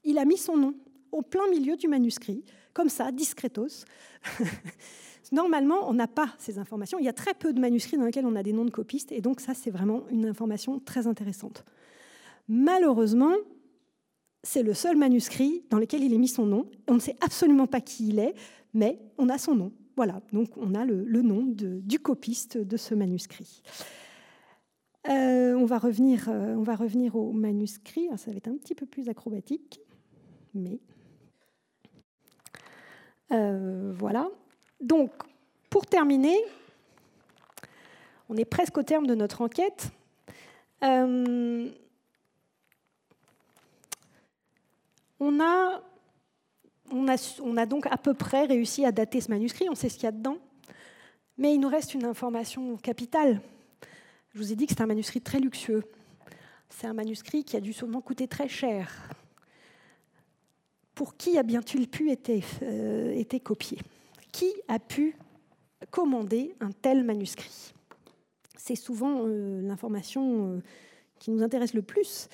Il 0.04 0.18
a 0.18 0.26
mis 0.26 0.38
son 0.38 0.58
nom 0.58 0.76
au 1.12 1.22
plein 1.22 1.48
milieu 1.50 1.76
du 1.76 1.88
manuscrit, 1.88 2.44
comme 2.74 2.90
ça, 2.90 3.12
discretos. 3.12 3.86
Normalement, 5.32 5.90
on 5.90 5.94
n'a 5.94 6.08
pas 6.08 6.34
ces 6.38 6.60
informations. 6.60 7.00
Il 7.00 7.06
y 7.06 7.10
a 7.10 7.14
très 7.14 7.34
peu 7.34 7.54
de 7.54 7.60
manuscrits 7.60 7.98
dans 7.98 8.06
lesquels 8.06 8.26
on 8.26 8.36
a 8.36 8.44
des 8.44 8.54
noms 8.54 8.66
de 8.66 8.72
copistes, 8.72 9.12
et 9.12 9.22
donc 9.22 9.40
ça, 9.40 9.54
c'est 9.54 9.72
vraiment 9.72 10.08
une 10.10 10.26
information 10.26 10.80
très 10.80 11.08
intéressante. 11.08 11.66
Malheureusement, 12.48 13.34
c'est 14.46 14.64
le 14.64 14.74
seul 14.74 14.96
manuscrit 14.96 15.64
dans 15.70 15.80
lequel 15.80 16.04
il 16.04 16.14
est 16.14 16.18
mis 16.18 16.28
son 16.28 16.46
nom. 16.46 16.70
On 16.88 16.94
ne 16.94 17.00
sait 17.00 17.16
absolument 17.22 17.68
pas 17.68 17.82
qui 17.82 18.10
il 18.10 18.20
est, 18.20 18.36
mais 18.74 19.00
on 19.18 19.28
a 19.28 19.38
son 19.38 19.56
nom. 19.56 19.74
Voilà, 19.98 20.22
donc 20.34 20.50
on 20.58 20.76
a 20.76 20.86
le, 20.86 21.22
nom 21.22 21.44
du 21.46 22.00
copiste 22.00 22.58
de 22.58 22.78
ce 22.78 22.94
manuscrit. 22.94 23.62
Euh, 25.10 25.54
on, 25.54 25.66
va 25.66 25.78
revenir, 25.78 26.30
euh, 26.30 26.56
on 26.56 26.64
va 26.64 26.76
revenir 26.76 27.16
au 27.16 27.32
manuscrit. 27.32 28.08
ça 28.18 28.32
va 28.32 28.38
être 28.38 28.48
un 28.48 28.58
petit 28.58 28.76
peu 28.76 28.86
plus 28.86 29.10
acrobatique, 29.10 29.80
mais 30.54 30.80
euh, 33.32 33.94
voilà. 33.96 34.30
Donc, 34.82 35.12
pour 35.70 35.86
terminer, 35.86 36.38
on 38.30 38.36
est 38.36 38.46
presque 38.46 38.78
au 38.78 38.84
terme 38.84 39.08
de 39.08 39.16
notre 39.16 39.42
enquête. 39.42 39.92
On 45.28 45.40
a, 45.40 45.82
on, 46.92 47.58
a, 47.58 47.66
donc 47.66 47.88
à 47.88 47.98
peu 47.98 48.14
près 48.14 48.46
réussi 48.46 48.86
à 48.86 48.92
dater 48.92 49.22
ce 49.22 49.32
manuscrit, 49.32 49.68
on 49.72 49.74
sait 49.74 49.90
ce 49.90 49.96
qu'il 49.96 50.04
y 50.04 50.08
a 50.08 50.12
dedans, 50.12 50.38
mais 51.36 51.56
il 51.56 51.60
nous 51.60 51.68
reste 51.68 51.96
une 51.96 52.06
information 52.06 52.78
capitale. 52.78 53.42
Je 54.30 54.38
vous 54.38 54.54
ai 54.54 54.56
dit 54.56 54.68
que 54.68 54.74
c'est 54.78 54.82
un 54.82 54.86
manuscrit 54.86 55.22
très 55.22 55.40
luxueux. 55.40 55.84
C'est 56.70 56.86
un 56.86 56.94
manuscrit 56.94 57.44
qui 57.44 57.58
a 57.58 57.60
dû 57.60 57.74
sûrement 57.74 58.02
coûter 58.02 58.28
très 58.28 58.48
cher. 58.48 59.10
Pour 60.94 61.18
qui 61.18 61.40
a 61.40 61.44
bien-il 61.44 61.88
pu 61.90 62.12
être, 62.12 62.30
euh, 62.62 63.40
copié? 63.44 63.80
Qui 64.32 64.54
a 64.68 64.78
pu 64.78 65.18
commander 65.90 66.56
un 66.60 66.70
tel 66.70 67.04
manuscrit? 67.04 67.74
C'est 68.58 68.76
souvent 68.76 69.26
euh, 69.26 69.60
l'information 69.64 70.52
euh, 70.52 70.60
qui 71.18 71.32
nous 71.32 71.42
intéresse 71.42 71.74
le 71.74 71.82
plus. 71.82 72.30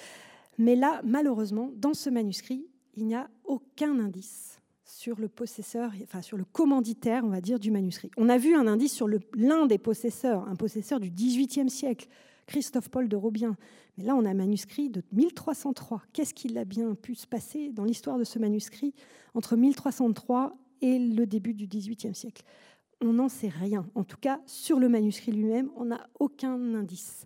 Mais 0.58 0.76
là, 0.76 1.00
malheureusement, 1.06 1.72
dans 1.78 1.94
ce 1.94 2.10
manuscrit, 2.10 2.68
il 2.96 3.06
n'y 3.06 3.16
a 3.16 3.30
aucun 3.44 4.00
indice 4.00 4.62
sur 4.84 5.20
le 5.20 5.30
possesseur, 5.30 5.92
sur 6.22 6.38
le 6.38 6.44
commanditaire, 6.44 7.24
on 7.24 7.30
va 7.30 7.42
dire, 7.42 7.60
du 7.60 7.72
manuscrit. 7.72 8.12
On 8.18 8.30
a 8.30 8.38
vu 8.38 8.56
un 8.56 8.68
indice 8.68 8.94
sur 8.94 9.08
l'un 9.36 9.66
des 9.66 9.78
possesseurs, 9.78 10.48
un 10.48 10.56
possesseur 10.56 11.00
du 11.00 11.10
XVIIIe 11.10 11.70
siècle, 11.70 12.08
Christophe 12.46 12.90
Paul 12.90 13.08
de 13.08 13.16
Robien. 13.16 13.56
Mais 13.98 14.04
là, 14.04 14.16
on 14.16 14.26
a 14.26 14.30
un 14.30 14.36
manuscrit 14.36 14.90
de 14.90 15.02
1303. 15.14 16.04
Qu'est-ce 16.12 16.34
qu'il 16.34 16.58
a 16.58 16.66
bien 16.66 16.94
pu 16.96 17.16
se 17.16 17.26
passer 17.26 17.72
dans 17.72 17.86
l'histoire 17.86 18.18
de 18.18 18.26
ce 18.26 18.38
manuscrit 18.40 18.94
entre 19.34 19.56
1303 19.56 20.58
et 20.82 21.00
le 21.00 21.26
début 21.26 21.54
du 21.54 21.68
XVIIIe 21.68 22.14
siècle? 22.14 22.44
On 23.00 23.14
n'en 23.14 23.30
sait 23.30 23.50
rien. 23.50 23.88
En 23.96 24.04
tout 24.04 24.18
cas, 24.20 24.42
sur 24.46 24.80
le 24.80 24.90
manuscrit 24.90 25.32
lui-même, 25.32 25.72
on 25.76 25.86
n'a 25.86 26.10
aucun 26.20 26.76
indice. 26.76 27.26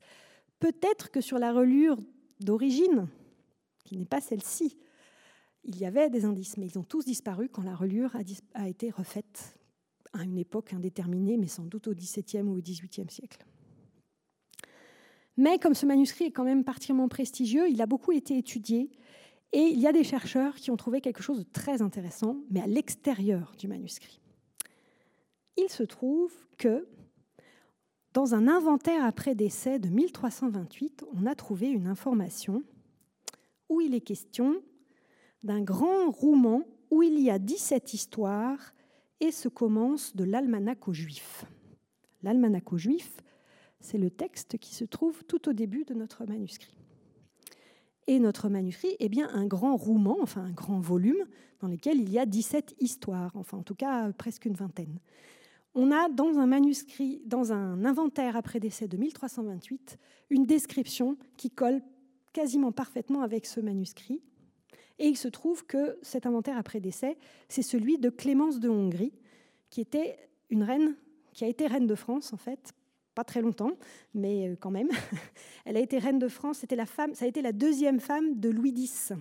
Peut-être 0.60 1.10
que 1.12 1.20
sur 1.20 1.40
la 1.40 1.52
relure 1.52 1.98
d'origine, 2.40 3.08
qui 3.84 3.98
n'est 3.98 4.06
pas 4.06 4.22
celle-ci, 4.22 4.78
il 5.66 5.78
y 5.80 5.86
avait 5.86 6.10
des 6.10 6.26
indices, 6.26 6.58
mais 6.58 6.68
ils 6.68 6.80
ont 6.80 6.84
tous 6.84 7.06
disparu 7.06 7.50
quand 7.50 7.64
la 7.64 7.76
reliure 7.76 8.16
a, 8.54 8.70
été 8.70 8.92
refaite 8.92 9.58
à 10.14 10.24
une 10.24 10.38
époque 10.38 10.74
indéterminée, 10.74 11.38
mais 11.38 11.48
sans 11.48 11.66
doute 11.66 11.88
au 11.88 11.94
XVIIe 11.94 12.44
ou 12.44 12.58
au 12.58 12.62
XVIIIe 12.62 13.10
siècle. 13.10 13.46
Mais 15.38 15.58
comme 15.58 15.74
ce 15.74 15.86
manuscrit 15.86 16.26
est 16.26 16.32
quand 16.32 16.44
même 16.44 16.64
particulièrement 16.64 17.10
prestigieux, 17.10 17.70
il 17.70 17.82
a 17.82 17.88
beaucoup 17.88 18.14
été 18.14 18.38
étudié 18.38 18.90
Et 19.52 19.64
il 19.64 19.80
y 19.80 19.88
a 19.88 19.92
des 19.92 20.04
chercheurs 20.04 20.56
qui 20.56 20.72
ont 20.72 20.78
trouvé 20.78 21.02
quelque 21.02 21.22
chose 21.22 21.40
de 21.40 21.44
très 21.44 21.82
intéressant, 21.82 22.38
mais 22.50 22.62
à 22.62 22.68
l'extérieur 22.68 23.54
du 23.58 23.68
manuscrit. 23.68 24.22
Il 25.58 25.70
se 25.70 25.84
trouve 25.84 26.34
que 26.58 26.88
dans 28.14 28.34
un 28.34 28.48
inventaire 28.48 29.04
après 29.04 29.36
décès 29.36 29.80
de 29.80 29.90
1328, 29.90 31.06
on 31.14 31.26
a 31.26 31.36
trouvé 31.36 31.68
une 31.68 31.88
information 31.88 32.64
où 33.68 33.82
il 33.82 33.94
est 33.94 34.02
question 34.02 34.62
d'un 35.44 35.62
grand 35.62 36.10
roman 36.12 36.64
où 36.92 37.04
il 37.04 37.20
y 37.20 37.30
a 37.30 37.40
17 37.40 37.94
histoires 37.94 38.74
et 39.20 39.32
se 39.32 39.48
commence 39.48 40.16
de 40.16 40.24
l'almanach 40.24 40.88
aux 40.88 40.94
Juifs. 40.94 41.46
L'almanach 42.24 42.72
aux 42.72 42.78
Juifs, 42.78 43.22
c'est 43.80 43.98
le 43.98 44.10
texte 44.10 44.58
qui 44.58 44.74
se 44.74 44.84
trouve 44.84 45.24
tout 45.26 45.50
au 45.50 45.54
début 45.54 45.86
de 45.86 45.94
notre 45.94 46.26
manuscrit. 46.26 46.78
Et 48.08 48.20
notre 48.20 48.50
manuscrit 48.50 48.96
est 49.00 49.10
bien 49.10 49.30
un 49.34 49.46
grand 49.46 49.76
roman, 49.76 50.18
enfin 50.22 50.42
un 50.42 50.52
grand 50.52 50.80
volume, 50.80 51.26
dans 51.60 51.68
lequel 51.68 52.00
il 52.00 52.12
y 52.12 52.20
a 52.20 52.26
17 52.26 52.76
histoires, 52.80 53.32
enfin 53.36 53.58
en 53.58 53.64
tout 53.64 53.76
cas 53.76 54.12
presque 54.14 54.46
une 54.46 54.54
vingtaine. 54.54 55.00
On 55.74 55.92
a 55.92 56.08
dans 56.10 56.38
un 56.38 56.46
manuscrit, 56.46 57.22
dans 57.26 57.52
un 57.52 57.84
inventaire 57.84 58.38
après 58.38 58.60
décès 58.60 58.88
de 58.88 58.96
1328, 58.96 59.98
une 60.30 60.46
description 60.46 61.18
qui 61.36 61.50
colle 61.50 61.82
quasiment 62.32 62.72
parfaitement 62.72 63.22
avec 63.22 63.46
ce 63.46 63.60
manuscrit. 63.60 64.22
Et 65.00 65.08
il 65.08 65.18
se 65.18 65.28
trouve 65.28 65.66
que 65.66 65.98
cet 66.02 66.26
inventaire 66.26 66.58
après 66.58 66.80
décès, 66.80 67.18
c'est 67.50 67.62
celui 67.62 67.98
de 67.98 68.10
Clémence 68.10 68.60
de 68.60 68.70
Hongrie, 68.70 69.14
qui 69.70 69.82
était 69.82 70.18
une 70.50 70.64
reine, 70.64 70.96
qui 71.34 71.44
a 71.44 71.48
été 71.48 71.68
reine 71.68 71.88
de 71.88 71.96
France 71.96 72.32
en 72.34 72.38
fait, 72.38 72.74
pas 73.14 73.24
très 73.24 73.42
longtemps, 73.42 73.72
mais 74.14 74.50
euh, 74.50 74.56
quand 74.60 74.72
même. 74.72 74.90
Elle 75.66 75.78
a 75.78 75.82
été 75.82 75.98
reine 75.98 76.20
de 76.20 76.28
France, 76.28 76.60
c'était 76.60 76.76
la 76.76 76.86
femme, 76.86 77.14
ça 77.14 77.26
a 77.26 77.28
été 77.28 77.42
la 77.42 77.52
deuxième 77.52 78.00
femme 78.00 78.40
de 78.40 78.50
Louis 78.50 78.74
X. 78.76 79.14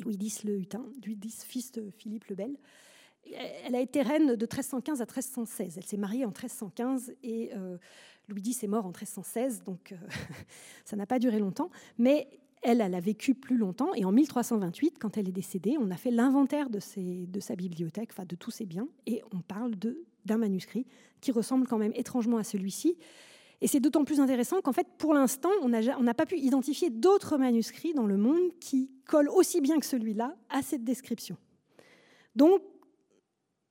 Louis 0.00 0.18
X 0.20 0.44
le 0.44 0.58
Hutin, 0.58 0.84
Louis 1.04 1.18
X, 1.24 1.44
fils 1.44 1.72
de 1.72 1.90
Philippe 1.90 2.26
le 2.26 2.36
Bel. 2.36 2.56
Elle 3.64 3.74
a 3.74 3.80
été 3.80 4.02
reine 4.02 4.36
de 4.36 4.44
1315 4.44 5.00
à 5.00 5.04
1316. 5.04 5.78
Elle 5.78 5.84
s'est 5.84 5.96
mariée 5.96 6.24
en 6.24 6.28
1315 6.28 7.14
et 7.24 7.50
euh, 7.56 7.76
Louis 8.28 8.42
X 8.42 8.62
est 8.62 8.68
mort 8.68 8.84
en 8.84 8.90
1316, 8.90 9.62
donc 9.64 9.92
euh, 9.92 9.96
ça 10.84 10.96
n'a 10.96 11.06
pas 11.06 11.18
duré 11.18 11.38
longtemps. 11.38 11.70
Mais 11.98 12.28
elle, 12.66 12.80
a 12.80 13.00
vécu 13.00 13.34
plus 13.34 13.56
longtemps 13.56 13.94
et 13.94 14.04
en 14.04 14.12
1328, 14.12 14.98
quand 14.98 15.16
elle 15.16 15.28
est 15.28 15.32
décédée, 15.32 15.76
on 15.78 15.90
a 15.90 15.96
fait 15.96 16.10
l'inventaire 16.10 16.68
de, 16.68 16.80
de 16.96 17.40
sa 17.40 17.54
bibliothèque, 17.54 18.10
enfin 18.12 18.24
de 18.24 18.34
tous 18.34 18.50
ses 18.50 18.66
biens, 18.66 18.88
et 19.06 19.22
on 19.32 19.40
parle 19.40 19.74
d'un 20.24 20.36
manuscrit 20.36 20.84
qui 21.20 21.30
ressemble 21.30 21.66
quand 21.68 21.78
même 21.78 21.92
étrangement 21.94 22.38
à 22.38 22.44
celui-ci. 22.44 22.98
Et 23.60 23.68
c'est 23.68 23.80
d'autant 23.80 24.04
plus 24.04 24.20
intéressant 24.20 24.60
qu'en 24.60 24.72
fait, 24.72 24.86
pour 24.98 25.14
l'instant, 25.14 25.48
on 25.62 25.68
n'a 25.68 26.14
pas 26.14 26.26
pu 26.26 26.38
identifier 26.38 26.90
d'autres 26.90 27.38
manuscrits 27.38 27.94
dans 27.94 28.06
le 28.06 28.16
monde 28.16 28.50
qui 28.60 28.90
collent 29.06 29.30
aussi 29.30 29.60
bien 29.60 29.78
que 29.78 29.86
celui-là 29.86 30.36
à 30.50 30.60
cette 30.60 30.84
description. 30.84 31.36
Donc, 32.34 32.60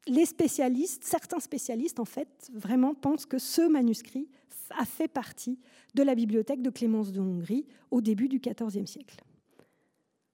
les 0.07 0.25
spécialistes, 0.25 1.03
certains 1.03 1.39
spécialistes 1.39 1.99
en 1.99 2.05
fait, 2.05 2.49
vraiment 2.53 2.93
pensent 2.93 3.25
que 3.25 3.39
ce 3.39 3.67
manuscrit 3.67 4.29
a 4.71 4.85
fait 4.85 5.07
partie 5.07 5.59
de 5.93 6.03
la 6.03 6.15
bibliothèque 6.15 6.61
de 6.61 6.69
Clémence 6.69 7.11
de 7.11 7.19
Hongrie 7.19 7.65
au 7.91 8.01
début 8.01 8.27
du 8.27 8.39
XIVe 8.39 8.85
siècle. 8.85 9.17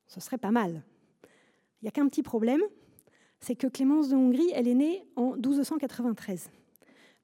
Ce 0.07 0.19
serait 0.19 0.37
pas 0.37 0.51
mal. 0.51 0.83
Il 1.81 1.85
n'y 1.85 1.87
a 1.87 1.91
qu'un 1.91 2.07
petit 2.07 2.23
problème, 2.23 2.61
c'est 3.39 3.55
que 3.55 3.67
Clémence 3.67 4.09
de 4.09 4.15
Hongrie, 4.15 4.51
elle 4.53 4.67
est 4.67 4.75
née 4.75 5.05
en 5.15 5.33
1293. 5.33 6.49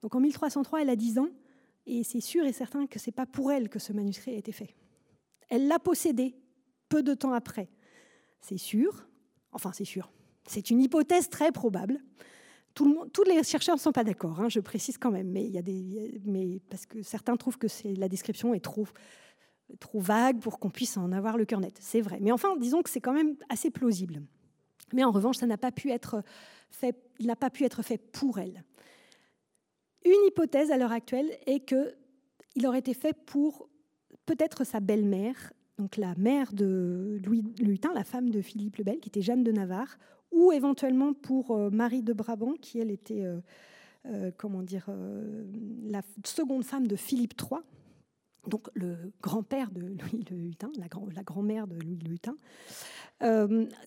Donc 0.02 0.14
en 0.14 0.20
1303, 0.20 0.82
elle 0.82 0.90
a 0.90 0.96
10 0.96 1.18
ans, 1.18 1.28
et 1.86 2.04
c'est 2.04 2.20
sûr 2.20 2.44
et 2.44 2.52
certain 2.52 2.86
que 2.86 2.98
ce 2.98 3.08
n'est 3.08 3.14
pas 3.14 3.26
pour 3.26 3.52
elle 3.52 3.68
que 3.68 3.78
ce 3.78 3.92
manuscrit 3.92 4.34
a 4.34 4.38
été 4.38 4.52
fait. 4.52 4.74
Elle 5.48 5.68
l'a 5.68 5.78
possédé 5.78 6.34
peu 6.88 7.02
de 7.02 7.14
temps 7.14 7.32
après. 7.32 7.68
C'est 8.40 8.58
sûr, 8.58 9.06
enfin 9.52 9.72
c'est 9.72 9.84
sûr, 9.84 10.10
c'est 10.46 10.70
une 10.70 10.80
hypothèse 10.80 11.28
très 11.28 11.52
probable, 11.52 12.00
tous 13.12 13.24
les 13.24 13.42
chercheurs 13.42 13.76
ne 13.76 13.80
sont 13.80 13.92
pas 13.92 14.04
d'accord, 14.04 14.40
hein, 14.40 14.48
je 14.48 14.60
précise 14.60 14.98
quand 14.98 15.10
même, 15.10 15.30
mais, 15.30 15.44
il 15.44 16.60
parce 16.68 16.86
que 16.86 17.02
certains 17.02 17.36
trouvent 17.36 17.58
que 17.58 17.66
la 17.98 18.08
description 18.08 18.54
est 18.54 18.60
trop, 18.60 18.86
vague 19.94 20.40
pour 20.40 20.58
qu'on 20.58 20.70
puisse 20.70 20.96
en 20.96 21.12
avoir 21.12 21.36
le 21.36 21.44
cœur 21.44 21.60
net. 21.60 21.76
C'est 21.80 22.00
vrai. 22.00 22.18
Mais 22.20 22.32
enfin, 22.32 22.56
disons 22.56 22.82
que 22.82 22.90
c'est 22.90 23.00
quand 23.00 23.12
même 23.12 23.36
assez 23.48 23.70
plausible. 23.70 24.22
Mais 24.92 25.04
en 25.04 25.10
revanche, 25.10 25.36
ça 25.36 25.46
n'a 25.46 25.58
pas 25.58 25.72
pu 25.72 25.90
être 25.90 26.22
fait, 26.70 26.96
il 27.18 27.26
n'a 27.26 27.36
pas 27.36 27.50
pu 27.50 27.64
être 27.64 27.82
fait 27.82 27.98
pour 27.98 28.38
elle. 28.38 28.64
Une 30.04 30.26
hypothèse 30.26 30.70
à 30.70 30.78
l'heure 30.78 30.92
actuelle 30.92 31.30
est 31.46 31.60
qu'il 31.60 32.66
aurait 32.66 32.78
été 32.78 32.94
fait 32.94 33.12
pour 33.26 33.68
peut-être 34.24 34.64
sa 34.64 34.80
belle-mère, 34.80 35.52
donc 35.78 35.96
la 35.96 36.14
mère 36.16 36.52
de 36.52 37.20
Louis 37.24 37.44
Hutin, 37.60 37.92
la 37.94 38.04
femme 38.04 38.30
de 38.30 38.40
Philippe 38.40 38.76
le 38.76 38.84
Bel, 38.84 39.00
qui 39.00 39.08
était 39.08 39.22
Jeanne 39.22 39.44
de 39.44 39.52
Navarre, 39.52 39.98
ou 40.30 40.52
éventuellement 40.52 41.12
pour 41.12 41.50
euh, 41.52 41.70
Marie 41.70 42.02
de 42.02 42.12
Brabant, 42.12 42.54
qui 42.60 42.78
elle 42.78 42.90
était 42.90 43.24
euh, 43.24 43.40
euh, 44.06 44.30
comment 44.36 44.62
dire, 44.62 44.88
la 45.84 46.02
seconde 46.24 46.64
femme 46.64 46.86
de 46.86 46.96
Philippe 46.96 47.34
III, 47.40 47.60
donc 48.46 48.68
le 48.74 48.96
grand-père 49.20 49.70
de 49.70 49.80
Louis 49.80 50.24
le 50.30 50.36
Hutin, 50.36 50.70
la, 50.78 51.22
grand-mère 51.22 51.66
de 51.66 51.74
Louis 51.74 51.98
le 51.98 52.12
Hutin. 52.12 52.36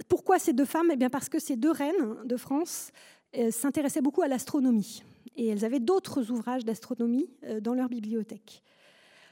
pourquoi 0.07 0.37
ces 0.37 0.53
deux 0.53 0.65
femmes? 0.65 0.89
Eh 0.91 0.97
bien 0.97 1.09
parce 1.09 1.29
que 1.29 1.39
ces 1.39 1.55
deux 1.55 1.71
reines 1.71 2.17
de 2.25 2.37
France 2.37 2.91
s'intéressaient 3.49 4.01
beaucoup 4.01 4.21
à 4.21 4.27
l'astronomie 4.27 5.03
et 5.35 5.47
elles 5.47 5.65
avaient 5.65 5.79
d'autres 5.79 6.29
ouvrages 6.29 6.65
d'astronomie 6.65 7.29
dans 7.61 7.73
leur 7.73 7.89
bibliothèque. 7.89 8.61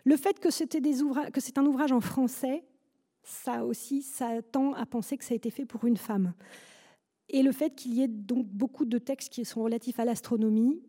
Le 0.05 0.15
fait 0.15 0.39
que 0.39 0.49
c'était 0.49 0.79
un 1.57 1.65
ouvrage 1.65 1.91
en 1.91 2.01
français, 2.01 2.63
ça 3.23 3.65
aussi, 3.65 4.01
ça 4.01 4.41
tend 4.41 4.73
à 4.73 4.85
penser 4.85 5.17
que 5.17 5.23
ça 5.23 5.33
a 5.33 5.37
été 5.37 5.51
fait 5.51 5.65
pour 5.65 5.85
une 5.85 5.97
femme 5.97 6.33
et 7.29 7.43
le 7.43 7.51
fait 7.51 7.75
qu'il 7.75 7.93
y 7.93 8.01
ait 8.01 8.07
donc 8.07 8.47
beaucoup 8.47 8.85
de 8.85 8.97
textes 8.97 9.31
qui 9.31 9.45
sont 9.45 9.63
relatifs 9.63 9.99
à 9.99 10.05
l'astronomie. 10.05 10.81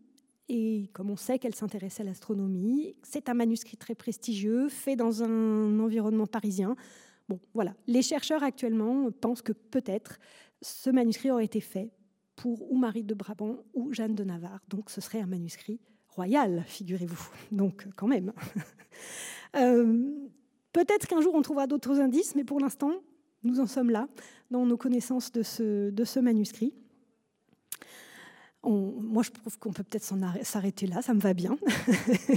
Et 0.49 0.89
comme 0.93 1.09
on 1.09 1.15
sait 1.15 1.39
qu'elle 1.39 1.55
s'intéressait 1.55 2.01
à 2.01 2.05
l'astronomie, 2.05 2.95
c'est 3.03 3.29
un 3.29 3.33
manuscrit 3.33 3.77
très 3.77 3.95
prestigieux, 3.95 4.67
fait 4.67 4.95
dans 4.95 5.23
un 5.23 5.79
environnement 5.79 6.27
parisien. 6.27 6.75
Bon, 7.29 7.39
voilà. 7.53 7.73
Les 7.87 8.01
chercheurs 8.01 8.43
actuellement 8.43 9.11
pensent 9.11 9.41
que 9.41 9.53
peut-être 9.53 10.19
ce 10.61 10.89
manuscrit 10.89 11.31
aurait 11.31 11.45
été 11.45 11.61
fait 11.61 11.91
pour 12.35 12.71
ou 12.71 12.77
Marie 12.77 13.03
de 13.03 13.13
Brabant 13.13 13.57
ou 13.73 13.93
Jeanne 13.93 14.15
de 14.15 14.23
Navarre. 14.23 14.61
Donc 14.67 14.89
ce 14.89 14.99
serait 14.99 15.21
un 15.21 15.27
manuscrit 15.27 15.79
royal, 16.09 16.63
figurez-vous. 16.67 17.29
Donc 17.51 17.87
quand 17.95 18.07
même. 18.07 18.33
Euh, 19.57 20.29
peut-être 20.71 21.07
qu'un 21.07 21.19
jour 21.19 21.35
on 21.35 21.41
trouvera 21.41 21.67
d'autres 21.67 21.99
indices, 21.99 22.35
mais 22.35 22.45
pour 22.45 22.61
l'instant, 22.61 22.93
nous 23.43 23.59
en 23.59 23.65
sommes 23.65 23.89
là, 23.89 24.07
dans 24.49 24.65
nos 24.65 24.77
connaissances 24.77 25.31
de 25.31 25.43
ce, 25.43 25.89
de 25.89 26.03
ce 26.03 26.19
manuscrit. 26.19 26.73
moi, 28.63 29.23
je 29.23 29.31
trouve 29.31 29.57
qu'on 29.57 29.71
peut 29.71 29.83
peut-être 29.83 30.13
s'arrêter 30.43 30.87
là, 30.87 31.01
ça 31.01 31.13
me 31.13 31.19
va 31.19 31.33
bien. 31.33 31.57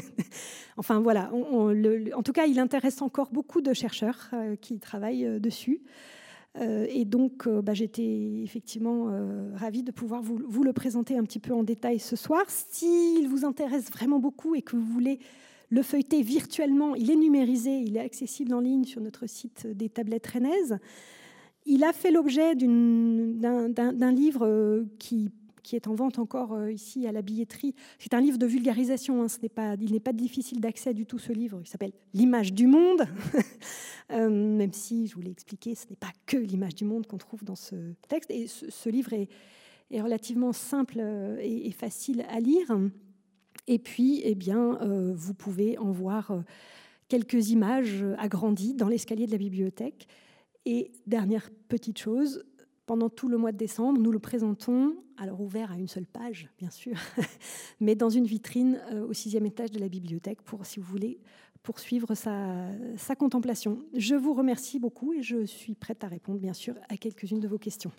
enfin 0.76 1.00
voilà, 1.00 1.30
en 1.32 2.22
tout 2.22 2.32
cas, 2.32 2.46
il 2.46 2.58
intéresse 2.58 3.02
encore 3.02 3.30
beaucoup 3.30 3.60
de 3.60 3.72
chercheurs 3.72 4.30
euh, 4.32 4.56
qui 4.56 4.78
travaillent 4.78 5.26
euh, 5.26 5.38
dessus. 5.38 5.82
Euh, 6.60 6.86
et 6.88 7.04
donc, 7.04 7.48
bah, 7.48 7.74
j'étais 7.74 8.42
effectivement 8.44 9.10
ravie 9.56 9.82
de 9.82 9.90
pouvoir 9.90 10.22
vous, 10.22 10.38
vous, 10.46 10.62
le 10.62 10.72
présenter 10.72 11.18
un 11.18 11.24
petit 11.24 11.40
peu 11.40 11.52
en 11.52 11.64
détail 11.64 11.98
ce 11.98 12.14
soir. 12.14 12.44
S'il 12.46 13.28
vous 13.28 13.44
intéresse 13.44 13.90
vraiment 13.90 14.20
beaucoup 14.20 14.54
et 14.54 14.62
que 14.62 14.76
vous 14.76 14.84
voulez 14.84 15.18
le 15.74 15.82
feuilleter 15.82 16.22
virtuellement, 16.22 16.94
il 16.94 17.10
est 17.10 17.16
numérisé, 17.16 17.80
il 17.80 17.96
est 17.96 18.00
accessible 18.00 18.54
en 18.54 18.60
ligne 18.60 18.84
sur 18.84 19.00
notre 19.00 19.26
site 19.26 19.66
des 19.66 19.88
tablettes 19.88 20.26
rennaises. 20.28 20.78
Il 21.66 21.82
a 21.82 21.92
fait 21.92 22.12
l'objet 22.12 22.54
d'un 22.54 24.12
livre 24.12 24.46
euh, 24.46 24.84
qui, 25.00 25.32
est 25.72 25.88
en 25.88 25.94
vente 25.94 26.20
encore 26.20 26.52
euh, 26.52 26.70
ici 26.70 27.08
à 27.08 27.12
la 27.12 27.22
billetterie. 27.22 27.74
C'est 27.98 28.14
un 28.14 28.20
livre 28.20 28.38
de 28.38 28.46
vulgarisation, 28.46 29.24
hein. 29.24 29.26
il 29.80 29.92
n'est 29.92 30.00
pas 30.00 30.12
difficile 30.12 30.60
d'accès 30.60 30.94
du 30.94 31.06
tout 31.06 31.18
ce 31.18 31.32
livre. 31.32 31.60
Il 31.64 31.68
s'appelle 31.68 31.92
L'image 32.12 32.52
du 32.52 32.68
monde, 32.68 33.08
euh, 34.12 34.30
même 34.30 34.72
si, 34.72 35.08
je 35.08 35.16
vous 35.16 35.22
l'ai 35.22 35.32
expliqué, 35.32 35.74
ce 35.74 35.88
n'est 35.90 35.96
pas 35.96 36.12
que 36.26 36.36
l'image 36.36 36.76
du 36.76 36.84
monde 36.84 37.08
qu'on 37.08 37.18
trouve 37.18 37.42
dans 37.42 37.56
ce 37.56 37.74
texte. 38.08 38.30
Et 38.30 38.46
ce, 38.46 38.88
livre 38.88 39.12
est, 39.12 39.28
relativement 40.00 40.52
simple 40.52 41.00
et, 41.40 41.72
facile 41.72 42.24
à 42.28 42.38
lire. 42.38 42.70
Et 43.66 43.78
puis, 43.78 44.20
eh 44.24 44.34
bien, 44.34 44.78
euh, 44.82 45.12
vous 45.14 45.34
pouvez 45.34 45.78
en 45.78 45.90
voir 45.90 46.30
euh, 46.30 46.40
quelques 47.08 47.50
images 47.50 48.04
agrandies 48.18 48.74
dans 48.74 48.88
l'escalier 48.88 49.26
de 49.26 49.32
la 49.32 49.38
bibliothèque. 49.38 50.06
Et 50.66 50.92
dernière 51.06 51.50
petite 51.68 51.98
chose, 51.98 52.44
pendant 52.86 53.08
tout 53.08 53.28
le 53.28 53.36
mois 53.36 53.52
de 53.52 53.56
décembre, 53.56 54.00
nous 54.00 54.12
le 54.12 54.18
présentons, 54.18 54.96
alors 55.16 55.40
ouvert 55.40 55.72
à 55.72 55.78
une 55.78 55.88
seule 55.88 56.06
page, 56.06 56.48
bien 56.58 56.70
sûr, 56.70 56.96
mais 57.80 57.94
dans 57.94 58.10
une 58.10 58.26
vitrine 58.26 58.80
euh, 58.92 59.06
au 59.06 59.12
sixième 59.12 59.46
étage 59.46 59.70
de 59.70 59.78
la 59.78 59.88
bibliothèque 59.88 60.42
pour, 60.42 60.66
si 60.66 60.80
vous 60.80 60.86
voulez, 60.86 61.20
poursuivre 61.62 62.14
sa, 62.14 62.68
sa 62.96 63.16
contemplation. 63.16 63.78
Je 63.94 64.14
vous 64.14 64.34
remercie 64.34 64.78
beaucoup 64.78 65.14
et 65.14 65.22
je 65.22 65.46
suis 65.46 65.74
prête 65.74 66.04
à 66.04 66.08
répondre, 66.08 66.38
bien 66.38 66.52
sûr, 66.52 66.74
à 66.90 66.98
quelques-unes 66.98 67.40
de 67.40 67.48
vos 67.48 67.58
questions. 67.58 67.92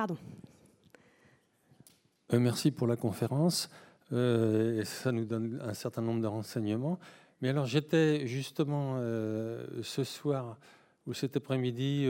Pardon. 0.00 0.16
merci 2.32 2.70
pour 2.70 2.86
la 2.86 2.96
conférence. 2.96 3.68
et 4.10 4.80
ça 4.84 5.12
nous 5.12 5.26
donne 5.26 5.60
un 5.62 5.74
certain 5.74 6.00
nombre 6.00 6.22
de 6.22 6.26
renseignements. 6.26 6.98
Mais 7.42 7.50
alors, 7.50 7.66
j'étais 7.66 8.26
justement 8.26 8.96
ce 9.82 10.04
soir 10.04 10.56
ou 11.06 11.12
cet 11.12 11.36
après-midi 11.36 12.08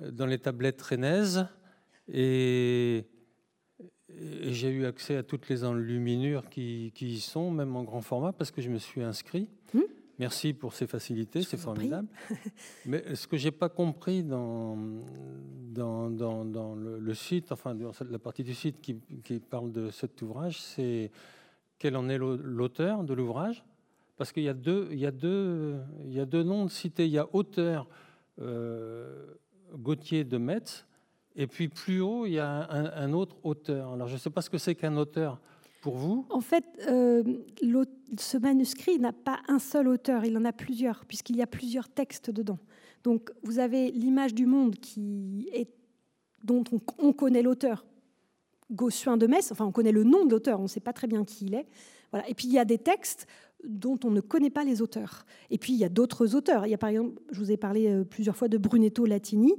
dans 0.00 0.26
les 0.26 0.40
tablettes 0.40 0.82
rennaises 0.82 1.46
et, 2.12 3.06
j'ai 4.48 4.70
eu 4.70 4.84
accès 4.84 5.16
à 5.16 5.22
toutes 5.22 5.48
les 5.48 5.62
enluminures 5.62 6.48
qui, 6.48 6.92
y 7.00 7.20
sont, 7.20 7.52
même 7.52 7.76
en 7.76 7.84
grand 7.84 8.02
format, 8.02 8.32
parce 8.32 8.50
que 8.50 8.60
je 8.60 8.70
me 8.70 8.78
suis 8.78 9.04
inscrit. 9.04 9.48
Merci 10.18 10.54
pour 10.54 10.74
ces 10.74 10.86
facilités, 10.86 11.42
c'est 11.42 11.56
formidable. 11.56 12.08
Mais 12.86 13.14
ce 13.14 13.26
que 13.26 13.36
j'ai 13.36 13.50
pas 13.50 13.68
compris 13.68 14.22
dans, 14.22 14.76
dans, 15.72 16.08
dans, 16.10 16.74
le, 16.74 17.14
site, 17.14 17.50
enfin 17.50 17.74
dans 17.74 17.90
la 18.08 18.18
partie 18.18 18.44
du 18.44 18.54
site 18.54 18.80
qui, 18.80 19.00
qui 19.24 19.40
parle 19.40 19.72
de 19.72 19.90
cet 19.90 20.22
ouvrage, 20.22 20.60
c'est 20.60 21.10
quel 21.78 21.96
en 21.96 22.08
est 22.08 22.18
l'auteur 22.18 23.02
de 23.02 23.12
l'ouvrage? 23.12 23.64
Parce 24.16 24.30
qu'il 24.30 24.44
y, 24.44 24.48
a 24.48 24.54
deux, 24.54 24.88
il 24.92 24.98
y, 24.98 25.06
a 25.06 25.10
deux, 25.10 25.76
il 26.04 26.12
y 26.12 26.20
a 26.20 26.24
deux 26.24 26.44
noms 26.44 26.68
cités. 26.68 27.06
Il 27.06 27.12
y 27.12 27.18
a 27.18 27.26
auteur 27.32 27.88
euh, 28.40 29.34
Gauthier 29.74 30.22
de 30.22 30.38
Metz, 30.38 30.86
et 31.34 31.48
puis 31.48 31.68
plus 31.68 32.00
haut, 32.00 32.26
il 32.26 32.34
y 32.34 32.38
a 32.38 32.70
un, 32.70 33.12
autre 33.12 33.36
auteur. 33.42 33.92
Alors 33.92 34.06
je 34.06 34.14
ne 34.14 34.18
sais 34.18 34.30
pas 34.30 34.40
ce 34.40 34.50
que 34.50 34.58
c'est 34.58 34.76
qu'un 34.76 34.96
auteur 34.96 35.40
vous? 35.90 36.26
En 36.30 36.40
fait, 36.40 36.64
euh, 36.88 37.22
ce 38.18 38.36
manuscrit 38.38 38.98
n'a 38.98 39.12
pas 39.12 39.40
un 39.48 39.58
seul 39.58 39.88
auteur, 39.88 40.24
il 40.24 40.36
en 40.36 40.44
a 40.44 40.52
plusieurs, 40.52 41.04
puisqu'il 41.04 41.36
y 41.36 41.42
a 41.42 41.46
plusieurs 41.46 41.88
textes 41.88 42.30
dedans. 42.30 42.58
Donc 43.02 43.30
vous 43.42 43.58
avez 43.58 43.90
l'image 43.90 44.34
du 44.34 44.46
monde 44.46 44.76
qui 44.76 45.48
est, 45.52 45.68
dont 46.42 46.64
on, 46.98 47.12
connaît 47.12 47.42
l'auteur, 47.42 47.84
Gossuin 48.72 49.16
de 49.16 49.26
Metz, 49.26 49.52
enfin 49.52 49.66
on 49.66 49.72
connaît 49.72 49.92
le 49.92 50.04
nom 50.04 50.24
de 50.24 50.30
l'auteur, 50.30 50.58
on 50.58 50.64
ne 50.64 50.68
sait 50.68 50.80
pas 50.80 50.92
très 50.92 51.06
bien 51.06 51.24
qui 51.24 51.46
il 51.46 51.54
est. 51.54 51.66
Voilà. 52.10 52.28
Et 52.28 52.34
puis 52.34 52.46
il 52.48 52.52
y 52.52 52.58
a 52.58 52.64
des 52.64 52.78
textes 52.78 53.26
dont 53.62 53.98
on 54.04 54.10
ne 54.10 54.20
connaît 54.20 54.50
pas 54.50 54.64
les 54.64 54.82
auteurs. 54.82 55.26
Et 55.50 55.58
puis 55.58 55.72
il 55.72 55.78
y 55.78 55.84
a 55.84 55.88
d'autres 55.88 56.34
auteurs. 56.34 56.66
Il 56.66 56.70
y 56.70 56.74
a 56.74 56.78
par 56.78 56.90
exemple, 56.90 57.20
je 57.30 57.38
vous 57.38 57.52
ai 57.52 57.56
parlé 57.56 57.88
euh, 57.88 58.04
plusieurs 58.04 58.36
fois 58.36 58.48
de 58.48 58.56
Brunetto 58.56 59.04
Latini, 59.04 59.54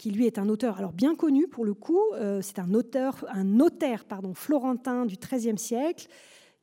qui 0.00 0.10
lui 0.10 0.26
est 0.26 0.38
un 0.38 0.48
auteur 0.48 0.78
alors 0.78 0.94
bien 0.94 1.14
connu 1.14 1.46
pour 1.46 1.62
le 1.62 1.74
coup. 1.74 2.00
Euh, 2.14 2.40
c'est 2.40 2.58
un 2.58 2.72
auteur, 2.72 3.22
un 3.28 3.44
notaire 3.44 4.06
pardon, 4.06 4.32
florentin 4.32 5.04
du 5.04 5.16
XIIIe 5.16 5.58
siècle 5.58 6.06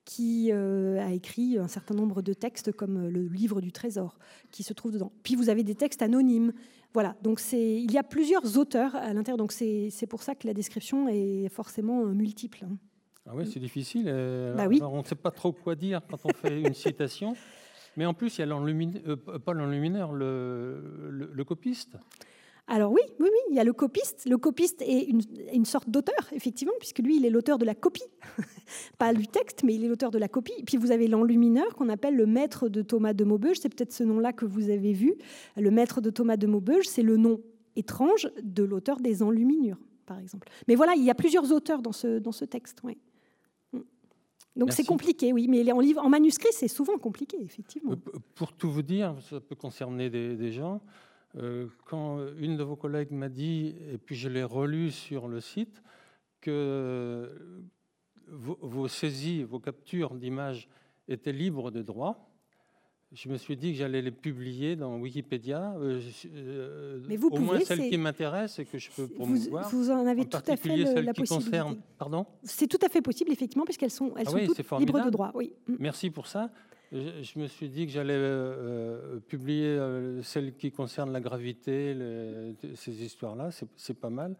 qui 0.05 0.49
euh, 0.51 0.99
a 1.05 1.11
écrit 1.11 1.59
un 1.59 1.67
certain 1.67 1.93
nombre 1.93 2.23
de 2.23 2.33
textes 2.33 2.71
comme 2.71 3.05
euh, 3.05 3.09
le 3.11 3.27
livre 3.27 3.61
du 3.61 3.71
trésor 3.71 4.17
qui 4.49 4.63
se 4.63 4.73
trouve 4.73 4.91
dedans. 4.91 5.11
Puis 5.21 5.35
vous 5.35 5.49
avez 5.49 5.63
des 5.63 5.75
textes 5.75 6.01
anonymes. 6.01 6.51
Voilà, 6.95 7.15
donc 7.21 7.39
il 7.51 7.91
y 7.91 7.99
a 7.99 8.03
plusieurs 8.03 8.57
auteurs 8.57 8.95
à 8.95 9.13
l'intérieur, 9.13 9.37
donc 9.37 9.51
c'est 9.51 10.07
pour 10.09 10.23
ça 10.23 10.33
que 10.33 10.47
la 10.47 10.55
description 10.55 11.07
est 11.07 11.47
forcément 11.49 12.05
multiple. 12.05 12.65
Hein. 12.65 12.77
Ah 13.27 13.33
oui, 13.35 13.45
c'est 13.45 13.59
difficile. 13.59 14.05
Bah 14.55 14.65
oui. 14.67 14.81
on 14.81 15.01
ne 15.01 15.03
sait 15.03 15.13
pas 15.13 15.29
trop 15.29 15.51
quoi 15.51 15.75
dire 15.75 16.01
quand 16.09 16.17
on 16.25 16.33
fait 16.33 16.59
une 16.59 16.73
citation. 16.73 17.35
Mais 17.97 18.05
en 18.05 18.13
plus, 18.13 18.37
il 18.37 18.41
y 18.41 18.43
a 18.43 18.45
l'enlumineur, 18.47 19.17
pas 19.45 19.53
l'enlumineur, 19.53 20.13
le, 20.13 21.29
le, 21.33 21.43
copiste. 21.43 21.97
Alors 22.69 22.91
oui, 22.91 23.01
oui, 23.19 23.29
oui, 23.31 23.39
il 23.49 23.55
y 23.55 23.59
a 23.59 23.63
le 23.63 23.71
copiste. 23.71 24.25
Le 24.25 24.37
copiste 24.37 24.81
est 24.81 25.09
une, 25.53 25.65
sorte 25.65 25.89
d'auteur, 25.89 26.15
effectivement, 26.33 26.73
puisque 26.79 26.99
lui, 26.99 27.15
il 27.15 27.25
est 27.25 27.29
l'auteur 27.29 27.57
de 27.57 27.63
la 27.63 27.73
copie. 27.73 28.03
Pas 28.97 29.13
du 29.13 29.25
texte, 29.25 29.63
mais 29.63 29.75
il 29.75 29.85
est 29.85 29.87
l'auteur 29.87 30.11
de 30.11 30.17
la 30.17 30.27
copie. 30.27 30.63
puis 30.65 30.75
vous 30.75 30.91
avez 30.91 31.07
l'enlumineur 31.07 31.75
qu'on 31.75 31.87
appelle 31.87 32.15
le 32.17 32.25
maître 32.25 32.67
de 32.67 32.81
Thomas 32.81 33.13
de 33.13 33.23
Maubeuge. 33.23 33.57
C'est 33.61 33.73
peut-être 33.73 33.93
ce 33.93 34.03
nom-là 34.03 34.33
que 34.33 34.43
vous 34.43 34.69
avez 34.69 34.91
vu. 34.91 35.15
Le 35.55 35.71
maître 35.71 36.01
de 36.01 36.09
Thomas 36.09 36.35
de 36.35 36.45
Maubeuge, 36.45 36.87
c'est 36.87 37.03
le 37.03 37.15
nom 37.15 37.39
étrange 37.77 38.29
de 38.43 38.63
l'auteur 38.63 38.99
des 38.99 39.23
enluminures, 39.23 39.79
par 40.05 40.19
exemple. 40.19 40.49
Mais 40.67 40.75
voilà, 40.75 40.93
il 40.95 41.03
y 41.03 41.09
a 41.09 41.15
plusieurs 41.15 41.53
auteurs 41.53 41.81
dans 41.81 41.93
ce, 41.93 42.19
dans 42.19 42.33
ce 42.33 42.43
texte. 42.43 42.81
Mm. 42.83 43.79
Donc 44.57 44.73
c'est 44.73 44.83
compliqué, 44.83 45.31
oui, 45.31 45.47
mais 45.47 45.71
en, 45.71 45.79
livre, 45.79 46.03
en 46.03 46.09
manuscrit, 46.09 46.49
c'est 46.51 46.67
souvent 46.67 46.97
compliqué, 46.97 47.37
effectivement. 47.41 47.91
Euh, 47.91 48.19
pour 48.35 48.51
tout 48.51 48.69
vous 48.69 48.81
dire, 48.81 49.15
ça 49.21 49.39
peut 49.39 49.55
concerner 49.55 50.09
des 50.09 50.51
gens. 50.51 50.81
Euh, 51.37 51.67
quand 51.85 52.19
une 52.37 52.57
de 52.57 52.63
vos 52.63 52.75
collègues 52.75 53.11
m'a 53.11 53.29
dit, 53.29 53.75
et 53.91 53.97
puis 53.97 54.15
je 54.15 54.29
l'ai 54.29 54.43
relu 54.43 54.91
sur 54.91 55.27
le 55.27 55.39
site, 55.39 55.81
que 56.41 57.29
vos, 58.27 58.87
saisies, 58.87 59.43
vos 59.43 59.59
captures 59.59 60.15
d'images 60.15 60.67
étaient 61.07 61.31
libres 61.31 61.71
de 61.71 61.81
droit, 61.81 62.27
je 63.13 63.29
me 63.29 63.37
suis 63.37 63.55
dit 63.55 63.71
que 63.71 63.77
j'allais 63.77 64.01
les 64.01 64.11
publier 64.11 64.75
dans 64.75 64.97
Wikipédia. 64.97 65.75
Euh, 65.77 66.01
euh, 66.25 66.99
Mais 67.07 67.15
vous 67.15 67.29
au 67.29 67.39
moins 67.39 67.59
celles 67.61 67.89
qui 67.89 67.97
m'intéressent 67.97 68.59
et 68.59 68.65
que 68.65 68.77
je 68.77 68.91
peux 68.91 69.07
promouvoir. 69.07 69.69
Vous, 69.69 69.83
vous 69.83 69.91
en 69.91 70.05
avez 70.05 70.25
tout 70.25 70.37
à 70.45 70.57
fait 70.57 71.01
la 71.01 71.13
possibilité. 71.13 71.61
Pardon? 71.97 72.25
C'est 72.43 72.67
tout 72.67 72.79
à 72.85 72.89
fait 72.89 73.01
possible, 73.01 73.31
effectivement, 73.31 73.63
puisqu'elles 73.63 73.91
sont, 73.91 74.13
elles 74.17 74.25
ah 74.27 74.31
sont 74.31 74.45
toutes 74.45 74.79
libres 74.79 75.05
de 75.05 75.09
droit. 75.09 75.31
Oui. 75.35 75.53
Mm. 75.67 75.75
Merci 75.79 76.09
pour 76.09 76.27
ça 76.27 76.51
je, 76.91 77.39
me 77.39 77.47
suis 77.47 77.69
dit 77.69 77.85
que 77.85 77.91
j'allais 77.91 78.13
euh, 78.13 79.15
euh, 79.15 79.19
publier 79.19 79.67
euh, 79.67 80.21
celles 80.23 80.55
qui 80.55 80.71
concernent 80.71 81.11
la 81.11 81.19
gravité, 81.19 81.95
ces 82.75 83.03
histoires-là, 83.03 83.49
c'est 83.75 83.93
pas 83.93 84.09
mal. 84.09 84.35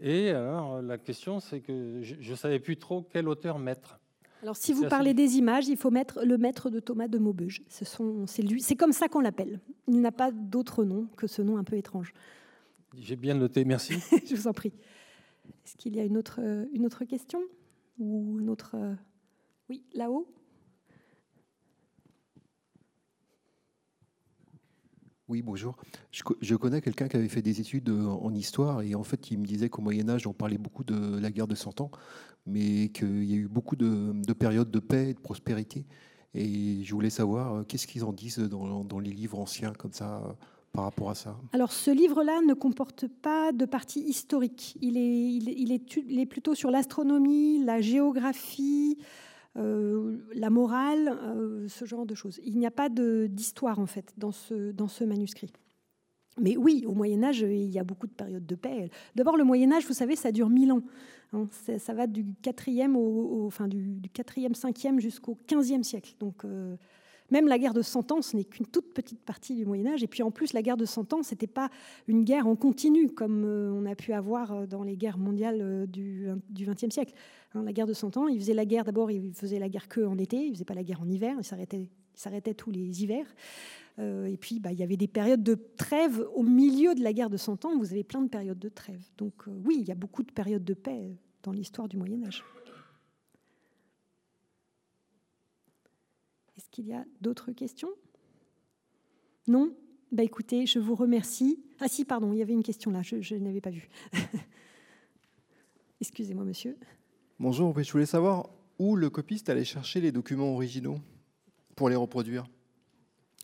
Et 0.00 0.30
alors, 0.30 0.82
la 0.82 0.98
question, 0.98 1.40
c'est 1.40 1.60
que 1.60 2.00
je 2.02 2.30
ne 2.30 2.36
savais 2.36 2.58
plus 2.58 2.76
trop 2.76 3.06
quel 3.10 3.28
auteur 3.28 3.58
mettre. 3.58 3.98
Alors, 4.42 4.56
si 4.56 4.72
vous 4.72 4.86
parlez 4.88 5.14
des 5.14 5.36
images, 5.36 5.68
il 5.68 5.76
faut 5.76 5.90
mettre 5.90 6.22
le 6.22 6.36
maître 6.36 6.68
de 6.68 6.80
Thomas 6.80 7.08
de 7.08 7.18
Maubeuge. 7.18 7.62
C'est 7.68 8.76
comme 8.76 8.92
ça 8.92 9.08
qu'on 9.08 9.20
l'appelle. 9.20 9.60
Il 9.88 10.00
n'a 10.00 10.12
pas 10.12 10.30
d'autre 10.30 10.84
nom 10.84 11.06
que 11.16 11.26
ce 11.26 11.40
nom 11.40 11.56
un 11.56 11.64
peu 11.64 11.76
étrange. 11.76 12.12
J'ai 12.98 13.16
bien 13.16 13.34
noté, 13.34 13.64
merci. 13.64 13.94
je 14.28 14.34
vous 14.34 14.46
en 14.46 14.52
prie. 14.52 14.72
Est-ce 15.64 15.76
qu'il 15.76 15.96
y 15.96 16.00
a 16.00 16.04
une 16.04 16.18
autre, 16.18 16.40
une 16.74 16.84
autre 16.84 17.04
question 17.04 17.40
Ou 17.98 18.38
une 18.40 18.50
autre. 18.50 18.76
Oui, 19.70 19.82
là-haut? 19.94 20.28
Oui, 25.28 25.42
bonjour. 25.42 25.76
Je, 26.12 26.54
connais 26.54 26.80
quelqu'un 26.80 27.08
qui 27.08 27.16
avait 27.16 27.28
fait 27.28 27.42
des 27.42 27.60
études 27.60 27.88
euh, 27.88 28.06
en 28.06 28.32
histoire 28.32 28.82
et 28.82 28.94
en 28.94 29.02
fait, 29.02 29.32
il 29.32 29.40
me 29.40 29.44
disait 29.44 29.68
qu'au 29.68 29.82
Moyen 29.82 30.08
Âge, 30.08 30.24
on 30.28 30.32
parlait 30.32 30.58
beaucoup 30.58 30.84
de 30.84 31.18
la 31.18 31.32
guerre 31.32 31.48
de 31.48 31.56
Cent 31.56 31.80
Ans, 31.80 31.90
mais 32.46 32.90
qu'il 32.90 33.24
y 33.24 33.32
a 33.32 33.36
eu 33.36 33.48
beaucoup 33.48 33.74
de, 33.74 34.32
périodes 34.34 34.70
de 34.70 34.78
paix 34.78 35.10
et 35.10 35.14
de 35.14 35.18
prospérité. 35.18 35.84
Et 36.32 36.84
je 36.84 36.94
voulais 36.94 37.10
savoir 37.10 37.54
euh, 37.54 37.62
qu'est-ce 37.64 37.88
qu'ils 37.88 38.04
en 38.04 38.12
disent 38.12 38.38
dans, 38.38 39.00
les 39.00 39.10
livres 39.10 39.40
anciens 39.40 39.72
comme 39.72 39.92
ça 39.92 40.18
euh, 40.18 40.32
par 40.72 40.84
rapport 40.84 41.10
à 41.10 41.16
ça? 41.16 41.36
Alors, 41.52 41.72
ce 41.72 41.90
livre-là 41.90 42.40
ne 42.46 42.54
comporte 42.54 43.08
pas 43.08 43.50
de 43.50 43.64
partie 43.64 44.02
historique. 44.02 44.78
Il 44.80 44.96
est, 44.96 46.26
plutôt 46.26 46.54
sur 46.54 46.70
l'astronomie, 46.70 47.64
la 47.64 47.80
géographie. 47.80 48.96
Euh, 49.56 50.18
la 50.34 50.50
morale, 50.50 51.18
euh, 51.22 51.66
ce 51.68 51.84
genre 51.84 52.04
de 52.04 52.14
choses. 52.14 52.40
Il 52.44 52.58
n'y 52.58 52.66
a 52.66 52.70
pas 52.70 52.88
d'histoire 52.88 53.78
en 53.78 53.86
fait 53.86 54.12
dans 54.18 54.32
ce, 54.32 54.72
dans 54.72 54.88
ce 54.88 55.04
manuscrit. 55.04 55.52
Mais 56.38 56.56
oui, 56.58 56.84
au 56.86 56.92
Moyen 56.92 57.22
Âge, 57.22 57.40
il 57.40 57.70
y 57.70 57.78
a 57.78 57.84
beaucoup 57.84 58.06
de 58.06 58.12
périodes 58.12 58.44
de 58.44 58.54
paix. 58.54 58.90
D'abord, 59.14 59.38
le 59.38 59.44
Moyen 59.44 59.72
Âge, 59.72 59.86
vous 59.86 59.94
savez, 59.94 60.16
ça 60.16 60.32
dure 60.32 60.50
mille 60.50 60.70
ans. 60.72 60.82
Hein. 61.32 61.46
ça, 61.78 61.94
va 61.94 62.06
du 62.06 62.24
4e, 62.42 62.94
au, 62.94 63.46
enfin, 63.46 63.68
du, 63.68 64.00
4e 64.14 64.54
5e 64.54 65.00
jusqu'au 65.00 65.38
15e 65.48 65.82
siècle. 65.82 66.14
Donc, 66.20 66.44
euh, 66.44 66.76
même 67.30 67.48
la 67.48 67.58
guerre 67.58 67.74
de 67.74 67.82
Cent 67.82 68.12
Ans, 68.12 68.22
ce 68.22 68.36
n'est 68.36 68.44
qu'une 68.44 68.66
toute 68.66 68.92
petite 68.92 69.20
partie 69.20 69.54
du 69.54 69.64
Moyen 69.64 69.86
Âge. 69.86 70.02
Et 70.02 70.06
puis 70.06 70.22
en 70.22 70.30
plus, 70.30 70.52
la 70.52 70.62
guerre 70.62 70.76
de 70.76 70.84
Cent 70.84 71.12
Ans, 71.12 71.22
c'était 71.22 71.46
pas 71.46 71.70
une 72.06 72.24
guerre 72.24 72.46
en 72.46 72.56
continu 72.56 73.08
comme 73.08 73.44
euh, 73.44 73.72
on 73.72 73.86
a 73.86 73.94
pu 73.94 74.12
avoir 74.12 74.52
euh, 74.52 74.66
dans 74.66 74.82
les 74.82 74.96
guerres 74.96 75.18
mondiales 75.18 75.60
euh, 75.60 75.86
du 75.86 76.28
XXe 76.52 76.90
siècle. 76.90 77.14
Hein, 77.54 77.62
la 77.64 77.72
guerre 77.72 77.86
de 77.86 77.92
Cent 77.92 78.16
Ans, 78.16 78.28
il 78.28 78.38
faisait 78.38 78.54
la 78.54 78.64
guerre 78.64 78.84
d'abord, 78.84 79.10
il 79.10 79.32
faisait 79.34 79.58
la 79.58 79.68
guerre 79.68 79.88
que 79.88 80.00
été, 80.20 80.46
il 80.46 80.52
faisait 80.52 80.64
pas 80.64 80.74
la 80.74 80.84
guerre 80.84 81.02
en 81.02 81.08
hiver, 81.08 81.34
il 81.38 81.44
s'arrêtait, 81.44 81.90
s'arrêtait 82.14 82.54
tous 82.54 82.70
les 82.70 83.02
hivers. 83.02 83.26
et 83.98 84.36
puis, 84.38 84.60
bah, 84.60 84.72
il 84.72 84.78
y 84.78 84.82
avait 84.82 84.96
des 84.96 85.08
périodes 85.08 85.42
de 85.42 85.58
trêve 85.76 86.24
au 86.34 86.42
milieu 86.42 86.94
de 86.94 87.02
la 87.02 87.12
guerre 87.12 87.30
de 87.30 87.36
Cent 87.36 87.64
Ans. 87.64 87.76
Vous 87.76 87.92
avez 87.92 88.04
plein 88.04 88.22
de 88.22 88.28
périodes 88.28 88.58
de 88.58 88.68
trêve. 88.68 89.02
Donc 89.18 89.44
oui, 89.64 89.78
il 89.80 89.88
y 89.88 89.92
a 89.92 89.94
beaucoup 89.94 90.22
de 90.22 90.32
périodes 90.32 90.64
de 90.64 90.74
paix 90.74 91.16
dans 91.42 91.52
l'histoire 91.52 91.88
du 91.88 91.96
Moyen 91.96 92.24
Âge. 92.24 92.42
Qu'il 96.76 96.88
y 96.88 96.92
a 96.92 97.06
d'autres 97.22 97.52
questions? 97.52 97.88
Non? 99.48 99.74
Bah 100.12 100.22
écoutez, 100.22 100.66
je 100.66 100.78
vous 100.78 100.94
remercie. 100.94 101.58
Ah 101.80 101.88
si, 101.88 102.04
pardon, 102.04 102.34
il 102.34 102.38
y 102.38 102.42
avait 102.42 102.52
une 102.52 102.62
question 102.62 102.90
là, 102.90 103.00
je, 103.02 103.34
n'avais 103.36 103.62
pas 103.62 103.70
vu. 103.70 103.88
Excusez-moi, 106.02 106.44
monsieur. 106.44 106.76
Bonjour, 107.38 107.74
je 107.82 107.90
voulais 107.90 108.04
savoir 108.04 108.50
où 108.78 108.94
le 108.94 109.08
copiste 109.08 109.48
allait 109.48 109.64
chercher 109.64 110.02
les 110.02 110.12
documents 110.12 110.52
originaux 110.52 110.98
pour 111.76 111.88
les 111.88 111.96
reproduire. 111.96 112.44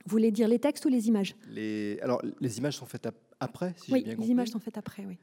Vous 0.05 0.11
voulez 0.11 0.31
dire 0.31 0.47
les 0.47 0.59
textes 0.59 0.85
ou 0.85 0.89
les 0.89 1.09
images? 1.09 1.35
Les... 1.49 1.99
Alors, 2.03 2.21
les 2.39 2.59
images 2.59 2.77
sont 2.77 2.87
faites 2.87 3.09
après, 3.41 3.75
si 3.79 3.93
oui, 3.93 4.01
j'ai 4.01 4.05
bien 4.05 4.15
compris. 4.15 4.27
les 4.27 4.33
images 4.33 4.49
sont 4.49 4.61
faites 4.61 4.77
après, 4.77 5.07
oui. 5.07 5.17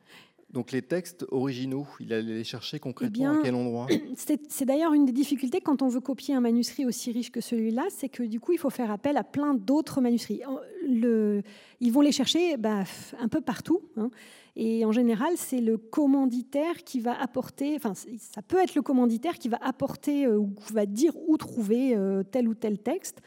Donc 0.51 0.71
les 0.71 0.81
textes 0.81 1.25
originaux, 1.29 1.85
il 1.99 2.11
allait 2.11 2.33
les 2.33 2.43
chercher 2.43 2.79
concrètement 2.79 3.13
Eh 3.15 3.19
bien, 3.19 3.39
à 3.39 3.43
quel 3.43 3.53
endroit 3.53 3.85
C'est 4.49 4.65
d'ailleurs 4.65 4.93
une 4.93 5.05
des 5.05 5.11
difficultés 5.11 5.61
quand 5.61 5.83
on 5.83 5.87
veut 5.89 5.99
copier 6.01 6.33
un 6.33 6.41
manuscrit 6.41 6.85
aussi 6.87 7.11
riche 7.11 7.31
que 7.31 7.39
celui-là, 7.41 7.83
c'est 7.89 8.09
que 8.09 8.23
du 8.23 8.39
coup, 8.39 8.51
il 8.53 8.57
faut 8.57 8.71
faire 8.71 8.89
appel 8.89 9.15
à 9.17 9.23
plein 9.23 9.53
d'autres 9.53 10.01
manuscrits. 10.01 10.41
Le- 10.87 11.43
ils 11.81 11.91
vont 11.91 12.01
les 12.01 12.11
chercher 12.11 12.57
bah, 12.57 12.83
un 13.19 13.27
peu 13.27 13.41
partout. 13.41 13.81
hein. 13.95 14.09
Et 14.55 14.83
en 14.85 14.91
général, 14.91 15.33
c'est 15.37 15.61
le 15.61 15.77
commanditaire 15.77 16.83
qui 16.83 16.99
va 16.99 17.13
apporter, 17.21 17.75
enfin, 17.75 17.93
ça 17.93 18.41
peut 18.41 18.57
être 18.57 18.75
le 18.75 18.81
commanditaire 18.81 19.37
qui 19.37 19.47
va 19.49 19.57
apporter 19.61 20.25
euh, 20.25 20.37
ou 20.37 20.49
qui 20.65 20.73
va 20.73 20.85
dire 20.87 21.13
où 21.27 21.37
trouver 21.37 21.95
euh, 21.95 22.23
tel 22.23 22.47
ou 22.49 22.55
tel 22.55 22.79
texte. 22.79 23.21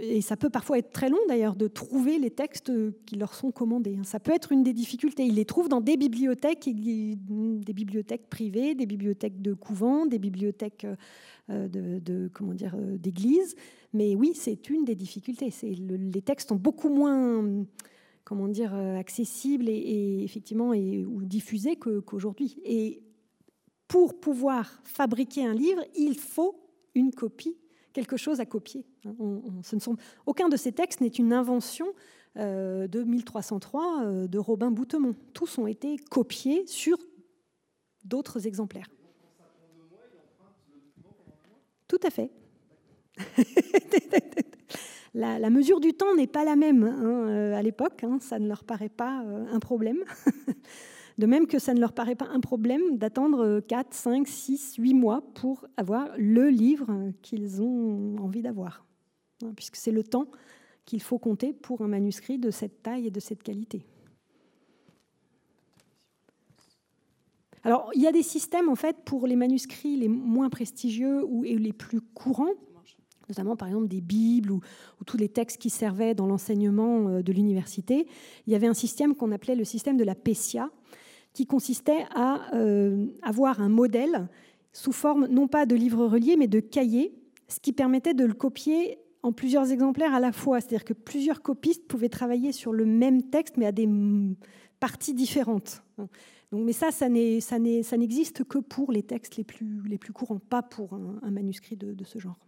Et 0.00 0.20
ça 0.20 0.36
peut 0.36 0.48
parfois 0.48 0.78
être 0.78 0.92
très 0.92 1.08
long 1.10 1.18
d'ailleurs 1.28 1.56
de 1.56 1.66
trouver 1.66 2.18
les 2.18 2.30
textes 2.30 2.70
qui 3.04 3.16
leur 3.16 3.34
sont 3.34 3.50
commandés. 3.50 3.96
hein. 3.98 4.04
Ça 4.04 4.20
peut 4.20 4.32
être 4.32 4.52
une 4.52 4.62
des 4.62 4.72
difficultés. 4.72 5.24
Ils 5.26 5.34
les 5.34 5.44
trouvent 5.44 5.68
dans 5.68 5.80
des 5.80 5.96
bibliothèques, 5.96 6.68
des 6.72 7.72
bibliothèques 7.72 8.28
privées, 8.30 8.76
des 8.76 8.86
bibliothèques 8.86 9.42
de 9.42 9.54
couvents, 9.54 10.06
des 10.06 10.20
bibliothèques 10.20 10.86
euh, 11.50 11.66
de, 11.66 11.98
de- 11.98 12.30
euh, 12.40 12.96
d'églises. 12.96 13.56
Mais 13.92 14.14
oui, 14.14 14.32
c'est 14.34 14.70
une 14.70 14.84
des 14.84 14.94
difficultés. 14.94 15.52
Les 15.62 16.22
textes 16.22 16.50
sont 16.50 16.56
beaucoup 16.56 16.90
moins 16.90 17.42
euh, 17.44 18.96
accessibles 18.98 19.68
et, 19.68 20.22
effectivement 20.22 20.70
ou 20.70 21.24
diffusés 21.24 21.76
qu'aujourd'hui. 21.76 22.58
Et 22.64 23.00
pour 23.88 24.20
pouvoir 24.20 24.80
fabriquer 24.84 25.44
un 25.44 25.54
livre, 25.54 25.82
il 25.96 26.14
faut 26.14 26.54
une 26.94 27.10
copie 27.10 27.56
quelque 27.92 28.16
chose 28.16 28.40
à 28.40 28.46
copier. 28.46 28.84
hein. 29.04 29.40
Aucun 30.26 30.48
de 30.48 30.56
ces 30.56 30.72
textes 30.72 31.00
n'est 31.00 31.08
une 31.08 31.32
invention 31.32 31.86
euh, 32.36 32.86
de 32.86 33.02
1303 33.02 34.02
euh, 34.02 34.28
de 34.28 34.38
Robin 34.38 34.70
Boutemont. 34.70 35.16
Tous 35.34 35.58
ont 35.58 35.66
été 35.66 35.96
copiés 35.96 36.66
sur 36.66 36.96
d'autres 38.04 38.46
exemplaires. 38.46 38.88
Tout 41.88 41.98
à 42.04 42.10
fait. 42.10 42.30
la, 45.14 45.50
mesure 45.50 45.80
du 45.80 45.94
temps 45.94 46.14
n'est 46.14 46.26
pas 46.26 46.44
la 46.44 46.54
même 46.54 46.84
hein, 46.84 47.28
euh, 47.28 47.54
à 47.54 47.62
l'époque. 47.62 48.04
hein. 48.04 48.18
ça 48.20 48.38
ne 48.38 48.46
leur 48.46 48.62
paraît 48.62 48.90
pas 48.90 49.24
un 49.50 49.58
problème. 49.58 50.04
De 51.18 51.26
même 51.26 51.48
que 51.48 51.58
ça 51.58 51.74
ne 51.74 51.80
leur 51.80 51.92
paraît 51.92 52.14
pas 52.14 52.28
un 52.28 52.38
problème 52.38 52.96
d'attendre 52.96 53.60
4, 53.60 53.92
5, 53.92 54.28
6, 54.28 54.76
8 54.76 54.94
mois 54.94 55.22
pour 55.34 55.66
avoir 55.76 56.08
le 56.16 56.48
livre 56.48 57.12
qu'ils 57.22 57.60
ont 57.60 58.16
envie 58.18 58.40
d'avoir, 58.40 58.86
hein, 59.42 59.52
puisque 59.56 59.74
c'est 59.74 59.90
le 59.90 60.04
temps 60.04 60.26
qu'il 60.84 61.02
faut 61.02 61.18
compter 61.18 61.52
pour 61.52 61.82
un 61.82 61.88
manuscrit 61.88 62.38
de 62.38 62.50
cette 62.52 62.82
taille 62.82 63.08
et 63.08 63.10
de 63.10 63.20
cette 63.20 63.42
qualité. 63.42 63.84
Alors, 67.64 67.90
il 67.94 68.00
y 68.00 68.06
a 68.06 68.12
des 68.12 68.22
systèmes 68.22 68.68
en 68.68 68.76
fait 68.76 68.96
pour 69.04 69.26
les 69.26 69.36
manuscrits 69.36 69.96
les 69.96 70.08
moins 70.08 70.48
prestigieux 70.48 71.24
ou 71.24 71.44
et 71.44 71.58
les 71.58 71.72
plus 71.72 72.00
courants, 72.00 72.54
notamment 73.28 73.56
par 73.56 73.68
exemple 73.68 73.88
des 73.88 74.00
Bibles 74.00 74.52
ou, 74.52 74.60
ou 75.00 75.04
tous 75.04 75.16
les 75.16 75.28
textes 75.28 75.60
qui 75.60 75.68
servaient 75.68 76.14
dans 76.14 76.26
l'enseignement 76.26 77.08
euh, 77.08 77.22
de 77.22 77.32
l'université. 77.32 78.06
Il 78.46 78.52
y 78.52 78.56
avait 78.56 78.68
un 78.68 78.74
système 78.74 79.16
qu'on 79.16 79.32
appelait 79.32 79.56
le 79.56 79.64
système 79.64 79.96
de 79.96 80.04
la 80.04 80.14
PECIA, 80.14 80.70
qui 81.38 81.46
consistait 81.46 82.04
à 82.16 82.52
euh, 82.56 83.06
avoir 83.22 83.60
un 83.60 83.68
modèle 83.68 84.26
sous 84.72 84.90
forme 84.90 85.28
non 85.28 85.46
pas 85.46 85.66
de 85.66 85.76
livre 85.76 86.04
relié, 86.04 86.36
mais 86.36 86.48
de 86.48 86.58
cahier, 86.58 87.14
ce 87.46 87.60
qui 87.60 87.72
permettait 87.72 88.12
de 88.12 88.24
le 88.24 88.34
copier 88.34 88.98
en 89.22 89.30
plusieurs 89.30 89.70
exemplaires 89.70 90.12
à 90.12 90.18
la 90.18 90.32
fois. 90.32 90.60
C'est-à-dire 90.60 90.84
que 90.84 90.94
plusieurs 90.94 91.40
copistes 91.40 91.86
pouvaient 91.86 92.08
travailler 92.08 92.50
sur 92.50 92.72
le 92.72 92.84
même 92.86 93.22
texte, 93.22 93.56
mais 93.56 93.66
à 93.66 93.70
des 93.70 93.88
parties 94.80 95.14
différentes. 95.14 95.84
Donc, 95.96 96.08
mais 96.64 96.72
ça, 96.72 96.90
ça 96.90 97.08
n'existe 97.08 98.42
que 98.42 98.58
pour 98.58 98.90
les 98.90 99.04
textes 99.04 99.36
les 99.36 99.44
plus, 99.44 100.12
courants, 100.12 100.40
pas 100.40 100.62
pour 100.62 100.94
un, 100.94 101.30
manuscrit 101.30 101.76
de 101.76 102.04
ce 102.04 102.18
genre. 102.18 102.47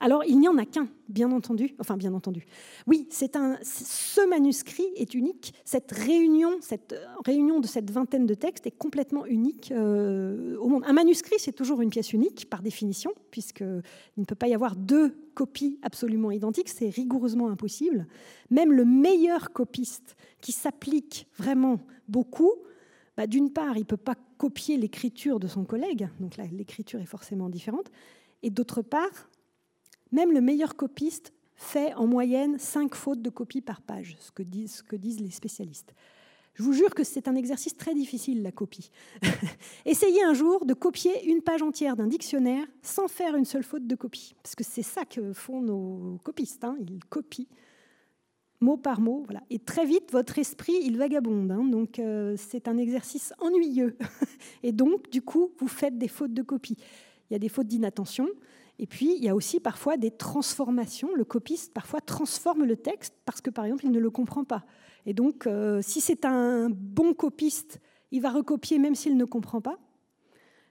Alors, 0.00 0.24
il 0.24 0.40
n'y 0.40 0.48
en 0.48 0.56
a 0.56 0.64
qu'un, 0.64 0.88
bien 1.08 1.30
entendu. 1.30 1.74
Enfin, 1.78 1.98
bien 1.98 2.14
entendu. 2.14 2.46
Oui, 2.86 3.06
c'est 3.10 3.36
un. 3.36 3.58
Ce 3.62 4.26
manuscrit 4.26 4.86
est 4.96 5.14
unique. 5.14 5.52
Cette 5.64 5.92
réunion, 5.92 6.56
cette 6.60 6.94
réunion 7.26 7.60
de 7.60 7.66
cette 7.66 7.90
vingtaine 7.90 8.24
de 8.24 8.32
textes 8.34 8.66
est 8.66 8.76
complètement 8.76 9.26
unique 9.26 9.70
euh, 9.72 10.56
au 10.56 10.68
monde. 10.68 10.84
Un 10.86 10.94
manuscrit, 10.94 11.36
c'est 11.38 11.52
toujours 11.52 11.82
une 11.82 11.90
pièce 11.90 12.14
unique 12.14 12.48
par 12.48 12.62
définition, 12.62 13.12
puisqu'il 13.30 13.82
ne 14.16 14.24
peut 14.24 14.34
pas 14.34 14.48
y 14.48 14.54
avoir 14.54 14.74
deux 14.74 15.14
copies 15.34 15.78
absolument 15.82 16.30
identiques. 16.30 16.70
C'est 16.70 16.88
rigoureusement 16.88 17.48
impossible. 17.48 18.06
Même 18.50 18.72
le 18.72 18.86
meilleur 18.86 19.52
copiste 19.52 20.16
qui 20.40 20.52
s'applique 20.52 21.28
vraiment 21.36 21.78
beaucoup, 22.08 22.54
bah, 23.18 23.26
d'une 23.26 23.52
part, 23.52 23.76
il 23.76 23.80
ne 23.80 23.84
peut 23.84 23.98
pas 23.98 24.16
copier 24.38 24.78
l'écriture 24.78 25.38
de 25.38 25.46
son 25.46 25.64
collègue, 25.64 26.08
donc 26.20 26.38
l'écriture 26.52 27.00
est 27.00 27.06
forcément 27.06 27.50
différente, 27.50 27.90
et 28.42 28.48
d'autre 28.48 28.80
part, 28.80 29.28
même 30.12 30.32
le 30.32 30.40
meilleur 30.40 30.76
copiste 30.76 31.32
fait 31.56 31.94
en 31.94 32.06
moyenne 32.06 32.58
5 32.58 32.94
fautes 32.94 33.22
de 33.22 33.30
copie 33.30 33.60
par 33.60 33.82
page, 33.82 34.16
ce 34.20 34.32
que 34.32 34.42
disent, 34.42 35.20
les 35.20 35.30
spécialistes. 35.30 35.94
Je 36.54 36.62
vous 36.62 36.72
jure 36.72 36.94
que 36.94 37.04
c'est 37.04 37.28
un 37.28 37.36
exercice 37.36 37.76
très 37.76 37.94
difficile, 37.94 38.42
la 38.42 38.52
copie. 38.52 38.90
Essayez 39.86 40.22
un 40.24 40.34
jour 40.34 40.66
de 40.66 40.74
copier 40.74 41.28
une 41.30 41.42
page 41.42 41.62
entière 41.62 41.96
d'un 41.96 42.06
dictionnaire 42.06 42.66
sans 42.82 43.08
faire 43.08 43.36
une 43.36 43.44
seule 43.44 43.62
faute 43.62 43.86
de 43.86 43.94
copie, 43.94 44.34
parce 44.42 44.54
que 44.54 44.64
c'est 44.64 44.82
ça 44.82 45.04
que 45.04 45.32
font 45.32 45.60
nos 45.60 46.18
copistes, 46.24 46.64
hein. 46.64 46.76
ils 46.80 47.04
copient 47.04 47.46
mot 48.60 48.76
par 48.76 49.00
mot. 49.00 49.22
Voilà. 49.24 49.42
Et 49.50 49.58
très 49.58 49.84
vite, 49.84 50.12
votre 50.12 50.38
esprit, 50.38 50.74
il 50.82 50.96
vagabonde. 50.96 51.50
hein. 51.50 51.64
donc, 51.64 51.98
euh, 51.98 52.34
c'est 52.36 52.68
un 52.68 52.78
exercice 52.78 53.32
ennuyeux. 53.38 53.96
Et 54.62 54.72
donc, 54.72 55.10
du 55.10 55.22
coup, 55.22 55.52
vous 55.58 55.68
faites 55.68 55.98
des 55.98 56.08
fautes 56.08 56.34
de 56.34 56.42
copie. 56.42 56.76
Il 57.30 57.34
y 57.34 57.36
a 57.36 57.38
des 57.38 57.48
fautes 57.48 57.66
d'inattention. 57.68 58.28
Et 58.82 58.86
puis, 58.86 59.14
il 59.14 59.22
y 59.22 59.28
a 59.28 59.34
aussi 59.34 59.60
parfois 59.60 59.98
des 59.98 60.10
transformations. 60.10 61.14
Le 61.14 61.24
copiste, 61.24 61.74
parfois, 61.74 62.00
transforme 62.00 62.64
le 62.64 62.78
texte 62.78 63.14
parce 63.26 63.42
que, 63.42 63.50
par 63.50 63.66
exemple, 63.66 63.84
il 63.84 63.90
ne 63.90 63.98
le 63.98 64.08
comprend 64.08 64.42
pas. 64.42 64.64
Et 65.04 65.12
donc, 65.12 65.46
euh, 65.46 65.82
si 65.82 66.00
c'est 66.00 66.24
un 66.24 66.70
bon 66.70 67.12
copiste, 67.12 67.78
il 68.10 68.22
va 68.22 68.30
recopier 68.30 68.78
même 68.78 68.94
s'il 68.94 69.18
ne 69.18 69.26
comprend 69.26 69.60
pas. 69.60 69.78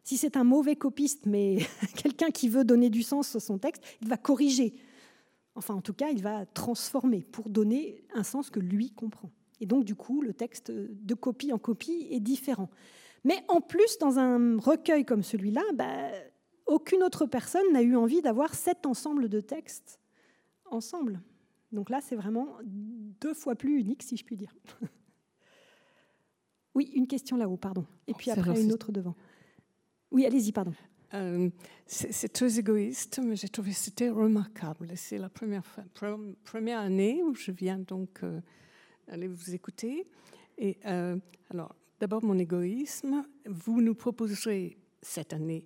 Si 0.03 0.18
c'est 0.18 0.38
un 0.38 0.44
mauvais 0.44 0.76
copiste, 0.76 1.27
mais 1.27 1.60
quelqu'un 1.95 2.31
qui 2.31 2.49
veut 2.49 2.64
donner 2.64 2.90
du 2.90 3.03
sens 3.03 3.36
à 3.36 3.40
son 3.40 3.60
texte, 3.60 3.84
il 4.02 4.07
va 4.07 4.18
corriger. 4.18 4.73
Enfin, 5.53 5.76
en 5.76 5.81
tout 5.81 5.94
cas, 5.94 6.10
il 6.10 6.23
va 6.23 6.48
transformer 6.48 7.22
pour 7.31 7.48
donner 7.48 8.03
un 8.15 8.23
sens 8.23 8.49
que 8.49 8.60
lui 8.60 8.90
comprend. 8.90 9.30
Et 9.61 9.68
donc, 9.68 9.86
du 9.86 9.94
coup, 9.94 10.23
le 10.23 10.34
texte 10.34 10.72
de 10.72 11.14
copie 11.14 11.53
en 11.53 11.60
copie 11.60 12.07
est 12.10 12.22
différent. 12.22 12.72
Mais 13.23 13.44
en 13.49 13.61
plus, 13.61 13.99
dans 13.99 14.18
un 14.18 14.57
recueil 14.57 15.06
comme 15.06 15.22
celui-là, 15.22 15.61
bah, 15.76 16.10
aucune 16.70 17.04
autre 17.04 17.26
personne 17.26 17.72
n'a 17.74 17.82
eu 17.82 17.96
envie 17.96 18.22
d'avoir 18.22 18.54
cet 18.56 18.86
ensemble 18.86 19.28
de 19.30 19.40
textes 19.41 20.00
ensemble. 20.72 21.22
Donc 21.72 21.90
là, 21.90 22.00
c'est 22.02 22.16
vraiment 22.16 22.58
deux 22.64 23.34
fois 23.34 23.56
plus 23.56 23.80
unique, 23.80 24.04
si 24.04 24.16
je 24.18 24.24
puis 24.24 24.38
dire. 24.38 24.56
Oui, 26.76 26.91
une 26.94 27.08
question 27.08 27.36
là-haut, 27.36 27.58
pardon. 27.58 27.86
Et 28.08 28.14
puis 28.14 28.32
après, 28.32 28.62
une 28.62 28.72
autre 28.72 28.91
devant. 28.91 29.16
Oui, 30.12 30.26
allez-y, 30.26 30.52
pardon. 30.52 30.74
Euh, 31.16 31.50
c'est 31.88 32.32
très 32.32 32.60
égoïste, 32.60 33.20
mais 33.24 33.36
j'ai 33.36 33.50
trouvé 33.50 33.72
que 33.72 33.78
c'était 33.78 34.10
remarquable. 34.10 34.91
C'est 34.96 35.18
la 35.18 35.30
première, 35.30 35.66
fois- 35.66 35.84
première 36.46 36.80
année 36.80 37.24
où 37.24 37.34
je 37.34 37.52
viens 37.52 37.80
donc 37.80 38.24
euh, 38.24 38.40
aller 39.08 39.28
vous 39.28 39.54
écouter. 39.54 40.08
Et 40.60 40.78
euh, 40.86 41.18
alors, 41.50 41.76
d'abord 42.00 42.24
mon 42.24 42.38
égoïsme. 42.38 43.26
Vous 43.48 43.82
nous 43.82 43.96
proposerez 43.96 44.78
cette 45.02 45.34
année 45.34 45.66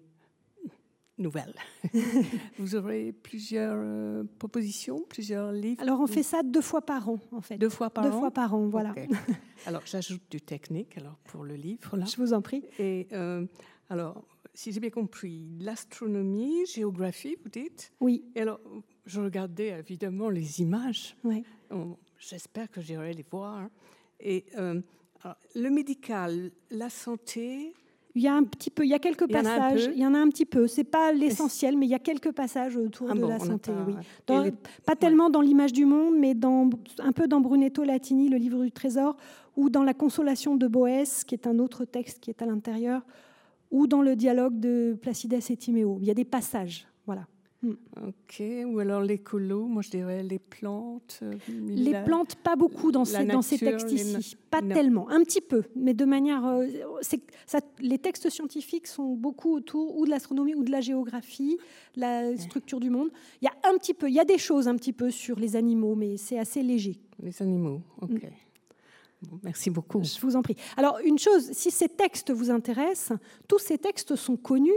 nouvelle. 1.18 1.54
vous 2.58 2.76
aurez 2.76 3.12
plusieurs 3.12 3.76
euh, 3.78 4.24
propositions, 4.40 5.04
plusieurs 5.08 5.52
livres. 5.52 5.82
Alors, 5.82 6.00
on 6.02 6.08
fait 6.08 6.24
ça 6.24 6.42
deux 6.44 6.62
fois 6.62 6.82
par 6.82 7.10
an, 7.10 7.20
en 7.32 7.42
fait. 7.42 7.58
deux 7.58 7.70
fois 7.70 7.90
par 7.90 8.04
Deux 8.04 8.12
an. 8.12 8.20
fois 8.20 8.32
par 8.32 8.54
an, 8.56 8.68
voilà. 8.68 8.94
Alors, 9.66 9.82
j'ajoute 9.86 10.24
du 10.30 10.42
technique 10.42 10.98
alors 10.98 11.18
pour 11.26 11.44
le 11.44 11.56
livre 11.56 11.96
là. 11.98 12.06
Je 12.06 12.18
vous 12.18 12.34
en 12.34 12.42
prie. 12.42 12.64
Et 12.80 13.08
euh, 13.14 13.46
alors, 13.90 14.26
si 14.54 14.72
j'ai 14.72 14.80
bien 14.80 14.90
compris, 14.90 15.48
l'astronomie, 15.60 16.66
géographie, 16.66 17.38
vous 17.44 17.50
dites? 17.50 17.92
Oui, 18.00 18.26
Et 18.36 18.42
alors, 18.42 18.60
je 19.06 19.22
regardais 19.22 19.70
évidemment 19.80 20.30
les 20.30 20.62
images. 20.62 21.16
Bon, 21.70 21.98
J'espère 22.18 22.70
que 22.72 22.82
j'irai 22.82 23.14
les 23.14 23.26
voir. 23.30 23.68
Et 24.20 24.46
euh, 24.58 24.82
alors, 25.24 25.38
le 25.56 25.70
médical, 25.70 26.52
la 26.72 26.90
santé, 26.90 27.74
Il 28.16 28.22
y 28.22 28.28
a 28.28 28.36
un 28.36 28.44
petit 28.44 28.70
peu, 28.70 28.84
il 28.86 28.90
y 28.90 28.94
a 28.94 29.00
quelques 29.00 29.26
Il 29.28 29.36
a 29.36 29.42
passages. 29.42 29.90
Il 29.96 30.00
y 30.00 30.06
en 30.06 30.14
a 30.14 30.20
un 30.20 30.30
petit 30.30 30.46
peu. 30.46 30.68
C'est 30.68 30.84
pas 30.84 31.12
l'essentiel, 31.12 31.76
mais 31.78 31.88
il 31.88 31.90
y 31.90 31.96
a 31.96 32.00
quelques 32.00 32.32
passages 32.32 32.78
autour 32.78 33.08
Ah 33.10 33.16
de 33.16 33.20
bon, 33.22 33.28
la 33.28 33.40
santé. 33.40 33.72
pas- 33.72 33.86
oui. 33.88 33.94
et 33.94 34.06
Dans- 34.28 34.44
les- 34.44 34.54
pas 34.86 34.96
tellement 34.96 35.30
dans 35.32 35.42
l'image 35.42 35.74
du 35.74 35.86
monde, 35.86 36.16
mais 36.20 36.36
dans, 36.36 36.70
un 37.00 37.12
peu 37.12 37.28
dans 37.28 37.42
Brunetto 37.42 37.84
Latini, 37.84 38.30
le 38.30 38.38
livre 38.38 38.64
du 38.64 38.72
trésor, 38.72 39.18
ou 39.56 39.70
dans 39.72 39.84
la 39.84 39.94
Consolation 39.96 40.56
de 40.56 40.68
Boès, 40.68 41.24
qui 41.24 41.34
est 41.34 41.48
un 41.48 41.58
autre 41.58 41.86
texte 41.86 42.20
qui 42.20 42.30
est 42.30 42.42
à 42.42 42.46
l'intérieur, 42.46 43.02
ou 43.72 43.88
dans 43.88 44.04
le 44.04 44.16
dialogue 44.16 44.60
de 44.60 44.96
Placides 45.02 45.34
et 45.34 45.58
Timéo. 45.58 45.98
Il 46.00 46.06
y 46.08 46.12
a 46.12 46.16
des 46.16 46.26
passages, 46.26 46.86
voilà. 47.08 47.26
Hmm. 47.64 47.76
Ok, 48.08 48.44
ou 48.68 48.80
alors 48.80 49.02
l'écolo, 49.02 49.68
moi 49.68 49.82
je 49.82 49.90
dirais 49.90 50.22
les 50.22 50.38
plantes. 50.38 51.22
Euh, 51.24 51.34
les 51.48 51.94
plantes, 52.04 52.36
pas 52.36 52.58
beaucoup 52.58 52.92
dans, 52.92 53.06
ces, 53.06 53.24
dans 53.24 53.42
ces 53.42 53.58
textes 53.58 53.90
ici, 53.90 54.36
pas 54.52 54.62
tellement, 54.62 55.10
un 55.10 55.24
petit 55.24 55.40
peu, 55.40 55.64
mais 55.74 55.94
de 55.94 56.04
manière. 56.04 56.46
Euh, 56.46 56.68
ça, 57.46 57.60
les 57.80 57.98
textes 58.00 58.30
scientifiques 58.30 58.86
sont 58.86 59.14
beaucoup 59.14 59.56
autour 59.56 59.98
ou 59.98 60.06
de 60.06 60.10
l'astronomie 60.10 60.56
ou 60.56 60.66
de 60.66 60.72
la 60.72 60.82
géographie, 60.82 61.58
la 61.96 62.36
structure 62.36 62.82
du 62.82 62.90
monde. 62.90 63.10
Il 63.42 63.46
y 63.46 63.48
a 63.48 63.70
un 63.70 63.78
petit 63.78 63.94
peu, 63.94 64.10
il 64.10 64.14
y 64.14 64.20
a 64.20 64.26
des 64.26 64.38
choses 64.38 64.68
un 64.68 64.76
petit 64.76 64.94
peu 64.94 65.10
sur 65.10 65.40
les 65.40 65.56
animaux, 65.56 65.96
mais 65.96 66.18
c'est 66.18 66.38
assez 66.38 66.62
léger. 66.64 67.00
Les 67.22 67.42
animaux, 67.42 67.82
ok. 68.02 68.10
Mm. 68.12 68.28
Merci 69.42 69.70
beaucoup. 69.70 70.04
Je 70.04 70.20
vous 70.20 70.36
en 70.36 70.42
prie. 70.42 70.58
Alors, 70.76 71.00
une 71.04 71.18
chose, 71.18 71.52
si 71.54 71.72
ces 71.72 71.88
textes 71.88 72.32
vous 72.32 72.52
intéressent, 72.52 73.18
tous 73.48 73.60
ces 73.60 73.78
textes 73.78 74.18
sont 74.18 74.36
connus 74.36 74.72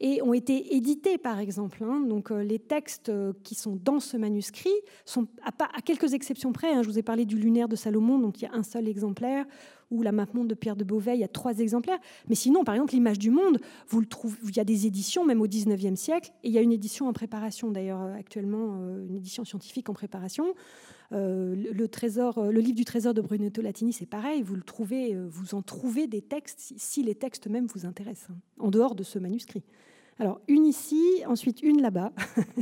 et 0.00 0.20
ont 0.22 0.34
été 0.34 0.76
édités, 0.76 1.16
par 1.16 1.38
exemple. 1.38 1.82
Hein. 1.82 2.00
Donc, 2.00 2.30
euh, 2.30 2.42
les 2.42 2.58
textes 2.58 3.08
euh, 3.08 3.32
qui 3.42 3.54
sont 3.54 3.78
dans 3.82 4.00
ce 4.00 4.16
manuscrit 4.16 4.74
sont, 5.04 5.26
à, 5.42 5.80
quelques 5.80 6.12
exceptions 6.12 6.52
près, 6.52 6.72
hein. 6.72 6.82
je 6.82 6.88
vous 6.88 6.98
ai 6.98 7.02
parlé 7.02 7.24
du 7.24 7.36
lunaire 7.36 7.68
de 7.68 7.76
Salomon, 7.76 8.18
donc 8.18 8.40
il 8.40 8.44
y 8.44 8.48
a 8.48 8.54
un 8.54 8.62
seul 8.62 8.88
exemplaire, 8.88 9.46
ou 9.90 10.02
la 10.02 10.12
map 10.12 10.26
monde 10.34 10.48
de 10.48 10.54
Pierre 10.54 10.76
de 10.76 10.84
Beauvais, 10.84 11.16
il 11.16 11.20
y 11.20 11.24
a 11.24 11.28
trois 11.28 11.58
exemplaires. 11.58 11.98
Mais 12.28 12.34
sinon, 12.34 12.64
par 12.64 12.74
exemple, 12.74 12.92
l'image 12.92 13.18
du 13.18 13.30
monde, 13.30 13.58
vous 13.88 14.00
le 14.00 14.06
trouvez, 14.06 14.36
il 14.44 14.56
y 14.56 14.60
a 14.60 14.64
des 14.64 14.86
éditions, 14.86 15.24
même 15.24 15.40
au 15.40 15.46
19e 15.46 15.96
siècle, 15.96 16.32
et 16.42 16.48
il 16.48 16.52
y 16.52 16.58
a 16.58 16.62
une 16.62 16.72
édition 16.72 17.08
en 17.08 17.12
préparation, 17.12 17.70
d'ailleurs, 17.70 18.02
euh, 18.02 18.14
actuellement, 18.14 18.76
une 19.08 19.16
édition 19.16 19.44
scientifique 19.44 19.88
en 19.88 19.94
préparation. 19.94 20.54
Le, 21.10 21.86
trésor, 21.86 22.42
le 22.42 22.60
livre 22.60 22.76
du 22.76 22.84
trésor 22.84 23.14
de 23.14 23.20
Brunetto 23.20 23.62
Latini, 23.62 23.92
c'est 23.92 24.06
pareil, 24.06 24.42
vous 24.42 24.54
le 24.54 24.62
trouvez, 24.62 25.16
vous 25.28 25.54
en 25.54 25.62
trouvez 25.62 26.06
des 26.06 26.22
textes 26.22 26.72
si 26.76 27.02
les 27.02 27.14
textes 27.14 27.46
même 27.46 27.66
vous 27.66 27.86
intéressent, 27.86 28.30
hein, 28.30 28.38
en 28.58 28.70
dehors 28.70 28.94
de 28.94 29.02
ce 29.02 29.18
manuscrit. 29.18 29.64
Alors, 30.18 30.40
une 30.48 30.64
ici, 30.64 31.02
ensuite 31.26 31.62
une 31.62 31.80
là-bas. 31.80 32.12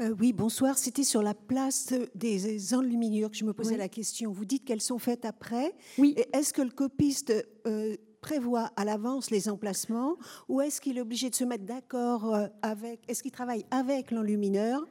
Euh, 0.00 0.14
oui, 0.18 0.32
bonsoir. 0.32 0.78
C'était 0.78 1.04
sur 1.04 1.22
la 1.22 1.34
place 1.34 1.92
des 2.14 2.74
enluminures 2.74 3.30
que 3.30 3.36
je 3.36 3.44
me 3.44 3.52
posais 3.52 3.76
la 3.76 3.90
question. 3.90 4.32
Vous 4.32 4.46
dites 4.46 4.64
qu'elles 4.64 4.80
sont 4.80 4.98
faites 4.98 5.26
après. 5.26 5.74
Oui. 5.98 6.16
Est-ce 6.32 6.54
que 6.54 6.62
le 6.62 6.70
copiste 6.70 7.32
euh, 7.66 7.94
prévoit 8.22 8.70
à 8.76 8.84
l'avance 8.86 9.30
les 9.30 9.50
emplacements 9.50 10.16
ou 10.48 10.62
est-ce 10.62 10.80
qu'il 10.80 10.96
est 10.96 11.00
obligé 11.02 11.28
de 11.28 11.34
se 11.34 11.44
mettre 11.44 11.64
d'accord 11.64 12.34
euh, 12.34 12.46
avec. 12.62 13.00
Est-ce 13.08 13.22
qu'il 13.22 13.32
travaille 13.32 13.66
avec 13.70 14.10
l'enlumineur 14.10 14.82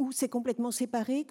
ou 0.00 0.12
c'est 0.12 0.28
complètement 0.28 0.70
séparé 0.70 1.26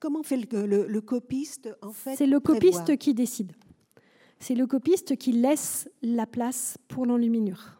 Comment 0.00 0.22
fait 0.22 0.36
le, 0.36 1.00
copiste 1.00 1.70
en 1.80 1.92
fait 1.92 2.16
C'est 2.16 2.26
le 2.26 2.40
copiste 2.40 2.96
qui 2.98 3.14
décide. 3.14 3.52
C'est 4.40 4.56
le 4.56 4.66
copiste 4.66 5.16
qui 5.16 5.32
laisse 5.32 5.88
la 6.02 6.26
place 6.26 6.76
pour 6.88 7.06
l'enluminure. 7.06 7.78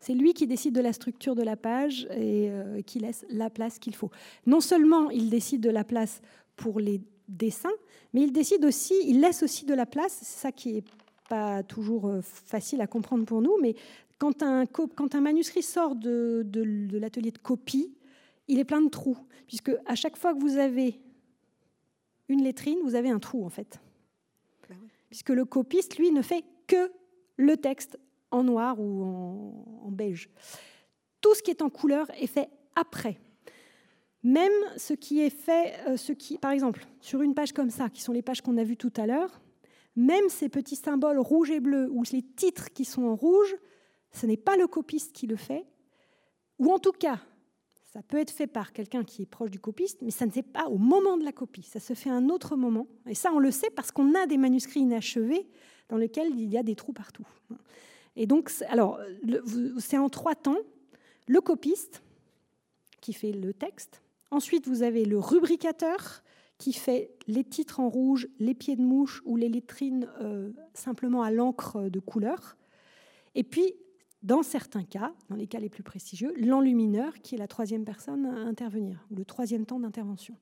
C'est 0.00 0.14
lui 0.14 0.34
qui 0.34 0.46
décide 0.46 0.74
de 0.74 0.80
la 0.80 0.92
structure 0.92 1.36
de 1.36 1.42
la 1.42 1.56
page 1.56 2.08
et 2.16 2.50
euh, 2.50 2.80
qui 2.82 2.98
laisse 2.98 3.24
la 3.28 3.48
place 3.48 3.78
qu'il 3.78 3.94
faut. 3.94 4.10
Non 4.44 4.60
seulement 4.60 5.10
il 5.10 5.30
décide 5.30 5.60
de 5.60 5.70
la 5.70 5.84
place 5.84 6.20
pour 6.56 6.80
les 6.80 7.00
dessins, 7.28 7.68
mais 8.12 8.22
il 8.22 8.32
décide 8.32 8.64
aussi, 8.64 8.94
il 9.06 9.20
laisse 9.20 9.42
aussi 9.42 9.66
de 9.66 9.74
la 9.74 9.86
place, 9.86 10.18
c'est 10.20 10.40
ça 10.40 10.52
qui 10.52 10.78
est 10.78 10.84
pas 11.28 11.62
toujours 11.62 12.08
euh, 12.08 12.20
facile 12.22 12.80
à 12.80 12.88
comprendre 12.88 13.24
pour 13.24 13.40
nous, 13.40 13.56
mais 13.62 13.76
quand 14.18 14.42
un, 14.42 14.66
quand 14.66 15.14
un 15.14 15.20
manuscrit 15.20 15.62
sort 15.62 15.94
de, 15.94 16.42
de, 16.44 16.98
l'atelier 16.98 17.30
de 17.30 17.38
copie, 17.38 17.94
il 18.50 18.58
est 18.58 18.64
plein 18.64 18.82
de 18.82 18.88
trous, 18.88 19.16
puisque 19.46 19.70
à 19.86 19.94
chaque 19.94 20.16
fois 20.16 20.34
que 20.34 20.40
vous 20.40 20.56
avez 20.58 21.00
une 22.28 22.42
lettrine, 22.42 22.78
vous 22.82 22.96
avez 22.96 23.08
un 23.08 23.20
trou 23.20 23.44
en 23.44 23.48
fait. 23.48 23.80
Ben 24.68 24.76
puisque 25.08 25.30
le 25.30 25.44
copiste, 25.44 25.98
lui, 25.98 26.10
ne 26.10 26.20
fait 26.20 26.44
que 26.66 26.92
le 27.36 27.56
texte 27.56 27.98
en 28.30 28.44
noir 28.44 28.78
ou 28.80 29.02
en, 29.84 29.90
beige. 29.90 30.30
Tout 31.20 31.34
ce 31.34 31.42
qui 31.42 31.50
est 31.50 31.62
en 31.62 31.70
couleur 31.70 32.10
est 32.20 32.26
fait 32.26 32.48
après. 32.74 33.18
Même 34.22 34.52
ce 34.76 34.94
qui 34.94 35.20
est 35.20 35.30
fait, 35.30 35.74
euh, 35.88 35.96
ce 35.96 36.12
qui, 36.12 36.38
par 36.38 36.50
exemple, 36.50 36.86
sur 37.00 37.22
une 37.22 37.34
page 37.34 37.52
comme 37.52 37.70
ça, 37.70 37.88
qui 37.88 38.02
sont 38.02 38.12
les 38.12 38.22
pages 38.22 38.42
qu'on 38.42 38.58
a 38.58 38.64
vues 38.64 38.76
tout 38.76 38.92
à 38.96 39.06
l'heure, 39.06 39.40
même 39.96 40.28
ces 40.28 40.48
petits 40.48 40.76
symboles 40.76 41.18
rouges 41.18 41.50
et 41.50 41.60
bleus 41.60 41.88
ou 41.90 42.02
les 42.12 42.22
titres 42.22 42.70
qui 42.72 42.84
sont 42.84 43.04
en 43.04 43.16
rouge, 43.16 43.56
ce 44.12 44.26
n'est 44.26 44.36
pas 44.36 44.56
le 44.56 44.66
copiste 44.66 45.12
qui 45.12 45.26
le 45.26 45.36
fait, 45.36 45.66
ou 46.58 46.72
en 46.72 46.78
tout 46.78 46.92
cas, 46.92 47.20
ça 47.92 48.02
peut 48.02 48.18
être 48.18 48.30
fait 48.30 48.46
par 48.46 48.72
quelqu'un 48.72 49.02
qui 49.02 49.22
est 49.22 49.26
proche 49.26 49.50
du 49.50 49.58
copiste, 49.58 50.00
mais 50.02 50.12
ça 50.12 50.24
ne 50.24 50.30
se 50.30 50.36
fait 50.36 50.42
pas 50.42 50.66
au 50.68 50.78
moment 50.78 51.16
de 51.16 51.24
la 51.24 51.32
copie, 51.32 51.62
ça 51.62 51.80
se 51.80 51.94
fait 51.94 52.10
à 52.10 52.14
un 52.14 52.28
autre 52.28 52.54
moment. 52.54 52.86
Et 53.06 53.14
ça, 53.14 53.32
on 53.32 53.40
le 53.40 53.50
sait 53.50 53.70
parce 53.70 53.90
qu'on 53.90 54.14
a 54.14 54.26
des 54.26 54.36
manuscrits 54.36 54.80
inachevés 54.80 55.48
dans 55.88 55.96
lesquels 55.96 56.30
il 56.38 56.48
y 56.50 56.56
a 56.56 56.62
des 56.62 56.76
trous 56.76 56.92
partout. 56.92 57.26
Et 58.14 58.26
donc, 58.26 58.50
alors, 58.68 59.00
c'est 59.78 59.98
en 59.98 60.08
trois 60.08 60.36
temps. 60.36 60.58
Le 61.26 61.40
copiste, 61.40 62.02
qui 63.00 63.12
fait 63.12 63.32
le 63.32 63.52
texte. 63.52 64.02
Ensuite, 64.30 64.68
vous 64.68 64.82
avez 64.82 65.04
le 65.04 65.18
rubricateur, 65.18 66.22
qui 66.58 66.72
fait 66.72 67.10
les 67.26 67.42
titres 67.42 67.80
en 67.80 67.88
rouge, 67.88 68.28
les 68.38 68.54
pieds 68.54 68.76
de 68.76 68.82
mouche 68.82 69.22
ou 69.24 69.36
les 69.36 69.48
lettrines 69.48 70.08
euh, 70.20 70.52
simplement 70.74 71.22
à 71.22 71.30
l'encre 71.30 71.88
de 71.88 71.98
couleur. 71.98 72.56
Et 73.34 73.42
puis, 73.42 73.74
dans 74.22 74.42
certains 74.42 74.84
cas, 74.84 75.12
dans 75.28 75.36
les 75.36 75.46
cas 75.46 75.60
les 75.60 75.68
plus 75.68 75.82
prestigieux, 75.82 76.34
l'enlumineur, 76.36 77.14
qui 77.22 77.34
est 77.34 77.38
la 77.38 77.48
troisième 77.48 77.84
personne 77.84 78.26
à 78.26 78.40
intervenir, 78.40 79.06
ou 79.10 79.16
le 79.16 79.24
troisième 79.24 79.64
temps 79.66 79.80
d'intervention. 79.80 80.36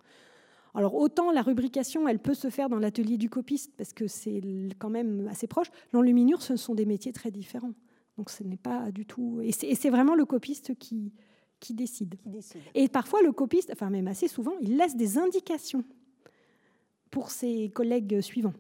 Alors 0.75 0.95
autant 0.95 1.31
la 1.31 1.43
rubrication, 1.43 2.09
elle 2.09 2.19
peut 2.19 2.35
se 2.35 2.51
faire 2.51 2.69
dans 2.69 2.79
l'atelier 2.79 3.17
du 3.17 3.31
copiste 3.31 3.73
parce 3.77 3.93
que 3.93 4.07
c'est 4.07 4.41
quand 4.79 4.91
même 4.91 5.27
assez 5.29 5.47
proche. 5.47 5.69
L'enluminure, 5.93 6.43
ce 6.43 6.57
sont 6.57 6.75
des 6.75 6.87
métiers 6.87 7.13
très 7.13 7.31
différents. 7.31 7.73
Donc 8.17 8.31
ce 8.31 8.43
n'est 8.45 8.59
pas 8.59 8.91
du 8.91 9.07
tout. 9.07 9.41
Et 9.43 9.53
c'est 9.53 9.91
vraiment 9.91 10.15
le 10.15 10.25
copiste 10.25 10.77
qui, 10.79 11.13
qui 11.61 11.75
décide. 11.75 12.17
Et 12.75 12.89
parfois 12.89 13.23
le 13.23 13.33
copiste, 13.33 13.71
enfin 13.73 13.91
même 13.91 14.09
assez 14.09 14.29
souvent, 14.29 14.53
il 14.61 14.77
laisse 14.77 14.97
des 14.97 15.19
indications 15.19 15.85
pour 17.11 17.31
ses 17.31 17.71
collègues 17.71 18.21
suivants. 18.21 18.55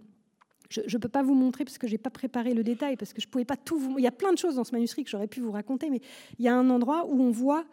Je 0.69 0.81
ne 0.81 0.99
peux 0.99 1.09
pas 1.09 1.23
vous 1.23 1.35
montrer 1.35 1.65
parce 1.65 1.79
que 1.79 1.87
je 1.87 1.93
n'ai 1.93 1.99
pas 1.99 2.11
préparé 2.11 2.53
le 2.53 2.63
détail, 2.63 2.97
parce 2.97 3.13
que 3.13 3.21
je 3.23 3.29
pouvais 3.29 3.47
pas 3.47 3.57
tout 3.57 3.79
vous... 3.79 3.99
Il 3.99 4.05
y 4.05 4.07
a 4.07 4.13
plein 4.13 4.33
de 4.33 4.39
choses 4.39 4.57
dans 4.57 4.65
ce 4.65 4.73
manuscrit 4.73 5.03
que 5.03 5.11
j'aurais 5.11 5.27
pu 5.27 5.41
vous 5.41 5.53
raconter, 5.53 5.89
mais 5.89 6.01
il 6.39 6.45
y 6.45 6.49
a 6.49 6.55
un 6.55 6.69
endroit 6.69 7.07
où 7.07 7.23
on 7.23 7.31
voit 7.31 7.65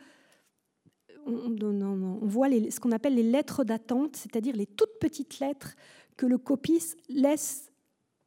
on, 1.25 2.19
voit 2.21 2.49
ce 2.49 2.79
qu'on 2.79 2.91
appelle 2.91 3.15
les 3.15 3.23
lettres 3.23 3.63
d'attente, 3.63 4.15
c'est-à-dire 4.15 4.55
les 4.55 4.67
toutes 4.67 4.99
petites 4.99 5.39
lettres 5.39 5.75
que 6.17 6.25
le 6.25 6.37
copiste 6.37 6.97
laisse 7.09 7.71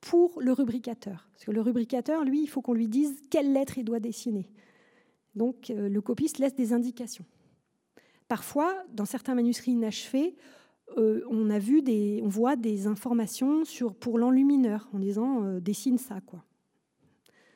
pour 0.00 0.40
le 0.40 0.52
rubricateur. 0.52 1.28
Parce 1.32 1.44
que 1.44 1.50
le 1.50 1.60
rubricateur, 1.60 2.24
lui, 2.24 2.42
il 2.42 2.48
faut 2.48 2.60
qu'on 2.60 2.74
lui 2.74 2.88
dise 2.88 3.20
quelle 3.30 3.52
lettre 3.52 3.78
il 3.78 3.84
doit 3.84 4.00
dessiner. 4.00 4.50
Donc 5.34 5.70
euh, 5.70 5.88
le 5.88 6.00
copiste 6.00 6.38
laisse 6.38 6.54
des 6.54 6.72
indications. 6.72 7.24
Parfois, 8.26 8.74
dans 8.92 9.04
certains 9.04 9.34
manuscrits 9.34 9.72
inachevés, 9.72 10.36
euh, 10.96 11.22
on 11.30 11.50
a 11.50 11.58
vu 11.58 11.82
des, 11.82 12.20
on 12.24 12.28
voit 12.28 12.56
des 12.56 12.86
informations 12.86 13.64
sur 13.64 13.94
pour 13.94 14.18
l'enlumineur 14.18 14.88
en 14.94 14.98
disant 14.98 15.44
euh, 15.44 15.60
dessine 15.60 15.98
ça 15.98 16.20
quoi. 16.24 16.42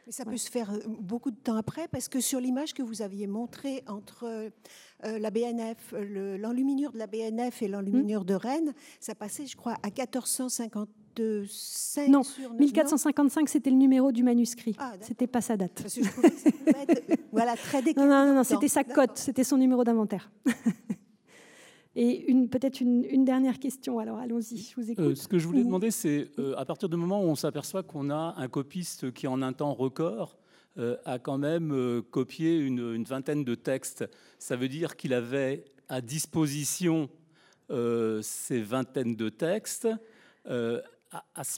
Mais 0.06 0.12
ça 0.12 0.24
peut 0.24 0.36
se 0.36 0.50
faire 0.50 0.72
beaucoup 1.00 1.30
de 1.30 1.36
temps 1.36 1.56
après 1.56 1.86
parce 1.86 2.08
que 2.08 2.20
sur 2.20 2.40
l'image 2.40 2.74
que 2.74 2.82
vous 2.82 3.02
aviez 3.02 3.28
montrée 3.28 3.84
entre 3.86 4.24
euh, 4.24 4.50
la 5.00 5.30
BNF, 5.30 5.94
l'enluminure 6.40 6.90
de 6.90 6.98
la 6.98 7.06
BNF 7.06 7.62
et 7.62 7.68
l'enluminure 7.68 8.24
de 8.24 8.34
Rennes, 8.34 8.74
ça 8.98 9.14
passait, 9.14 9.46
je 9.46 9.56
crois, 9.56 9.74
à 9.84 9.90
1455. 9.90 12.08
Non, 12.08 12.22
1455, 12.58 13.48
c'était 13.48 13.70
le 13.70 13.76
numéro 13.76 14.10
du 14.10 14.24
manuscrit. 14.24 14.74
Ah, 14.78 14.94
c'était 15.00 15.28
pas 15.28 15.40
sa 15.40 15.56
date. 15.56 15.80
Parce 15.80 15.94
que 15.94 16.02
je 16.02 16.10
voilà, 17.30 17.54
très 17.56 17.80
Non, 17.96 18.06
non, 18.06 18.34
non, 18.34 18.42
c'était 18.42 18.66
sa 18.66 18.82
cote, 18.82 19.18
c'était 19.18 19.44
son 19.44 19.56
numéro 19.56 19.84
d'inventaire. 19.84 20.32
Et 21.94 22.34
peut-être 22.50 22.80
une, 22.80 23.24
dernière 23.24 23.58
question, 23.58 23.98
alors 23.98 24.18
allons-y, 24.18 24.56
je 24.56 24.74
vous 24.76 24.90
écoute. 24.90 25.04
Euh, 25.04 25.14
ce 25.14 25.28
que 25.28 25.38
je 25.38 25.46
voulais 25.46 25.62
demander, 25.62 25.90
c'est 25.90 26.30
euh, 26.38 26.54
à 26.56 26.64
partir 26.64 26.88
du 26.88 26.96
moment 26.96 27.22
où 27.22 27.26
on 27.26 27.34
s'aperçoit 27.34 27.82
qu'on 27.82 28.08
a 28.08 28.34
un 28.38 28.48
copiste 28.48 29.12
qui, 29.12 29.26
en 29.26 29.42
un 29.42 29.52
temps 29.52 29.74
record, 29.74 30.38
euh, 30.78 30.96
a 31.04 31.18
quand 31.18 31.36
même 31.36 32.02
copié 32.10 32.56
une, 32.56 33.04
vingtaine 33.04 33.44
de 33.44 33.54
textes. 33.54 34.08
Ça 34.38 34.56
veut 34.56 34.68
dire 34.68 34.96
qu'il 34.96 35.12
avait 35.12 35.64
à 35.88 36.00
disposition 36.00 37.10
ces 38.22 38.60
vingtaines 38.60 39.16
de 39.16 39.28
textes 39.30 39.88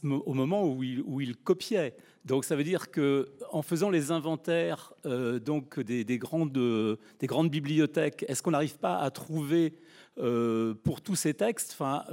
au 0.02 0.34
moment 0.34 0.66
où 0.66 0.82
il, 0.82 1.36
copiait. 1.36 1.96
Donc 2.24 2.44
ça 2.44 2.56
veut 2.56 2.64
dire 2.64 2.90
que 2.90 3.28
en 3.50 3.62
faisant 3.62 3.90
les 3.90 4.10
inventaires 4.10 4.94
donc 5.04 5.78
des, 5.80 6.18
grandes, 6.18 6.52
des 6.52 7.26
grandes 7.26 7.50
bibliothèques, 7.50 8.24
est-ce 8.28 8.42
qu'on 8.42 8.52
n'arrive 8.52 8.78
pas 8.78 8.98
à 8.98 9.10
trouver 9.10 9.74
pour 10.16 11.00
tous 11.02 11.16
ces 11.16 11.34
textes, 11.34 11.72
enfin, 11.72 12.04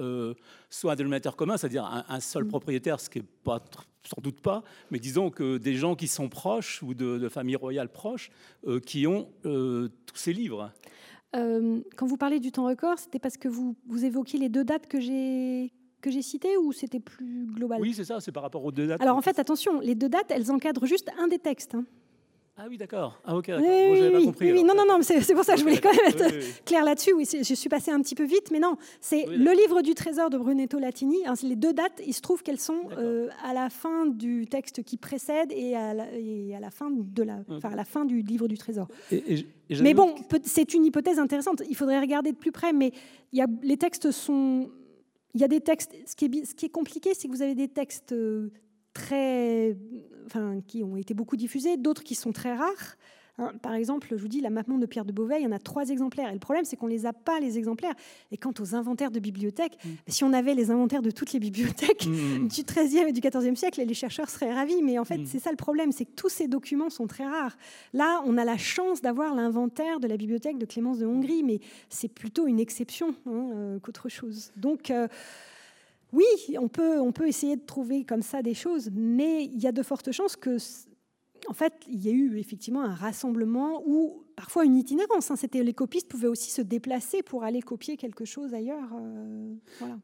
soit 0.69 0.93
un 0.93 0.95
dénominateur 0.95 1.35
commun, 1.35 1.57
c'est-à-dire 1.57 1.85
un, 2.07 2.19
seul 2.19 2.43
mm. 2.43 2.49
propriétaire, 2.49 2.99
ce 2.99 3.09
qui 3.09 3.19
n'est 3.19 3.26
pas 3.43 3.63
sans 4.07 4.22
doute 4.22 4.41
pas, 4.41 4.63
mais 4.89 4.99
disons 4.99 5.30
que 5.30 5.57
des 5.57 5.76
gens 5.76 5.95
qui 5.95 6.07
sont 6.07 6.30
proches 6.30 6.81
ou 6.84 6.93
de, 6.93 7.30
familles 7.30 7.55
royales 7.55 7.89
proches 7.89 8.31
euh, 8.68 8.80
qui 8.80 9.07
ont 9.07 9.30
euh, 9.45 9.89
tous 10.05 10.18
ces 10.18 10.34
livres. 10.34 10.72
Euh, 11.35 11.81
quand 11.95 12.05
vous 12.07 12.18
parlez 12.18 12.39
du 12.39 12.51
temps 12.51 12.65
record, 12.65 12.99
c'était 12.99 13.19
parce 13.19 13.38
que 13.38 13.47
vous, 13.47 13.76
vous 13.88 14.03
évoquiez 14.03 14.39
les 14.39 14.49
deux 14.49 14.63
dates 14.63 14.88
que 14.88 14.99
j'ai 14.99 15.72
que 16.02 16.11
j'ai 16.11 16.22
citées 16.22 16.57
ou 16.57 16.72
c'était 16.72 16.99
plus 16.99 17.45
global? 17.53 17.80
Oui, 17.82 17.94
c'est 17.94 18.03
ça, 18.06 18.19
c'est 18.19 18.32
par 18.32 18.44
rapport 18.44 18.64
aux 18.65 18.72
deux 18.72 18.88
dates. 18.88 19.02
Alors 19.02 19.18
en 19.18 19.22
fait, 19.22 19.40
attention, 19.40 19.80
les 19.80 19.95
deux 19.95 20.10
dates, 20.10 20.30
elles 20.32 20.52
encadrent 20.52 20.86
juste 20.86 21.10
un 21.18 21.28
des 21.28 21.40
textes. 21.40 21.76
Hein. 21.76 21.86
Ah 22.57 22.65
oui, 22.69 22.78
d'accord. 22.78 23.19
Ah 23.26 23.36
ok, 23.38 23.48
d'accord. 23.48 23.64
Oui, 23.65 23.99
oui, 24.02 24.10
oui, 24.14 24.26
compris. 24.26 24.64
Non, 24.64 24.73
non, 24.76 24.86
non, 24.88 24.98
c'est 25.02 25.22
c'est 25.22 25.34
pour 25.34 25.44
ça 25.45 25.53
que 25.53 25.60
je 25.60 25.64
voulais 25.64 25.80
quand 25.80 25.90
même 25.95 26.06
être 26.10 26.26
Oui, 26.26 26.32
oui, 26.34 26.44
oui. 26.45 26.53
clair 26.65 26.84
là-dessus. 26.84 27.14
Oui, 27.14 27.26
je 27.26 27.53
suis 27.56 27.69
passée 27.69 27.90
un 27.91 27.99
petit 28.02 28.14
peu 28.14 28.26
vite, 28.26 28.52
mais 28.52 28.60
non, 28.60 28.76
c'est 28.99 29.26
le 29.26 29.52
livre 29.56 29.82
du 29.82 29.95
trésor 29.95 30.30
de 30.30 30.38
Brunetto 30.38 30.78
Latini. 30.78 31.26
Hein, 31.26 31.34
les 31.44 31.56
deux 31.56 31.73
dates, 31.73 32.02
il 32.06 32.14
se 32.14 32.22
trouve 32.22 32.44
qu'elles 32.44 32.60
sont 32.60 32.82
euh, 32.98 33.30
à 33.44 33.53
la 33.53 33.69
fin 33.69 34.06
du 34.06 34.45
texte 34.48 34.84
qui 34.84 34.98
précède 34.98 35.52
et 35.53 35.76
à 35.76 35.94
la, 35.95 36.06
et 36.14 36.53
à 36.53 36.60
la 36.60 36.69
fin 36.69 36.90
de 36.91 37.23
la, 37.23 37.40
enfin, 37.49 37.72
à 37.72 37.76
la 37.76 37.86
fin 37.86 38.06
du 38.06 38.22
livre 38.22 38.48
du 38.48 38.57
trésor. 38.57 38.88
Et- 39.11 39.34
et- 39.34 39.45
Mais 39.82 39.94
bon, 39.95 40.14
c'est 40.44 40.73
une 40.76 40.86
hypothèse 40.86 41.18
intéressante. 41.18 41.64
Il 41.69 41.76
faudrait 41.76 42.02
regarder 42.02 42.32
de 42.34 42.38
plus 42.38 42.52
près, 42.52 42.73
mais 42.73 42.91
il 43.32 43.40
y 43.40 43.41
a, 43.41 43.48
les 43.64 43.78
textes 43.78 44.11
sont. 44.11 44.69
Il 45.34 45.41
y 45.41 45.44
a 45.44 45.48
des 45.48 45.62
textes. 45.62 45.95
Ce 46.06 46.16
qui 46.16 46.26
est, 46.26 46.45
ce 46.45 46.66
compliqué, 46.68 47.14
c'est 47.14 47.28
que 47.28 47.34
vous 47.34 47.41
avez 47.41 47.56
des 47.56 47.68
textes 47.68 48.12
euh, 48.12 48.52
très, 48.94 49.78
enfin, 50.26 50.62
qui 50.68 50.84
ont 50.84 50.98
été 50.98 51.14
beaucoup 51.14 51.38
diffusés, 51.38 51.78
d'autres 51.78 52.03
qui 52.03 52.16
sont 52.16 52.32
très 52.32 52.53
rares. 52.53 52.98
Hein, 53.41 53.53
par 53.61 53.73
exemple, 53.73 54.07
je 54.11 54.15
vous 54.15 54.27
dis, 54.27 54.39
la 54.39 54.49
Mappemonde 54.51 54.81
de 54.81 54.85
Pierre 54.85 55.03
de 55.05 55.11
Beauvais, 55.11 55.39
il 55.39 55.43
y 55.43 55.47
en 55.47 55.51
a 55.51 55.59
trois 55.59 55.89
exemplaires. 55.89 56.30
Et 56.30 56.34
le 56.34 56.39
problème, 56.39 56.63
c'est 56.63 56.76
qu'on 56.76 56.85
ne 56.88 56.91
les 56.91 57.05
a 57.05 57.13
pas, 57.13 57.39
les 57.39 57.57
exemplaires. 57.57 57.95
Et 58.31 58.38
quant 58.38 58.53
aux 58.59 58.76
inventaires 58.76 59.09
de 59.11 59.19
bibliothèques, 59.19 59.77
si 60.07 60.23
on 60.23 60.31
avait 60.31 60.53
les 60.53 60.69
inventaires 60.69 61.01
de 61.01 61.09
toutes 61.11 61.34
les 61.34 61.39
bibliothèques 61.39 62.05
Mm. 62.07 62.47
du 62.47 62.61
XIIIe 62.63 63.07
et 63.09 63.11
du 63.11 63.19
XIVe 63.22 63.55
siècle, 63.55 63.81
les 63.84 63.93
chercheurs 63.93 64.30
seraient 64.30 64.53
ravis. 64.53 64.81
Mais 64.84 64.99
en 64.99 65.05
fait, 65.05 65.18
Mm. 65.18 65.26
c'est 65.26 65.39
ça 65.39 65.49
le 65.49 65.57
problème, 65.57 65.91
c'est 65.91 66.05
que 66.05 66.13
tous 66.15 66.30
ces 66.30 66.47
documents 66.47 66.89
sont 66.91 67.07
très 67.07 67.26
rares. 67.26 67.57
Là, 67.93 68.22
on 68.26 68.38
a 68.38 68.45
la 68.45 68.57
chance 68.57 69.01
d'avoir 69.01 69.34
l'inventaire 69.34 69.99
de 69.99 70.07
la 70.07 70.18
bibliothèque 70.18 70.57
de 70.59 70.65
Clémence 70.65 70.99
de 70.99 71.05
Hongrie, 71.07 71.43
mais 71.43 71.59
c'est 71.89 72.07
plutôt 72.09 72.45
une 72.47 72.59
exception 72.59 73.15
hein, 73.26 73.49
euh, 73.53 73.80
qu'autre 73.80 74.07
chose. 74.09 74.51
Donc, 74.55 74.91
euh, 74.91 75.07
oui, 76.13 76.26
on 76.59 76.68
peut, 76.68 76.99
on 76.99 77.11
peut 77.11 77.27
essayer 77.27 77.55
de 77.55 77.61
trouver 77.65 78.03
comme 78.03 78.22
ça 78.22 78.41
des 78.41 78.53
choses, 78.53 78.89
mais 78.93 79.45
il 79.45 79.59
y 79.59 79.68
a 79.68 79.72
de 79.72 79.81
fortes 79.81 80.11
chances 80.11 80.35
que, 80.35 80.57
en 81.47 81.53
fait, 81.53 81.73
il 81.88 82.03
y 82.03 82.09
a 82.09 82.11
eu 82.11 82.38
effectivement 82.38 82.81
un 82.84 82.93
rassemblement 82.93 83.81
ou 83.85 84.23
parfois 84.35 84.65
une 84.65 84.76
itinérance. 84.76 85.31
hein. 85.31 85.35
C'était 85.35 85.63
les 85.63 85.73
copistes 85.73 86.07
pouvaient 86.07 86.27
aussi 86.27 86.51
se 86.51 86.61
déplacer 86.61 87.22
pour 87.23 87.43
aller 87.43 87.61
copier 87.61 87.97
quelque 87.97 88.26
chose 88.26 88.53
ailleurs. 88.53 88.89
euh, 88.99 89.53
voilà. 89.80 89.97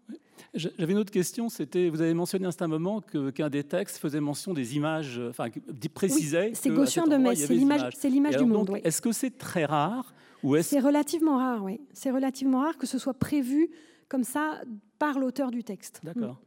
J'avais 0.54 0.94
une 0.94 1.00
autre 1.00 1.12
question, 1.12 1.50
c'était, 1.50 1.90
vous 1.90 2.02
avez 2.02 2.14
mentionné 2.14 2.46
à 2.48 2.64
un 2.64 2.68
moment 2.68 3.02
que- 3.02 3.32
qu'un 3.32 3.50
des 3.50 3.64
textes 3.64 3.98
faisait 3.98 4.20
mention 4.22 4.54
des 4.54 4.76
images, 4.76 5.20
enfin, 5.30 5.50
précisait. 5.90 6.52
C'est 6.54 6.70
cet 6.70 7.08
de 7.08 7.18
Metz, 7.18 7.40
c'est 7.46 7.54
l'image, 7.54 7.94
c'est 7.98 8.10
l'image 8.10 8.38
du 8.38 8.46
monde. 8.46 8.70
oui. 8.72 8.82
Est-ce 8.84 9.02
que 9.02 9.12
c'est 9.12 9.38
très 9.38 9.66
rare 9.66 10.14
ou 10.44 10.56
est-ce 10.56 10.70
C'est 10.70 10.80
relativement 10.80 11.38
rare, 11.38 11.64
oui. 11.64 11.82
C'est 11.94 12.12
relativement 12.12 12.60
rare 12.62 12.78
que 12.78 12.86
ce 12.88 12.98
soit 13.00 13.14
prévu 13.16 13.70
comme 14.08 14.24
ça 14.24 14.62
par 15.00 15.20
l'auteur 15.20 15.52
du 15.52 15.64
texte. 15.64 16.00
D'accord. 16.04 16.40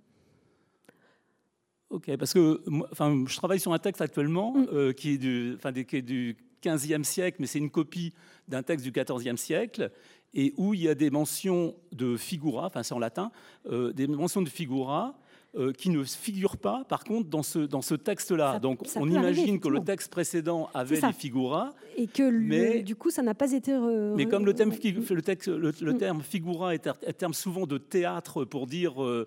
Ok, 1.91 2.17
parce 2.17 2.33
que 2.33 2.61
enfin, 2.93 3.25
je 3.27 3.37
travaille 3.37 3.59
sur 3.61 3.73
un 3.73 3.79
texte 3.79 4.01
actuellement 4.01 4.53
Mm. 4.57 4.67
euh, 4.73 4.93
qui, 4.93 5.11
est 5.15 5.19
du, 5.19 5.55
enfin, 5.57 5.73
qui 5.73 5.97
est 5.97 6.03
du 6.03 6.37
15e 6.63 7.03
siècle, 7.05 7.39
mais 7.41 7.47
c'est 7.47 7.59
une 7.59 7.71
copie 7.71 8.13
d'un 8.49 8.63
texte 8.63 8.85
du 8.85 8.93
14e 8.93 9.37
siècle, 9.37 9.91
et 10.33 10.55
où 10.57 10.73
il 10.75 10.83
y 10.83 10.89
a 10.89 10.95
des 10.95 11.11
mentions 11.11 11.75
de 11.93 12.17
figura, 12.17 12.67
enfin 12.67 12.83
c'est 12.85 12.95
en 12.95 12.99
latin, 13.01 13.33
euh, 13.71 13.93
des 13.93 14.07
mentions 14.07 14.43
de 14.43 14.49
figura 14.49 15.19
euh, 15.57 15.73
qui 15.73 15.91
ne 15.91 16.05
figurent 16.05 16.59
pas, 16.59 16.85
par 16.89 17.03
contre, 17.03 17.29
dans 17.29 17.43
ce, 17.43 17.59
dans 17.59 17.83
ce 17.83 17.97
texte-là. 17.97 18.61
Donc 18.61 18.83
ça 18.85 19.01
on 19.01 19.13
arriver, 19.13 19.19
imagine 19.19 19.59
que 19.59 19.67
le 19.69 19.81
texte 19.81 20.13
précédent 20.13 20.69
avait 20.75 21.01
les 21.01 21.13
figuras, 21.13 21.73
Et 21.97 22.07
que 22.07 22.23
le- 22.23 22.39
Mais- 22.39 22.83
du 22.85 22.95
coup, 22.95 23.11
ça 23.11 23.23
n'a 23.23 23.35
pas 23.35 23.51
été. 23.51 23.73
re- 23.73 24.15
mais 24.15 24.27
comme 24.27 24.47
le, 24.47 24.55
thème, 24.55 24.71
le, 24.71 25.23
texte, 25.23 25.49
le, 25.49 25.73
le 25.81 25.93
Mm. 25.95 25.99
terme 25.99 26.23
figura 26.23 26.73
est 26.75 26.87
un 26.87 26.93
est 27.03 27.09
un 27.09 27.13
terme 27.13 27.35
souvent 27.35 27.67
de 27.67 27.79
théâtre 27.79 28.45
pour 28.45 28.69
dire 28.69 29.03
euh, 29.03 29.27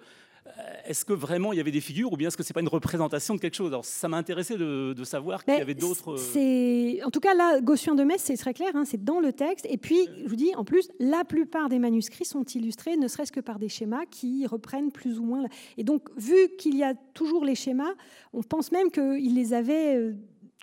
est-ce 0.86 1.06
que 1.06 1.14
vraiment 1.14 1.54
il 1.54 1.58
y 1.58 1.60
avait 1.60 1.72
des 1.72 1.82
figures 1.82 2.12
ou 2.12 2.18
bien 2.18 2.28
est-ce 2.28 2.38
que 2.38 2.44
c'est 2.44 2.54
pas 2.54 2.60
une 2.62 2.68
représentation 2.68 3.36
de 3.36 3.40
quelque 3.40 3.56
chose? 3.56 3.70
Alors 3.70 3.86
ça 3.86 4.08
m'a 4.08 4.18
intéressé 4.18 4.58
de, 4.58 4.94
de 4.94 5.04
savoir 5.04 5.44
qu'il 5.44 5.54
y 5.56 5.62
avait 5.62 5.74
d'autres. 5.74 6.14
euh, 6.14 6.18
C'est 6.18 7.04
en 7.04 7.10
tout 7.12 7.20
cas 7.22 7.34
là, 7.34 7.62
Gossuin 7.62 7.96
de 7.96 8.04
Metz, 8.04 8.22
c'est 8.22 8.38
très 8.38 8.54
clair, 8.54 8.72
hein, 8.76 8.84
c'est 8.86 9.04
dans 9.04 9.20
le 9.20 9.32
texte. 9.34 9.66
Et 9.70 9.78
puis, 9.78 10.08
je 10.24 10.28
vous 10.30 10.36
dis, 10.36 10.54
en 10.56 10.64
plus, 10.66 10.90
la 11.00 11.24
plupart 11.24 11.70
des 11.70 11.80
manuscrits 11.80 12.26
sont 12.26 12.44
illustrés, 12.44 12.98
ne 12.98 13.08
serait-ce 13.08 13.32
que 13.32 13.40
par 13.40 13.58
des 13.60 13.70
schémas 13.70 14.06
qui 14.06 14.46
reprennent 14.46 14.92
plus 14.92 15.18
ou 15.20 15.24
moins. 15.24 15.46
Et 15.78 15.84
donc, 15.84 16.10
vu 16.18 16.36
qu'il 16.58 16.76
y 16.76 16.84
a 16.84 16.94
toujours 17.14 17.46
les 17.46 17.56
schémas, 17.56 17.94
on 18.34 18.44
pense 18.44 18.72
même 18.72 18.92
qu'il 18.92 19.34
les 19.36 19.54
avait 19.54 19.96
euh, 19.96 20.14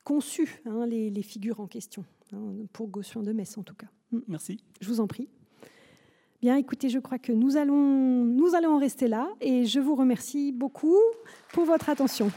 conçus, 0.05 0.63
hein, 0.67 0.87
les, 0.87 1.11
les 1.11 1.23
figures 1.23 1.61
en 1.61 1.67
question, 1.67 2.05
hein, 2.33 2.39
pour 2.73 2.89
Gossuin 2.89 3.23
de 3.23 3.33
Metz 3.33 3.57
en 3.59 3.63
tout 3.63 3.75
cas. 3.75 3.87
Merci. 4.29 4.59
Je 4.81 4.89
vous 4.89 5.01
en 5.01 5.07
prie. 5.07 5.29
Bien, 6.43 6.57
écoutez, 6.57 6.89
je 6.89 6.99
crois 6.99 7.19
que 7.19 7.33
nous 7.33 7.59
allons, 7.59 7.75
nous 8.25 8.55
allons 8.55 8.77
en 8.77 8.79
rester 8.79 9.09
là 9.09 9.29
et 9.43 9.67
je 9.67 9.79
vous 9.79 9.95
remercie 9.95 10.53
beaucoup 10.53 10.97
pour 11.53 11.67
votre 11.67 11.91
attention. 11.91 12.31